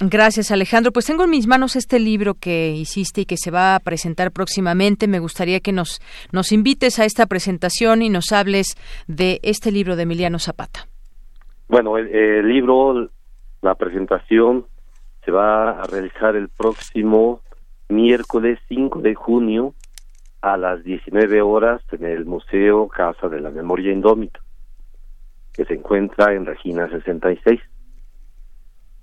Gracias, 0.00 0.52
Alejandro. 0.52 0.92
Pues 0.92 1.06
tengo 1.06 1.24
en 1.24 1.30
mis 1.30 1.48
manos 1.48 1.74
este 1.74 1.98
libro 1.98 2.34
que 2.34 2.70
hiciste 2.70 3.22
y 3.22 3.26
que 3.26 3.36
se 3.36 3.50
va 3.50 3.74
a 3.74 3.80
presentar 3.80 4.30
próximamente. 4.30 5.08
Me 5.08 5.18
gustaría 5.18 5.58
que 5.58 5.72
nos, 5.72 6.00
nos 6.30 6.52
invites 6.52 7.00
a 7.00 7.04
esta 7.04 7.26
presentación 7.26 8.02
y 8.02 8.08
nos 8.08 8.30
hables 8.30 8.76
de 9.08 9.40
este 9.42 9.72
libro 9.72 9.96
de 9.96 10.04
Emiliano 10.04 10.38
Zapata. 10.38 10.86
Bueno, 11.68 11.98
el, 11.98 12.48
libro, 12.48 13.08
la 13.60 13.74
presentación 13.74 14.66
se 15.24 15.32
va 15.32 15.70
a 15.70 15.82
realizar 15.84 16.36
el 16.36 16.48
próximo 16.48 17.40
miércoles 17.88 18.58
5 18.68 19.00
de 19.00 19.14
junio 19.14 19.74
a 20.40 20.56
las 20.56 20.84
19 20.84 21.42
horas 21.42 21.82
en 21.92 22.04
el 22.04 22.24
Museo 22.24 22.86
Casa 22.88 23.28
de 23.28 23.40
la 23.40 23.50
Memoria 23.50 23.92
Indómita, 23.92 24.40
que 25.58 25.64
se 25.64 25.74
encuentra 25.74 26.32
en 26.34 26.46
Regina 26.46 26.88
66. 26.88 27.60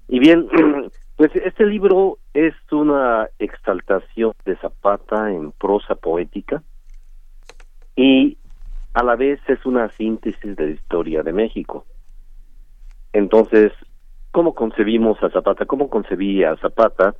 Y 0.08 0.20
bien, 0.20 0.48
pues 1.18 1.36
este 1.36 1.66
libro 1.66 2.18
es 2.34 2.54
una 2.72 3.28
exaltación 3.40 4.32
de 4.46 4.56
Zapata 4.56 5.34
en 5.34 5.52
prosa 5.52 5.96
poética 5.96 6.64
y 7.98 8.38
a 8.94 9.04
la 9.04 9.18
vez 9.18 9.42
es 9.50 9.66
una 9.66 9.90
síntesis 9.90 10.56
de 10.56 10.66
la 10.66 10.72
historia 10.72 11.24
de 11.24 11.34
México. 11.34 11.86
Entonces, 13.12 13.74
¿cómo 14.32 14.56
concebimos 14.56 15.22
a 15.24 15.30
Zapata? 15.32 15.66
¿Cómo 15.66 15.90
concebía 15.90 16.52
a 16.52 16.58
Zapata? 16.58 17.16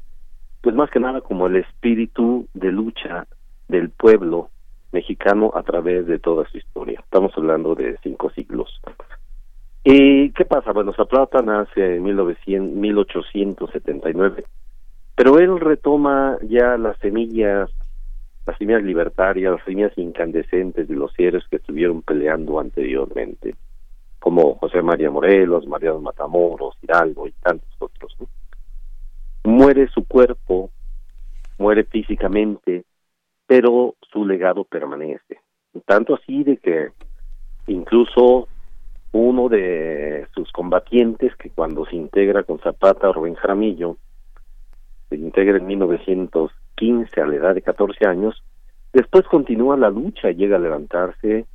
Pues 0.62 0.74
más 0.76 0.90
que 0.90 1.02
nada 1.02 1.20
como 1.20 1.48
el 1.48 1.58
espíritu 1.58 2.48
de 2.54 2.72
lucha 2.72 3.28
del 3.68 3.90
pueblo 3.90 4.50
mexicano 4.94 5.52
a 5.54 5.64
través 5.64 6.08
de 6.08 6.20
toda 6.20 6.48
su 6.50 6.58
historia. 6.58 7.02
Estamos 7.02 7.34
hablando 7.36 7.76
de 7.76 7.98
cinco 8.02 8.30
siglos. 8.30 8.80
¿Y 9.88 10.32
qué 10.32 10.46
pasa? 10.46 10.72
Bueno, 10.72 10.94
Zapata 10.94 11.44
nace 11.44 11.98
en 11.98 12.04
1900, 12.04 12.76
1879, 12.76 14.44
pero 15.16 15.38
él 15.38 15.60
retoma 15.60 16.40
ya 16.42 16.76
las 16.76 16.98
semillas, 16.98 17.70
las 18.48 18.58
semillas 18.58 18.82
libertarias, 18.82 19.52
las 19.52 19.64
semillas 19.64 19.96
incandescentes 19.96 20.88
de 20.88 20.96
los 20.96 21.14
seres 21.14 21.44
que 21.52 21.58
estuvieron 21.58 22.02
peleando 22.02 22.60
anteriormente, 22.60 23.54
como 24.18 24.56
José 24.56 24.82
María 24.82 25.12
Morelos, 25.12 25.68
Mariano 25.68 26.02
Matamoros, 26.02 26.76
Hidalgo 26.82 27.28
y 27.28 27.32
tantos 27.34 27.70
otros. 27.78 28.18
Muere 29.44 29.88
su 29.90 30.04
cuerpo, 30.08 30.72
muere 31.60 31.84
físicamente, 31.84 32.86
pero 33.46 33.94
su 34.12 34.26
legado 34.26 34.64
permanece. 34.64 35.42
Tanto 35.86 36.16
así 36.16 36.44
de 36.44 36.58
que 36.58 36.90
incluso 37.68 38.48
uno 39.18 39.48
de 39.48 40.28
sus 40.34 40.52
combatientes 40.52 41.34
que 41.38 41.50
cuando 41.50 41.86
se 41.86 41.96
integra 41.96 42.44
con 42.44 42.60
Zapata, 42.60 43.14
Rubén 43.14 43.36
Jaramillo, 43.36 43.96
se 45.10 45.16
integra 45.16 45.58
en 45.58 45.68
1915 45.68 47.22
a 47.22 47.26
la 47.26 47.36
edad 47.36 47.56
de 47.56 47.62
14 47.62 48.06
años, 48.06 48.44
después 48.92 49.26
continúa 49.28 49.78
la 49.78 49.90
lucha, 49.90 50.32
llega 50.32 50.58
a 50.58 50.60
levantarse 50.60 51.46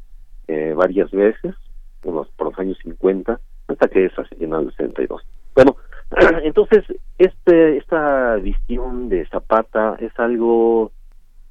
eh, 0.48 0.72
varias 0.74 1.10
veces, 1.10 1.54
unos 2.02 2.28
por 2.30 2.48
los 2.48 2.58
años 2.58 2.78
50, 2.82 3.38
hasta 3.68 3.88
que 3.88 4.06
es 4.06 4.18
asesinado 4.18 4.62
en 4.62 4.68
el 4.68 4.74
62. 4.76 5.22
Bueno, 5.54 5.76
entonces 6.42 6.84
este 7.18 7.76
esta 7.76 8.36
visión 8.36 9.10
de 9.10 9.26
Zapata 9.26 9.96
es 10.00 10.18
algo 10.18 10.92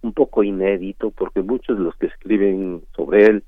un 0.02 0.14
poco 0.14 0.44
inédito 0.44 1.12
porque 1.12 1.44
muchos 1.44 1.78
de 1.78 1.84
los 1.84 1.96
que 1.98 2.08
escriben 2.08 2.82
sobre 2.96 3.26
él 3.26 3.44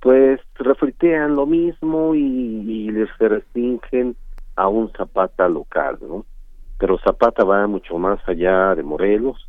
pues 0.00 0.40
refritean 0.54 1.34
lo 1.34 1.46
mismo 1.46 2.14
y, 2.14 2.90
les 2.90 3.08
restringen 3.18 4.16
a 4.56 4.68
un 4.68 4.90
Zapata 4.92 5.48
local, 5.48 5.98
¿no? 6.00 6.24
Pero 6.78 6.98
Zapata 6.98 7.44
va 7.44 7.66
mucho 7.66 7.98
más 7.98 8.20
allá 8.28 8.74
de 8.74 8.82
Morelos, 8.82 9.48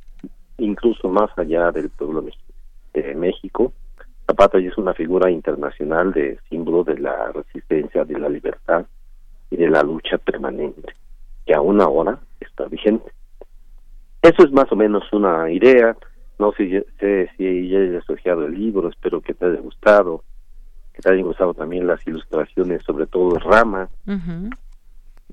incluso 0.58 1.08
más 1.10 1.30
allá 1.38 1.72
del 1.72 1.90
pueblo 1.90 2.24
de 2.94 3.16
México. 3.16 3.72
Zapata 4.26 4.60
ya 4.60 4.70
es 4.70 4.78
una 4.78 4.94
figura 4.94 5.30
internacional 5.30 6.12
de 6.12 6.40
símbolo 6.50 6.84
de 6.84 6.98
la 7.00 7.32
resistencia, 7.32 8.04
de 8.04 8.20
la 8.20 8.30
libertad 8.30 8.86
y 9.50 9.58
de 9.58 9.70
la 9.70 9.84
lucha 9.84 10.18
permanente, 10.18 10.94
que 11.46 11.54
aún 11.54 11.82
ahora 11.82 12.20
está 12.40 12.66
vigente. 12.66 13.12
Eso 14.22 14.44
es 14.44 14.52
más 14.52 14.72
o 14.72 14.76
menos 14.76 15.04
una 15.14 15.50
idea. 15.50 15.96
No 16.38 16.52
sé, 16.54 16.84
si 17.38 17.70
ya 17.70 17.80
haya 17.80 18.00
asociado 18.00 18.46
el 18.46 18.54
libro, 18.54 18.90
espero 18.90 19.22
que 19.22 19.34
te 19.34 19.46
haya 19.46 19.60
gustado 19.60 20.24
que 21.00 21.04
te 21.04 21.14
hayan 21.14 21.26
gustado 21.26 21.54
también 21.54 21.88
las 21.88 22.06
ilustraciones, 22.06 22.84
sobre 22.84 23.08
todo 23.08 23.40
Rama. 23.40 23.88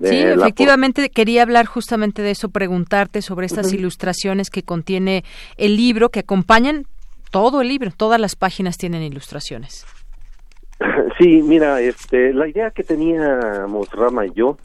Sí, 0.01 0.17
efectivamente 0.17 1.09
quería 1.09 1.43
hablar 1.43 1.67
justamente 1.67 2.23
de 2.23 2.31
eso, 2.31 2.51
preguntarte 2.51 3.21
sobre 3.21 3.47
estas 3.47 3.73
ilustraciones 3.73 4.51
que 4.51 4.63
contiene 4.63 5.25
el 5.57 5.77
libro, 5.77 6.11
que 6.11 6.21
acompañan 6.21 6.85
todo 7.33 7.63
el 7.63 7.69
libro, 7.69 7.91
todas 7.97 8.21
las 8.21 8.37
páginas 8.37 8.79
tienen 8.79 9.03
ilustraciones. 9.03 9.85
Sí, 11.19 11.41
mira, 11.43 11.81
este, 11.81 12.35
la 12.35 12.47
idea 12.47 12.71
que 12.71 12.85
teníamos 12.85 13.91
Rama 13.91 14.27
y 14.27 14.33
yo, 14.35 14.59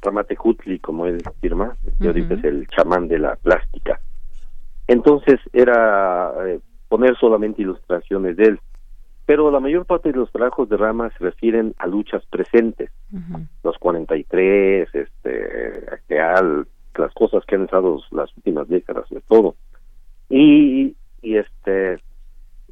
Rama 0.00 0.24
Tejutli, 0.24 0.78
como 0.78 1.04
él 1.04 1.22
firma, 1.42 1.76
yo 2.00 2.14
digo 2.14 2.34
es 2.36 2.42
el 2.42 2.66
chamán 2.68 3.06
de 3.06 3.18
la 3.18 3.36
plástica. 3.36 4.00
Entonces 4.88 5.40
era 5.52 6.32
eh, 6.46 6.60
poner 6.88 7.18
solamente 7.18 7.60
ilustraciones 7.60 8.38
de 8.38 8.44
él 8.44 8.60
pero 9.26 9.50
la 9.50 9.60
mayor 9.60 9.86
parte 9.86 10.12
de 10.12 10.18
los 10.18 10.30
trabajos 10.30 10.68
de 10.68 10.76
Rama 10.76 11.10
se 11.16 11.24
refieren 11.24 11.74
a 11.78 11.86
luchas 11.86 12.24
presentes, 12.26 12.90
los 13.62 13.78
43, 13.78 14.88
este, 14.94 15.84
actual, 15.90 16.66
las 16.96 17.12
cosas 17.14 17.44
que 17.46 17.54
han 17.54 17.64
estado 17.64 18.00
las 18.10 18.36
últimas 18.36 18.68
décadas, 18.68 19.08
de 19.08 19.20
todo. 19.22 19.56
Y, 20.28 20.94
y 21.22 21.36
este, 21.36 21.98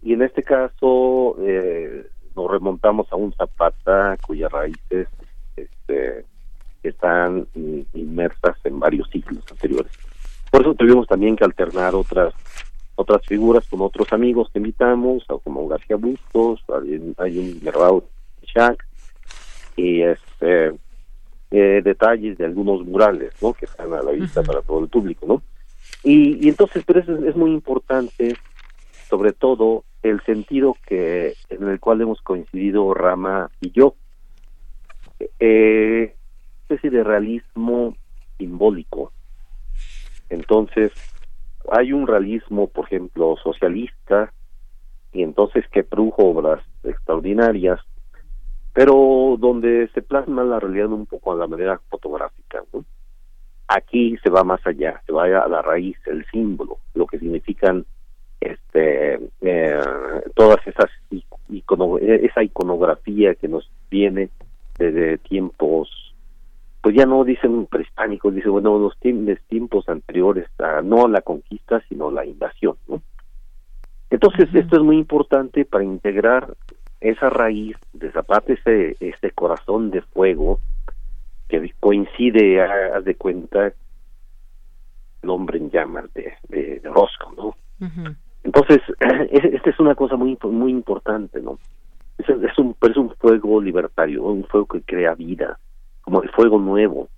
y 0.02 0.12
en 0.12 0.22
este 0.22 0.42
caso 0.42 1.36
eh, 1.40 2.06
nos 2.36 2.50
remontamos 2.50 3.10
a 3.12 3.16
un 3.16 3.32
Zapata 3.32 4.16
cuyas 4.26 4.50
raíces 4.50 5.08
este, 5.56 6.24
están 6.82 7.46
inmersas 7.94 8.56
en 8.64 8.78
varios 8.78 9.08
siglos 9.10 9.44
anteriores. 9.50 9.92
Por 10.50 10.62
eso 10.62 10.74
tuvimos 10.74 11.06
también 11.06 11.36
que 11.36 11.44
alternar 11.44 11.94
otras 11.94 12.34
otras 13.02 13.26
figuras 13.26 13.66
con 13.68 13.80
otros 13.82 14.12
amigos 14.12 14.48
que 14.50 14.58
invitamos, 14.58 15.24
como 15.44 15.68
García 15.68 15.96
Bustos, 15.96 16.64
hay, 16.68 17.14
hay 17.18 17.38
un 17.38 17.60
Merrao 17.62 18.04
Chac, 18.44 18.84
y 19.76 20.02
este 20.02 20.72
eh, 21.50 21.82
detalles 21.84 22.38
de 22.38 22.46
algunos 22.46 22.84
murales, 22.86 23.34
¿no? 23.42 23.52
Que 23.52 23.66
están 23.66 23.92
a 23.92 24.02
la 24.02 24.12
vista 24.12 24.42
para 24.42 24.62
todo 24.62 24.80
el 24.80 24.88
público, 24.88 25.26
¿no? 25.26 25.42
Y, 26.02 26.46
y 26.46 26.48
entonces, 26.48 26.82
pero 26.86 27.00
eso 27.00 27.26
es, 27.26 27.36
muy 27.36 27.50
importante, 27.52 28.34
sobre 29.08 29.32
todo, 29.32 29.84
el 30.02 30.22
sentido 30.22 30.76
que 30.86 31.34
en 31.50 31.68
el 31.68 31.78
cual 31.78 32.00
hemos 32.00 32.20
coincidido 32.22 32.92
Rama 32.94 33.50
y 33.60 33.70
yo. 33.70 33.94
Eh, 35.38 36.14
especie 36.62 36.90
de 36.90 37.04
realismo 37.04 37.96
simbólico. 38.38 39.12
Entonces, 40.30 40.90
hay 41.70 41.92
un 41.92 42.06
realismo, 42.06 42.68
por 42.68 42.86
ejemplo, 42.86 43.36
socialista, 43.42 44.32
y 45.12 45.22
entonces 45.22 45.64
que 45.68 45.84
produjo 45.84 46.24
obras 46.24 46.64
extraordinarias, 46.82 47.80
pero 48.72 49.36
donde 49.38 49.88
se 49.94 50.02
plasma 50.02 50.44
la 50.44 50.58
realidad 50.58 50.88
un 50.88 51.06
poco 51.06 51.32
a 51.32 51.36
la 51.36 51.46
manera 51.46 51.80
fotográfica. 51.90 52.62
Aquí 53.68 54.16
se 54.22 54.30
va 54.30 54.44
más 54.44 54.66
allá, 54.66 55.02
se 55.06 55.12
va 55.12 55.24
a 55.24 55.48
la 55.48 55.62
raíz, 55.62 55.96
el 56.06 56.24
símbolo, 56.30 56.78
lo 56.94 57.06
que 57.06 57.18
significan 57.18 57.84
este 58.40 59.20
eh, 59.40 59.80
todas 60.34 60.66
esas 60.66 60.90
esa 62.00 62.42
iconografía 62.42 63.34
que 63.34 63.46
nos 63.46 63.70
viene 63.90 64.30
desde 64.78 65.18
tiempos 65.18 66.11
pues 66.82 66.96
ya 66.96 67.06
no 67.06 67.24
dicen 67.24 67.66
prehispánicos, 67.66 68.34
dice, 68.34 68.48
bueno, 68.48 68.76
los 68.76 68.98
tiempos 68.98 69.88
anteriores, 69.88 70.48
a, 70.58 70.82
no 70.82 71.06
a 71.06 71.08
la 71.08 71.22
conquista, 71.22 71.80
sino 71.88 72.08
a 72.08 72.12
la 72.12 72.26
invasión, 72.26 72.76
¿no? 72.88 73.00
Entonces, 74.10 74.48
esto 74.52 74.76
es 74.76 74.82
muy 74.82 74.98
importante 74.98 75.64
para 75.64 75.84
integrar 75.84 76.54
esa 77.00 77.30
raíz 77.30 77.76
de 77.92 78.10
Zapata, 78.10 78.52
ese, 78.52 78.96
ese 79.00 79.30
corazón 79.30 79.90
de 79.90 80.02
fuego 80.02 80.58
que 81.48 81.72
coincide, 81.78 82.60
haz 82.60 83.04
de 83.04 83.14
cuenta, 83.14 83.72
el 85.22 85.30
hombre 85.30 85.58
en 85.58 85.70
llamas 85.70 86.12
de, 86.14 86.34
de, 86.48 86.80
Rosco, 86.84 87.32
¿no? 87.36 87.54
Entonces, 88.42 88.80
esta 89.30 89.70
es 89.70 89.78
una 89.78 89.94
cosa 89.94 90.16
muy 90.16 90.36
muy 90.42 90.72
importante, 90.72 91.40
¿no? 91.40 91.58
Es, 92.18 92.28
es, 92.28 92.58
un, 92.58 92.76
es 92.82 92.96
un 92.96 93.14
fuego 93.14 93.60
libertario, 93.60 94.24
un 94.24 94.44
fuego 94.44 94.66
que 94.66 94.82
crea 94.82 95.14
vida, 95.14 95.58
como 96.12 96.24
el 96.24 96.30
fuego 96.30 96.58
nuevo. 96.58 97.08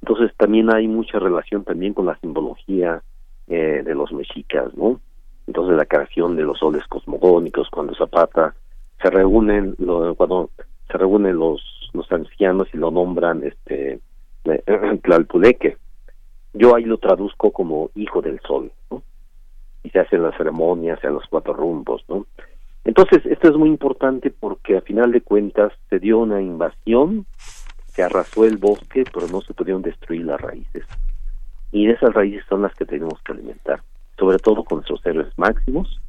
Entonces 0.00 0.30
también 0.36 0.72
hay 0.72 0.86
mucha 0.86 1.18
relación 1.18 1.64
también 1.64 1.92
con 1.92 2.06
la 2.06 2.16
simbología 2.20 3.02
eh, 3.48 3.82
de 3.84 3.94
los 3.96 4.12
mexicas, 4.12 4.72
¿no? 4.76 5.00
Entonces 5.48 5.76
la 5.76 5.86
creación 5.86 6.36
de 6.36 6.44
los 6.44 6.60
soles 6.60 6.86
cosmogónicos, 6.86 7.68
cuando 7.68 7.96
Zapata 7.96 8.54
se 9.02 9.10
reúnen, 9.10 9.74
cuando 10.16 10.50
se 10.86 10.96
reúnen 10.96 11.36
los 11.36 11.60
los 11.94 12.10
ancianos 12.12 12.68
y 12.72 12.76
lo 12.76 12.92
nombran 12.92 13.42
este 13.42 13.98
Tlalpuleque, 15.02 15.76
yo 16.52 16.76
ahí 16.76 16.84
lo 16.84 16.98
traduzco 16.98 17.50
como 17.50 17.90
hijo 17.96 18.22
del 18.22 18.38
sol, 18.46 18.70
¿no? 18.88 19.02
Y 19.82 19.90
se 19.90 19.98
hacen 19.98 20.22
las 20.22 20.36
ceremonias, 20.36 21.00
se 21.00 21.10
los 21.10 21.24
cuatro 21.28 21.54
rumbos, 21.54 22.04
¿no? 22.08 22.26
Entonces, 22.84 23.24
esto 23.26 23.48
es 23.48 23.56
muy 23.56 23.68
importante 23.68 24.30
porque 24.30 24.76
a 24.76 24.82
final 24.82 25.10
de 25.10 25.22
cuentas 25.22 25.72
se 25.88 25.98
dio 25.98 26.18
una 26.18 26.40
invasión, 26.40 27.26
se 27.94 28.02
arrasó 28.02 28.44
el 28.44 28.58
bosque, 28.58 29.04
pero 29.12 29.26
no 29.28 29.40
se 29.40 29.54
pudieron 29.54 29.82
destruir 29.82 30.24
las 30.24 30.40
raíces. 30.40 30.84
Y 31.70 31.88
esas 31.88 32.12
raíces 32.12 32.44
son 32.48 32.62
las 32.62 32.74
que 32.74 32.84
tenemos 32.84 33.20
que 33.22 33.32
alimentar, 33.32 33.80
sobre 34.18 34.38
todo 34.38 34.64
con 34.64 34.78
nuestros 34.78 35.04
héroes 35.06 35.32
máximos, 35.36 36.00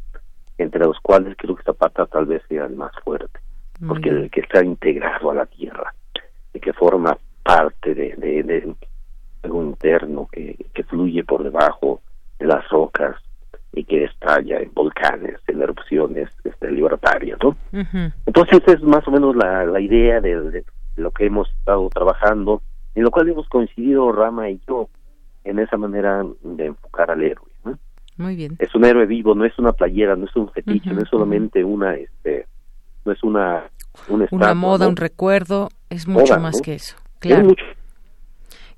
entre 0.58 0.86
los 0.86 1.00
cuales 1.00 1.36
creo 1.38 1.56
que 1.56 1.64
Zapata 1.64 2.06
tal 2.06 2.26
vez 2.26 2.42
sea 2.48 2.66
el 2.66 2.76
más 2.76 2.92
fuerte, 3.04 3.40
porque 3.88 4.10
el 4.10 4.32
que 4.32 4.42
está 4.42 4.64
integrado 4.64 5.32
a 5.32 5.36
la 5.36 5.46
tierra, 5.46 5.94
y 6.54 6.60
que 6.60 6.74
forma 6.74 7.18
parte 7.44 7.94
de, 7.94 8.16
de, 8.16 8.76
algo 9.44 9.64
interno 9.64 10.28
que, 10.32 10.58
que 10.74 10.84
fluye 10.84 11.24
por 11.24 11.44
debajo 11.44 12.02
de 12.40 12.48
las 12.48 12.68
rocas 12.70 13.16
y 13.74 13.84
que 13.84 14.06
estalla 14.06 14.60
en 14.60 14.72
volcanes, 14.74 15.38
en 15.48 15.62
erupciones 15.62 16.30
este, 16.44 16.72
libertarias, 16.72 17.38
¿no? 17.44 17.56
Entonces 18.26 18.62
es 18.68 18.82
más 18.82 19.08
o 19.08 19.12
menos 19.12 19.36
la, 19.36 19.66
la 19.66 19.80
idea 19.80 20.22
de, 20.22 20.64
lo 20.96 21.12
que 21.12 21.26
hemos 21.26 21.50
estado 21.50 21.90
trabajando, 21.90 22.62
en 22.96 23.04
lo 23.04 23.12
cual 23.12 23.30
hemos 23.30 23.48
coincidido 23.50 24.12
Rama 24.12 24.50
y 24.50 24.60
yo 24.68 24.90
en 25.44 25.60
esa 25.60 25.78
manera 25.78 26.26
de 26.44 26.66
enfocar 26.66 27.12
al 27.12 27.22
héroe. 27.22 27.50
¿no? 27.64 27.78
Muy 28.18 28.36
bien. 28.36 28.56
Es 28.60 28.74
un 28.76 28.86
héroe 28.86 29.06
vivo, 29.06 29.36
no 29.36 29.46
es 29.46 29.58
una 29.60 29.74
playera, 29.74 30.16
no 30.16 30.26
es 30.26 30.36
un 30.36 30.50
fetiche, 30.50 30.92
no 30.92 31.02
es 31.02 31.10
solamente 31.10 31.64
una, 31.64 31.96
este, 31.96 32.48
no 33.04 33.12
es 33.12 33.24
una, 33.24 33.70
una 34.32 34.54
moda, 34.54 34.88
un 34.88 34.96
recuerdo, 34.96 35.70
es 35.90 36.08
mucho 36.08 36.40
más 36.40 36.62
que 36.62 36.76
eso. 36.76 36.96
Claro. 37.20 37.54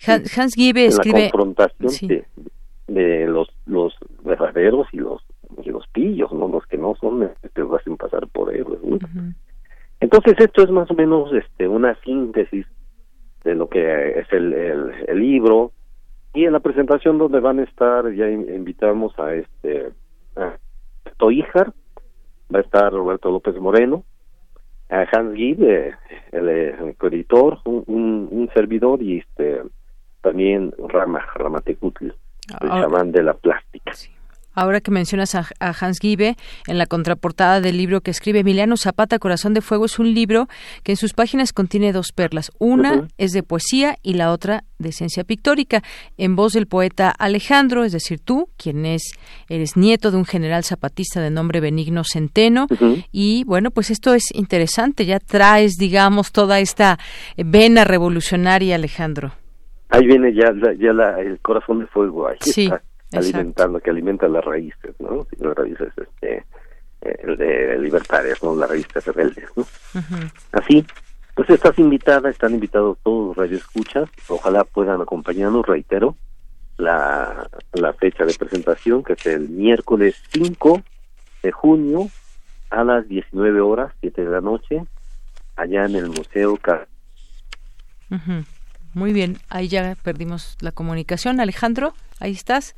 Hans, 0.06 0.54
Gibe 0.54 0.86
escribe 0.86 1.26
la 1.26 1.32
confrontación 1.32 2.26
de, 2.88 3.28
los 3.28 3.50
los 3.66 3.94
verdaderos 4.24 4.88
y 4.92 4.98
los 4.98 5.22
los 5.66 5.88
pillos, 5.88 6.32
no 6.32 6.48
los 6.48 6.66
que 6.68 6.78
no 6.78 6.96
son, 7.00 7.24
este, 7.24 7.62
los 7.62 7.80
hacen 7.80 7.98
pasar 7.98 8.28
por 8.28 8.54
héroes. 8.54 8.80
Entonces 10.00 10.36
esto 10.40 10.64
es 10.64 10.70
más 10.70 10.90
o 10.92 10.94
menos 10.94 11.32
este 11.34 11.68
una 11.68 11.96
síntesis 12.02 12.66
de 13.44 13.56
lo 13.56 13.68
que 13.68 14.20
es 14.20 14.32
el, 14.32 14.54
el, 14.54 15.20
libro 15.20 15.72
y 16.34 16.46
en 16.46 16.54
la 16.54 16.60
presentación 16.60 17.18
donde 17.18 17.40
van 17.40 17.60
a 17.60 17.64
estar 17.64 18.12
ya 18.14 18.30
invitamos 18.30 19.18
a 19.18 19.34
este 19.34 19.92
a 20.36 20.58
Toijar, 21.18 21.74
va 22.54 22.60
a 22.60 22.62
estar 22.62 22.92
Roberto 22.92 23.32
López 23.32 23.56
Moreno, 23.56 24.04
a 24.90 25.06
Hans 25.12 25.36
Gibe, 25.36 25.96
el, 26.32 26.50
editor, 26.50 27.60
un, 27.66 27.84
un, 27.88 28.50
servidor 28.54 29.02
y 29.02 29.20
este 29.20 29.62
también 30.22 30.74
Rama, 30.78 31.26
Ramatecutl, 31.36 32.06
el 32.62 32.70
chamán 32.70 33.12
de 33.12 33.24
la 33.24 33.34
plástica. 33.34 33.94
Ahora 34.58 34.82
que 34.82 34.90
mencionas 34.90 35.36
a, 35.36 35.46
Hans 35.60 36.00
Gibe, 36.00 36.36
en 36.66 36.80
la 36.80 36.88
contraportada 36.88 37.62
del 37.62 37.78
libro 37.78 38.02
que 38.02 38.10
escribe 38.10 38.40
Emiliano 38.40 38.76
Zapata, 38.76 39.20
Corazón 39.20 39.54
de 39.54 39.62
Fuego, 39.62 39.86
es 39.86 40.00
un 40.00 40.16
libro 40.16 40.48
que 40.82 40.94
en 40.94 40.96
sus 40.96 41.14
páginas 41.14 41.54
contiene 41.54 41.94
dos 41.94 42.12
perlas. 42.12 42.52
Una 42.58 43.08
es 43.20 43.34
de 43.34 43.44
poesía 43.44 43.98
y 44.02 44.16
la 44.16 44.32
otra 44.32 44.64
de 44.80 44.92
ciencia 44.94 45.24
pictórica, 45.24 45.84
en 46.18 46.36
voz 46.36 46.54
del 46.54 46.66
poeta 46.66 47.12
Alejandro, 47.12 47.84
es 47.84 47.92
decir, 47.92 48.20
tú, 48.20 48.50
quien 48.58 48.88
es, 48.88 49.04
eres 49.48 49.78
nieto 49.78 50.10
de 50.10 50.18
un 50.18 50.26
general 50.26 50.64
zapatista 50.64 51.22
de 51.22 51.30
nombre 51.30 51.60
Benigno 51.60 52.02
Centeno. 52.04 52.66
Y 53.12 53.44
bueno, 53.44 53.70
pues 53.70 53.92
esto 53.92 54.16
es 54.16 54.24
interesante, 54.34 55.06
ya 55.06 55.20
traes, 55.20 55.74
digamos, 55.78 56.32
toda 56.32 56.60
esta 56.60 56.98
vena 57.38 57.84
revolucionaria, 57.84 58.74
Alejandro. 58.74 59.34
Ahí 59.90 60.08
viene 60.08 60.34
ya, 60.34 60.52
ya 60.80 60.94
la, 60.94 61.22
el 61.22 61.38
corazón 61.42 61.78
de 61.78 61.86
fuego, 61.86 62.28
ahí 62.28 62.38
sí 62.42 62.72
alimentando, 63.12 63.80
que 63.80 63.90
alimenta 63.90 64.28
las 64.28 64.44
raíces, 64.44 64.96
¿no? 65.00 65.28
Las 65.40 65.56
raíces 65.56 65.90
este, 65.98 66.46
el 67.02 67.38
de 67.38 67.78
libertarias, 67.80 68.42
¿no? 68.44 68.56
Las 68.56 68.70
raíces 68.70 69.06
rebeldes, 69.06 69.50
¿no? 69.56 69.66
Así, 70.52 70.86
pues 71.36 71.50
estás 71.50 71.78
invitada, 71.80 72.30
están 72.30 72.54
invitados 72.54 72.98
todos 73.04 73.28
los 73.28 73.38
radioescuchas, 73.38 74.10
ojalá 74.28 74.64
puedan 74.64 75.02
acompañarnos, 75.02 75.66
reitero, 75.66 76.16
la, 76.78 77.50
la 77.74 77.94
fecha 77.94 78.26
de 78.26 78.34
presentación, 78.34 79.04
que 79.04 79.14
es 79.14 79.26
el 79.26 79.50
miércoles 79.50 80.16
5 80.32 80.82
de 81.44 81.52
junio 81.52 82.10
a 82.70 82.84
las 82.84 83.08
19 83.08 83.62
horas, 83.62 83.94
7 84.02 84.24
de 84.24 84.30
la 84.30 84.42
noche, 84.42 84.84
allá 85.56 85.86
en 85.86 85.96
el 85.96 86.10
Museo 86.10 86.58
Car 86.58 86.88
Muy 88.94 89.14
bien, 89.14 89.38
ahí 89.50 89.68
ya 89.68 89.96
perdimos 90.02 90.58
la 90.62 90.72
comunicación. 90.72 91.40
Alejandro, 91.40 91.94
ahí 92.20 92.32
estás. 92.32 92.76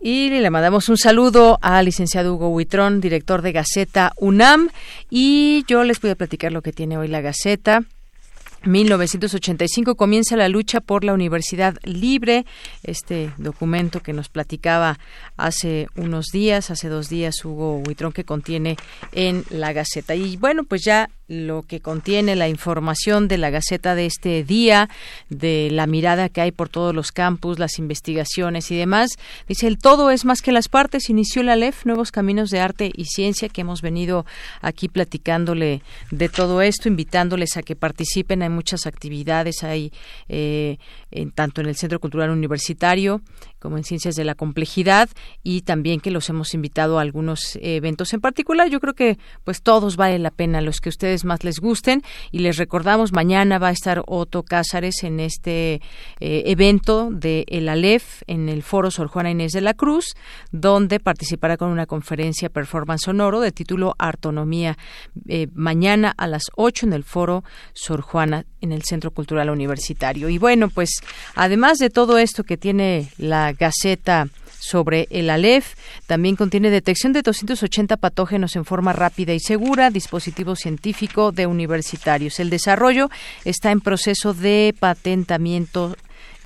Y 0.00 0.30
le 0.30 0.48
mandamos 0.48 0.88
un 0.88 0.96
saludo 0.96 1.58
al 1.60 1.84
licenciado 1.84 2.34
Hugo 2.34 2.48
Huitrón, 2.48 3.02
director 3.02 3.42
de 3.42 3.52
Gaceta 3.52 4.14
UNAM. 4.16 4.70
Y 5.10 5.66
yo 5.68 5.84
les 5.84 6.00
voy 6.00 6.12
a 6.12 6.16
platicar 6.16 6.52
lo 6.52 6.62
que 6.62 6.72
tiene 6.72 6.96
hoy 6.96 7.08
la 7.08 7.20
Gaceta. 7.20 7.82
1985 8.64 9.94
comienza 9.94 10.36
la 10.36 10.48
lucha 10.48 10.80
por 10.80 11.04
la 11.04 11.14
universidad 11.14 11.76
libre, 11.84 12.44
este 12.82 13.32
documento 13.38 14.00
que 14.00 14.12
nos 14.12 14.28
platicaba 14.28 14.98
hace 15.36 15.88
unos 15.96 16.26
días, 16.32 16.70
hace 16.70 16.88
dos 16.88 17.08
días 17.08 17.44
Hugo 17.44 17.82
Huitrón 17.86 18.12
que 18.12 18.24
contiene 18.24 18.76
en 19.12 19.44
la 19.50 19.72
Gaceta. 19.72 20.14
Y 20.14 20.36
bueno, 20.36 20.64
pues 20.64 20.82
ya 20.84 21.08
lo 21.28 21.62
que 21.62 21.80
contiene 21.80 22.36
la 22.36 22.48
información 22.48 23.28
de 23.28 23.36
la 23.36 23.50
Gaceta 23.50 23.94
de 23.94 24.06
este 24.06 24.42
día, 24.42 24.88
de 25.28 25.68
la 25.70 25.86
mirada 25.86 26.30
que 26.30 26.40
hay 26.40 26.52
por 26.52 26.70
todos 26.70 26.94
los 26.94 27.12
campus, 27.12 27.58
las 27.58 27.78
investigaciones 27.78 28.70
y 28.70 28.76
demás. 28.76 29.10
Dice, 29.46 29.66
el 29.66 29.76
todo 29.78 30.10
es 30.10 30.24
más 30.24 30.40
que 30.40 30.52
las 30.52 30.68
partes. 30.68 31.10
Inició 31.10 31.42
la 31.42 31.54
LEF, 31.54 31.84
Nuevos 31.84 32.10
Caminos 32.12 32.50
de 32.50 32.60
Arte 32.60 32.90
y 32.94 33.04
Ciencia, 33.04 33.50
que 33.50 33.60
hemos 33.60 33.82
venido 33.82 34.24
aquí 34.62 34.88
platicándole 34.88 35.82
de 36.10 36.28
todo 36.30 36.62
esto, 36.62 36.88
invitándoles 36.88 37.56
a 37.56 37.62
que 37.62 37.76
participen. 37.76 38.42
Hay 38.48 38.54
muchas 38.54 38.86
actividades, 38.86 39.62
hay 39.62 39.92
eh, 40.28 40.78
en, 41.10 41.30
tanto 41.32 41.60
en 41.60 41.68
el 41.68 41.76
Centro 41.76 42.00
Cultural 42.00 42.30
Universitario 42.30 43.20
como 43.58 43.76
en 43.76 43.84
Ciencias 43.84 44.14
de 44.14 44.24
la 44.24 44.34
Complejidad 44.34 45.08
y 45.42 45.62
también 45.62 46.00
que 46.00 46.10
los 46.10 46.28
hemos 46.28 46.54
invitado 46.54 46.98
a 46.98 47.02
algunos 47.02 47.58
eventos 47.60 48.12
en 48.12 48.20
particular. 48.20 48.68
Yo 48.68 48.80
creo 48.80 48.94
que 48.94 49.18
pues 49.44 49.62
todos 49.62 49.96
vale 49.96 50.18
la 50.18 50.30
pena, 50.30 50.60
los 50.60 50.80
que 50.80 50.88
ustedes 50.88 51.24
más 51.24 51.44
les 51.44 51.60
gusten 51.60 52.02
y 52.30 52.40
les 52.40 52.56
recordamos 52.56 53.12
mañana 53.12 53.58
va 53.58 53.68
a 53.68 53.72
estar 53.72 54.02
Otto 54.06 54.42
Cázares 54.42 55.02
en 55.04 55.20
este 55.20 55.80
eh, 56.20 56.42
evento 56.46 57.08
de 57.10 57.44
el 57.48 57.68
Alef 57.68 58.22
en 58.26 58.48
el 58.48 58.62
Foro 58.62 58.90
Sor 58.90 59.08
Juana 59.08 59.30
Inés 59.30 59.52
de 59.52 59.60
la 59.60 59.74
Cruz, 59.74 60.14
donde 60.50 61.00
participará 61.00 61.56
con 61.56 61.70
una 61.70 61.86
conferencia 61.86 62.48
performance 62.50 63.02
sonoro 63.04 63.40
de 63.40 63.52
título 63.52 63.94
Artonomía 63.98 64.76
eh, 65.28 65.48
mañana 65.54 66.14
a 66.16 66.26
las 66.26 66.44
8 66.56 66.86
en 66.86 66.92
el 66.92 67.04
Foro 67.04 67.44
Sor 67.72 68.00
Juana 68.00 68.44
en 68.60 68.72
el 68.72 68.82
Centro 68.82 69.10
Cultural 69.10 69.50
Universitario. 69.50 70.28
Y 70.28 70.38
bueno, 70.38 70.68
pues 70.68 70.90
además 71.34 71.78
de 71.78 71.90
todo 71.90 72.18
esto 72.18 72.44
que 72.44 72.56
tiene 72.56 73.10
la 73.18 73.52
Gaceta 73.52 74.28
sobre 74.58 75.06
el 75.10 75.30
ALEF. 75.30 75.74
También 76.06 76.36
contiene 76.36 76.70
detección 76.70 77.12
de 77.12 77.22
280 77.22 77.96
patógenos 77.96 78.56
en 78.56 78.64
forma 78.64 78.92
rápida 78.92 79.32
y 79.32 79.40
segura, 79.40 79.90
dispositivo 79.90 80.56
científico 80.56 81.32
de 81.32 81.46
universitarios. 81.46 82.40
El 82.40 82.50
desarrollo 82.50 83.08
está 83.44 83.70
en 83.70 83.80
proceso 83.80 84.34
de 84.34 84.74
patentamiento 84.78 85.96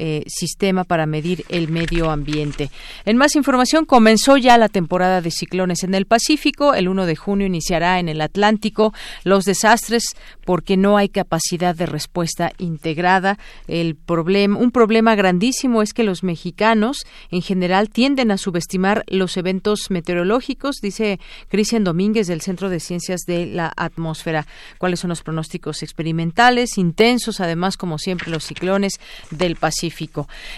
eh, 0.04 0.24
sistema 0.26 0.82
para 0.82 1.06
medir 1.06 1.44
el 1.48 1.68
medio 1.68 2.10
ambiente. 2.10 2.72
En 3.04 3.16
más 3.16 3.36
información, 3.36 3.84
comenzó 3.84 4.36
ya 4.36 4.58
la 4.58 4.68
temporada 4.68 5.20
de 5.20 5.30
ciclones 5.30 5.84
en 5.84 5.94
el 5.94 6.06
Pacífico. 6.06 6.74
El 6.74 6.88
1 6.88 7.06
de 7.06 7.14
junio 7.14 7.46
iniciará 7.46 8.00
en 8.00 8.08
el 8.08 8.20
Atlántico 8.20 8.92
los 9.22 9.44
desastres 9.44 10.02
porque 10.44 10.76
no 10.76 10.96
hay 10.96 11.08
capacidad 11.08 11.76
de 11.76 11.86
respuesta 11.86 12.50
integrada. 12.58 13.38
El 13.68 13.94
problema, 13.94 14.58
un 14.58 14.72
problema 14.72 15.14
grandísimo 15.14 15.82
es 15.82 15.92
que 15.92 16.02
los 16.02 16.24
mexicanos 16.24 17.06
en 17.30 17.40
general 17.40 17.88
tienden 17.88 18.32
a 18.32 18.38
subestimar 18.38 19.04
los 19.06 19.36
eventos 19.36 19.88
meteorológicos, 19.88 20.78
dice 20.82 21.20
Cristian 21.48 21.84
Domínguez 21.84 22.26
del 22.26 22.40
Centro 22.40 22.70
de 22.70 22.80
Ciencias 22.80 23.20
de 23.20 23.46
la 23.46 23.72
Atmósfera. 23.76 24.48
¿Cuáles 24.78 24.98
son 24.98 25.10
los 25.10 25.22
pronósticos 25.22 25.84
experimentales? 25.84 26.76
Intensos, 26.76 27.38
además, 27.38 27.76
como 27.76 27.98
siempre, 27.98 28.32
los 28.32 28.42
ciclones 28.42 28.94
del 29.30 29.54
Pacífico 29.54 29.91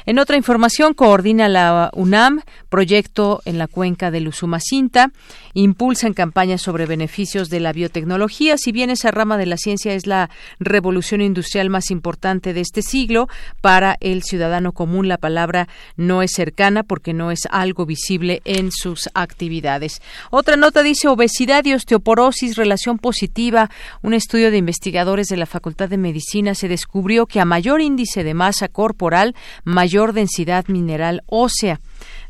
en 0.07 0.19
otra 0.19 0.37
información, 0.37 0.95
coordina 0.95 1.49
la 1.49 1.91
UNAM 1.95 2.43
proyecto 2.69 3.41
en 3.45 3.59
la 3.59 3.69
cuenca 3.69 4.11
del 4.11 4.29
Usumacinta, 4.29 5.13
impulsan 5.55 6.13
campañas 6.13 6.61
sobre 6.61 6.87
beneficios 6.87 7.49
de 7.49 7.61
la 7.61 7.73
biotecnología, 7.73 8.59
si 8.59 8.73
bien 8.73 8.91
esa 8.91 9.11
rama 9.11 9.39
de 9.39 9.47
la 9.47 9.57
ciencia 9.57 9.95
es 9.95 10.07
la 10.07 10.29
revolución 10.59 11.21
industrial 11.21 11.71
más 11.71 11.91
importante 11.91 12.53
de 12.53 12.61
este 12.61 12.83
siglo, 12.83 13.29
para 13.61 13.97
el 14.01 14.23
ciudadano 14.23 14.73
común 14.73 15.07
la 15.09 15.19
palabra 15.19 15.69
no 15.97 16.23
es 16.23 16.33
cercana 16.33 16.83
porque 16.83 17.13
no 17.13 17.31
es 17.31 17.47
algo 17.51 17.87
visible 17.87 18.43
en 18.45 18.71
sus 18.73 19.09
actividades. 19.15 20.03
Otra 20.31 20.57
nota 20.57 20.83
dice 20.83 21.09
obesidad 21.09 21.65
y 21.65 21.75
osteoporosis, 21.75 22.57
relación 22.57 22.99
positiva. 22.99 23.71
Un 24.03 24.15
estudio 24.15 24.51
de 24.51 24.59
investigadores 24.59 25.29
de 25.29 25.37
la 25.37 25.47
Facultad 25.47 25.89
de 25.89 25.99
Medicina 25.99 26.55
se 26.55 26.69
descubrió 26.69 27.27
que 27.27 27.41
a 27.41 27.45
mayor 27.45 27.81
índice 27.81 28.25
de 28.25 28.35
masa 28.35 28.69
corporal, 28.69 29.24
mayor 29.65 30.13
densidad 30.13 30.67
mineral 30.69 31.23
ósea. 31.27 31.81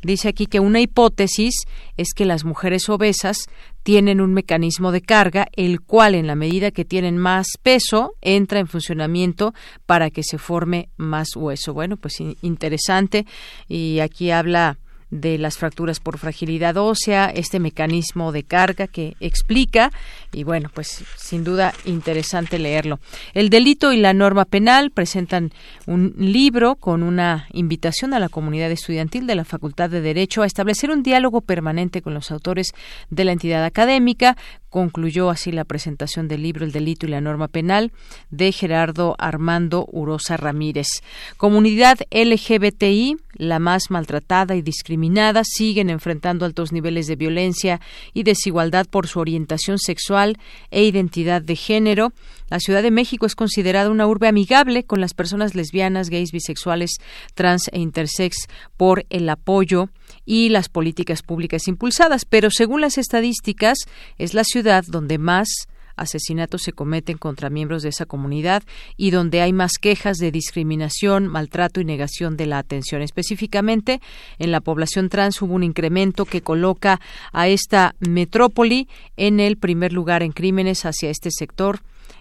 Dice 0.03 0.29
aquí 0.29 0.47
que 0.47 0.61
una 0.61 0.81
hipótesis 0.81 1.65
es 1.97 2.12
que 2.15 2.27
las 2.27 2.45
mujeres 2.45 2.89
obesas 2.89 3.49
tienen 3.83 4.21
un 4.21 4.33
mecanismo 4.33 4.93
de 4.93 5.01
carga, 5.01 5.47
el 5.57 5.81
cual 5.81 6.15
en 6.15 6.27
la 6.27 6.35
medida 6.35 6.71
que 6.71 6.85
tienen 6.85 7.19
más 7.19 7.47
peso 7.62 8.15
entra 8.21 8.61
en 8.61 8.66
funcionamiento 8.66 9.55
para 9.87 10.11
que 10.11 10.23
se 10.23 10.39
forme 10.39 10.89
más 10.97 11.37
hueso. 11.37 11.75
Bueno, 11.75 11.97
pues 11.97 12.19
interesante 12.43 13.27
y 13.66 14.01
aquí 14.01 14.31
habla 14.31 14.79
de 15.10 15.39
las 15.39 15.59
fracturas 15.59 16.01
por 16.01 16.18
fragilidad 16.18 16.76
ósea, 16.76 17.26
este 17.26 17.60
mecanismo 17.60 18.32
de 18.32 18.43
carga 18.43 18.86
que 18.86 19.16
explica 19.20 19.90
y 20.32 20.44
bueno, 20.44 20.70
pues 20.74 21.05
sin 21.16 21.44
duda 21.44 21.72
interesante 21.85 22.59
leerlo. 22.59 22.98
El 23.35 23.51
delito 23.51 23.93
y 23.93 23.97
la 23.97 24.12
norma 24.12 24.44
penal 24.44 24.90
presentan 24.90 25.52
un 25.86 26.14
libro 26.18 26.74
con 26.76 27.02
una 27.02 27.47
invitación 27.52 28.14
a 28.14 28.18
la 28.18 28.28
comunidad 28.28 28.70
estudiantil 28.70 29.26
de 29.26 29.35
la 29.35 29.44
Facultad 29.44 29.90
de 29.90 30.01
Derecho 30.01 30.43
a 30.43 30.47
establecer 30.47 30.90
un 30.90 31.02
diálogo 31.02 31.40
permanente 31.40 32.02
con 32.02 32.14
los 32.14 32.31
autores 32.31 32.72
de 33.10 33.24
la 33.24 33.32
entidad 33.32 33.64
académica. 33.64 34.36
Concluyó 34.70 35.31
así 35.31 35.52
la 35.52 35.64
presentación 35.64 36.26
del 36.26 36.43
libro 36.43 36.64
El 36.64 36.72
delito 36.72 37.06
y 37.06 37.10
la 37.10 37.20
norma 37.20 37.48
penal 37.48 37.93
de 38.31 38.51
Gerardo 38.51 39.14
Armando 39.18 39.86
Urosa 39.93 40.36
Ramírez. 40.36 40.89
Comunidad 41.36 41.98
LGBTI, 42.10 43.16
la 43.36 43.59
más 43.59 43.90
maltratada 43.90 44.56
y 44.56 44.62
discriminada, 44.62 45.43
siguen 45.44 45.90
enfrentando 45.90 46.44
altos 46.44 46.73
niveles 46.73 47.06
de 47.06 47.16
violencia 47.16 47.81
y 48.12 48.23
desigualdad 48.23 48.86
por 48.86 49.06
su 49.06 49.20
orientación 49.20 49.78
sexual 49.78 50.39
e 50.70 50.85
identidad 50.85 51.43
de 51.43 51.56
género. 51.56 52.12
La 52.48 52.61
Ciudad 52.61 52.82
de 52.82 52.90
México 52.90 53.27
es 53.27 53.35
considerada 53.35 53.90
una 53.90 54.06
urbe 54.06 54.28
amigable 54.28 54.85
con 54.85 55.01
las 55.01 55.15
personas 55.15 55.55
lesbianas, 55.55 56.11
gays, 56.11 56.32
bisexuales, 56.32 56.98
trans 57.35 57.69
e 57.73 57.81
intersex 57.81 58.48
por 58.77 59.06
el 59.11 59.28
apoyo 59.28 59.89
y 60.24 60.48
las 60.51 60.69
políticas 60.69 61.23
públicas 61.23 61.69
impulsadas, 61.69 62.24
pero 62.24 62.51
según 62.51 62.81
las 62.81 62.98
estadísticas 62.98 63.78
es 64.19 64.35
la 64.35 64.44
ciudad 64.44 64.85
donde 64.86 65.19
más 65.19 65.48
asesinatos 65.97 66.62
se 66.62 66.73
cometen 66.73 67.19
contra 67.19 67.51
miembros 67.51 67.83
de 67.83 67.89
esa 67.91 68.07
comunidad 68.07 68.62
y 68.97 69.11
donde 69.11 69.41
hay 69.41 69.53
más 69.53 69.73
quejas 69.81 70.19
de 70.19 70.31
discriminación, 70.31 71.27
maltrato 71.27 71.81
y 71.81 71.85
negación 71.85 72.37
de 72.37 72.47
la 72.47 72.59
atención. 72.59 73.03
Específicamente, 73.03 74.01
en 74.39 74.51
la 74.51 74.61
población 74.61 75.09
trans 75.09 75.41
hubo 75.43 75.55
un 75.55 75.62
incremento 75.62 76.25
que 76.25 76.43
coloca 76.43 77.01
a 77.33 77.49
esta 77.49 77.95
metrópoli 78.01 78.89
en 79.16 79.41
el 79.41 79.57
primer 79.57 79.93
lugar 79.93 80.23
en 80.23 80.33
crímenes 80.33 80.85
hacia 80.85 81.11
este 81.11 81.31
sector 81.31 81.81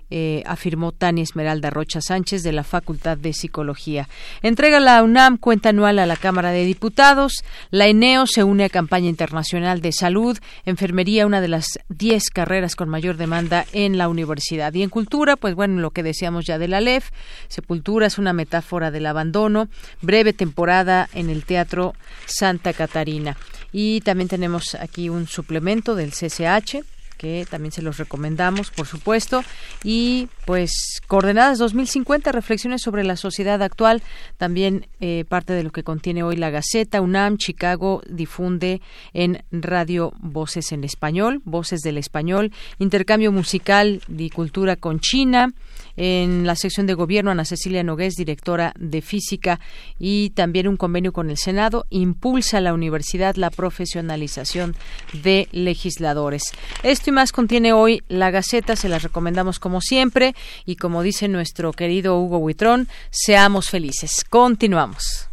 eh, 0.10 0.44
afirmó 0.46 0.92
Tania 0.92 1.24
Esmeralda 1.24 1.70
Rocha 1.70 2.02
Sánchez 2.02 2.44
de 2.44 2.52
la 2.52 2.64
Facultad 2.64 3.18
de 3.18 3.34
Psicología. 3.34 4.08
Entrega 4.42 4.80
la 4.80 5.02
UNAM 5.04 5.38
cuenta 5.38 5.70
anual 5.70 6.00
a 6.00 6.06
la 6.06 6.16
Cámara 6.16 6.52
de 6.52 6.66
Diputados. 6.66 7.44
La 7.72 7.88
ENEO 7.88 8.28
se 8.28 8.44
une 8.44 8.66
a 8.66 8.70
campaña 8.70 9.10
internacional 9.10 9.82
de 9.82 9.92
salud, 9.92 10.38
enfermería, 10.66 11.26
una 11.26 11.42
de 11.42 11.48
las 11.48 11.80
diez 11.90 12.30
carreras 12.30 12.76
con 12.76 12.90
mayor 12.90 13.18
demanda 13.18 13.66
en 13.74 13.98
la 13.98 14.08
universidad. 14.08 14.74
Y 14.74 14.84
en 14.84 14.90
cultura, 14.90 15.36
pues 15.36 15.56
bueno, 15.56 15.82
lo 15.82 15.92
que 15.92 16.04
decíamos 16.04 16.46
ya 16.46 16.58
de 16.58 16.68
la 16.68 16.82
LEF, 16.82 17.10
Sepultura 17.48 18.08
es 18.08 18.18
una 18.18 18.34
metáfora 18.34 18.92
del 18.92 19.06
abandono, 19.06 19.68
breve 20.02 20.34
temporada 20.34 21.10
en 21.14 21.30
el 21.30 21.44
Teatro 21.44 21.94
Santa 22.26 22.74
Catarina. 22.74 23.38
Y 23.72 24.02
también 24.02 24.28
tenemos 24.28 24.76
aquí 24.76 25.10
un 25.10 25.28
suplemento 25.28 25.96
del 25.96 26.12
CCH 26.12 26.84
que 27.24 27.46
también 27.50 27.72
se 27.72 27.82
los 27.82 27.98
recomendamos, 27.98 28.70
por 28.70 28.86
supuesto. 28.86 29.46
Y 29.82 30.28
pues 30.46 31.00
Coordenadas 31.08 31.58
2050, 31.58 32.34
reflexiones 32.34 32.82
sobre 32.82 33.06
la 33.06 33.16
sociedad 33.16 33.62
actual, 33.62 34.04
también 34.38 34.88
eh, 35.00 35.24
parte 35.30 35.54
de 35.54 35.64
lo 35.64 35.72
que 35.72 35.84
contiene 35.84 36.22
hoy 36.22 36.36
la 36.36 36.50
Gaceta. 36.50 37.00
UNAM 37.00 37.38
Chicago 37.38 38.02
difunde 38.10 38.82
en 39.14 39.42
Radio 39.52 40.12
Voces 40.20 40.74
en 40.74 40.84
Español, 40.84 41.42
Voces 41.46 41.80
del 41.80 41.98
Español, 41.98 42.52
intercambio 42.78 43.32
musical 43.32 44.02
y 44.10 44.30
cultura 44.30 44.76
con 44.76 45.00
China. 45.00 45.54
En 45.96 46.46
la 46.46 46.56
sección 46.56 46.88
de 46.88 46.94
gobierno, 46.94 47.32
Ana 47.32 47.46
Cecilia 47.46 47.84
Nogués, 47.84 48.16
directora 48.16 48.74
de 48.80 49.02
física, 49.02 49.60
y 50.00 50.32
también 50.32 50.68
un 50.68 50.78
convenio 50.78 51.14
con 51.14 51.30
el 51.30 51.38
Senado, 51.38 51.86
impulsa 51.90 52.58
a 52.58 52.62
la 52.62 52.74
universidad 52.74 53.36
la 53.36 53.50
profesionalización 53.50 54.76
de 55.12 55.48
legisladores. 55.52 56.44
Esto 56.84 57.10
y 57.10 57.14
más 57.14 57.32
contiene 57.32 57.74
hoy 57.74 58.02
la 58.08 58.32
Gaceta, 58.32 58.76
se 58.76 58.90
las 58.90 59.04
recomendamos 59.04 59.60
como 59.60 59.82
siempre, 59.82 60.36
y 60.66 60.76
como 60.78 61.04
dice 61.04 61.28
nuestro 61.28 61.74
querido 61.74 62.20
Hugo 62.20 62.38
Huitrón, 62.38 62.88
seamos 63.12 63.70
felices. 63.70 64.24
Continuamos. 64.30 65.33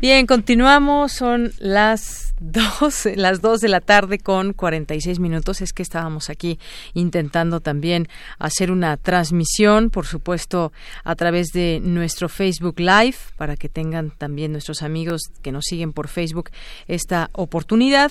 Bien, 0.00 0.26
continuamos. 0.26 1.12
Son 1.12 1.52
las 1.58 2.34
dos, 2.40 3.06
las 3.16 3.42
dos 3.42 3.60
de 3.60 3.68
la 3.68 3.82
tarde 3.82 4.18
con 4.18 4.54
46 4.54 5.18
minutos. 5.18 5.60
Es 5.60 5.74
que 5.74 5.82
estábamos 5.82 6.30
aquí 6.30 6.58
intentando 6.94 7.60
también 7.60 8.08
hacer 8.38 8.70
una 8.70 8.96
transmisión, 8.96 9.90
por 9.90 10.06
supuesto, 10.06 10.72
a 11.04 11.14
través 11.16 11.48
de 11.48 11.80
nuestro 11.82 12.30
Facebook 12.30 12.80
Live, 12.80 13.16
para 13.36 13.56
que 13.56 13.68
tengan 13.68 14.10
también 14.10 14.52
nuestros 14.52 14.82
amigos 14.82 15.20
que 15.42 15.52
nos 15.52 15.66
siguen 15.66 15.92
por 15.92 16.08
Facebook 16.08 16.48
esta 16.88 17.28
oportunidad. 17.32 18.10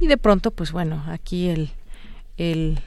Y 0.00 0.08
de 0.08 0.16
pronto, 0.16 0.50
pues 0.50 0.72
bueno, 0.72 1.04
aquí 1.06 1.50
el 2.36 2.80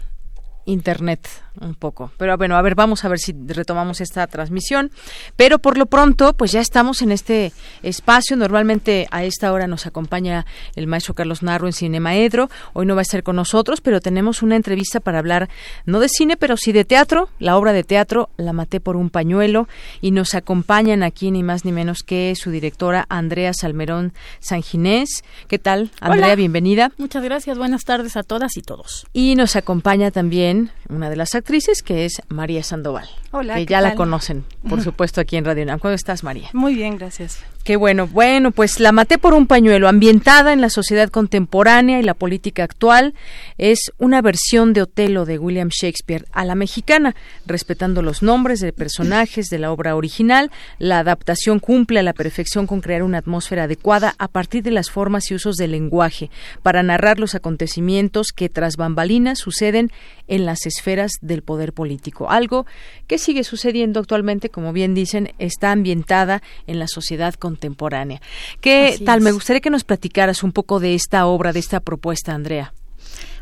internet 0.66 1.30
un 1.60 1.76
poco. 1.76 2.12
Pero 2.18 2.38
bueno, 2.38 2.56
a 2.56 2.62
ver, 2.62 2.76
vamos 2.76 3.04
a 3.04 3.10
ver 3.10 3.20
si 3.20 3.36
retomamos 3.48 4.00
esta 4.02 4.26
transmisión. 4.28 4.92
Pero 5.36 5.60
por 5.60 5.78
lo 5.78 5.86
pronto, 5.86 6.34
pues 6.34 6.52
ya 6.52 6.62
estamos 6.62 7.02
en 7.02 7.12
este 7.12 7.52
espacio. 7.84 8.38
Normalmente 8.38 9.08
a 9.12 9.24
esta 9.24 9.52
hora 9.52 9.68
nos 9.68 9.86
acompaña 9.86 10.46
el 10.76 10.88
maestro 10.88 11.14
Carlos 11.14 11.44
Narro 11.44 11.68
en 11.68 11.74
Cinemaedro. 11.74 12.50
Hoy 12.74 12.86
no 12.86 12.96
va 12.96 13.02
a 13.02 13.04
estar 13.04 13.24
con 13.24 13.36
nosotros, 13.36 13.82
pero 13.82 14.00
tenemos 14.00 14.42
una 14.42 14.56
entrevista 14.56 15.00
para 15.00 15.20
hablar 15.20 15.50
no 15.86 16.00
de 16.00 16.10
cine, 16.10 16.38
pero 16.38 16.56
sí 16.58 16.72
de 16.72 16.86
teatro. 16.86 17.30
La 17.40 17.58
obra 17.58 17.74
de 17.74 17.84
teatro 17.84 18.30
La 18.38 18.54
maté 18.54 18.80
por 18.80 18.96
un 18.96 19.10
pañuelo. 19.10 19.68
Y 20.00 20.12
nos 20.12 20.36
acompañan 20.36 21.04
aquí 21.04 21.32
ni 21.32 21.44
más 21.44 21.66
ni 21.66 21.72
menos 21.72 22.04
que 22.04 22.34
su 22.36 22.52
directora 22.52 23.06
Andrea 23.10 23.54
Salmerón 23.54 24.14
Sanginés. 24.40 25.24
¿Qué 25.48 25.60
tal, 25.60 25.92
Andrea? 26.00 26.36
Bienvenida. 26.36 26.92
Muchas 26.98 27.24
gracias. 27.24 27.58
Buenas 27.58 27.84
tardes 27.84 28.16
a 28.16 28.24
todas 28.24 28.56
y 28.58 28.62
todos. 28.62 29.06
Y 29.14 29.36
nos 29.36 29.56
acompaña 29.56 30.12
también 30.12 30.72
una 30.90 31.10
de 31.10 31.16
las 31.16 31.36
actrices 31.42 31.82
que 31.82 32.06
es 32.06 32.22
María 32.30 32.64
Sandoval. 32.64 33.10
Hola. 33.32 33.56
Que 33.56 33.66
ya 33.66 33.82
la 33.82 33.96
conocen, 33.96 34.46
por 34.70 34.82
supuesto, 34.84 35.22
aquí 35.22 35.38
en 35.38 35.46
Radio 35.46 35.66
Nam. 35.66 35.80
¿Cómo 35.80 35.94
estás, 35.94 36.24
María? 36.24 36.50
Muy 36.54 36.76
bien, 36.76 36.98
gracias. 36.98 37.44
Qué 37.64 37.76
bueno. 37.76 38.08
Bueno, 38.08 38.52
pues 38.52 38.80
La 38.80 38.92
maté 38.92 39.20
por 39.20 39.36
un 39.36 39.46
pañuelo, 39.46 39.88
ambientada 39.88 40.52
en 40.52 40.62
la 40.62 40.70
sociedad 40.70 41.10
contemporánea 41.10 42.00
y 42.00 42.04
la 42.04 42.16
política 42.16 42.64
actual, 42.64 43.14
es 43.60 43.92
una 44.00 44.22
versión 44.22 44.74
de 44.74 44.82
Otelo 44.82 45.26
de 45.26 45.38
William 45.38 45.70
Shakespeare 45.70 46.26
a 46.32 46.44
la 46.44 46.56
mexicana, 46.56 47.16
respetando 47.46 48.02
los 48.02 48.24
nombres 48.24 48.62
de 48.62 48.74
personajes 48.74 49.48
de 49.50 49.60
la 49.60 49.72
obra 49.72 49.96
original. 49.96 50.50
La 50.80 51.00
adaptación 51.00 51.60
cumple 51.60 52.00
a 52.00 52.04
la 52.04 52.14
perfección 52.14 52.66
con 52.66 52.82
crear 52.82 53.04
una 53.04 53.20
atmósfera 53.20 53.64
adecuada 53.64 54.16
a 54.18 54.28
partir 54.28 54.64
de 54.64 54.72
las 54.72 54.90
formas 54.90 55.30
y 55.30 55.36
usos 55.36 55.56
del 55.56 55.72
lenguaje 55.72 56.32
para 56.64 56.82
narrar 56.82 57.20
los 57.20 57.36
acontecimientos 57.36 58.32
que 58.36 58.50
tras 58.50 58.76
bambalinas 58.76 59.38
suceden 59.38 59.92
en 60.28 60.46
las 60.46 60.66
esferas 60.66 61.12
del 61.32 61.42
poder 61.42 61.74
político. 61.74 62.30
Algo 62.30 62.66
que 63.08 63.18
sigue 63.18 63.44
sucediendo 63.44 64.00
actualmente, 64.00 64.50
como 64.50 64.74
bien 64.74 64.94
dicen, 64.94 65.34
está 65.40 65.72
ambientada 65.72 66.44
en 66.68 66.78
la 66.78 66.88
sociedad 66.88 67.34
contemporánea. 67.34 68.22
¿Qué 68.60 69.00
tal? 69.06 69.22
Me 69.22 69.32
gustaría 69.32 69.62
que 69.62 69.70
nos 69.70 69.84
platicaras 69.84 70.44
un 70.44 70.52
poco 70.52 70.80
de 70.80 70.94
esta 70.94 71.26
obra, 71.26 71.54
de 71.54 71.60
esta 71.60 71.80
propuesta, 71.80 72.34
Andrea. 72.34 72.74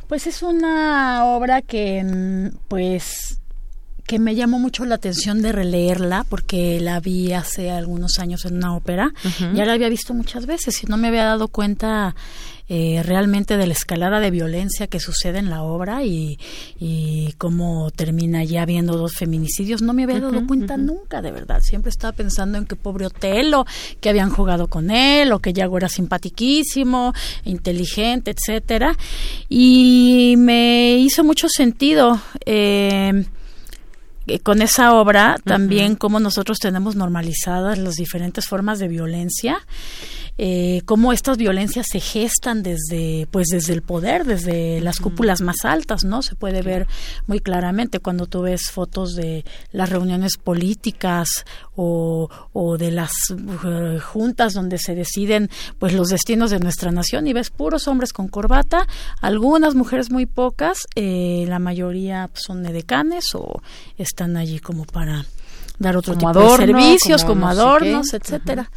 Pues 0.07 0.27
es 0.27 0.41
una 0.41 1.25
obra 1.25 1.61
que, 1.61 2.03
mm, 2.03 2.57
pues, 2.67 3.38
que 4.09 4.17
me 4.17 4.33
llamó 4.33 4.57
mucho 4.57 4.85
la 4.85 4.95
atención 4.95 5.43
de 5.43 5.51
releerla 5.51 6.25
porque 6.27 6.81
la 6.81 6.99
vi 6.99 7.33
hace 7.33 7.69
algunos 7.69 8.17
años 8.17 8.43
en 8.45 8.55
una 8.55 8.75
ópera. 8.75 9.13
Ya 9.53 9.65
la 9.65 9.73
había 9.73 9.87
visto 9.87 10.15
muchas 10.15 10.47
veces 10.47 10.81
y 10.81 10.87
no 10.87 10.97
me 10.97 11.09
había 11.09 11.25
dado 11.25 11.47
cuenta 11.47 12.15
eh, 12.69 13.03
realmente 13.05 13.55
de 13.55 13.67
la 13.67 13.73
escalada 13.73 14.19
de 14.19 14.31
violencia 14.31 14.87
que 14.87 14.99
sucede 14.99 15.37
en 15.37 15.51
la 15.51 15.61
obra 15.61 16.03
y, 16.05 16.39
y 16.79 17.35
cómo 17.37 17.91
termina 17.91 18.43
ya 18.43 18.63
habiendo 18.63 18.97
dos 18.97 19.13
feminicidios. 19.13 19.83
No 19.83 19.93
me 19.93 20.05
había 20.05 20.19
dado 20.19 20.47
cuenta 20.47 20.75
nunca, 20.75 21.21
de 21.21 21.29
verdad. 21.29 21.61
Siempre 21.61 21.91
estaba 21.91 22.11
pensando 22.11 22.57
en 22.57 22.65
que 22.65 22.75
pobre 22.75 23.05
Otelo, 23.05 23.67
que 24.01 24.09
habían 24.09 24.31
jugado 24.31 24.69
con 24.69 24.89
él, 24.89 25.31
o 25.33 25.37
que 25.37 25.53
Yago 25.53 25.77
era 25.77 25.87
simpatiquísimo, 25.87 27.13
inteligente, 27.45 28.31
etcétera. 28.31 28.97
Y 29.49 30.33
me 30.39 30.97
hizo 30.97 31.23
mucho 31.23 31.47
sentido. 31.47 32.19
Eh, 32.43 33.23
con 34.37 34.61
esa 34.61 34.93
obra 34.93 35.37
también 35.43 35.95
cómo 35.95 36.19
nosotros 36.19 36.59
tenemos 36.59 36.95
normalizadas 36.95 37.77
las 37.77 37.95
diferentes 37.95 38.45
formas 38.45 38.79
de 38.79 38.87
violencia 38.87 39.59
eh, 40.41 40.83
cómo 40.85 41.11
estas 41.11 41.35
violencias 41.35 41.85
se 41.91 41.99
gestan 41.99 42.63
desde, 42.63 43.27
pues 43.29 43.47
desde 43.47 43.73
el 43.73 43.81
poder, 43.81 44.23
desde 44.23 44.79
las 44.79 44.99
cúpulas 45.01 45.41
más 45.41 45.65
altas, 45.65 46.05
¿no? 46.05 46.21
Se 46.21 46.35
puede 46.35 46.61
ver 46.61 46.87
muy 47.27 47.41
claramente 47.41 47.99
cuando 47.99 48.25
tú 48.25 48.43
ves 48.43 48.71
fotos 48.71 49.15
de 49.15 49.43
las 49.73 49.89
reuniones 49.89 50.37
políticas 50.37 51.43
o, 51.75 52.29
o 52.53 52.77
de 52.77 52.91
las 52.91 53.11
uh, 53.31 53.99
juntas 53.99 54.53
donde 54.53 54.77
se 54.77 54.95
deciden, 54.95 55.49
pues 55.77 55.91
los 55.91 56.07
destinos 56.07 56.51
de 56.51 56.59
nuestra 56.59 56.91
nación 56.91 57.27
y 57.27 57.33
ves 57.33 57.49
puros 57.49 57.89
hombres 57.89 58.13
con 58.13 58.29
corbata, 58.29 58.87
algunas 59.19 59.75
mujeres 59.75 60.09
muy 60.09 60.25
pocas, 60.25 60.87
eh, 60.95 61.43
la 61.49 61.59
mayoría 61.59 62.29
son 62.33 62.65
edecanes 62.65 63.25
o 63.35 63.61
están 63.97 64.37
allí 64.37 64.59
como 64.59 64.85
para 64.85 65.25
dar 65.79 65.97
otro 65.97 66.15
tipo 66.15 66.33
de 66.33 66.57
servicios, 66.57 67.23
como, 67.23 67.47
adornos, 67.47 68.13
etcétera. 68.13 68.69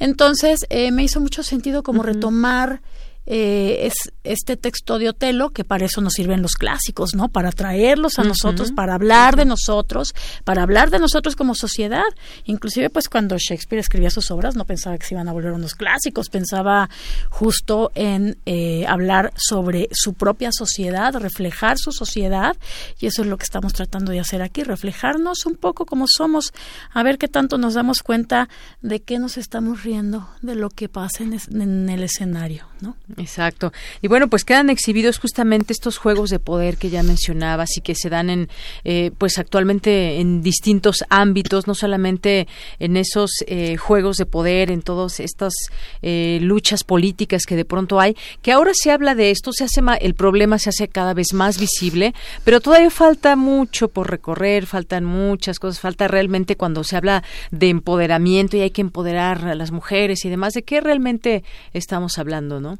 Entonces, 0.00 0.66
eh, 0.70 0.90
me 0.90 1.04
hizo 1.04 1.20
mucho 1.20 1.42
sentido 1.42 1.82
como 1.82 2.02
retomar 2.02 2.80
eh, 3.26 3.86
es 3.86 4.12
este 4.22 4.56
texto 4.56 4.98
de 4.98 5.08
Otelo, 5.08 5.50
que 5.50 5.64
para 5.64 5.86
eso 5.86 6.00
nos 6.00 6.14
sirven 6.14 6.42
los 6.42 6.54
clásicos, 6.54 7.14
¿no? 7.14 7.28
Para 7.28 7.50
traerlos 7.52 8.18
a 8.18 8.24
nosotros, 8.24 8.72
para 8.72 8.94
hablar 8.94 9.36
de 9.36 9.44
nosotros, 9.44 10.14
para 10.44 10.62
hablar 10.62 10.90
de 10.90 10.98
nosotros 10.98 11.34
como 11.34 11.54
sociedad. 11.54 12.04
Inclusive, 12.44 12.90
pues 12.90 13.08
cuando 13.08 13.36
Shakespeare 13.38 13.80
escribía 13.80 14.10
sus 14.10 14.30
obras, 14.30 14.56
no 14.56 14.64
pensaba 14.64 14.96
que 14.98 15.06
se 15.06 15.14
iban 15.14 15.28
a 15.28 15.32
volver 15.32 15.52
unos 15.52 15.74
clásicos, 15.74 16.28
pensaba 16.28 16.88
justo 17.30 17.90
en 17.94 18.38
eh, 18.46 18.84
hablar 18.86 19.32
sobre 19.36 19.88
su 19.92 20.14
propia 20.14 20.50
sociedad, 20.52 21.14
reflejar 21.14 21.78
su 21.78 21.92
sociedad, 21.92 22.56
y 23.00 23.06
eso 23.06 23.22
es 23.22 23.28
lo 23.28 23.38
que 23.38 23.44
estamos 23.44 23.72
tratando 23.72 24.12
de 24.12 24.20
hacer 24.20 24.42
aquí, 24.42 24.62
reflejarnos 24.62 25.46
un 25.46 25.56
poco 25.56 25.84
como 25.86 26.06
somos, 26.08 26.52
a 26.92 27.02
ver 27.02 27.18
qué 27.18 27.28
tanto 27.28 27.58
nos 27.58 27.74
damos 27.74 28.02
cuenta 28.02 28.48
de 28.82 29.00
qué 29.00 29.18
nos 29.18 29.36
estamos 29.36 29.82
riendo 29.82 30.28
de 30.42 30.54
lo 30.54 30.70
que 30.70 30.88
pasa 30.88 31.24
en, 31.24 31.38
en 31.50 31.88
el 31.88 32.02
escenario, 32.02 32.66
¿no? 32.80 32.96
Exacto. 33.18 33.72
Y 34.02 34.08
bueno, 34.08 34.28
pues 34.28 34.44
quedan 34.44 34.68
exhibidos 34.68 35.18
justamente 35.18 35.72
estos 35.72 35.96
juegos 35.96 36.28
de 36.28 36.38
poder 36.38 36.76
que 36.76 36.90
ya 36.90 37.02
mencionabas 37.02 37.76
y 37.78 37.80
que 37.80 37.94
se 37.94 38.10
dan 38.10 38.28
en, 38.28 38.48
eh, 38.84 39.10
pues 39.16 39.38
actualmente 39.38 40.20
en 40.20 40.42
distintos 40.42 41.02
ámbitos, 41.08 41.66
no 41.66 41.74
solamente 41.74 42.46
en 42.78 42.96
esos 42.98 43.30
eh, 43.46 43.76
juegos 43.78 44.18
de 44.18 44.26
poder, 44.26 44.70
en 44.70 44.82
todas 44.82 45.20
estas 45.20 45.54
eh, 46.02 46.40
luchas 46.42 46.84
políticas 46.84 47.44
que 47.46 47.56
de 47.56 47.64
pronto 47.64 48.00
hay, 48.00 48.16
que 48.42 48.52
ahora 48.52 48.72
se 48.74 48.90
habla 48.90 49.14
de 49.14 49.30
esto, 49.30 49.52
se 49.52 49.64
hace 49.64 49.80
el 50.00 50.14
problema 50.14 50.58
se 50.58 50.70
hace 50.70 50.88
cada 50.88 51.14
vez 51.14 51.32
más 51.32 51.58
visible, 51.58 52.14
pero 52.44 52.60
todavía 52.60 52.90
falta 52.90 53.36
mucho 53.36 53.88
por 53.88 54.10
recorrer, 54.10 54.66
faltan 54.66 55.04
muchas 55.04 55.58
cosas, 55.58 55.80
falta 55.80 56.08
realmente 56.08 56.56
cuando 56.56 56.84
se 56.84 56.96
habla 56.96 57.22
de 57.50 57.68
empoderamiento 57.68 58.56
y 58.56 58.60
hay 58.60 58.70
que 58.70 58.80
empoderar 58.82 59.46
a 59.46 59.54
las 59.54 59.70
mujeres 59.70 60.24
y 60.24 60.28
demás, 60.28 60.52
de 60.52 60.62
qué 60.62 60.80
realmente 60.80 61.44
estamos 61.72 62.18
hablando, 62.18 62.60
¿no? 62.60 62.78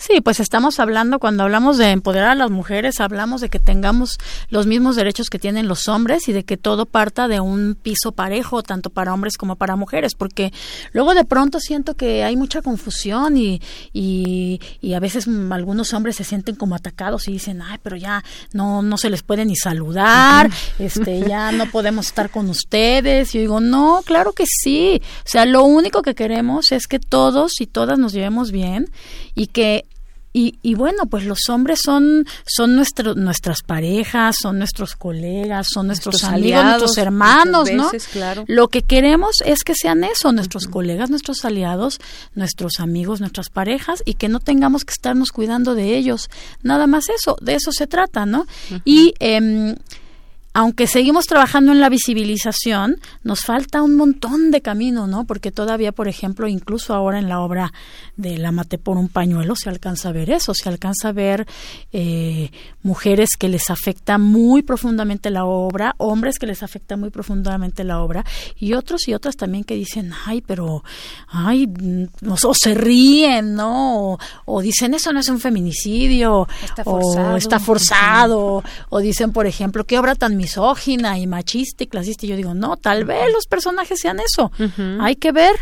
Sí, 0.00 0.20
pues 0.20 0.38
estamos 0.38 0.78
hablando, 0.78 1.18
cuando 1.18 1.42
hablamos 1.42 1.76
de 1.76 1.90
empoderar 1.90 2.30
a 2.30 2.34
las 2.36 2.50
mujeres, 2.50 3.00
hablamos 3.00 3.40
de 3.40 3.48
que 3.48 3.58
tengamos 3.58 4.18
los 4.48 4.64
mismos 4.68 4.94
derechos 4.94 5.28
que 5.28 5.40
tienen 5.40 5.66
los 5.66 5.88
hombres 5.88 6.28
y 6.28 6.32
de 6.32 6.44
que 6.44 6.56
todo 6.56 6.86
parta 6.86 7.26
de 7.26 7.40
un 7.40 7.74
piso 7.74 8.12
parejo, 8.12 8.62
tanto 8.62 8.90
para 8.90 9.12
hombres 9.12 9.36
como 9.36 9.56
para 9.56 9.74
mujeres, 9.74 10.14
porque 10.14 10.52
luego 10.92 11.14
de 11.14 11.24
pronto 11.24 11.58
siento 11.58 11.94
que 11.94 12.22
hay 12.22 12.36
mucha 12.36 12.62
confusión 12.62 13.36
y, 13.36 13.60
y, 13.92 14.60
y 14.80 14.94
a 14.94 15.00
veces 15.00 15.26
algunos 15.50 15.92
hombres 15.92 16.14
se 16.14 16.22
sienten 16.22 16.54
como 16.54 16.76
atacados 16.76 17.26
y 17.26 17.32
dicen, 17.32 17.60
ay, 17.60 17.78
pero 17.82 17.96
ya 17.96 18.22
no, 18.52 18.82
no 18.82 18.98
se 18.98 19.10
les 19.10 19.24
puede 19.24 19.44
ni 19.44 19.56
saludar, 19.56 20.48
este, 20.78 21.22
ya 21.28 21.50
no 21.50 21.66
podemos 21.66 22.06
estar 22.06 22.30
con 22.30 22.48
ustedes. 22.48 23.34
Y 23.34 23.38
yo 23.38 23.40
digo, 23.40 23.60
no, 23.60 24.02
claro 24.04 24.32
que 24.32 24.44
sí. 24.46 25.02
O 25.24 25.28
sea, 25.28 25.44
lo 25.44 25.64
único 25.64 26.02
que 26.02 26.14
queremos 26.14 26.70
es 26.70 26.86
que 26.86 27.00
todos 27.00 27.60
y 27.60 27.66
todas 27.66 27.98
nos 27.98 28.12
llevemos 28.12 28.52
bien 28.52 28.88
y 29.34 29.48
que 29.48 29.87
y, 30.32 30.58
y, 30.62 30.74
bueno, 30.74 31.06
pues 31.06 31.24
los 31.24 31.48
hombres 31.48 31.80
son, 31.82 32.26
son 32.46 32.76
nuestro, 32.76 33.14
nuestras 33.14 33.62
parejas, 33.62 34.36
son 34.40 34.58
nuestros 34.58 34.94
colegas, 34.94 35.68
son 35.72 35.86
nuestros, 35.86 36.24
amigos, 36.24 36.64
nuestros 36.64 36.98
hermanos, 36.98 37.70
¿no? 37.72 37.90
Lo 38.46 38.68
que 38.68 38.82
queremos 38.82 39.36
es 39.44 39.64
que 39.64 39.74
sean 39.74 40.04
eso, 40.04 40.32
nuestros 40.32 40.66
colegas, 40.66 41.10
nuestros 41.10 41.44
aliados, 41.44 41.98
nuestros 42.34 42.80
amigos, 42.80 43.20
nuestras 43.20 43.48
parejas, 43.48 44.02
y 44.04 44.14
que 44.14 44.28
no 44.28 44.40
tengamos 44.40 44.84
que 44.84 44.92
estarnos 44.92 45.32
cuidando 45.32 45.74
de 45.74 45.96
ellos. 45.96 46.28
Nada 46.62 46.86
más 46.86 47.08
eso, 47.08 47.36
de 47.40 47.54
eso 47.54 47.72
se 47.72 47.86
trata, 47.86 48.26
¿no? 48.26 48.46
Y 48.84 49.14
eh, 49.20 49.74
aunque 50.58 50.88
seguimos 50.88 51.26
trabajando 51.26 51.70
en 51.70 51.78
la 51.78 51.88
visibilización, 51.88 52.98
nos 53.22 53.42
falta 53.42 53.80
un 53.80 53.94
montón 53.94 54.50
de 54.50 54.60
camino, 54.60 55.06
¿no? 55.06 55.24
Porque 55.24 55.52
todavía, 55.52 55.92
por 55.92 56.08
ejemplo, 56.08 56.48
incluso 56.48 56.94
ahora 56.94 57.20
en 57.20 57.28
la 57.28 57.38
obra 57.38 57.72
de 58.16 58.38
La 58.38 58.50
Mate 58.50 58.76
por 58.76 58.96
un 58.96 59.08
pañuelo 59.08 59.54
se 59.54 59.68
alcanza 59.68 60.08
a 60.08 60.12
ver 60.12 60.30
eso, 60.30 60.54
se 60.54 60.68
alcanza 60.68 61.10
a 61.10 61.12
ver 61.12 61.46
eh, 61.92 62.50
mujeres 62.82 63.36
que 63.38 63.48
les 63.48 63.70
afecta 63.70 64.18
muy 64.18 64.62
profundamente 64.62 65.30
la 65.30 65.44
obra, 65.44 65.94
hombres 65.98 66.40
que 66.40 66.46
les 66.48 66.64
afecta 66.64 66.96
muy 66.96 67.10
profundamente 67.10 67.84
la 67.84 68.00
obra, 68.00 68.24
y 68.58 68.72
otros 68.72 69.06
y 69.06 69.14
otras 69.14 69.36
también 69.36 69.62
que 69.62 69.76
dicen, 69.76 70.12
ay, 70.26 70.40
pero, 70.40 70.82
ay, 71.28 71.72
o 72.28 72.54
se 72.54 72.74
ríen, 72.74 73.54
¿no? 73.54 74.18
O, 74.44 74.60
dicen, 74.60 74.94
eso 74.94 75.12
no 75.12 75.20
es 75.20 75.28
un 75.28 75.38
feminicidio, 75.38 76.48
está 76.64 76.82
forzado. 76.82 77.32
o 77.32 77.36
está 77.36 77.60
forzado, 77.60 78.64
o 78.88 78.98
dicen, 78.98 79.30
por 79.30 79.46
ejemplo, 79.46 79.84
qué 79.84 80.00
obra 80.00 80.16
tan 80.16 80.36
misógina 80.48 81.18
y 81.18 81.26
machista 81.26 81.84
y 81.84 81.86
clasista. 81.86 82.24
Y 82.24 82.30
yo 82.30 82.36
digo, 82.36 82.54
no, 82.54 82.76
tal 82.78 83.04
vez 83.04 83.30
los 83.32 83.46
personajes 83.46 84.00
sean 84.00 84.18
eso. 84.18 84.50
Hay 85.00 85.16
que 85.16 85.30
ver 85.30 85.56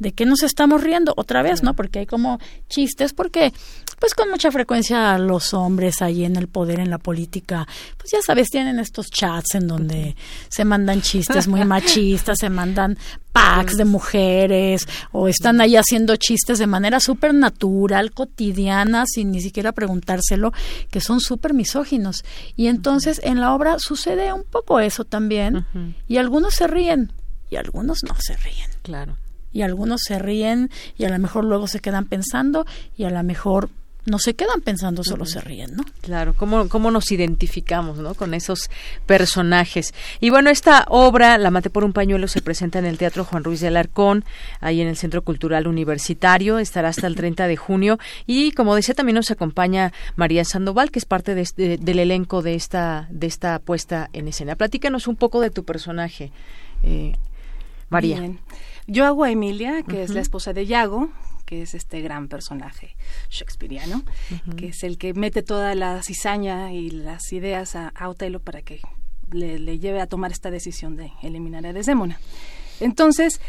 de 0.00 0.12
qué 0.12 0.26
nos 0.26 0.42
estamos 0.42 0.82
riendo 0.82 1.14
otra 1.16 1.42
vez, 1.42 1.62
¿no? 1.62 1.74
Porque 1.74 2.00
hay 2.00 2.06
como 2.06 2.40
chistes, 2.68 3.12
porque 3.12 3.52
pues 4.00 4.14
con 4.14 4.30
mucha 4.30 4.50
frecuencia 4.50 5.18
los 5.18 5.52
hombres 5.52 6.00
ahí 6.00 6.24
en 6.24 6.36
el 6.36 6.48
poder, 6.48 6.80
en 6.80 6.88
la 6.88 6.98
política, 6.98 7.68
pues 7.98 8.10
ya 8.10 8.18
sabes, 8.22 8.48
tienen 8.48 8.78
estos 8.78 9.10
chats 9.10 9.54
en 9.54 9.68
donde 9.68 10.16
se 10.48 10.64
mandan 10.64 11.02
chistes 11.02 11.46
muy 11.46 11.64
machistas, 11.66 12.38
se 12.40 12.48
mandan 12.48 12.98
packs 13.32 13.76
de 13.76 13.84
mujeres 13.84 14.88
o 15.12 15.28
están 15.28 15.60
ahí 15.60 15.76
haciendo 15.76 16.16
chistes 16.16 16.58
de 16.58 16.66
manera 16.66 16.98
súper 16.98 17.34
natural, 17.34 18.12
cotidiana, 18.12 19.04
sin 19.06 19.30
ni 19.30 19.42
siquiera 19.42 19.72
preguntárselo, 19.72 20.52
que 20.90 21.02
son 21.02 21.20
súper 21.20 21.52
misóginos. 21.52 22.24
Y 22.56 22.68
entonces 22.68 23.20
en 23.22 23.38
la 23.38 23.54
obra 23.54 23.76
sucede 23.78 24.32
un 24.32 24.44
poco 24.44 24.80
eso 24.80 25.04
también 25.04 25.66
y 26.08 26.16
algunos 26.16 26.54
se 26.54 26.66
ríen 26.66 27.12
y 27.50 27.56
algunos 27.56 27.98
no 28.08 28.16
se 28.18 28.34
ríen. 28.38 28.70
Claro. 28.82 29.18
Y 29.52 29.62
algunos 29.62 30.02
se 30.02 30.18
ríen 30.18 30.70
y 30.96 31.04
a 31.04 31.08
lo 31.08 31.18
mejor 31.18 31.44
luego 31.44 31.66
se 31.66 31.80
quedan 31.80 32.06
pensando 32.06 32.66
y 32.96 33.04
a 33.04 33.10
lo 33.10 33.22
mejor 33.22 33.70
no 34.06 34.18
se 34.18 34.34
quedan 34.34 34.60
pensando, 34.60 35.04
solo 35.04 35.26
se 35.26 35.40
ríen, 35.40 35.76
¿no? 35.76 35.84
Claro, 36.00 36.34
¿cómo, 36.34 36.68
cómo 36.68 36.90
nos 36.90 37.12
identificamos, 37.12 37.98
¿no? 37.98 38.14
Con 38.14 38.34
esos 38.34 38.70
personajes. 39.06 39.94
Y 40.20 40.30
bueno, 40.30 40.50
esta 40.50 40.86
obra, 40.88 41.36
La 41.38 41.50
Mate 41.50 41.70
por 41.70 41.84
un 41.84 41.92
pañuelo, 41.92 42.26
se 42.28 42.40
presenta 42.40 42.78
en 42.78 42.86
el 42.86 42.98
Teatro 42.98 43.24
Juan 43.24 43.44
Ruiz 43.44 43.60
de 43.60 43.68
Alarcón, 43.68 44.24
ahí 44.60 44.80
en 44.80 44.88
el 44.88 44.96
Centro 44.96 45.22
Cultural 45.22 45.66
Universitario, 45.66 46.58
estará 46.58 46.88
hasta 46.88 47.06
el 47.06 47.14
30 47.14 47.46
de 47.46 47.56
junio. 47.56 47.98
Y 48.26 48.52
como 48.52 48.74
decía, 48.74 48.94
también 48.94 49.16
nos 49.16 49.30
acompaña 49.30 49.92
María 50.16 50.44
Sandoval, 50.44 50.90
que 50.90 50.98
es 50.98 51.04
parte 51.04 51.34
de, 51.34 51.78
del 51.78 51.98
elenco 51.98 52.42
de 52.42 52.54
esta, 52.54 53.06
de 53.10 53.26
esta 53.26 53.58
puesta 53.58 54.08
en 54.12 54.28
escena. 54.28 54.56
Platícanos 54.56 55.08
un 55.08 55.16
poco 55.16 55.40
de 55.40 55.50
tu 55.50 55.64
personaje, 55.64 56.32
eh, 56.82 57.16
María. 57.90 58.22
Yo 58.90 59.06
hago 59.06 59.22
a 59.22 59.30
Emilia, 59.30 59.84
que 59.84 60.02
es 60.02 60.10
la 60.10 60.20
esposa 60.20 60.52
de 60.52 60.66
Yago, 60.66 61.10
que 61.46 61.62
es 61.62 61.74
este 61.74 62.00
gran 62.00 62.26
personaje 62.26 62.96
shakespeariano, 63.28 64.02
que 64.56 64.66
es 64.66 64.82
el 64.82 64.98
que 64.98 65.14
mete 65.14 65.44
toda 65.44 65.76
la 65.76 66.02
cizaña 66.02 66.72
y 66.72 66.90
las 66.90 67.32
ideas 67.32 67.76
a, 67.76 67.92
Otelo 68.08 68.40
para 68.40 68.62
que 68.62 68.80
le, 69.30 69.78
lleve 69.78 70.00
a 70.00 70.08
tomar 70.08 70.32
esta 70.32 70.50
decisión 70.50 70.96
de 70.96 71.12
eliminar 71.22 71.64
a 71.66 71.72
Desdémona. 71.72 72.18
Entonces, 72.80 73.40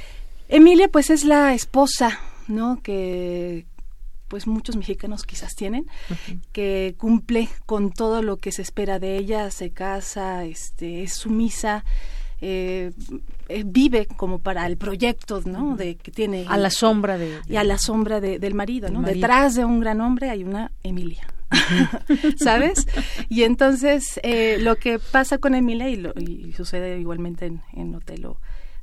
Emilia 0.47 0.89
pues 0.89 1.09
es 1.09 1.23
la 1.23 1.55
esposa, 1.55 2.19
¿no? 2.47 2.79
Que 2.83 3.65
pues 4.27 4.45
muchos 4.45 4.75
mexicanos 4.75 5.23
quizás 5.23 5.55
tienen, 5.55 5.87
que 6.51 6.93
cumple 6.99 7.49
con 7.65 7.91
todo 7.91 8.21
lo 8.21 8.37
que 8.37 8.51
se 8.51 8.61
espera 8.61 8.99
de 8.99 9.17
ella, 9.17 9.49
se 9.49 9.71
casa, 9.71 10.45
este, 10.45 11.01
es 11.01 11.13
sumisa, 11.13 11.83
eh, 12.41 12.91
eh, 13.49 13.63
vive 13.65 14.07
como 14.17 14.39
para 14.39 14.65
el 14.65 14.77
proyecto, 14.77 15.41
¿no? 15.45 15.75
De 15.75 15.95
que 15.95 16.11
tiene 16.11 16.45
a 16.47 16.57
la 16.57 16.69
sombra 16.69 17.17
de, 17.17 17.39
y 17.47 17.55
a 17.55 17.63
la 17.63 17.77
sombra 17.77 18.19
del 18.19 18.53
marido, 18.55 18.89
¿no? 18.89 19.01
Detrás 19.01 19.55
de 19.55 19.65
un 19.65 19.79
gran 19.79 20.01
hombre 20.01 20.29
hay 20.29 20.43
una 20.43 20.71
Emilia. 20.83 21.27
¿Sabes? 22.37 22.87
Y 23.29 23.43
entonces 23.43 24.19
eh, 24.23 24.57
lo 24.59 24.77
que 24.77 24.99
pasa 24.99 25.37
con 25.37 25.53
Emilia 25.53 25.89
y, 25.89 25.97
lo, 25.97 26.13
y 26.17 26.53
sucede 26.53 26.97
igualmente 26.97 27.45
en, 27.45 27.61
en 27.73 27.93
Otelo 27.93 28.37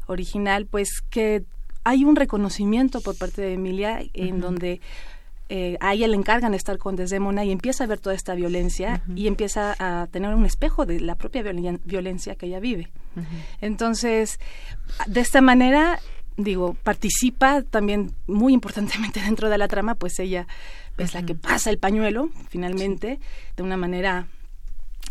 original, 0.06 0.66
pues 0.66 1.01
que 1.09 1.44
hay 1.85 2.05
un 2.05 2.14
reconocimiento 2.14 3.01
por 3.01 3.16
parte 3.16 3.40
de 3.43 3.55
Emilia 3.55 4.01
en 4.12 4.40
donde 4.40 4.80
eh, 5.51 5.79
a 5.81 5.95
ella 5.95 6.09
le 6.09 6.16
encargan 6.16 6.53
estar 6.53 6.77
con 6.79 6.95
Desdemona 6.95 7.45
y 7.45 7.53
empieza 7.53 7.85
a 7.85 7.87
ver 7.87 7.99
toda 7.99 8.15
esta 8.15 8.35
violencia 8.35 9.03
y 9.15 9.27
empieza 9.27 9.75
a 9.79 10.07
tener 10.09 10.35
un 10.35 10.45
espejo 10.45 10.85
de 10.85 11.01
la 11.01 11.15
propia 11.15 11.43
violencia 11.43 12.35
que 12.37 12.47
ella 12.47 12.61
vive. 12.61 12.91
Entonces, 13.61 14.39
de 15.07 15.20
esta 15.20 15.41
manera, 15.41 16.01
digo, 16.37 16.75
participa 16.83 17.62
también 17.62 18.12
muy 18.27 18.53
importantemente 18.53 19.20
dentro 19.25 19.49
de 19.49 19.59
la 19.59 19.69
trama, 19.69 19.95
pues 19.95 20.19
ella 20.19 20.47
es 20.99 21.15
la 21.15 21.25
que 21.25 21.35
pasa 21.35 21.70
el 21.70 21.79
pañuelo, 21.79 22.31
finalmente, 22.49 23.19
de 23.57 23.62
una 23.62 23.77
manera 23.77 24.27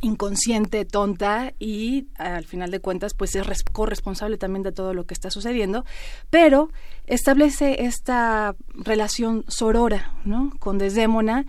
inconsciente, 0.01 0.85
tonta 0.85 1.53
y 1.59 2.07
al 2.17 2.45
final 2.45 2.71
de 2.71 2.79
cuentas 2.79 3.13
pues 3.13 3.35
es 3.35 3.63
corresponsable 3.63 4.37
también 4.37 4.63
de 4.63 4.71
todo 4.71 4.93
lo 4.93 5.05
que 5.05 5.13
está 5.13 5.31
sucediendo, 5.31 5.85
pero 6.29 6.69
establece 7.07 7.85
esta 7.85 8.55
relación 8.73 9.43
sorora, 9.47 10.13
¿no? 10.25 10.51
con 10.59 10.77
Desdémona 10.77 11.45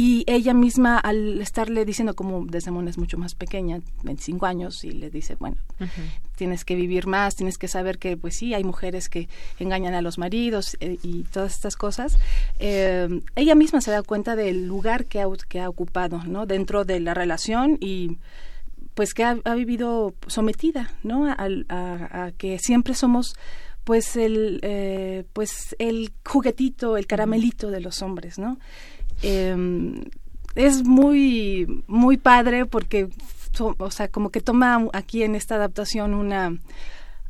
y 0.00 0.22
ella 0.28 0.54
misma 0.54 0.96
al 0.96 1.40
estarle 1.40 1.84
diciendo 1.84 2.14
como 2.14 2.46
Desdemona 2.46 2.88
es 2.88 2.98
mucho 2.98 3.18
más 3.18 3.34
pequeña, 3.34 3.80
25 4.04 4.46
años 4.46 4.84
y 4.84 4.92
le 4.92 5.10
dice, 5.10 5.34
bueno, 5.34 5.56
tienes 6.36 6.64
que 6.64 6.76
vivir 6.76 7.08
más, 7.08 7.34
tienes 7.34 7.58
que 7.58 7.66
saber 7.66 7.98
que 7.98 8.16
pues 8.16 8.36
sí, 8.36 8.54
hay 8.54 8.62
mujeres 8.62 9.08
que 9.08 9.28
engañan 9.58 9.94
a 9.94 10.00
los 10.00 10.16
maridos 10.16 10.76
eh, 10.78 10.98
y 11.02 11.24
todas 11.24 11.52
estas 11.52 11.74
cosas. 11.74 12.16
Eh, 12.60 13.08
ella 13.34 13.56
misma 13.56 13.80
se 13.80 13.90
da 13.90 14.04
cuenta 14.04 14.36
del 14.36 14.68
lugar 14.68 15.06
que 15.06 15.20
ha, 15.20 15.26
que 15.48 15.58
ha 15.58 15.68
ocupado, 15.68 16.22
¿no? 16.22 16.46
Dentro 16.46 16.84
de 16.84 17.00
la 17.00 17.12
relación 17.12 17.76
y 17.80 18.18
pues 18.94 19.14
que 19.14 19.24
ha, 19.24 19.34
vivido 19.56 20.14
sometida, 20.28 20.92
¿no? 21.02 21.26
A, 21.28 22.30
que 22.38 22.60
siempre 22.60 22.94
somos 22.94 23.34
pues 23.82 24.14
el 24.14 24.60
eh, 24.62 25.24
pues 25.32 25.74
el 25.80 26.12
juguetito, 26.24 26.96
el 26.96 27.08
caramelito 27.08 27.72
de 27.72 27.80
los 27.80 28.00
hombres, 28.00 28.38
¿no? 28.38 28.58
Em, 29.22 30.04
es 30.54 30.84
muy, 30.84 31.84
muy 31.86 32.16
padre 32.16 32.66
porque, 32.66 33.08
o 33.60 33.90
sea, 33.90 34.08
como 34.08 34.30
que 34.30 34.40
toma 34.40 34.88
aquí 34.92 35.22
en 35.22 35.34
esta 35.34 35.54
adaptación 35.56 36.14
una, 36.14 36.58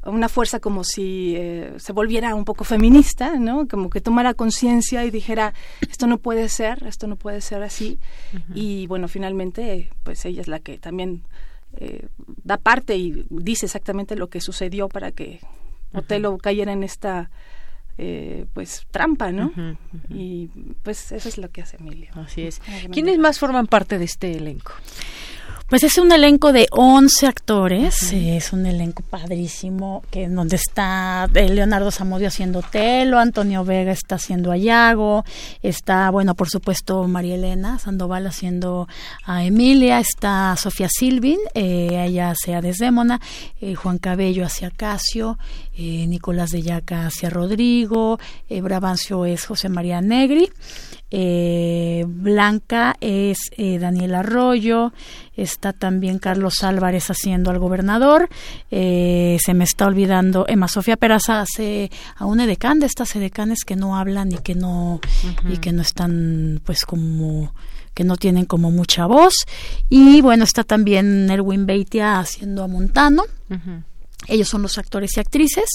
una 0.05 0.28
fuerza 0.28 0.60
como 0.60 0.85
si 0.85 1.35
eh, 1.36 1.74
se 1.77 1.93
volviera 1.93 2.35
un 2.35 2.44
poco 2.44 2.65
feminista, 2.65 3.39
¿no? 3.39 3.69
Como 3.69 3.90
que 3.90 4.01
tomara 4.01 4.35
conciencia 4.35 5.05
y 5.05 5.10
dijera, 5.10 5.55
esto 5.89 6.06
no 6.06 6.19
puede 6.19 6.48
ser, 6.48 6.85
esto 6.86 7.06
no 7.06 7.16
puede 7.16 7.40
ser 7.40 7.62
así. 7.62 7.98
Y 8.55 8.86
bueno, 8.86 9.09
finalmente, 9.09 9.90
pues 10.05 10.24
ella 10.24 10.40
es 10.40 10.48
la 10.48 10.60
que 10.60 10.78
también 10.78 11.23
eh, 11.74 12.09
da 12.44 12.56
parte 12.56 12.97
y 12.97 13.27
dice 13.28 13.66
exactamente 13.66 14.16
lo 14.16 14.28
que 14.28 14.40
sucedió 14.40 14.89
para 14.89 15.12
que 15.12 15.40
Otelo 15.93 16.39
cayera 16.39 16.73
en 16.73 16.82
esta 16.82 17.31
eh, 17.99 18.47
pues 18.55 18.87
trampa, 18.91 19.33
¿no? 19.33 19.53
Y 20.09 20.49
pues 20.83 21.12
eso 21.12 21.29
es 21.29 21.37
lo 21.37 21.51
que 21.51 21.62
hace 21.62 21.77
Emilio. 21.77 22.11
Así 22.15 22.43
es. 22.43 22.61
¿Quiénes 22.93 23.19
más 23.19 23.39
forman 23.39 23.66
parte 23.66 23.99
de 23.99 24.05
este 24.05 24.37
elenco? 24.37 24.73
Pues 25.69 25.83
es 25.83 25.99
un 25.99 26.11
elenco 26.11 26.51
de 26.55 26.66
11 26.70 27.27
actores, 27.27 28.15
es 28.15 28.55
un 28.55 28.65
elenco 28.65 29.03
padrísimo, 29.03 30.03
que 30.11 30.23
en 30.23 30.35
donde 30.35 30.57
está 30.57 31.29
eh, 31.35 31.47
Leonardo 31.51 31.91
Zamudio 31.91 32.29
haciendo 32.29 32.62
Telo, 32.62 33.19
Antonio 33.19 33.66
Vega 33.66 33.93
está 33.93 34.15
haciendo 34.15 34.51
Ayago, 34.51 35.27
está, 35.61 36.09
bueno, 36.09 36.35
por 36.35 36.49
supuesto, 36.49 37.07
María 37.07 37.35
Elena 37.35 37.79
Sandoval 37.79 38.27
haciendo 38.27 38.89
a 39.27 39.45
Emilia, 39.45 40.01
está 40.01 40.57
Sofía 40.57 40.89
Silvin, 40.89 41.39
eh, 41.53 42.03
ella 42.03 42.31
hace 42.31 42.55
a 42.55 42.62
Desdémona, 42.62 43.20
eh, 43.61 43.75
Juan 43.75 43.99
Cabello 43.99 44.47
hacia 44.47 44.70
Casio, 44.70 45.39
eh, 45.79 46.07
Nicolás 46.07 46.51
de 46.51 46.61
Yaca 46.61 47.07
hacia 47.07 47.31
Rodrigo, 47.31 48.19
Brabancio 48.51 49.25
es 49.25 49.47
José 49.47 49.71
María 49.71 50.03
Negri, 50.03 50.51
eh, 51.11 52.05
Blanca 52.07 52.97
es 53.01 53.39
eh, 53.57 53.79
Daniel 53.79 54.15
Arroyo, 54.15 54.93
está 55.37 55.73
también 55.73 56.19
Carlos 56.19 56.63
Álvarez 56.63 57.11
haciendo 57.11 57.51
al 57.51 57.59
gobernador, 57.59 58.29
eh, 58.71 59.39
se 59.43 59.55
me 59.55 59.65
está 59.65 59.87
olvidando 59.87 60.45
Emma 60.49 60.69
Sofía 60.69 60.99
Peraza 60.99 61.41
hace 61.41 61.91
a 62.17 62.27
un 62.27 62.41
edecán 62.41 62.79
de 62.79 62.87
estas 62.87 63.17
edecanes 63.17 63.65
que 63.65 63.75
no 63.75 63.97
hablan 63.97 64.33
y 64.33 64.39
que 64.39 64.55
no 64.55 65.01
y 65.49 65.57
que 65.57 65.73
no 65.73 65.81
están 65.81 66.61
pues 66.65 66.85
como 66.85 67.55
que 67.95 68.05
no 68.05 68.17
tienen 68.17 68.45
como 68.45 68.71
mucha 68.71 69.07
voz. 69.07 69.35
Y 69.89 70.21
bueno 70.21 70.45
está 70.45 70.63
también 70.63 71.31
Erwin 71.31 71.65
Beitia 71.65 72.19
haciendo 72.19 72.63
a 72.63 72.69
Montano 72.69 73.23
ellos 74.27 74.49
son 74.49 74.62
los 74.62 74.78
actores 74.78 75.16
y 75.16 75.20
actrices 75.20 75.70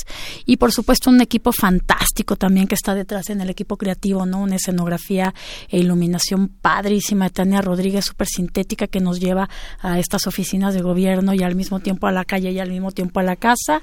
y 0.45 0.57
por 0.57 0.71
supuesto 0.71 1.09
un 1.09 1.21
equipo 1.21 1.51
fantástico 1.53 2.35
también 2.35 2.67
que 2.67 2.75
está 2.75 2.93
detrás 2.93 3.29
en 3.29 3.39
el 3.41 3.49
equipo 3.49 3.77
creativo, 3.77 4.25
¿no? 4.25 4.41
Una 4.41 4.57
escenografía 4.57 5.33
e 5.69 5.79
iluminación 5.79 6.49
padrísima 6.49 7.25
de 7.25 7.31
Tania 7.31 7.61
Rodríguez, 7.61 8.05
súper 8.05 8.27
sintética 8.27 8.87
que 8.87 8.99
nos 8.99 9.19
lleva 9.19 9.49
a 9.79 9.97
estas 9.97 10.27
oficinas 10.27 10.73
de 10.73 10.81
gobierno 10.81 11.33
y 11.33 11.41
al 11.41 11.55
mismo 11.55 11.79
tiempo 11.79 12.05
a 12.07 12.11
la 12.11 12.25
calle 12.25 12.51
y 12.51 12.59
al 12.59 12.69
mismo 12.69 12.91
tiempo 12.91 13.21
a 13.21 13.23
la 13.23 13.37
casa. 13.37 13.81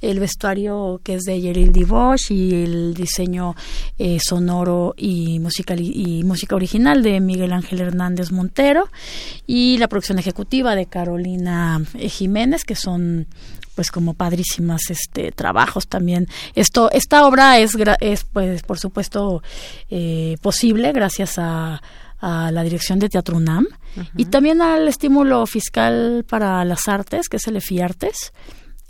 El 0.00 0.18
vestuario 0.18 1.00
que 1.04 1.14
es 1.14 1.22
de 1.22 1.40
Yeril 1.40 1.72
Divosh 1.72 2.32
y 2.32 2.62
el 2.64 2.94
diseño 2.94 3.54
eh, 3.98 4.18
sonoro 4.20 4.94
y, 4.96 5.38
musical 5.38 5.80
y 5.80 6.24
música 6.24 6.56
original 6.56 7.02
de 7.02 7.20
Miguel 7.20 7.52
Ángel 7.52 7.80
Hernández 7.80 8.32
Montero 8.32 8.88
y 9.46 9.78
la 9.78 9.88
producción 9.88 10.18
ejecutiva 10.18 10.74
de 10.74 10.86
Carolina 10.86 11.80
Jiménez, 11.94 12.64
que 12.64 12.74
son 12.74 13.26
pues 13.80 13.90
como 13.90 14.12
padrísimas 14.12 14.90
este 14.90 15.32
trabajos 15.32 15.88
también. 15.88 16.28
Esto 16.54 16.90
esta 16.92 17.26
obra 17.26 17.58
es 17.58 17.74
es 18.00 18.24
pues 18.24 18.60
por 18.60 18.78
supuesto 18.78 19.42
eh, 19.88 20.36
posible 20.42 20.92
gracias 20.92 21.38
a, 21.38 21.80
a 22.18 22.52
la 22.52 22.62
dirección 22.62 22.98
de 22.98 23.08
Teatro 23.08 23.38
UNAM 23.38 23.66
y 24.18 24.26
también 24.26 24.60
al 24.60 24.86
estímulo 24.86 25.46
fiscal 25.46 26.26
para 26.28 26.62
las 26.66 26.88
artes 26.88 27.30
que 27.30 27.38
es 27.38 27.46
el 27.46 27.56
EFIARTES 27.56 28.34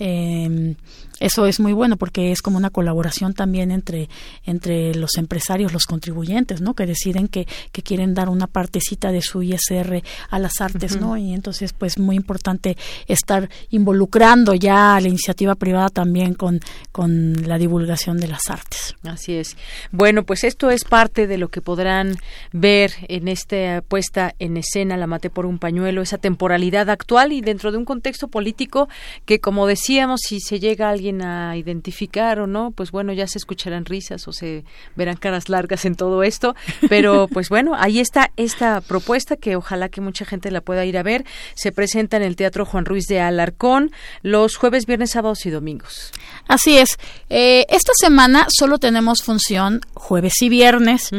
eh, 0.00 0.74
Eso 1.20 1.47
es 1.47 1.60
muy 1.60 1.72
bueno 1.72 1.97
porque 1.97 2.32
es 2.32 2.42
como 2.42 2.56
una 2.56 2.70
colaboración 2.70 3.34
también 3.34 3.70
entre, 3.70 4.09
entre 4.44 4.94
los 4.94 5.16
empresarios, 5.16 5.72
los 5.72 5.84
contribuyentes, 5.84 6.60
¿no? 6.60 6.74
Que 6.74 6.86
deciden 6.86 7.28
que, 7.28 7.47
que 7.72 7.82
quieren 7.82 8.14
dar 8.14 8.28
una 8.28 8.47
partecita 8.47 9.12
de 9.12 9.22
su 9.22 9.42
ISR 9.42 10.02
a 10.30 10.38
las 10.38 10.60
artes, 10.60 11.01
¿no? 11.01 11.16
Y 11.16 11.34
entonces, 11.34 11.72
pues, 11.72 11.98
muy 11.98 12.16
importante 12.16 12.76
estar 13.06 13.48
involucrando 13.70 14.55
ya 14.55 14.97
a 14.97 15.01
la 15.01 15.09
iniciativa 15.09 15.55
privada 15.55 15.90
también 15.90 16.34
con, 16.34 16.60
con 16.90 17.47
la 17.47 17.59
divulgación 17.59 18.18
de 18.18 18.28
las 18.28 18.48
artes. 18.48 18.97
Así 19.02 19.34
es. 19.34 19.56
Bueno, 19.92 20.24
pues 20.24 20.44
esto 20.44 20.70
es 20.70 20.84
parte 20.84 21.26
de 21.26 21.36
lo 21.36 21.48
que 21.48 21.60
podrán 21.60 22.16
ver 22.52 22.92
en 23.09 23.28
esta 23.28 23.82
puesta 23.86 24.34
en 24.38 24.56
escena, 24.56 24.97
La 24.97 25.06
Mate 25.06 25.28
por 25.28 25.47
un 25.47 25.59
pañuelo, 25.59 26.02
esa 26.02 26.18
temporalidad 26.18 26.88
actual 26.88 27.32
y 27.32 27.40
dentro 27.40 27.72
de 27.72 27.78
un 27.78 27.84
contexto 27.84 28.28
político 28.28 28.88
que, 29.26 29.40
como 29.40 29.66
decíamos, 29.66 30.20
si 30.22 30.40
se 30.40 30.60
llega 30.60 30.88
alguien 30.88 31.10
a 31.20 31.57
identificar 31.57 32.39
o 32.41 32.47
no, 32.47 32.70
pues 32.70 32.91
bueno, 32.91 33.12
ya 33.12 33.27
se 33.27 33.39
escucharán 33.39 33.85
risas 33.85 34.27
o 34.28 34.32
se 34.32 34.65
verán 34.97 35.16
caras 35.16 35.49
largas 35.49 35.85
en 35.85 35.95
todo 35.95 36.23
esto, 36.23 36.55
pero 36.89 37.28
pues 37.32 37.49
bueno, 37.49 37.74
ahí 37.77 38.01
está 38.01 38.31
esta 38.37 38.81
propuesta 38.81 39.37
que 39.37 39.57
ojalá 39.57 39.89
que 39.89 40.01
mucha 40.01 40.24
gente 40.24 40.51
la 40.51 40.61
pueda 40.61 40.85
ir 40.85 40.97
a 40.97 41.03
ver. 41.03 41.24
Se 41.55 41.73
presenta 41.73 42.16
en 42.16 42.23
el 42.23 42.37
Teatro 42.37 42.65
Juan 42.65 42.85
Ruiz 42.85 43.07
de 43.07 43.20
Alarcón 43.20 43.91
los 44.23 44.57
jueves, 44.57 44.87
viernes, 44.87 45.11
sábados 45.11 45.45
y 45.47 45.51
domingos. 45.51 46.12
Así 46.51 46.77
es. 46.78 46.98
Eh, 47.28 47.64
esta 47.68 47.93
semana 47.94 48.48
solo 48.51 48.78
tenemos 48.78 49.22
función 49.22 49.82
jueves 49.94 50.43
y 50.43 50.48
viernes, 50.48 51.10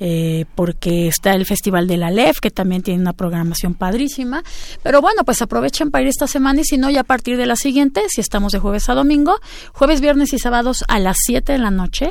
eh, 0.00 0.44
porque 0.56 1.06
está 1.06 1.34
el 1.34 1.46
Festival 1.46 1.86
de 1.86 1.98
la 1.98 2.10
LEF, 2.10 2.40
que 2.40 2.50
también 2.50 2.82
tiene 2.82 3.00
una 3.00 3.12
programación 3.12 3.74
padrísima. 3.74 4.42
Pero 4.82 5.00
bueno, 5.00 5.22
pues 5.24 5.40
aprovechen 5.40 5.92
para 5.92 6.02
ir 6.02 6.08
esta 6.08 6.26
semana 6.26 6.62
y 6.62 6.64
si 6.64 6.78
no, 6.78 6.90
ya 6.90 7.02
a 7.02 7.04
partir 7.04 7.36
de 7.36 7.46
la 7.46 7.54
siguiente, 7.54 8.02
si 8.08 8.20
estamos 8.20 8.50
de 8.50 8.58
jueves 8.58 8.88
a 8.88 8.94
domingo, 8.94 9.38
jueves, 9.72 10.00
viernes 10.00 10.32
y 10.32 10.40
sábados 10.40 10.82
a 10.88 10.98
las 10.98 11.16
7 11.26 11.52
de 11.52 11.58
la 11.58 11.70
noche 11.70 12.10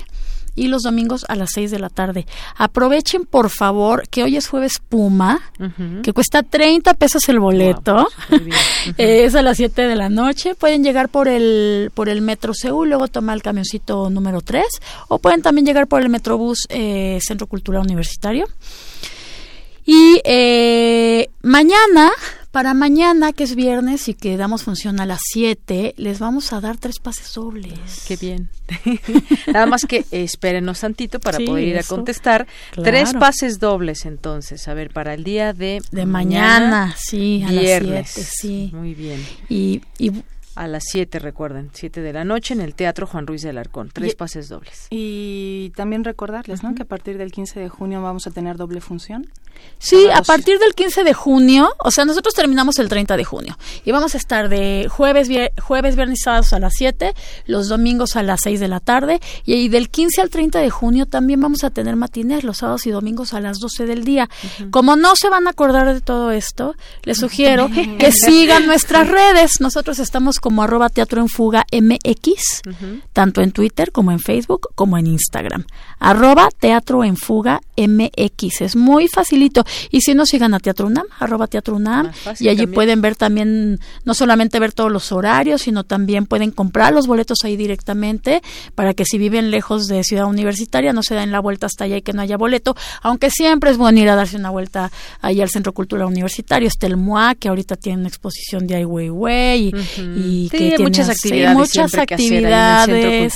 y 0.56 0.68
los 0.68 0.84
domingos 0.84 1.26
a 1.30 1.36
las 1.36 1.52
6 1.53 1.72
de 1.72 1.80
la 1.80 1.90
tarde. 1.90 2.26
Aprovechen, 2.57 3.26
por 3.26 3.49
favor, 3.49 4.07
que 4.10 4.23
hoy 4.23 4.38
es 4.38 4.48
jueves 4.48 4.82
Puma, 4.88 5.41
que 6.03 6.14
cuesta 6.14 6.44
30 6.44 6.94
pesos 6.95 7.28
el 7.30 7.40
boleto. 7.40 8.07
es 8.98 9.36
a 9.36 9.41
las 9.41 9.57
7 9.57 9.88
de 9.88 9.95
la 9.95 10.10
noche. 10.10 10.56
Pueden 10.56 10.84
llegar 10.84 11.10
por 11.10 11.28
el, 11.28 11.91
por 11.94 12.10
el 12.10 12.22
Metro 12.22 12.53
Seúl, 12.53 12.90
luego 12.90 13.07
tomar 13.07 13.36
el 13.36 13.44
camioncito 13.44 14.10
número 14.10 14.41
3, 14.41 14.65
o 15.07 15.19
pueden 15.19 15.41
también 15.41 15.65
llegar 15.65 15.88
por 15.88 16.02
el 16.02 16.10
Metrobús 16.10 16.68
eh, 16.69 17.19
Centro 17.22 17.48
Cultural 17.48 17.82
Universitario. 17.82 18.48
Y 19.86 20.22
eh, 20.23 21.30
mañana 21.41 22.11
para 22.52 22.73
mañana, 22.73 23.32
que 23.32 23.45
es 23.45 23.56
viernes 23.56 24.10
y 24.10 24.14
que 24.14 24.36
damos 24.36 24.64
función 24.64 24.99
a 24.99 25.06
las 25.06 25.22
7, 25.23 25.95
les 25.98 26.19
vamos 26.19 26.52
a 26.52 26.60
dar 26.60 26.78
tres 26.78 26.99
pases 26.99 27.34
dobles. 27.34 28.03
Qué 28.07 28.18
bien. 28.18 28.49
Nada 29.48 29.65
más 29.65 29.86
que 29.86 30.06
espérenos 30.11 30.82
tantito 30.82 31.19
para 31.19 31.40
poder 31.40 31.68
ir 31.68 31.80
a 31.80 31.84
contestar. 31.84 32.48
Tres 32.72 33.14
pases 33.14 33.60
dobles 33.60 34.06
entonces, 34.06 34.68
a 34.68 34.73
ver, 34.73 34.91
para 34.91 35.14
el 35.14 35.23
día 35.23 35.53
de, 35.53 35.82
de 35.91 36.06
mañana, 36.06 36.95
sí, 36.98 37.44
a 37.48 37.52
viernes. 37.52 38.18
las 38.18 38.28
7, 38.28 38.30
sí. 38.32 38.72
Muy 38.73 38.95
bien. 38.95 39.26
Y, 39.48 39.82
y 39.98 40.11
a 40.56 40.68
las 40.68 40.84
7, 40.91 41.19
recuerden, 41.19 41.69
7 41.73 42.02
de 42.02 42.14
la 42.14 42.23
noche 42.23 42.53
en 42.53 42.61
el 42.61 42.76
Teatro 42.76 43.07
Juan 43.07 43.28
Ruiz 43.28 43.41
de 43.41 43.49
Alarcón. 43.49 43.90
Tres 43.94 44.15
pases 44.15 44.49
dobles. 44.49 44.88
Y 44.90 45.72
también 45.76 46.03
recordarles, 46.03 46.64
¿no? 46.64 46.76
Que 46.76 46.84
a 46.84 46.86
partir 46.86 47.18
del 47.18 47.32
15 47.32 47.60
de 47.60 47.69
junio 47.69 48.02
vamos 48.02 48.28
a 48.28 48.32
tener 48.32 48.57
doble 48.57 48.82
función. 48.82 49.28
Sí, 49.78 50.07
a 50.14 50.22
partir 50.22 50.60
del 50.60 50.73
15 50.76 51.03
de 51.03 51.14
junio, 51.14 51.69
o 51.80 51.91
sea, 51.91 52.06
nosotros 52.06 52.34
terminamos 52.36 52.78
el 52.80 52.88
30 52.88 53.18
de 53.18 53.23
junio 53.23 53.57
y 53.84 53.91
vamos 53.91 54.14
a 54.14 54.18
estar 54.18 54.48
de 54.48 54.88
jueves, 54.90 55.28
jueves 55.61 55.95
viernes 55.95 56.19
y 56.19 56.23
sábados 56.23 56.53
a 56.53 56.60
las 56.60 56.73
7, 56.76 57.14
los 57.48 57.68
domingos 57.68 58.15
a 58.15 58.23
las 58.23 58.41
6 58.44 58.60
de 58.60 58.68
la 58.68 58.80
tarde 58.80 59.19
y, 59.44 59.69
del 59.69 59.90
15 59.90 60.22
al 60.22 60.30
30 60.30 60.60
de 60.60 60.69
junio 60.69 61.06
también 61.06 61.41
vamos 61.41 61.64
a 61.64 61.72
tener 61.72 61.95
matinés 61.95 62.44
los 62.44 62.57
sábados 62.57 62.86
y 62.86 62.91
domingos 62.91 63.34
a 63.34 63.40
las 63.41 63.57
12 63.60 63.86
del 63.86 64.03
día. 64.03 64.30
Como 64.69 64.95
no 64.95 65.15
se 65.15 65.30
van 65.30 65.48
a 65.48 65.52
acordar 65.52 65.94
de 65.94 66.02
todo 66.02 66.32
esto, 66.32 66.76
les 67.03 67.18
sugiero 67.19 67.69
que 67.98 68.11
sigan 68.11 68.68
nuestras 68.68 69.07
redes. 69.07 69.61
Nosotros 69.61 69.99
estamos 69.99 70.40
como 70.41 70.63
arroba 70.63 70.89
teatro 70.89 71.22
en 71.22 71.30
fuga 71.30 71.65
MX, 71.72 72.61
tanto 73.13 73.41
en 73.41 73.51
Twitter 73.51 73.91
como 73.91 74.11
en 74.11 74.19
Facebook 74.19 74.69
como 74.76 74.97
en 74.97 75.07
Instagram. 75.07 75.65
Arroba 75.99 76.49
teatro 76.59 77.03
en 77.03 77.15
fuga 77.15 77.61
MX. 77.77 78.61
Es 78.61 78.76
muy 78.76 79.07
facilito. 79.07 79.63
Y 79.91 80.01
si 80.01 80.13
no, 80.13 80.26
sigan 80.26 80.53
a 80.53 80.59
Teatro 80.59 80.88
UNAM, 80.88 81.05
arroba 81.19 81.47
Teatro 81.47 81.76
UNAM. 81.76 82.11
y 82.39 82.49
allí 82.49 82.68
pueden 82.68 83.01
ver 83.01 83.15
también, 83.15 83.80
no 84.03 84.13
solamente 84.13 84.59
ver 84.59 84.73
todos 84.73 84.91
los 84.91 85.11
horarios, 85.11 85.61
sino 85.61 85.84
también 85.84 86.26
pueden 86.26 86.51
comprar 86.51 86.93
los 86.93 87.07
boletos 87.07 87.39
ahí 87.43 87.55
directamente 87.55 88.41
para 88.76 88.93
que 88.93 89.05
si 89.05 89.18
viven 89.18 89.51
lejos 89.51 89.88
de 89.88 90.03
Ciudad 90.03 90.26
Universitaria 90.26 90.93
no 90.93 91.03
se 91.03 91.15
den 91.15 91.31
la 91.31 91.39
vuelta 91.39 91.68
hasta 91.68 91.85
allá 91.85 91.97
y 91.97 92.01
que 92.01 92.13
no 92.13 92.22
haya 92.22 92.38
boleto. 92.38 92.76
Aunque 93.01 93.30
siempre 93.30 93.72
es 93.72 93.77
bueno 93.77 93.99
ir 93.99 94.09
a 94.09 94.15
darse 94.15 94.38
una 94.38 94.49
vuelta 94.49 94.91
ahí 95.22 95.41
al 95.41 95.49
Centro 95.49 95.73
Cultural 95.73 96.07
Universitario. 96.07 96.68
Está 96.68 96.88
el 96.88 96.97
que 97.39 97.49
ahorita 97.49 97.76
tiene 97.76 97.99
una 97.99 98.07
exposición 98.07 98.68
de 98.68 98.76
Ai 98.76 98.85
Weiwei 98.85 99.68
y, 99.68 99.73
y 99.99 100.31
que 100.52 100.58
tiene 100.58 100.80
muchas 100.80 101.10
actividades. 101.10 101.58
muchas 101.58 101.95
actividades. 101.95 103.36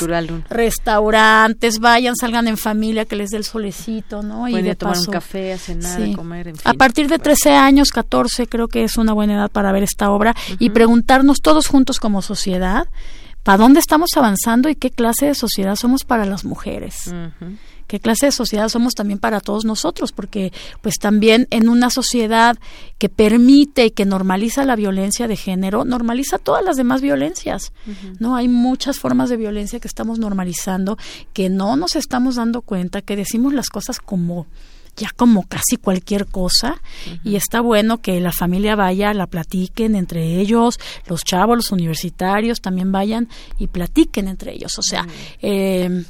Restaurantes, 0.49 1.79
vayan, 1.79 2.15
salgan 2.15 2.47
en 2.47 2.57
familia, 2.57 3.05
que 3.05 3.15
les 3.15 3.29
dé 3.31 3.37
el 3.37 3.43
solecito, 3.43 4.21
¿no? 4.21 4.47
y 4.47 4.61
de 4.61 4.75
tomar 4.75 4.97
un 4.97 5.05
café, 5.05 5.53
a 5.53 5.57
cenar, 5.57 6.01
a 6.01 6.13
comer, 6.13 6.47
en 6.49 6.55
fin. 6.55 6.71
A 6.71 6.73
partir 6.73 7.07
de 7.07 7.19
13 7.19 7.53
años, 7.55 7.89
14, 7.91 8.47
creo 8.47 8.67
que 8.67 8.83
es 8.83 8.97
una 8.97 9.13
buena 9.13 9.35
edad 9.35 9.51
para 9.51 9.71
ver 9.71 9.83
esta 9.83 10.11
obra 10.11 10.35
y 10.59 10.69
preguntarnos 10.69 11.41
todos 11.41 11.67
juntos 11.67 11.99
como 11.99 12.21
sociedad, 12.21 12.87
¿para 13.43 13.57
dónde 13.57 13.79
estamos 13.79 14.09
avanzando 14.15 14.69
y 14.69 14.75
qué 14.75 14.91
clase 14.91 15.27
de 15.27 15.35
sociedad 15.35 15.75
somos 15.75 16.03
para 16.03 16.25
las 16.25 16.45
mujeres? 16.45 17.13
Qué 17.87 17.99
clase 17.99 18.27
de 18.27 18.31
sociedad 18.31 18.69
somos 18.69 18.93
también 18.93 19.19
para 19.19 19.39
todos 19.39 19.65
nosotros, 19.65 20.11
porque 20.11 20.51
pues 20.81 20.95
también 20.99 21.47
en 21.51 21.69
una 21.69 21.89
sociedad 21.89 22.57
que 22.97 23.09
permite 23.09 23.85
y 23.85 23.91
que 23.91 24.05
normaliza 24.05 24.65
la 24.65 24.75
violencia 24.75 25.27
de 25.27 25.35
género, 25.35 25.85
normaliza 25.85 26.37
todas 26.37 26.63
las 26.63 26.77
demás 26.77 27.01
violencias, 27.01 27.73
¿no? 28.19 28.35
Hay 28.35 28.47
muchas 28.47 28.99
formas 28.99 29.29
de 29.29 29.37
violencia 29.37 29.79
que 29.79 29.87
estamos 29.87 30.19
normalizando, 30.19 30.97
que 31.33 31.49
no 31.49 31.75
nos 31.75 31.95
estamos 31.95 32.35
dando 32.35 32.61
cuenta, 32.61 33.01
que 33.01 33.15
decimos 33.15 33.53
las 33.53 33.69
cosas 33.69 33.99
como 33.99 34.47
ya 34.97 35.09
como 35.15 35.43
casi 35.43 35.77
cualquier 35.77 36.25
cosa 36.25 36.81
y 37.23 37.35
está 37.35 37.59
bueno 37.59 38.01
que 38.01 38.19
la 38.21 38.31
familia 38.31 38.75
vaya, 38.75 39.13
la 39.13 39.27
platiquen 39.27 39.95
entre 39.95 40.39
ellos, 40.39 40.79
los 41.07 41.23
chavos, 41.23 41.57
los 41.57 41.71
universitarios 41.71 42.61
también 42.61 42.91
vayan 42.91 43.27
y 43.57 43.67
platiquen 43.67 44.27
entre 44.27 44.53
ellos. 44.53 44.77
O 44.79 44.81
sea, 44.81 45.05
eh, 45.41 46.05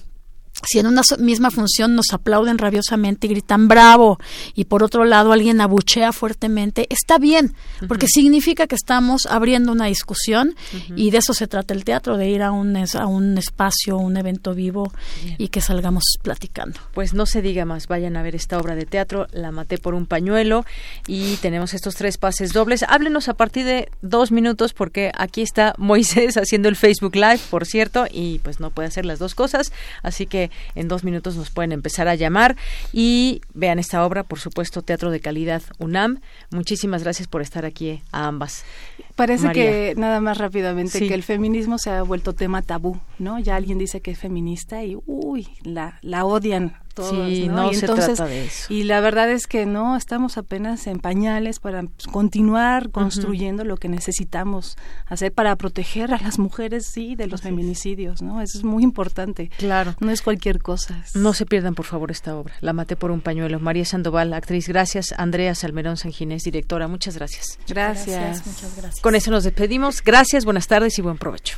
si 0.64 0.80
en 0.80 0.88
una 0.88 1.02
misma 1.20 1.52
función 1.52 1.96
nos 1.96 2.14
aplauden 2.14 2.58
rabiosamente 2.58 3.28
y 3.28 3.32
gritan 3.32 3.68
bravo 3.68 4.20
y 4.54 4.66
por 4.66 4.84
otro 4.84 5.06
lado 5.06 5.32
alguien 5.32 5.62
abuchea 5.62 6.12
fuertemente, 6.14 6.88
está 6.90 7.18
bien, 7.18 7.54
porque 7.88 8.08
significa 8.08 8.68
que 8.68 8.76
estamos 8.76 9.26
abriendo 9.26 9.72
una 9.72 9.86
discusión 9.86 10.56
y 10.96 11.12
de 11.12 11.18
eso 11.18 11.34
se 11.34 11.48
trata 11.48 11.74
el 11.74 11.84
teatro, 11.84 12.18
de 12.18 12.30
ir 12.30 12.42
a 12.42 12.52
un, 12.52 12.76
a 12.76 13.06
un 13.06 13.38
espacio, 13.38 13.98
un 13.98 14.18
evento 14.18 14.54
vivo 14.54 14.92
y 15.38 15.50
que 15.50 15.62
salgamos 15.62 16.04
platicando. 16.22 16.80
Pues 16.94 17.14
no 17.14 17.26
se 17.26 17.42
diga 17.42 17.66
más, 17.66 17.88
vayan 17.88 18.18
a 18.18 18.24
ver 18.24 18.36
esta 18.36 18.58
obra 18.58 18.76
de 18.76 18.86
teatro, 18.86 19.28
La 19.32 19.52
maté 19.52 19.78
por 19.78 19.94
un 19.94 20.06
pañuelo 20.06 20.66
y 21.08 21.36
tenemos 21.38 21.74
estos 21.74 21.96
tres 21.96 22.18
pases 22.18 22.54
dobles. 22.54 22.84
Háblenos 22.84 23.28
a 23.28 23.34
partir 23.34 23.66
de 23.66 23.90
dos 24.02 24.32
minutos 24.32 24.74
porque 24.74 25.12
aquí 25.18 25.42
está 25.42 25.74
Moisés 25.78 26.38
haciendo 26.38 26.70
el 26.70 26.76
Facebook 26.76 27.16
Live, 27.16 27.40
por 27.50 27.66
cierto, 27.66 28.06
y 28.12 28.40
pues 28.40 28.60
no 28.60 28.70
puede 28.72 28.88
hacer 28.88 29.06
las 29.06 29.20
dos 29.20 29.36
cosas, 29.36 29.72
así 30.02 30.26
que 30.26 30.45
en 30.76 30.88
dos 30.88 31.04
minutos 31.04 31.36
nos 31.36 31.50
pueden 31.50 31.72
empezar 31.72 32.08
a 32.08 32.16
llamar 32.16 32.56
y 32.94 33.42
vean 33.54 33.80
esta 33.80 34.06
obra, 34.06 34.24
por 34.24 34.40
supuesto, 34.40 34.82
Teatro 34.82 35.12
de 35.12 35.20
Calidad 35.20 35.62
UNAM. 35.80 36.22
Muchísimas 36.52 37.04
gracias 37.04 37.28
por 37.28 37.42
estar 37.42 37.66
aquí 37.66 38.02
a 38.12 38.28
ambas. 38.28 38.64
Parece 39.16 39.52
que 39.52 39.94
nada 39.98 40.20
más 40.20 40.38
rápidamente 40.38 41.08
que 41.08 41.14
el 41.14 41.24
feminismo 41.24 41.78
se 41.78 41.90
ha 41.90 42.02
vuelto 42.04 42.34
tema 42.34 42.62
tabú, 42.62 43.00
¿no? 43.20 43.40
Ya 43.40 43.56
alguien 43.56 43.78
dice 43.78 44.02
que 44.02 44.12
es 44.12 44.20
feminista 44.20 44.84
y 44.84 44.98
uy, 45.06 45.48
la, 45.64 46.00
la 46.02 46.26
odian 46.26 46.74
sí, 47.04 47.48
¿no? 47.48 47.72
y 47.72 47.76
entonces, 47.76 48.18
de 48.18 48.46
eso. 48.46 48.74
Y 48.74 48.84
la 48.84 49.00
verdad 49.00 49.30
es 49.30 49.48
que 49.48 49.66
no, 49.66 49.96
estamos 49.96 50.38
apenas 50.38 50.88
en 50.88 51.00
pañales 51.00 51.60
para 51.60 51.84
continuar 52.12 52.90
construyendo 52.92 53.64
lo 53.64 53.78
que 53.78 53.90
necesitamos 53.90 54.78
hacer 55.06 55.32
para 55.32 55.56
proteger 55.56 56.14
a 56.14 56.18
las 56.18 56.40
mujeres, 56.40 56.88
sí, 56.88 57.16
de 57.16 57.28
los 57.28 57.42
feminicidios, 57.42 58.22
¿no? 58.22 58.42
Eso 58.42 58.58
es 58.58 58.64
muy 58.64 58.84
importante. 58.84 59.50
Claro. 59.58 59.96
No 60.00 60.12
es 60.12 60.22
cualquier 60.22 60.62
cosa. 60.62 61.04
No 61.14 61.34
se 61.34 61.46
pierdan, 61.46 61.76
por 61.76 61.86
favor, 61.86 62.12
esta 62.12 62.36
obra. 62.36 62.54
La 62.62 62.74
maté 62.74 62.96
por 62.96 63.12
un 63.12 63.22
pañuelo. 63.22 63.60
María 63.60 63.86
Sandoval, 63.86 64.34
actriz, 64.34 64.68
gracias. 64.68 65.14
Andrea 65.18 65.56
Salmerón 65.56 65.98
Sanginés, 65.98 66.44
directora, 66.44 66.88
muchas 66.88 67.16
gracias. 67.16 67.60
Gracias. 67.68 68.46
Muchas 68.46 68.76
gracias. 68.76 69.02
Con 69.02 69.16
eso 69.16 69.32
nos 69.32 69.44
despedimos. 69.44 70.02
Gracias, 70.04 70.46
buenas 70.46 70.68
tardes 70.68 70.98
y 71.00 71.02
buen 71.02 71.18
provecho. 71.18 71.58